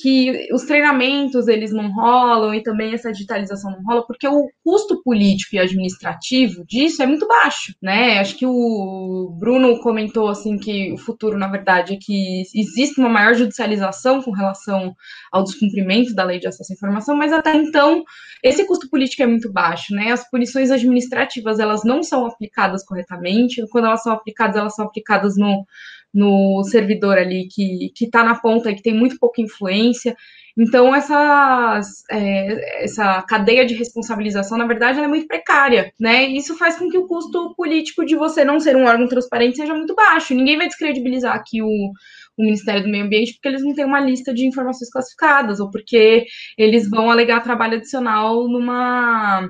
que 0.00 0.48
os 0.52 0.62
treinamentos 0.62 1.48
eles 1.48 1.72
não 1.72 1.92
rolam 1.92 2.54
e 2.54 2.62
também 2.62 2.94
essa 2.94 3.10
digitalização 3.10 3.72
não 3.72 3.82
rola 3.82 4.06
porque 4.06 4.28
o 4.28 4.48
custo 4.64 5.02
político 5.02 5.56
e 5.56 5.58
administrativo 5.58 6.64
disso 6.64 7.02
é 7.02 7.06
muito 7.06 7.26
baixo, 7.26 7.74
né? 7.82 8.18
Acho 8.18 8.36
que 8.36 8.46
o 8.46 9.34
Bruno 9.38 9.80
comentou 9.80 10.28
assim 10.28 10.56
que 10.56 10.92
o 10.92 10.98
futuro, 10.98 11.36
na 11.36 11.48
verdade, 11.48 11.94
é 11.94 11.98
que 12.00 12.42
existe 12.54 13.00
uma 13.00 13.08
maior 13.08 13.34
judicialização 13.34 14.22
com 14.22 14.30
relação 14.30 14.94
ao 15.32 15.42
descumprimento 15.42 16.14
da 16.14 16.24
lei 16.24 16.38
de 16.38 16.46
acesso 16.46 16.72
à 16.72 16.74
informação, 16.74 17.16
mas 17.16 17.32
até 17.32 17.54
então 17.54 18.04
esse 18.42 18.64
custo 18.66 18.88
político 18.88 19.22
é 19.22 19.26
muito 19.26 19.52
baixo, 19.52 19.94
né? 19.94 20.12
As 20.12 20.28
punições 20.30 20.70
administrativas 20.70 21.58
elas 21.58 21.82
não 21.84 22.02
são 22.02 22.24
aplicadas 22.24 22.84
corretamente, 22.84 23.66
quando 23.70 23.86
elas 23.86 24.02
são 24.02 24.12
aplicadas, 24.12 24.56
elas 24.56 24.74
são 24.74 24.84
aplicadas 24.84 25.36
no 25.36 25.66
no 26.12 26.62
servidor 26.64 27.18
ali 27.18 27.48
que 27.48 27.92
está 28.00 28.24
na 28.24 28.34
ponta 28.34 28.70
e 28.70 28.74
que 28.74 28.82
tem 28.82 28.94
muito 28.94 29.18
pouca 29.18 29.42
influência. 29.42 30.16
Então, 30.56 30.92
essas, 30.92 32.02
é, 32.10 32.84
essa 32.84 33.22
cadeia 33.22 33.64
de 33.64 33.74
responsabilização, 33.74 34.58
na 34.58 34.66
verdade, 34.66 34.98
é 34.98 35.06
muito 35.06 35.28
precária, 35.28 35.92
né? 36.00 36.24
Isso 36.24 36.56
faz 36.58 36.76
com 36.76 36.88
que 36.88 36.98
o 36.98 37.06
custo 37.06 37.54
político 37.54 38.04
de 38.04 38.16
você 38.16 38.44
não 38.44 38.58
ser 38.58 38.74
um 38.74 38.84
órgão 38.84 39.06
transparente 39.06 39.56
seja 39.56 39.72
muito 39.72 39.94
baixo. 39.94 40.34
Ninguém 40.34 40.56
vai 40.56 40.66
descredibilizar 40.66 41.36
aqui 41.36 41.62
o, 41.62 41.68
o 41.68 42.42
Ministério 42.42 42.82
do 42.82 42.88
Meio 42.88 43.04
Ambiente 43.04 43.34
porque 43.34 43.46
eles 43.46 43.62
não 43.62 43.72
têm 43.72 43.84
uma 43.84 44.00
lista 44.00 44.34
de 44.34 44.46
informações 44.46 44.90
classificadas 44.90 45.60
ou 45.60 45.70
porque 45.70 46.24
eles 46.56 46.90
vão 46.90 47.08
alegar 47.08 47.40
trabalho 47.40 47.76
adicional 47.76 48.48
numa 48.48 49.48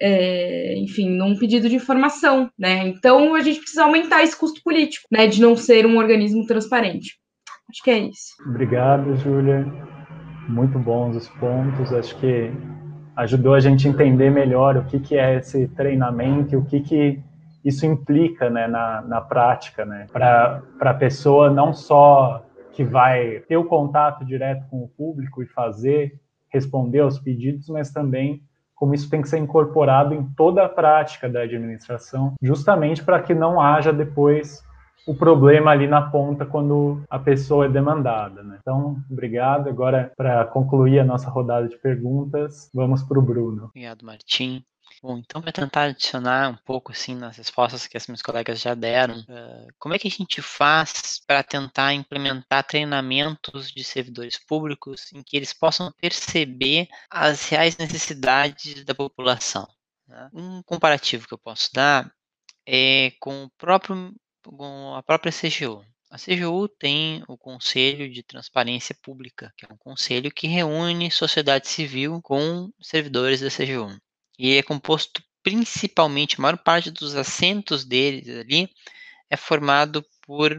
é, 0.00 0.74
enfim, 0.78 1.10
num 1.10 1.36
pedido 1.36 1.68
de 1.68 1.76
informação, 1.76 2.50
né? 2.58 2.88
Então 2.88 3.34
a 3.34 3.40
gente 3.40 3.60
precisa 3.60 3.84
aumentar 3.84 4.22
esse 4.22 4.38
custo 4.38 4.62
político, 4.62 5.06
né? 5.10 5.26
De 5.26 5.40
não 5.40 5.54
ser 5.56 5.86
um 5.86 5.98
organismo 5.98 6.46
transparente. 6.46 7.18
Acho 7.68 7.82
que 7.84 7.90
é 7.90 7.98
isso. 7.98 8.34
Obrigado, 8.48 9.14
Júlia. 9.16 9.66
Muito 10.48 10.78
bons 10.78 11.14
os 11.14 11.28
pontos. 11.28 11.92
Acho 11.92 12.18
que 12.18 12.50
ajudou 13.16 13.54
a 13.54 13.60
gente 13.60 13.86
a 13.86 13.90
entender 13.90 14.30
melhor 14.30 14.76
o 14.76 14.84
que, 14.84 14.98
que 14.98 15.16
é 15.16 15.36
esse 15.36 15.68
treinamento 15.68 16.54
e 16.54 16.56
o 16.56 16.64
que, 16.64 16.80
que 16.80 17.20
isso 17.64 17.84
implica 17.84 18.48
né, 18.48 18.66
na, 18.66 19.02
na 19.02 19.20
prática, 19.20 19.84
né? 19.84 20.06
Para 20.10 20.62
a 20.80 20.94
pessoa 20.94 21.50
não 21.50 21.72
só 21.72 22.44
que 22.72 22.82
vai 22.82 23.40
ter 23.40 23.56
o 23.56 23.64
contato 23.64 24.24
direto 24.24 24.66
com 24.70 24.82
o 24.82 24.88
público 24.88 25.42
e 25.42 25.46
fazer, 25.46 26.18
responder 26.48 27.00
aos 27.00 27.18
pedidos, 27.18 27.68
mas 27.68 27.92
também 27.92 28.42
como 28.80 28.94
isso 28.94 29.10
tem 29.10 29.20
que 29.20 29.28
ser 29.28 29.36
incorporado 29.36 30.14
em 30.14 30.24
toda 30.34 30.64
a 30.64 30.68
prática 30.68 31.28
da 31.28 31.42
administração, 31.42 32.32
justamente 32.40 33.04
para 33.04 33.20
que 33.20 33.34
não 33.34 33.60
haja 33.60 33.92
depois 33.92 34.64
o 35.06 35.14
problema 35.14 35.70
ali 35.70 35.86
na 35.86 36.00
ponta 36.00 36.46
quando 36.46 37.02
a 37.10 37.18
pessoa 37.18 37.66
é 37.66 37.68
demandada. 37.68 38.42
Né? 38.42 38.56
Então, 38.60 38.96
obrigado. 39.10 39.68
Agora, 39.68 40.10
para 40.16 40.46
concluir 40.46 40.98
a 40.98 41.04
nossa 41.04 41.28
rodada 41.28 41.68
de 41.68 41.76
perguntas, 41.76 42.70
vamos 42.72 43.02
para 43.02 43.18
o 43.18 43.22
Bruno. 43.22 43.66
Obrigado, 43.66 44.04
Martim. 44.04 44.64
Bom, 45.02 45.16
então 45.16 45.40
para 45.40 45.50
tentar 45.50 45.84
adicionar 45.84 46.50
um 46.50 46.56
pouco 46.56 46.92
assim 46.92 47.14
nas 47.14 47.38
respostas 47.38 47.86
que 47.86 47.96
as 47.96 48.06
minhas 48.06 48.20
colegas 48.20 48.60
já 48.60 48.74
deram, 48.74 49.18
uh, 49.20 49.66
como 49.78 49.94
é 49.94 49.98
que 49.98 50.08
a 50.08 50.10
gente 50.10 50.42
faz 50.42 51.18
para 51.26 51.42
tentar 51.42 51.94
implementar 51.94 52.64
treinamentos 52.64 53.70
de 53.70 53.82
servidores 53.82 54.38
públicos 54.38 55.10
em 55.14 55.22
que 55.22 55.38
eles 55.38 55.54
possam 55.54 55.90
perceber 55.92 56.86
as 57.08 57.48
reais 57.48 57.78
necessidades 57.78 58.84
da 58.84 58.94
população? 58.94 59.66
Né? 60.06 60.28
Um 60.34 60.62
comparativo 60.62 61.26
que 61.26 61.32
eu 61.32 61.38
posso 61.38 61.70
dar 61.72 62.12
é 62.66 63.12
com 63.20 63.44
o 63.44 63.50
próprio 63.56 64.14
com 64.44 64.94
a 64.94 65.02
própria 65.02 65.32
CGU. 65.32 65.82
A 66.10 66.18
CGU 66.18 66.68
tem 66.68 67.22
o 67.26 67.38
Conselho 67.38 68.10
de 68.10 68.22
Transparência 68.22 68.94
Pública, 69.00 69.50
que 69.56 69.64
é 69.64 69.72
um 69.72 69.78
conselho 69.78 70.30
que 70.30 70.46
reúne 70.46 71.10
sociedade 71.10 71.68
civil 71.68 72.20
com 72.20 72.70
servidores 72.82 73.40
da 73.40 73.48
CGU. 73.48 73.96
E 74.40 74.56
é 74.56 74.62
composto 74.62 75.22
principalmente, 75.42 76.36
a 76.38 76.42
maior 76.42 76.56
parte 76.56 76.90
dos 76.90 77.14
assentos 77.14 77.84
deles 77.84 78.26
ali 78.28 78.70
é 79.28 79.36
formado 79.36 80.02
por 80.22 80.58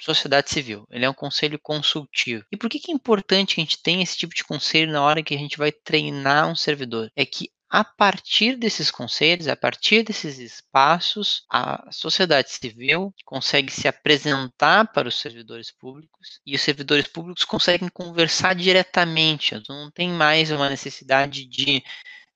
sociedade 0.00 0.50
civil. 0.50 0.84
Ele 0.90 1.04
é 1.04 1.10
um 1.10 1.14
conselho 1.14 1.56
consultivo. 1.56 2.44
E 2.50 2.56
por 2.56 2.68
que, 2.68 2.80
que 2.80 2.90
é 2.90 2.94
importante 2.94 3.54
que 3.54 3.60
a 3.60 3.64
gente 3.64 3.80
tenha 3.80 4.02
esse 4.02 4.16
tipo 4.16 4.34
de 4.34 4.42
conselho 4.42 4.90
na 4.90 5.02
hora 5.02 5.22
que 5.22 5.34
a 5.34 5.38
gente 5.38 5.56
vai 5.56 5.70
treinar 5.70 6.48
um 6.48 6.56
servidor? 6.56 7.08
É 7.14 7.24
que 7.24 7.52
a 7.68 7.84
partir 7.84 8.56
desses 8.56 8.90
conselhos, 8.90 9.46
a 9.46 9.54
partir 9.54 10.02
desses 10.02 10.38
espaços, 10.38 11.44
a 11.48 11.88
sociedade 11.92 12.50
civil 12.50 13.14
consegue 13.24 13.72
se 13.72 13.86
apresentar 13.86 14.90
para 14.92 15.06
os 15.06 15.20
servidores 15.20 15.70
públicos 15.70 16.40
e 16.44 16.56
os 16.56 16.62
servidores 16.62 17.06
públicos 17.06 17.44
conseguem 17.44 17.88
conversar 17.88 18.56
diretamente. 18.56 19.54
Não 19.68 19.88
tem 19.88 20.08
mais 20.08 20.50
uma 20.50 20.68
necessidade 20.68 21.44
de 21.44 21.80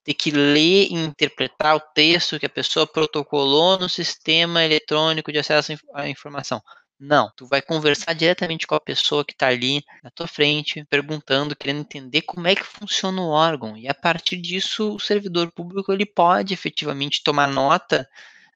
ter 0.05 0.13
que 0.13 0.31
ler 0.31 0.87
e 0.89 0.93
interpretar 0.93 1.75
o 1.75 1.81
texto 1.93 2.39
que 2.39 2.45
a 2.45 2.49
pessoa 2.49 2.85
protocolou 2.85 3.77
no 3.79 3.89
sistema 3.89 4.63
eletrônico 4.63 5.31
de 5.31 5.39
acesso 5.39 5.73
à 5.93 6.07
informação. 6.07 6.61
Não, 6.97 7.29
tu 7.35 7.45
vai 7.45 7.61
conversar 7.61 8.13
diretamente 8.13 8.65
com 8.65 8.75
a 8.75 8.79
pessoa 8.79 9.25
que 9.25 9.33
está 9.33 9.47
ali 9.47 9.83
na 10.01 10.09
tua 10.11 10.27
frente, 10.27 10.85
perguntando, 10.85 11.55
querendo 11.55 11.81
entender 11.81 12.21
como 12.21 12.47
é 12.47 12.55
que 12.55 12.63
funciona 12.63 13.21
o 13.21 13.29
órgão. 13.29 13.75
E 13.75 13.87
a 13.87 13.93
partir 13.93 14.37
disso, 14.37 14.95
o 14.95 14.99
servidor 14.99 15.51
público 15.51 15.91
ele 15.91 16.05
pode 16.05 16.53
efetivamente 16.53 17.21
tomar 17.21 17.47
nota 17.47 18.07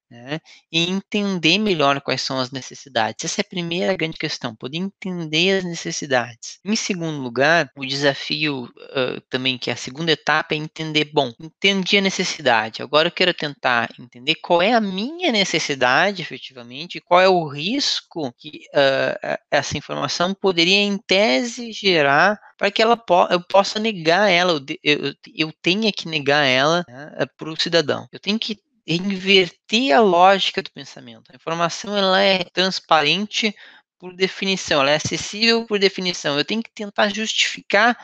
né, 0.10 0.40
e 0.72 0.90
entender 0.90 1.58
melhor 1.58 2.02
quais 2.02 2.22
são 2.22 2.40
as 2.40 2.52
necessidades. 2.52 3.26
Essa 3.26 3.42
é 3.42 3.44
a 3.44 3.50
primeira 3.50 3.96
grande 3.96 4.18
questão, 4.18 4.56
poder 4.56 4.78
entender 4.78 5.60
as 5.60 5.64
necessidades. 5.64 6.60
Em 6.66 6.76
segundo 6.76 7.22
lugar, 7.22 7.72
o 7.76 7.86
desafio 7.86 8.64
uh, 8.64 9.22
também, 9.30 9.58
que 9.58 9.70
é 9.70 9.74
a 9.74 9.78
segunda 9.78 10.12
etapa, 10.12 10.54
é 10.54 10.58
entender, 10.58 11.06
bom, 11.14 11.32
entendi 11.40 11.98
a 11.98 12.02
necessidade, 12.02 12.82
agora 12.82 13.08
eu 13.08 13.12
quero 13.12 13.34
tentar 13.34 13.90
entender 14.00 14.36
qual 14.36 14.62
é 14.62 14.74
a 14.74 14.82
minha 14.82 15.32
necessidade, 15.32 16.22
efetivamente, 16.22 17.02
qual 17.02 17.22
é 17.22 17.28
o 17.28 17.48
risco 17.48 18.34
que 18.38 18.66
uh, 18.74 19.38
essa 19.52 19.78
informação 19.78 20.34
poderia, 20.34 20.78
em 20.78 20.98
tese, 20.98 21.72
gerar 21.72 22.40
para 22.60 22.70
que 22.70 22.82
ela 22.82 22.98
po 22.98 23.26
eu 23.32 23.42
possa 23.42 23.80
negar 23.80 24.30
ela, 24.30 24.52
eu, 24.52 24.62
eu, 24.84 25.14
eu 25.34 25.54
tenha 25.62 25.92
que 25.94 26.08
negar 26.08 26.44
ela 26.46 26.84
né, 26.88 27.26
para 27.38 27.50
o 27.50 27.60
cidadão. 27.60 28.06
Eu 28.12 28.20
tenho 28.20 28.38
que 28.38 28.60
inverter 28.86 29.96
a 29.96 30.02
lógica 30.02 30.62
do 30.62 30.72
pensamento. 30.72 31.32
A 31.32 31.36
informação 31.36 31.96
ela 31.96 32.22
é 32.22 32.44
transparente 32.44 33.56
por 34.00 34.16
definição, 34.16 34.82
ela 34.82 34.92
é 34.92 34.96
acessível 34.96 35.66
por 35.66 35.78
definição. 35.78 36.38
Eu 36.38 36.46
tenho 36.46 36.64
que 36.64 36.72
tentar 36.72 37.10
justificar 37.10 37.98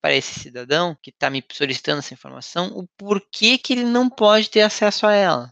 para 0.00 0.14
esse 0.14 0.38
cidadão 0.38 0.96
que 1.02 1.10
está 1.10 1.30
me 1.30 1.42
solicitando 1.52 2.00
essa 2.00 2.14
informação 2.14 2.68
o 2.76 2.86
porquê 2.96 3.58
que 3.58 3.72
ele 3.72 3.84
não 3.84 4.08
pode 4.08 4.50
ter 4.50 4.62
acesso 4.62 5.06
a 5.06 5.12
ela. 5.12 5.50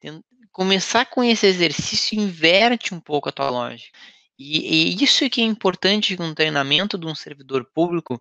Começar 0.53 1.07
com 1.07 1.25
esse 1.25 1.47
exercício 1.47 2.21
inverte 2.21 2.95
um 2.95 3.01
pouco 3.01 3.29
a 3.29 3.33
tua 3.33 3.51
lógica. 3.51 3.91
E, 4.39 4.93
e 4.93 5.03
isso 5.03 5.29
que 5.31 5.41
é 5.41 5.45
importante 5.45 6.17
com 6.17 6.29
o 6.29 6.35
treinamento 6.35 6.99
de 6.99 7.07
um 7.07 7.15
servidor 7.15 7.65
público 7.73 8.21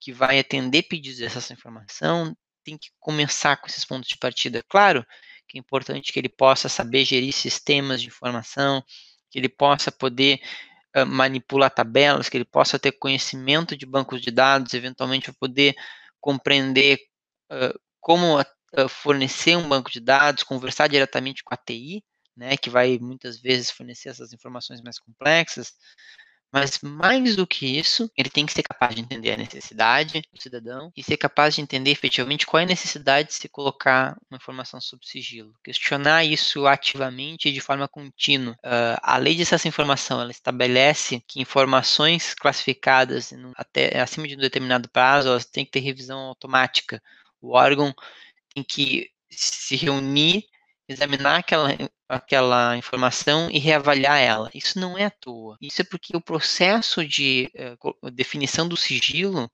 que 0.00 0.12
vai 0.12 0.38
atender 0.38 0.84
pedidos 0.84 1.18
dessa 1.18 1.52
informação, 1.52 2.36
tem 2.64 2.78
que 2.78 2.90
começar 3.00 3.56
com 3.56 3.66
esses 3.66 3.84
pontos 3.84 4.08
de 4.08 4.16
partida. 4.16 4.62
Claro 4.68 5.04
que 5.48 5.58
é 5.58 5.60
importante 5.60 6.12
que 6.12 6.18
ele 6.18 6.28
possa 6.28 6.68
saber 6.68 7.04
gerir 7.04 7.32
sistemas 7.32 8.00
de 8.00 8.08
informação, 8.08 8.82
que 9.30 9.38
ele 9.38 9.48
possa 9.48 9.90
poder 9.90 10.40
uh, 10.96 11.06
manipular 11.06 11.70
tabelas, 11.70 12.28
que 12.28 12.36
ele 12.36 12.44
possa 12.44 12.78
ter 12.78 12.92
conhecimento 12.92 13.76
de 13.76 13.86
bancos 13.86 14.20
de 14.20 14.30
dados, 14.30 14.74
eventualmente 14.74 15.32
poder 15.32 15.74
compreender 16.20 16.98
uh, 17.50 17.78
como 18.00 18.40
uh, 18.40 18.88
fornecer 18.88 19.56
um 19.56 19.68
banco 19.68 19.90
de 19.90 20.00
dados, 20.00 20.42
conversar 20.42 20.88
diretamente 20.88 21.42
com 21.42 21.54
a 21.54 21.56
TI, 21.56 22.04
né, 22.36 22.56
que 22.56 22.70
vai 22.70 22.98
muitas 22.98 23.40
vezes 23.40 23.70
fornecer 23.70 24.10
essas 24.10 24.32
informações 24.32 24.80
mais 24.80 24.98
complexas, 24.98 25.72
mas 26.52 26.80
mais 26.80 27.36
do 27.36 27.46
que 27.46 27.78
isso, 27.78 28.10
ele 28.16 28.30
tem 28.30 28.46
que 28.46 28.52
ser 28.52 28.62
capaz 28.62 28.94
de 28.94 29.02
entender 29.02 29.32
a 29.32 29.36
necessidade 29.36 30.22
do 30.32 30.40
cidadão 30.40 30.90
e 30.96 31.02
ser 31.02 31.16
capaz 31.16 31.54
de 31.54 31.60
entender 31.60 31.90
efetivamente 31.90 32.46
qual 32.46 32.60
é 32.60 32.64
a 32.64 32.68
necessidade 32.68 33.28
de 33.28 33.34
se 33.34 33.48
colocar 33.48 34.16
uma 34.30 34.36
informação 34.36 34.80
sob 34.80 35.06
sigilo. 35.06 35.52
Questionar 35.62 36.24
isso 36.24 36.66
ativamente 36.66 37.48
e 37.48 37.52
de 37.52 37.60
forma 37.60 37.86
contínua. 37.86 38.54
Uh, 38.64 38.98
a 39.02 39.18
lei 39.18 39.34
de 39.34 39.42
acesso 39.42 39.66
à 39.66 39.68
informação 39.68 40.20
ela 40.20 40.30
estabelece 40.30 41.22
que 41.28 41.40
informações 41.40 42.34
classificadas 42.34 43.32
até 43.56 44.00
acima 44.00 44.26
de 44.26 44.34
um 44.34 44.40
determinado 44.40 44.88
prazo 44.88 45.28
elas 45.28 45.44
têm 45.44 45.64
que 45.64 45.70
ter 45.70 45.80
revisão 45.80 46.18
automática. 46.18 47.02
O 47.42 47.54
órgão 47.54 47.94
tem 48.54 48.64
que 48.64 49.10
se 49.30 49.76
reunir 49.76 50.44
examinar 50.88 51.38
aquela, 51.38 51.68
aquela 52.08 52.76
informação 52.76 53.50
e 53.50 53.58
reavaliar 53.58 54.18
ela. 54.18 54.50
Isso 54.54 54.78
não 54.78 54.96
é 54.96 55.04
à 55.04 55.10
toa. 55.10 55.56
Isso 55.60 55.82
é 55.82 55.84
porque 55.84 56.16
o 56.16 56.20
processo 56.20 57.06
de 57.06 57.50
uh, 58.02 58.10
definição 58.10 58.66
do 58.66 58.76
sigilo 58.76 59.50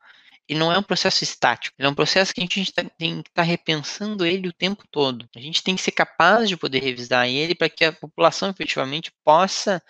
ele 0.48 0.59
não 0.59 0.70
é 0.70 0.78
um 0.78 0.82
processo 0.82 1.24
estático, 1.24 1.74
ele 1.78 1.89
é 1.89 1.90
um 1.90 1.94
processo 1.94 2.35
que 2.35 2.40
a 2.40 2.44
gente 2.44 2.70
tá, 2.73 2.85
tem 2.98 3.23
que 3.23 3.31
estar 3.31 3.43
tá 3.43 3.48
repensando 3.48 4.27
ele 4.27 4.48
o 4.48 4.52
tempo 4.52 4.85
todo. 4.90 5.27
A 5.35 5.40
gente 5.40 5.62
tem 5.62 5.74
que 5.74 5.82
ser 5.82 5.93
capaz 5.93 6.48
de 6.48 6.56
poder 6.56 6.82
revisar 6.82 7.27
ele 7.27 7.55
para 7.55 7.70
que 7.70 7.85
a 7.85 7.93
população 7.93 8.51
efetivamente 8.51 9.11
possa 9.24 9.82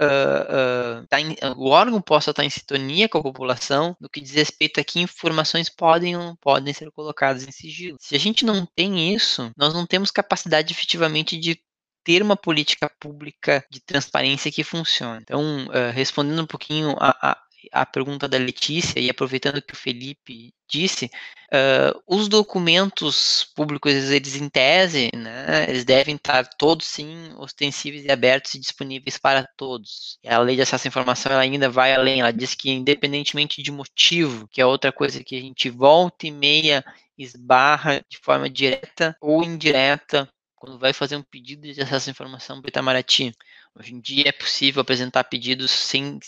uh, 0.00 1.06
tá 1.08 1.20
em, 1.20 1.36
o 1.56 1.68
órgão 1.68 2.00
possa 2.00 2.30
estar 2.30 2.44
em 2.44 2.50
sintonia 2.50 3.08
com 3.08 3.18
a 3.18 3.22
população 3.22 3.96
no 4.00 4.08
que 4.08 4.20
diz 4.20 4.32
respeito 4.32 4.80
a 4.80 4.84
que 4.84 5.00
informações 5.00 5.68
podem 5.68 6.16
ou 6.16 6.22
não 6.22 6.36
podem 6.36 6.72
ser 6.72 6.90
colocadas 6.90 7.46
em 7.46 7.52
sigilo. 7.52 7.98
Se 8.00 8.16
a 8.16 8.18
gente 8.18 8.44
não 8.44 8.66
tem 8.74 9.14
isso, 9.14 9.52
nós 9.56 9.74
não 9.74 9.86
temos 9.86 10.10
capacidade 10.10 10.72
efetivamente 10.72 11.36
de 11.36 11.60
ter 12.02 12.22
uma 12.22 12.36
política 12.36 12.90
pública 12.98 13.64
de 13.70 13.80
transparência 13.80 14.50
que 14.50 14.64
funcione. 14.64 15.20
Então, 15.22 15.66
uh, 15.66 15.92
respondendo 15.92 16.42
um 16.42 16.46
pouquinho 16.46 16.96
a, 16.98 17.10
a, 17.20 17.38
a 17.72 17.84
pergunta 17.84 18.28
da 18.28 18.38
Letícia 18.38 18.98
e 19.00 19.10
aproveitando 19.10 19.62
que 19.62 19.74
o 19.74 19.76
Felipe 19.76 20.54
disse, 20.68 21.06
uh, 21.06 22.00
os 22.06 22.28
documentos 22.28 23.50
públicos, 23.54 23.92
eles 23.92 24.36
em 24.36 24.48
tese, 24.48 25.10
né, 25.14 25.66
eles 25.68 25.84
devem 25.84 26.14
estar 26.14 26.46
todos 26.46 26.86
sim 26.86 27.32
ostensíveis 27.36 28.04
e 28.04 28.10
abertos 28.10 28.54
e 28.54 28.60
disponíveis 28.60 29.18
para 29.18 29.46
todos. 29.56 30.18
A 30.24 30.38
lei 30.38 30.56
de 30.56 30.62
acesso 30.62 30.86
à 30.86 30.88
informação 30.88 31.32
ela 31.32 31.42
ainda 31.42 31.68
vai 31.68 31.92
além, 31.92 32.20
ela 32.20 32.32
diz 32.32 32.54
que 32.54 32.70
independentemente 32.70 33.62
de 33.62 33.72
motivo, 33.72 34.48
que 34.48 34.60
é 34.60 34.66
outra 34.66 34.92
coisa 34.92 35.24
que 35.24 35.36
a 35.36 35.40
gente 35.40 35.68
volta 35.68 36.26
e 36.26 36.30
meia 36.30 36.84
esbarra 37.18 38.04
de 38.08 38.18
forma 38.18 38.48
direta 38.48 39.16
ou 39.20 39.42
indireta 39.42 40.28
quando 40.60 40.78
vai 40.78 40.92
fazer 40.92 41.16
um 41.16 41.22
pedido 41.22 41.72
de 41.72 41.80
acesso 41.80 42.10
à 42.10 42.12
informação 42.12 42.60
para 42.60 42.68
Itamaraty. 42.68 43.32
Hoje 43.74 43.94
em 43.94 44.00
dia 44.00 44.28
é 44.28 44.32
possível 44.32 44.82
apresentar 44.82 45.24
pedidos 45.24 45.70
sem 45.70 46.18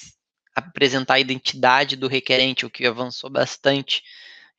apresentar 0.54 1.14
a 1.14 1.20
identidade 1.20 1.96
do 1.96 2.08
requerente, 2.08 2.66
o 2.66 2.70
que 2.70 2.86
avançou 2.86 3.30
bastante. 3.30 4.02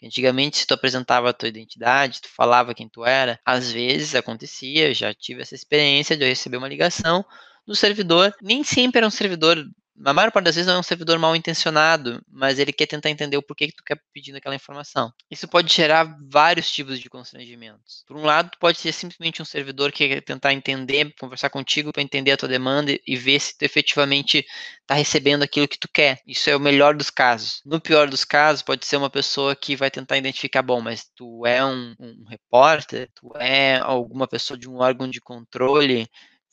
Antigamente, 0.03 0.57
se 0.57 0.67
tu 0.67 0.73
apresentava 0.73 1.29
a 1.29 1.33
tua 1.33 1.47
identidade, 1.47 2.21
tu 2.21 2.29
falava 2.29 2.73
quem 2.73 2.89
tu 2.89 3.05
era, 3.05 3.39
às 3.45 3.71
vezes 3.71 4.15
acontecia, 4.15 4.93
já 4.93 5.13
tive 5.13 5.41
essa 5.41 5.55
experiência 5.55 6.17
de 6.17 6.23
eu 6.23 6.27
receber 6.27 6.57
uma 6.57 6.67
ligação 6.67 7.23
do 7.65 7.75
servidor, 7.75 8.35
nem 8.41 8.63
sempre 8.63 8.97
era 8.99 9.07
um 9.07 9.11
servidor 9.11 9.65
na 9.95 10.13
maior 10.13 10.31
parte 10.31 10.45
das 10.45 10.55
vezes 10.55 10.69
é 10.69 10.77
um 10.77 10.83
servidor 10.83 11.19
mal 11.19 11.35
intencionado, 11.35 12.21
mas 12.27 12.57
ele 12.57 12.73
quer 12.73 12.87
tentar 12.87 13.09
entender 13.09 13.37
o 13.37 13.43
porquê 13.43 13.67
que 13.67 13.75
tu 13.75 13.83
quer 13.83 13.99
pedindo 14.11 14.37
aquela 14.37 14.55
informação. 14.55 15.11
Isso 15.29 15.47
pode 15.47 15.73
gerar 15.73 16.17
vários 16.29 16.71
tipos 16.71 16.99
de 16.99 17.09
constrangimentos. 17.09 18.03
Por 18.07 18.17
um 18.17 18.23
lado, 18.23 18.51
pode 18.59 18.79
ser 18.79 18.91
simplesmente 18.91 19.41
um 19.41 19.45
servidor 19.45 19.91
que 19.91 20.07
quer 20.07 20.21
tentar 20.21 20.53
entender, 20.53 21.13
conversar 21.19 21.49
contigo 21.49 21.91
para 21.91 22.01
entender 22.01 22.31
a 22.31 22.37
tua 22.37 22.49
demanda 22.49 22.97
e 23.05 23.15
ver 23.15 23.39
se 23.39 23.57
tu 23.57 23.63
efetivamente 23.63 24.45
está 24.81 24.95
recebendo 24.95 25.43
aquilo 25.43 25.67
que 25.67 25.79
tu 25.79 25.87
quer. 25.93 26.19
Isso 26.25 26.49
é 26.49 26.55
o 26.55 26.59
melhor 26.59 26.95
dos 26.95 27.09
casos. 27.09 27.61
No 27.65 27.79
pior 27.79 28.09
dos 28.09 28.25
casos, 28.25 28.61
pode 28.61 28.85
ser 28.85 28.97
uma 28.97 29.09
pessoa 29.09 29.55
que 29.55 29.75
vai 29.75 29.91
tentar 29.91 30.17
identificar, 30.17 30.63
bom, 30.63 30.81
mas 30.81 31.05
tu 31.15 31.45
é 31.45 31.63
um, 31.63 31.95
um 31.99 32.25
repórter, 32.27 33.09
tu 33.13 33.31
é 33.37 33.77
alguma 33.77 34.27
pessoa 34.27 34.57
de 34.57 34.67
um 34.67 34.77
órgão 34.77 35.07
de 35.07 35.21
controle, 35.21 36.07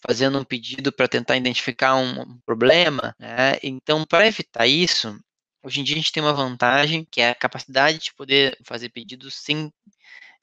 fazendo 0.06 0.39
um 0.39 0.44
pedido 0.44 0.93
para 0.93 1.09
tentar 1.09 1.36
identificar 1.36 1.97
um 1.97 2.39
problema, 2.44 3.14
né? 3.18 3.59
Então, 3.62 4.05
para 4.05 4.27
evitar 4.27 4.66
isso, 4.66 5.18
hoje 5.62 5.81
em 5.81 5.85
dia 5.85 5.94
a 5.94 5.98
gente 5.98 6.12
tem 6.12 6.22
uma 6.22 6.32
vantagem 6.32 7.06
que 7.10 7.20
é 7.20 7.31
a 7.31 7.35
capacidade 7.35 7.98
de 7.98 8.14
poder 8.14 8.56
fazer 8.64 8.89
pedidos 8.90 9.35
sem 9.35 9.72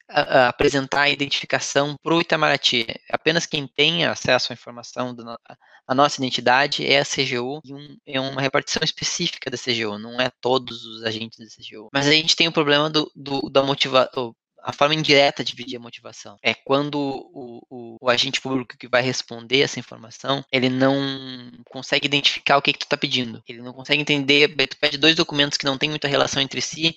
apresentar 0.08 1.02
a 1.02 1.10
identificação 1.10 1.94
para 2.02 2.14
o 2.14 2.20
Itamaraty. 2.20 2.86
Apenas 3.10 3.44
quem 3.44 3.66
tem 3.66 4.06
acesso 4.06 4.52
à 4.52 4.54
informação 4.54 5.14
da 5.14 5.38
a 5.86 5.94
nossa 5.94 6.20
identidade 6.20 6.86
é 6.86 7.00
a 7.00 7.04
CGU 7.04 7.62
e 7.64 7.72
um, 7.72 7.96
é 8.06 8.20
uma 8.20 8.42
repartição 8.42 8.82
específica 8.84 9.50
da 9.50 9.56
CGU, 9.56 9.98
não 9.98 10.20
é 10.20 10.30
todos 10.38 10.84
os 10.84 11.02
agentes 11.02 11.38
da 11.38 11.46
CGU. 11.46 11.88
Mas 11.90 12.06
a 12.06 12.12
gente 12.12 12.36
tem 12.36 12.46
o 12.46 12.52
problema 12.52 12.90
do, 12.90 13.10
do 13.16 13.48
da 13.48 13.62
motivação 13.62 14.34
a 14.68 14.72
forma 14.72 14.94
indireta 14.94 15.42
de 15.42 15.56
pedir 15.56 15.76
a 15.76 15.80
motivação. 15.80 16.36
É 16.42 16.52
quando 16.52 16.98
o, 16.98 17.62
o, 17.70 17.96
o, 18.02 18.10
agente 18.10 18.38
público 18.38 18.76
que 18.76 18.86
vai 18.86 19.00
responder 19.00 19.62
essa 19.62 19.80
informação, 19.80 20.44
ele 20.52 20.68
não 20.68 21.50
consegue 21.70 22.04
identificar 22.04 22.58
o 22.58 22.62
que, 22.62 22.74
que 22.74 22.80
tu 22.80 22.82
está 22.82 22.94
pedindo. 22.94 23.42
Ele 23.48 23.62
não 23.62 23.72
consegue 23.72 24.02
entender, 24.02 24.54
tu 24.66 24.76
pede 24.76 24.98
dois 24.98 25.16
documentos 25.16 25.56
que 25.56 25.64
não 25.64 25.78
têm 25.78 25.88
muita 25.88 26.06
relação 26.06 26.42
entre 26.42 26.60
si, 26.60 26.94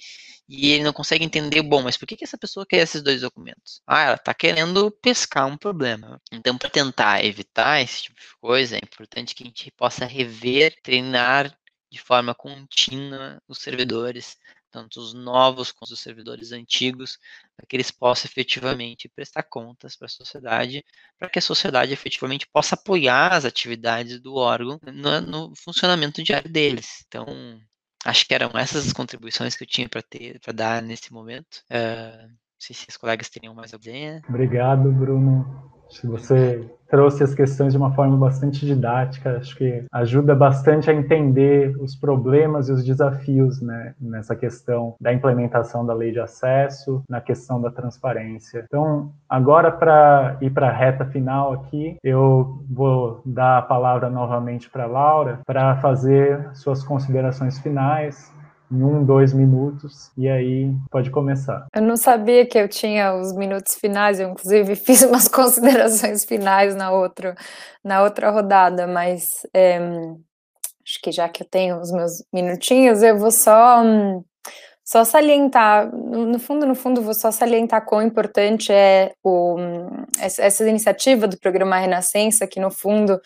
e 0.49 0.73
ele 0.73 0.83
não 0.83 0.91
consegue 0.91 1.23
entender, 1.23 1.61
bom, 1.61 1.81
mas 1.81 1.95
por 1.95 2.05
que, 2.05 2.17
que 2.17 2.25
essa 2.25 2.37
pessoa 2.37 2.65
quer 2.65 2.79
esses 2.79 3.01
dois 3.01 3.21
documentos? 3.21 3.81
Ah, 3.87 4.03
ela 4.03 4.15
está 4.15 4.33
querendo 4.33 4.91
pescar 5.01 5.47
um 5.47 5.55
problema. 5.55 6.21
Então, 6.29 6.57
para 6.57 6.69
tentar 6.69 7.23
evitar 7.23 7.81
esse 7.81 8.03
tipo 8.03 8.19
de 8.19 8.27
coisa, 8.41 8.75
é 8.75 8.79
importante 8.83 9.33
que 9.33 9.43
a 9.43 9.45
gente 9.45 9.71
possa 9.71 10.03
rever, 10.03 10.75
treinar 10.83 11.57
de 11.89 12.01
forma 12.01 12.35
contínua 12.35 13.41
os 13.47 13.59
servidores, 13.59 14.37
tanto 14.71 14.99
os 14.99 15.13
novos 15.13 15.71
quanto 15.71 15.91
os 15.91 15.99
servidores 15.99 16.51
antigos, 16.51 17.19
para 17.55 17.65
que 17.67 17.75
eles 17.75 17.91
possam 17.91 18.29
efetivamente 18.29 19.09
prestar 19.09 19.43
contas 19.43 19.95
para 19.95 20.05
a 20.05 20.09
sociedade, 20.09 20.83
para 21.19 21.29
que 21.29 21.39
a 21.39 21.41
sociedade 21.41 21.91
efetivamente 21.91 22.47
possa 22.51 22.75
apoiar 22.75 23.33
as 23.33 23.45
atividades 23.45 24.19
do 24.19 24.35
órgão 24.35 24.79
no, 24.83 25.21
no 25.21 25.55
funcionamento 25.55 26.23
diário 26.23 26.49
deles. 26.49 27.03
Então, 27.07 27.25
acho 28.05 28.25
que 28.25 28.33
eram 28.33 28.51
essas 28.55 28.87
as 28.87 28.93
contribuições 28.93 29.55
que 29.55 29.63
eu 29.63 29.67
tinha 29.67 29.89
para 29.89 30.01
ter, 30.01 30.39
para 30.39 30.53
dar 30.53 30.81
nesse 30.81 31.13
momento. 31.13 31.63
Uh, 31.69 32.27
não 32.27 32.59
sei 32.59 32.75
se 32.75 32.87
os 32.89 32.97
colegas 32.97 33.29
teriam 33.29 33.53
mais 33.53 33.73
alguma. 33.73 34.21
Obrigado, 34.29 34.91
Bruno. 34.91 35.80
Se 35.91 36.07
você 36.07 36.67
trouxe 36.91 37.23
as 37.23 37.33
questões 37.33 37.71
de 37.71 37.77
uma 37.77 37.93
forma 37.93 38.17
bastante 38.17 38.65
didática, 38.65 39.37
acho 39.37 39.55
que 39.55 39.85
ajuda 39.91 40.35
bastante 40.35 40.91
a 40.91 40.93
entender 40.93 41.73
os 41.79 41.95
problemas 41.95 42.67
e 42.67 42.73
os 42.73 42.83
desafios 42.83 43.61
né, 43.61 43.95
nessa 43.99 44.35
questão 44.35 44.95
da 44.99 45.13
implementação 45.13 45.85
da 45.85 45.93
lei 45.93 46.11
de 46.11 46.19
acesso, 46.19 47.01
na 47.07 47.21
questão 47.21 47.61
da 47.61 47.71
transparência. 47.71 48.65
Então, 48.67 49.13
agora 49.29 49.71
para 49.71 50.37
ir 50.41 50.49
para 50.49 50.67
a 50.67 50.73
reta 50.73 51.05
final 51.05 51.53
aqui, 51.53 51.95
eu 52.03 52.61
vou 52.69 53.21
dar 53.25 53.59
a 53.59 53.61
palavra 53.61 54.09
novamente 54.09 54.69
para 54.69 54.85
Laura 54.85 55.39
para 55.45 55.77
fazer 55.77 56.49
suas 56.53 56.83
considerações 56.83 57.57
finais 57.59 58.31
em 58.71 58.83
um, 58.83 59.03
dois 59.03 59.33
minutos, 59.33 60.11
e 60.17 60.29
aí 60.29 60.73
pode 60.89 61.09
começar. 61.09 61.67
Eu 61.75 61.81
não 61.81 61.97
sabia 61.97 62.45
que 62.45 62.57
eu 62.57 62.67
tinha 62.67 63.13
os 63.15 63.33
minutos 63.35 63.75
finais, 63.75 64.19
eu 64.19 64.29
inclusive 64.29 64.75
fiz 64.77 65.03
umas 65.03 65.27
considerações 65.27 66.23
finais 66.23 66.75
na 66.75 66.91
outra, 66.91 67.35
na 67.83 68.01
outra 68.03 68.29
rodada, 68.31 68.87
mas 68.87 69.45
é, 69.53 69.77
acho 69.77 71.01
que 71.03 71.11
já 71.11 71.27
que 71.27 71.43
eu 71.43 71.47
tenho 71.47 71.79
os 71.79 71.91
meus 71.91 72.23
minutinhos, 72.33 73.03
eu 73.03 73.17
vou 73.17 73.31
só. 73.31 73.83
Só 74.83 75.05
salientar, 75.05 75.89
no 75.95 76.37
fundo, 76.37 76.65
no 76.65 76.75
fundo, 76.75 77.01
vou 77.01 77.13
só 77.13 77.31
salientar 77.31 77.85
quão 77.85 78.01
importante 78.01 78.73
é 78.73 79.13
o, 79.23 79.55
essa 80.19 80.67
iniciativa 80.67 81.29
do 81.29 81.39
programa 81.39 81.77
Renascença, 81.77 82.45
que 82.45 82.59
no 82.59 82.69
fundo 82.69 83.17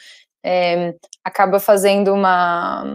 é, 0.48 0.94
acaba 1.24 1.60
fazendo 1.60 2.14
uma 2.14 2.86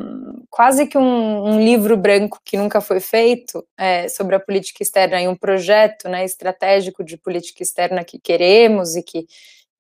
quase 0.49 0.87
que 0.87 0.97
um, 0.97 1.45
um, 1.49 1.61
livro 1.61 1.97
branco 1.97 2.41
que 2.45 2.57
nunca 2.57 2.81
foi 2.81 3.01
feito 3.01 3.67
é, 3.77 4.09
sobre 4.09 4.37
a 4.37 4.41
política 4.41 4.85
externa 4.85 5.21
e 5.21 5.27
um 5.27 5.35
projeto 5.35 6.09
né, 6.09 6.25
estratégico 6.25 7.03
de 7.03 7.17
política 7.17 7.61
externa 7.65 8.05
que 8.05 8.21
queremos 8.21 8.95
e 8.95 9.03
que, 9.03 9.27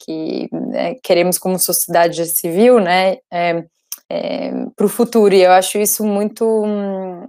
que 0.00 0.48
é, 0.74 0.96
queremos 1.00 1.38
como 1.38 1.60
sociedade 1.60 2.26
civil, 2.26 2.80
né, 2.80 3.18
é, 3.30 3.64
é, 4.08 4.50
para 4.74 4.86
o 4.86 4.88
futuro. 4.88 5.32
E 5.32 5.42
eu 5.42 5.52
acho 5.52 5.78
isso 5.78 6.04
muito 6.04 6.44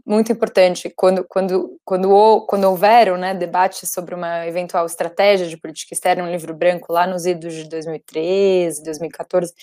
muito 0.03 0.31
importante 0.31 0.91
quando 0.95 1.23
quando 1.29 1.79
quando, 1.85 2.45
quando 2.47 2.63
houveram 2.63 3.15
né, 3.15 3.35
debates 3.35 3.91
sobre 3.91 4.15
uma 4.15 4.47
eventual 4.47 4.87
estratégia 4.87 5.47
de 5.47 5.57
política 5.57 5.93
externa, 5.93 6.23
um 6.23 6.31
livro 6.31 6.55
branco 6.55 6.91
lá 6.91 7.05
nos 7.05 7.27
idos 7.27 7.53
de 7.53 7.69
2013, 7.69 8.83
2014 8.83 9.53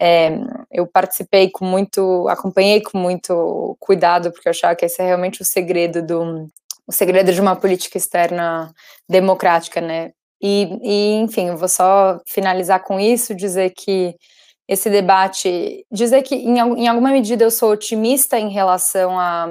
é, 0.00 0.30
eu 0.70 0.86
participei 0.86 1.50
com 1.50 1.64
muito, 1.64 2.26
acompanhei 2.28 2.80
com 2.80 2.96
muito 2.96 3.76
cuidado, 3.78 4.32
porque 4.32 4.48
eu 4.48 4.50
achava 4.50 4.74
que 4.74 4.86
esse 4.86 5.02
é 5.02 5.04
realmente 5.04 5.42
o 5.42 5.44
segredo 5.44 6.02
do, 6.02 6.48
o 6.86 6.92
segredo 6.92 7.32
de 7.32 7.40
uma 7.40 7.54
política 7.54 7.98
externa 7.98 8.72
democrática, 9.06 9.80
né? 9.80 10.12
E, 10.42 10.78
e 10.82 11.14
enfim, 11.16 11.48
eu 11.48 11.56
vou 11.58 11.68
só 11.68 12.18
finalizar 12.26 12.82
com 12.82 12.98
isso, 12.98 13.34
dizer 13.34 13.74
que 13.76 14.14
esse 14.66 14.88
debate, 14.88 15.84
dizer 15.92 16.22
que 16.22 16.34
em, 16.34 16.58
em 16.58 16.88
alguma 16.88 17.10
medida 17.10 17.44
eu 17.44 17.50
sou 17.50 17.70
otimista 17.70 18.38
em 18.38 18.48
relação 18.48 19.18
a, 19.18 19.46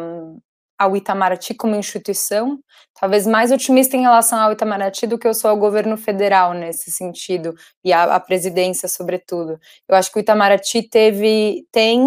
ao 0.79 0.97
Itamaraty 0.97 1.53
como 1.53 1.75
instituição, 1.75 2.57
talvez 2.99 3.25
mais 3.25 3.51
otimista 3.51 3.95
em 3.95 4.01
relação 4.01 4.39
ao 4.39 4.51
Itamaraty 4.51 5.07
do 5.07 5.17
que 5.17 5.27
eu 5.27 5.33
sou 5.33 5.49
ao 5.49 5.57
governo 5.57 5.95
federal 5.95 6.53
nesse 6.53 6.91
sentido, 6.91 7.55
e 7.83 7.93
à, 7.93 8.19
presidência, 8.19 8.87
sobretudo. 8.87 9.59
Eu 9.87 9.95
acho 9.95 10.11
que 10.11 10.19
o 10.19 10.21
Itamaraty 10.21 10.83
teve, 10.83 11.65
tem 11.71 12.01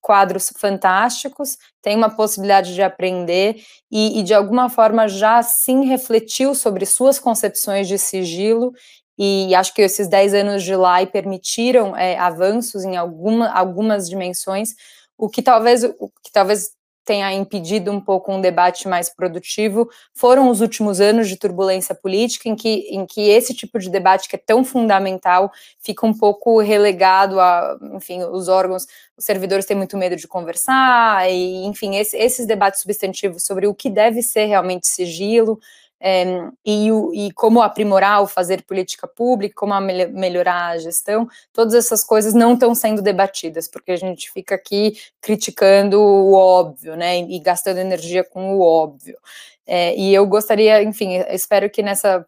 quadros 0.00 0.52
fantásticos, 0.56 1.56
tem 1.82 1.96
uma 1.96 2.08
possibilidade 2.08 2.74
de 2.74 2.82
aprender 2.82 3.56
e, 3.90 4.20
e, 4.20 4.22
de 4.22 4.32
alguma 4.32 4.70
forma 4.70 5.08
já 5.08 5.42
sim 5.42 5.84
refletiu 5.84 6.54
sobre 6.54 6.86
suas 6.86 7.18
concepções 7.18 7.88
de 7.88 7.98
sigilo 7.98 8.72
e 9.18 9.52
acho 9.54 9.74
que 9.74 9.82
esses 9.82 10.08
10 10.08 10.32
anos 10.32 10.62
de 10.62 10.76
lá 10.76 11.04
permitiram 11.04 11.96
é, 11.96 12.16
avanços 12.16 12.84
em 12.84 12.96
alguma, 12.96 13.50
algumas 13.50 14.08
dimensões, 14.08 14.70
o 15.18 15.28
que 15.28 15.42
talvez 15.42 15.82
o 15.82 16.08
que 16.22 16.30
talvez 16.32 16.70
tenha 17.08 17.32
impedido 17.32 17.90
um 17.90 17.98
pouco 17.98 18.30
um 18.30 18.38
debate 18.38 18.86
mais 18.86 19.08
produtivo 19.08 19.88
foram 20.12 20.50
os 20.50 20.60
últimos 20.60 21.00
anos 21.00 21.26
de 21.26 21.38
turbulência 21.38 21.94
política, 21.94 22.50
em 22.50 22.54
que, 22.54 22.86
em 22.90 23.06
que 23.06 23.30
esse 23.30 23.54
tipo 23.54 23.78
de 23.78 23.88
debate 23.88 24.28
que 24.28 24.36
é 24.36 24.38
tão 24.38 24.62
fundamental 24.62 25.50
fica 25.80 26.06
um 26.06 26.12
pouco 26.12 26.60
relegado 26.60 27.40
a, 27.40 27.78
enfim, 27.94 28.22
os 28.24 28.46
órgãos, 28.46 28.84
os 29.16 29.24
servidores 29.24 29.64
têm 29.64 29.74
muito 29.74 29.96
medo 29.96 30.16
de 30.16 30.28
conversar, 30.28 31.30
e, 31.30 31.64
enfim, 31.64 31.96
esse, 31.96 32.14
esses 32.14 32.44
debates 32.44 32.82
substantivos 32.82 33.42
sobre 33.42 33.66
o 33.66 33.74
que 33.74 33.88
deve 33.88 34.20
ser 34.20 34.44
realmente 34.44 34.86
sigilo, 34.86 35.58
é, 36.00 36.48
e, 36.64 36.92
o, 36.92 37.12
e, 37.12 37.32
como 37.32 37.60
aprimorar 37.60 38.22
o 38.22 38.26
fazer 38.26 38.62
política 38.62 39.08
pública, 39.08 39.54
como 39.56 39.78
melhorar 39.80 40.68
a 40.68 40.78
gestão, 40.78 41.28
todas 41.52 41.74
essas 41.74 42.04
coisas 42.04 42.34
não 42.34 42.54
estão 42.54 42.74
sendo 42.74 43.02
debatidas, 43.02 43.68
porque 43.68 43.92
a 43.92 43.96
gente 43.96 44.30
fica 44.30 44.54
aqui 44.54 44.96
criticando 45.20 46.00
o 46.00 46.32
óbvio, 46.34 46.96
né, 46.96 47.18
e 47.18 47.38
gastando 47.40 47.78
energia 47.78 48.22
com 48.22 48.56
o 48.56 48.60
óbvio. 48.60 49.18
É, 49.66 49.94
e 49.96 50.14
eu 50.14 50.26
gostaria, 50.26 50.82
enfim, 50.82 51.16
espero 51.28 51.68
que 51.68 51.82
nessa 51.82 52.24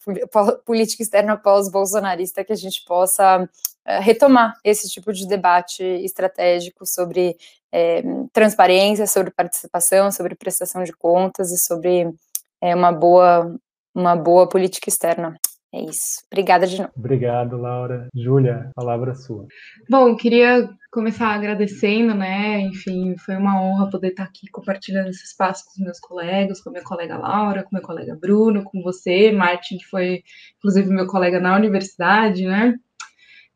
política 0.66 1.02
externa 1.02 1.38
pós-bolsonarista 1.38 2.44
que 2.44 2.52
a 2.52 2.56
gente 2.56 2.84
possa 2.84 3.48
é, 3.86 3.98
retomar 3.98 4.58
esse 4.62 4.90
tipo 4.90 5.10
de 5.10 5.26
debate 5.26 5.82
estratégico 5.82 6.84
sobre 6.84 7.38
é, 7.72 8.02
transparência, 8.32 9.06
sobre 9.06 9.30
participação, 9.30 10.12
sobre 10.12 10.34
prestação 10.34 10.84
de 10.84 10.92
contas 10.92 11.50
e 11.50 11.58
sobre 11.58 12.12
é 12.62 12.74
uma 12.74 12.92
boa, 12.92 13.56
uma 13.94 14.16
boa 14.16 14.48
política 14.48 14.88
externa. 14.88 15.34
É 15.72 15.84
isso. 15.84 16.24
Obrigada 16.32 16.66
de 16.66 16.78
novo. 16.78 16.90
Obrigado, 16.96 17.56
Laura. 17.56 18.08
Júlia, 18.12 18.72
palavra 18.74 19.14
sua. 19.14 19.46
Bom, 19.88 20.08
eu 20.08 20.16
queria 20.16 20.68
começar 20.90 21.28
agradecendo, 21.28 22.12
né? 22.12 22.60
Enfim, 22.60 23.16
foi 23.18 23.36
uma 23.36 23.62
honra 23.62 23.88
poder 23.88 24.08
estar 24.08 24.24
aqui 24.24 24.48
compartilhando 24.50 25.10
esse 25.10 25.24
espaço 25.24 25.64
com 25.64 25.70
os 25.70 25.84
meus 25.84 26.00
colegas, 26.00 26.60
com 26.60 26.70
a 26.70 26.72
minha 26.72 26.84
colega 26.84 27.16
Laura, 27.16 27.62
com 27.62 27.68
meu 27.72 27.82
colega 27.82 28.18
Bruno, 28.20 28.64
com 28.64 28.82
você, 28.82 29.30
Martin, 29.30 29.78
que 29.78 29.84
foi 29.84 30.22
inclusive 30.58 30.90
meu 30.90 31.06
colega 31.06 31.38
na 31.38 31.54
universidade, 31.54 32.44
né? 32.44 32.74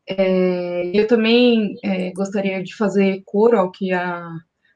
É, 0.07 0.91
eu 0.93 1.07
também 1.07 1.75
é, 1.83 2.13
gostaria 2.13 2.63
de 2.63 2.73
fazer 2.75 3.23
coro 3.25 3.57
ao 3.57 3.71
que 3.71 3.91
a 3.91 4.29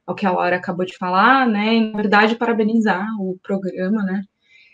ao 0.10 0.16
que 0.16 0.26
a 0.26 0.32
Laura 0.32 0.56
acabou 0.56 0.86
de 0.86 0.98
falar, 0.98 1.48
né? 1.48 1.80
Na 1.80 1.98
verdade, 1.98 2.36
parabenizar 2.36 3.06
o 3.20 3.38
programa, 3.44 4.04
né? 4.04 4.24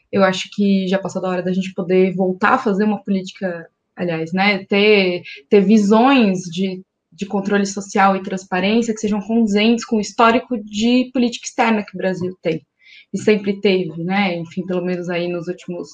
Eu 0.09 0.23
acho 0.23 0.49
que 0.53 0.87
já 0.87 0.97
passou 0.97 1.21
da 1.21 1.27
hora 1.27 1.43
da 1.43 1.51
gente 1.51 1.73
poder 1.73 2.15
voltar 2.15 2.53
a 2.53 2.57
fazer 2.57 2.85
uma 2.85 3.03
política, 3.03 3.67
aliás, 3.97 4.31
né? 4.31 4.63
Ter, 4.65 5.23
ter 5.49 5.59
visões 5.59 6.43
de, 6.43 6.81
de 7.11 7.25
controle 7.25 7.65
social 7.65 8.15
e 8.15 8.23
transparência 8.23 8.93
que 8.93 9.01
sejam 9.01 9.19
condizentes 9.19 9.83
com 9.83 9.97
o 9.97 10.01
histórico 10.01 10.57
de 10.63 11.11
política 11.13 11.45
externa 11.45 11.83
que 11.83 11.95
o 11.95 11.97
Brasil 11.97 12.33
tem. 12.41 12.65
E 13.13 13.17
sempre 13.17 13.59
teve, 13.59 14.05
né? 14.05 14.37
Enfim, 14.37 14.65
pelo 14.65 14.85
menos 14.85 15.09
aí 15.09 15.27
nos 15.27 15.49
últimos 15.49 15.89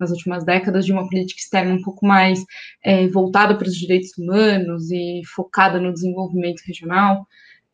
nas 0.00 0.10
últimas 0.10 0.44
décadas 0.44 0.86
de 0.86 0.92
uma 0.92 1.08
política 1.08 1.40
externa 1.40 1.74
um 1.74 1.82
pouco 1.82 2.06
mais 2.06 2.44
é, 2.84 3.08
voltada 3.08 3.56
para 3.56 3.66
os 3.66 3.74
direitos 3.74 4.16
humanos 4.16 4.90
e 4.92 5.22
focada 5.34 5.80
no 5.80 5.92
desenvolvimento 5.92 6.62
regional. 6.64 7.26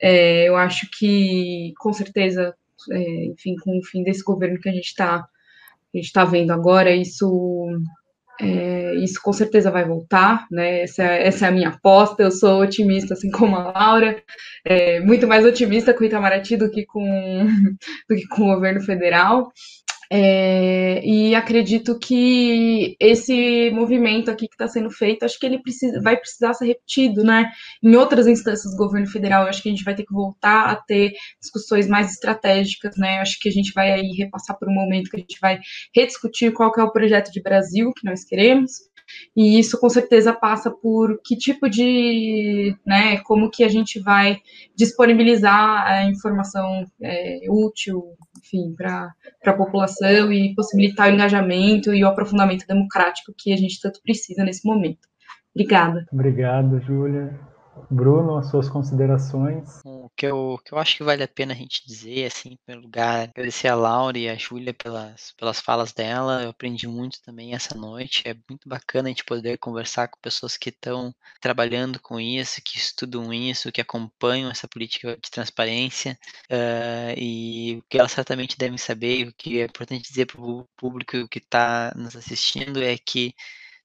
É, 0.06 0.46
eu 0.48 0.56
acho 0.56 0.86
que, 0.98 1.72
com 1.78 1.90
certeza, 1.92 2.54
é, 2.92 3.24
enfim, 3.26 3.56
com 3.56 3.78
o 3.78 3.82
fim 3.82 4.02
desse 4.02 4.22
governo 4.22 4.60
que 4.60 4.68
a 4.68 4.72
gente 4.72 4.88
está 4.88 5.26
está 5.94 6.24
vendo 6.24 6.50
agora, 6.52 6.90
isso 6.90 7.70
é, 8.40 8.96
isso 8.96 9.20
com 9.22 9.32
certeza 9.32 9.70
vai 9.70 9.84
voltar, 9.86 10.46
né? 10.50 10.82
Essa, 10.82 11.04
essa, 11.04 11.46
é 11.46 11.48
a 11.48 11.52
minha 11.52 11.68
aposta. 11.68 12.22
Eu 12.22 12.30
sou 12.30 12.60
otimista, 12.60 13.14
assim 13.14 13.30
como 13.30 13.56
a 13.56 13.72
Laura, 13.72 14.22
é, 14.64 15.00
muito 15.00 15.26
mais 15.26 15.44
otimista 15.46 15.94
com 15.94 16.02
o 16.02 16.06
Itamaraty 16.06 16.56
do 16.56 16.70
que 16.70 16.84
com, 16.84 17.02
do 18.08 18.16
que 18.16 18.26
com 18.28 18.42
o 18.42 18.54
governo 18.54 18.80
federal. 18.80 19.52
É, 20.10 21.04
e 21.04 21.34
acredito 21.34 21.98
que 21.98 22.96
esse 23.00 23.70
movimento 23.70 24.30
aqui 24.30 24.46
que 24.46 24.54
está 24.54 24.68
sendo 24.68 24.90
feito, 24.90 25.24
acho 25.24 25.38
que 25.38 25.46
ele 25.46 25.60
precisa, 25.60 26.00
vai 26.02 26.16
precisar 26.16 26.54
ser 26.54 26.66
repetido, 26.66 27.24
né? 27.24 27.50
Em 27.82 27.94
outras 27.96 28.26
instâncias 28.26 28.72
do 28.72 28.78
governo 28.78 29.06
federal, 29.06 29.46
acho 29.46 29.62
que 29.62 29.68
a 29.68 29.72
gente 29.72 29.84
vai 29.84 29.94
ter 29.94 30.04
que 30.04 30.12
voltar 30.12 30.70
a 30.70 30.76
ter 30.76 31.12
discussões 31.40 31.88
mais 31.88 32.12
estratégicas, 32.12 32.96
né? 32.96 33.20
Acho 33.20 33.38
que 33.40 33.48
a 33.48 33.52
gente 33.52 33.72
vai 33.72 33.92
aí 33.92 34.12
repassar 34.18 34.58
por 34.58 34.68
um 34.68 34.74
momento 34.74 35.10
que 35.10 35.16
a 35.16 35.20
gente 35.20 35.38
vai 35.40 35.58
rediscutir 35.94 36.52
qual 36.52 36.72
que 36.72 36.80
é 36.80 36.84
o 36.84 36.92
projeto 36.92 37.30
de 37.30 37.42
Brasil 37.42 37.92
que 37.94 38.06
nós 38.06 38.24
queremos, 38.24 38.72
e 39.36 39.58
isso 39.58 39.78
com 39.78 39.88
certeza 39.88 40.32
passa 40.32 40.70
por 40.70 41.20
que 41.24 41.36
tipo 41.36 41.68
de, 41.68 42.76
né, 42.86 43.18
como 43.18 43.50
que 43.50 43.64
a 43.64 43.68
gente 43.68 44.00
vai 44.00 44.38
disponibilizar 44.76 45.86
a 45.86 46.04
informação 46.04 46.84
é, 47.02 47.40
útil, 47.48 48.16
enfim, 48.38 48.74
para 48.76 49.14
a 49.44 49.52
população 49.52 50.32
e 50.32 50.54
possibilitar 50.54 51.08
o 51.08 51.14
engajamento 51.14 51.94
e 51.94 52.04
o 52.04 52.08
aprofundamento 52.08 52.66
democrático 52.66 53.34
que 53.36 53.52
a 53.52 53.56
gente 53.56 53.80
tanto 53.80 54.00
precisa 54.02 54.44
nesse 54.44 54.66
momento. 54.66 55.08
Obrigada. 55.54 56.06
Obrigado, 56.12 56.80
Júlia. 56.80 57.53
Bruno, 57.90 58.36
as 58.36 58.48
suas 58.48 58.68
considerações. 58.68 59.80
O 59.84 60.10
que 60.16 60.26
eu, 60.26 60.58
que 60.64 60.72
eu 60.72 60.78
acho 60.78 60.96
que 60.96 61.02
vale 61.02 61.22
a 61.22 61.28
pena 61.28 61.52
a 61.52 61.56
gente 61.56 61.86
dizer, 61.86 62.26
assim, 62.26 62.50
em 62.50 62.56
primeiro 62.56 62.86
lugar, 62.86 63.28
agradecer 63.28 63.68
a 63.68 63.74
Laura 63.74 64.18
e 64.18 64.28
a 64.28 64.36
Júlia 64.36 64.74
pelas, 64.74 65.32
pelas 65.38 65.60
falas 65.60 65.92
dela. 65.92 66.42
Eu 66.42 66.50
aprendi 66.50 66.86
muito 66.86 67.22
também 67.22 67.54
essa 67.54 67.76
noite. 67.76 68.22
É 68.26 68.34
muito 68.48 68.68
bacana 68.68 69.08
a 69.08 69.10
gente 69.10 69.24
poder 69.24 69.58
conversar 69.58 70.08
com 70.08 70.18
pessoas 70.20 70.56
que 70.56 70.70
estão 70.70 71.14
trabalhando 71.40 72.00
com 72.00 72.20
isso, 72.20 72.62
que 72.64 72.76
estudam 72.78 73.32
isso, 73.32 73.72
que 73.72 73.80
acompanham 73.80 74.50
essa 74.50 74.68
política 74.68 75.16
de 75.16 75.30
transparência. 75.30 76.18
Uh, 76.50 77.18
e 77.18 77.76
o 77.78 77.82
que 77.88 77.98
elas 77.98 78.12
certamente 78.12 78.56
devem 78.58 78.78
saber, 78.78 79.18
e 79.18 79.24
o 79.24 79.34
que 79.34 79.60
é 79.60 79.64
importante 79.64 80.08
dizer 80.08 80.26
para 80.26 80.40
o 80.40 80.66
público 80.76 81.28
que 81.28 81.38
está 81.38 81.92
nos 81.96 82.16
assistindo 82.16 82.82
é 82.82 82.96
que 82.96 83.34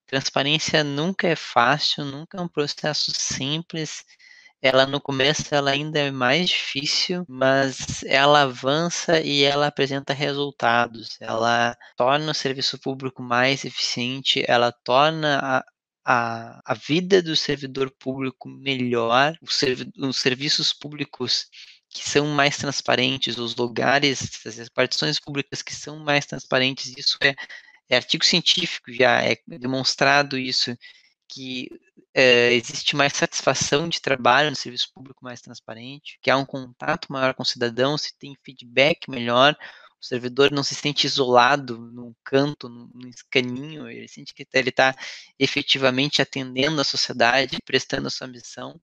Transparência 0.09 0.83
nunca 0.83 1.27
é 1.27 1.35
fácil, 1.35 2.03
nunca 2.03 2.39
é 2.39 2.41
um 2.41 2.47
processo 2.47 3.11
simples. 3.15 4.03
Ela 4.59 4.87
no 4.87 4.99
começo 4.99 5.53
ela 5.53 5.69
ainda 5.69 5.99
é 5.99 6.09
mais 6.09 6.49
difícil, 6.49 7.23
mas 7.29 8.03
ela 8.03 8.41
avança 8.41 9.21
e 9.21 9.43
ela 9.43 9.67
apresenta 9.67 10.11
resultados. 10.11 11.15
Ela 11.21 11.77
torna 11.95 12.31
o 12.31 12.33
serviço 12.33 12.79
público 12.79 13.21
mais 13.21 13.63
eficiente, 13.63 14.43
ela 14.47 14.71
torna 14.71 15.39
a, 15.43 15.63
a, 16.03 16.61
a 16.65 16.73
vida 16.73 17.21
do 17.21 17.35
servidor 17.35 17.91
público 17.91 18.49
melhor, 18.49 19.37
os, 19.43 19.55
servi 19.55 19.91
os 19.95 20.17
serviços 20.17 20.73
públicos 20.73 21.47
que 21.87 22.07
são 22.07 22.25
mais 22.27 22.57
transparentes, 22.57 23.37
os 23.37 23.55
lugares, 23.55 24.43
as 24.45 24.57
repartições 24.57 25.19
públicas 25.19 25.61
que 25.61 25.75
são 25.75 25.99
mais 25.99 26.25
transparentes, 26.25 26.95
isso 26.97 27.17
é 27.21 27.35
é 27.89 27.95
artigo 27.95 28.23
científico 28.23 28.93
já 28.93 29.21
é 29.23 29.37
demonstrado 29.47 30.37
isso, 30.37 30.77
que 31.27 31.69
é, 32.13 32.53
existe 32.53 32.95
mais 32.95 33.13
satisfação 33.13 33.87
de 33.87 34.01
trabalho 34.01 34.49
no 34.49 34.55
serviço 34.55 34.91
público 34.93 35.23
mais 35.23 35.41
transparente, 35.41 36.19
que 36.21 36.29
há 36.29 36.37
um 36.37 36.45
contato 36.45 37.11
maior 37.11 37.33
com 37.33 37.43
o 37.43 37.45
cidadão, 37.45 37.97
se 37.97 38.17
tem 38.17 38.35
feedback 38.43 39.09
melhor, 39.09 39.55
o 40.01 40.05
servidor 40.05 40.51
não 40.51 40.63
se 40.63 40.75
sente 40.75 41.05
isolado 41.05 41.77
num 41.77 42.13
canto, 42.23 42.69
num 42.69 43.07
escaninho, 43.09 43.89
ele 43.89 44.07
sente 44.07 44.33
que 44.33 44.47
ele 44.53 44.69
está 44.69 44.95
efetivamente 45.37 46.21
atendendo 46.21 46.79
a 46.79 46.85
sociedade, 46.85 47.57
prestando 47.65 48.07
a 48.07 48.11
sua 48.11 48.27
missão. 48.27 48.79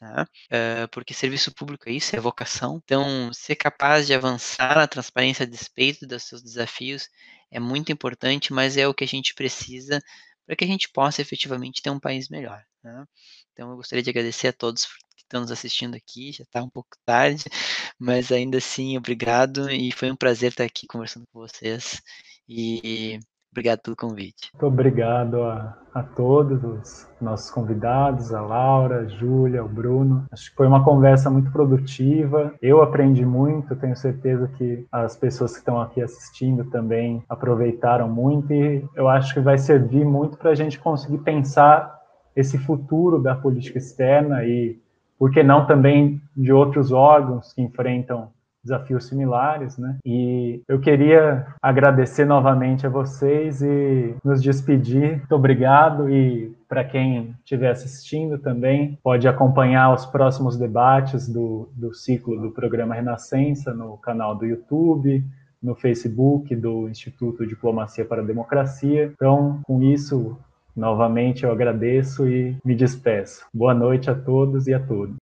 Tá? 0.00 0.28
Uh, 0.46 0.88
porque 0.90 1.12
serviço 1.12 1.52
público 1.52 1.88
é 1.88 1.92
isso, 1.92 2.14
é 2.14 2.20
vocação. 2.20 2.80
Então, 2.82 3.32
ser 3.32 3.56
capaz 3.56 4.06
de 4.06 4.14
avançar 4.14 4.76
na 4.76 4.86
transparência 4.86 5.42
a 5.42 5.48
despeito 5.48 6.06
dos 6.06 6.22
seus 6.22 6.42
desafios 6.42 7.08
é 7.50 7.60
muito 7.60 7.92
importante, 7.92 8.52
mas 8.52 8.76
é 8.76 8.86
o 8.86 8.94
que 8.94 9.04
a 9.04 9.08
gente 9.08 9.34
precisa 9.34 10.00
para 10.46 10.56
que 10.56 10.64
a 10.64 10.68
gente 10.68 10.88
possa 10.88 11.20
efetivamente 11.20 11.82
ter 11.82 11.90
um 11.90 12.00
país 12.00 12.28
melhor. 12.28 12.64
Né? 12.82 13.04
Então, 13.52 13.70
eu 13.70 13.76
gostaria 13.76 14.02
de 14.02 14.10
agradecer 14.10 14.48
a 14.48 14.52
todos 14.52 14.86
que 14.86 15.22
estão 15.22 15.42
nos 15.42 15.50
assistindo 15.50 15.94
aqui, 15.94 16.32
já 16.32 16.42
está 16.44 16.62
um 16.62 16.70
pouco 16.70 16.96
tarde, 17.04 17.44
mas 17.98 18.32
ainda 18.32 18.58
assim, 18.58 18.96
obrigado 18.96 19.70
e 19.70 19.92
foi 19.92 20.10
um 20.10 20.16
prazer 20.16 20.52
estar 20.52 20.64
aqui 20.64 20.86
conversando 20.86 21.26
com 21.32 21.40
vocês. 21.40 22.00
E 22.48 23.20
Obrigado 23.50 23.80
pelo 23.80 23.96
convite. 23.96 24.50
Muito 24.52 24.66
obrigado 24.66 25.42
a, 25.42 25.76
a 25.94 26.02
todos 26.02 26.62
os 26.62 27.08
nossos 27.20 27.50
convidados, 27.50 28.32
a 28.32 28.40
Laura, 28.40 29.00
a 29.00 29.06
Júlia, 29.06 29.64
o 29.64 29.68
Bruno. 29.68 30.26
Acho 30.30 30.50
que 30.50 30.56
foi 30.56 30.66
uma 30.66 30.84
conversa 30.84 31.28
muito 31.30 31.50
produtiva. 31.50 32.54
Eu 32.62 32.82
aprendi 32.82 33.24
muito, 33.24 33.74
tenho 33.74 33.96
certeza 33.96 34.48
que 34.56 34.86
as 34.92 35.16
pessoas 35.16 35.52
que 35.52 35.58
estão 35.58 35.80
aqui 35.80 36.00
assistindo 36.00 36.64
também 36.66 37.24
aproveitaram 37.28 38.08
muito 38.08 38.52
e 38.52 38.84
eu 38.94 39.08
acho 39.08 39.34
que 39.34 39.40
vai 39.40 39.58
servir 39.58 40.04
muito 40.04 40.36
para 40.36 40.50
a 40.50 40.54
gente 40.54 40.78
conseguir 40.78 41.18
pensar 41.18 41.98
esse 42.36 42.56
futuro 42.58 43.20
da 43.20 43.34
política 43.34 43.78
externa 43.78 44.44
e, 44.44 44.78
por 45.18 45.32
que 45.32 45.42
não, 45.42 45.66
também 45.66 46.22
de 46.36 46.52
outros 46.52 46.92
órgãos 46.92 47.52
que 47.52 47.60
enfrentam 47.60 48.30
desafios 48.62 49.06
similares, 49.06 49.78
né? 49.78 49.96
E 50.04 50.62
eu 50.68 50.80
queria 50.80 51.46
agradecer 51.62 52.24
novamente 52.24 52.86
a 52.86 52.90
vocês 52.90 53.62
e 53.62 54.14
nos 54.24 54.42
despedir. 54.42 55.18
Muito 55.18 55.34
obrigado 55.34 56.10
e 56.10 56.52
para 56.68 56.84
quem 56.84 57.34
estiver 57.38 57.70
assistindo 57.70 58.38
também, 58.38 58.98
pode 59.02 59.26
acompanhar 59.26 59.92
os 59.94 60.04
próximos 60.04 60.56
debates 60.58 61.26
do, 61.26 61.70
do 61.74 61.94
ciclo 61.94 62.38
do 62.38 62.50
programa 62.50 62.94
Renascença 62.94 63.72
no 63.72 63.96
canal 63.96 64.34
do 64.34 64.44
YouTube, 64.44 65.24
no 65.62 65.74
Facebook 65.74 66.54
do 66.54 66.88
Instituto 66.88 67.46
Diplomacia 67.46 68.04
para 68.04 68.20
a 68.20 68.24
Democracia. 68.24 69.10
Então, 69.14 69.60
com 69.64 69.82
isso, 69.82 70.36
novamente 70.76 71.44
eu 71.44 71.50
agradeço 71.50 72.28
e 72.28 72.56
me 72.64 72.74
despeço. 72.74 73.46
Boa 73.52 73.74
noite 73.74 74.10
a 74.10 74.14
todos 74.14 74.66
e 74.66 74.74
a 74.74 74.78
todas. 74.78 75.16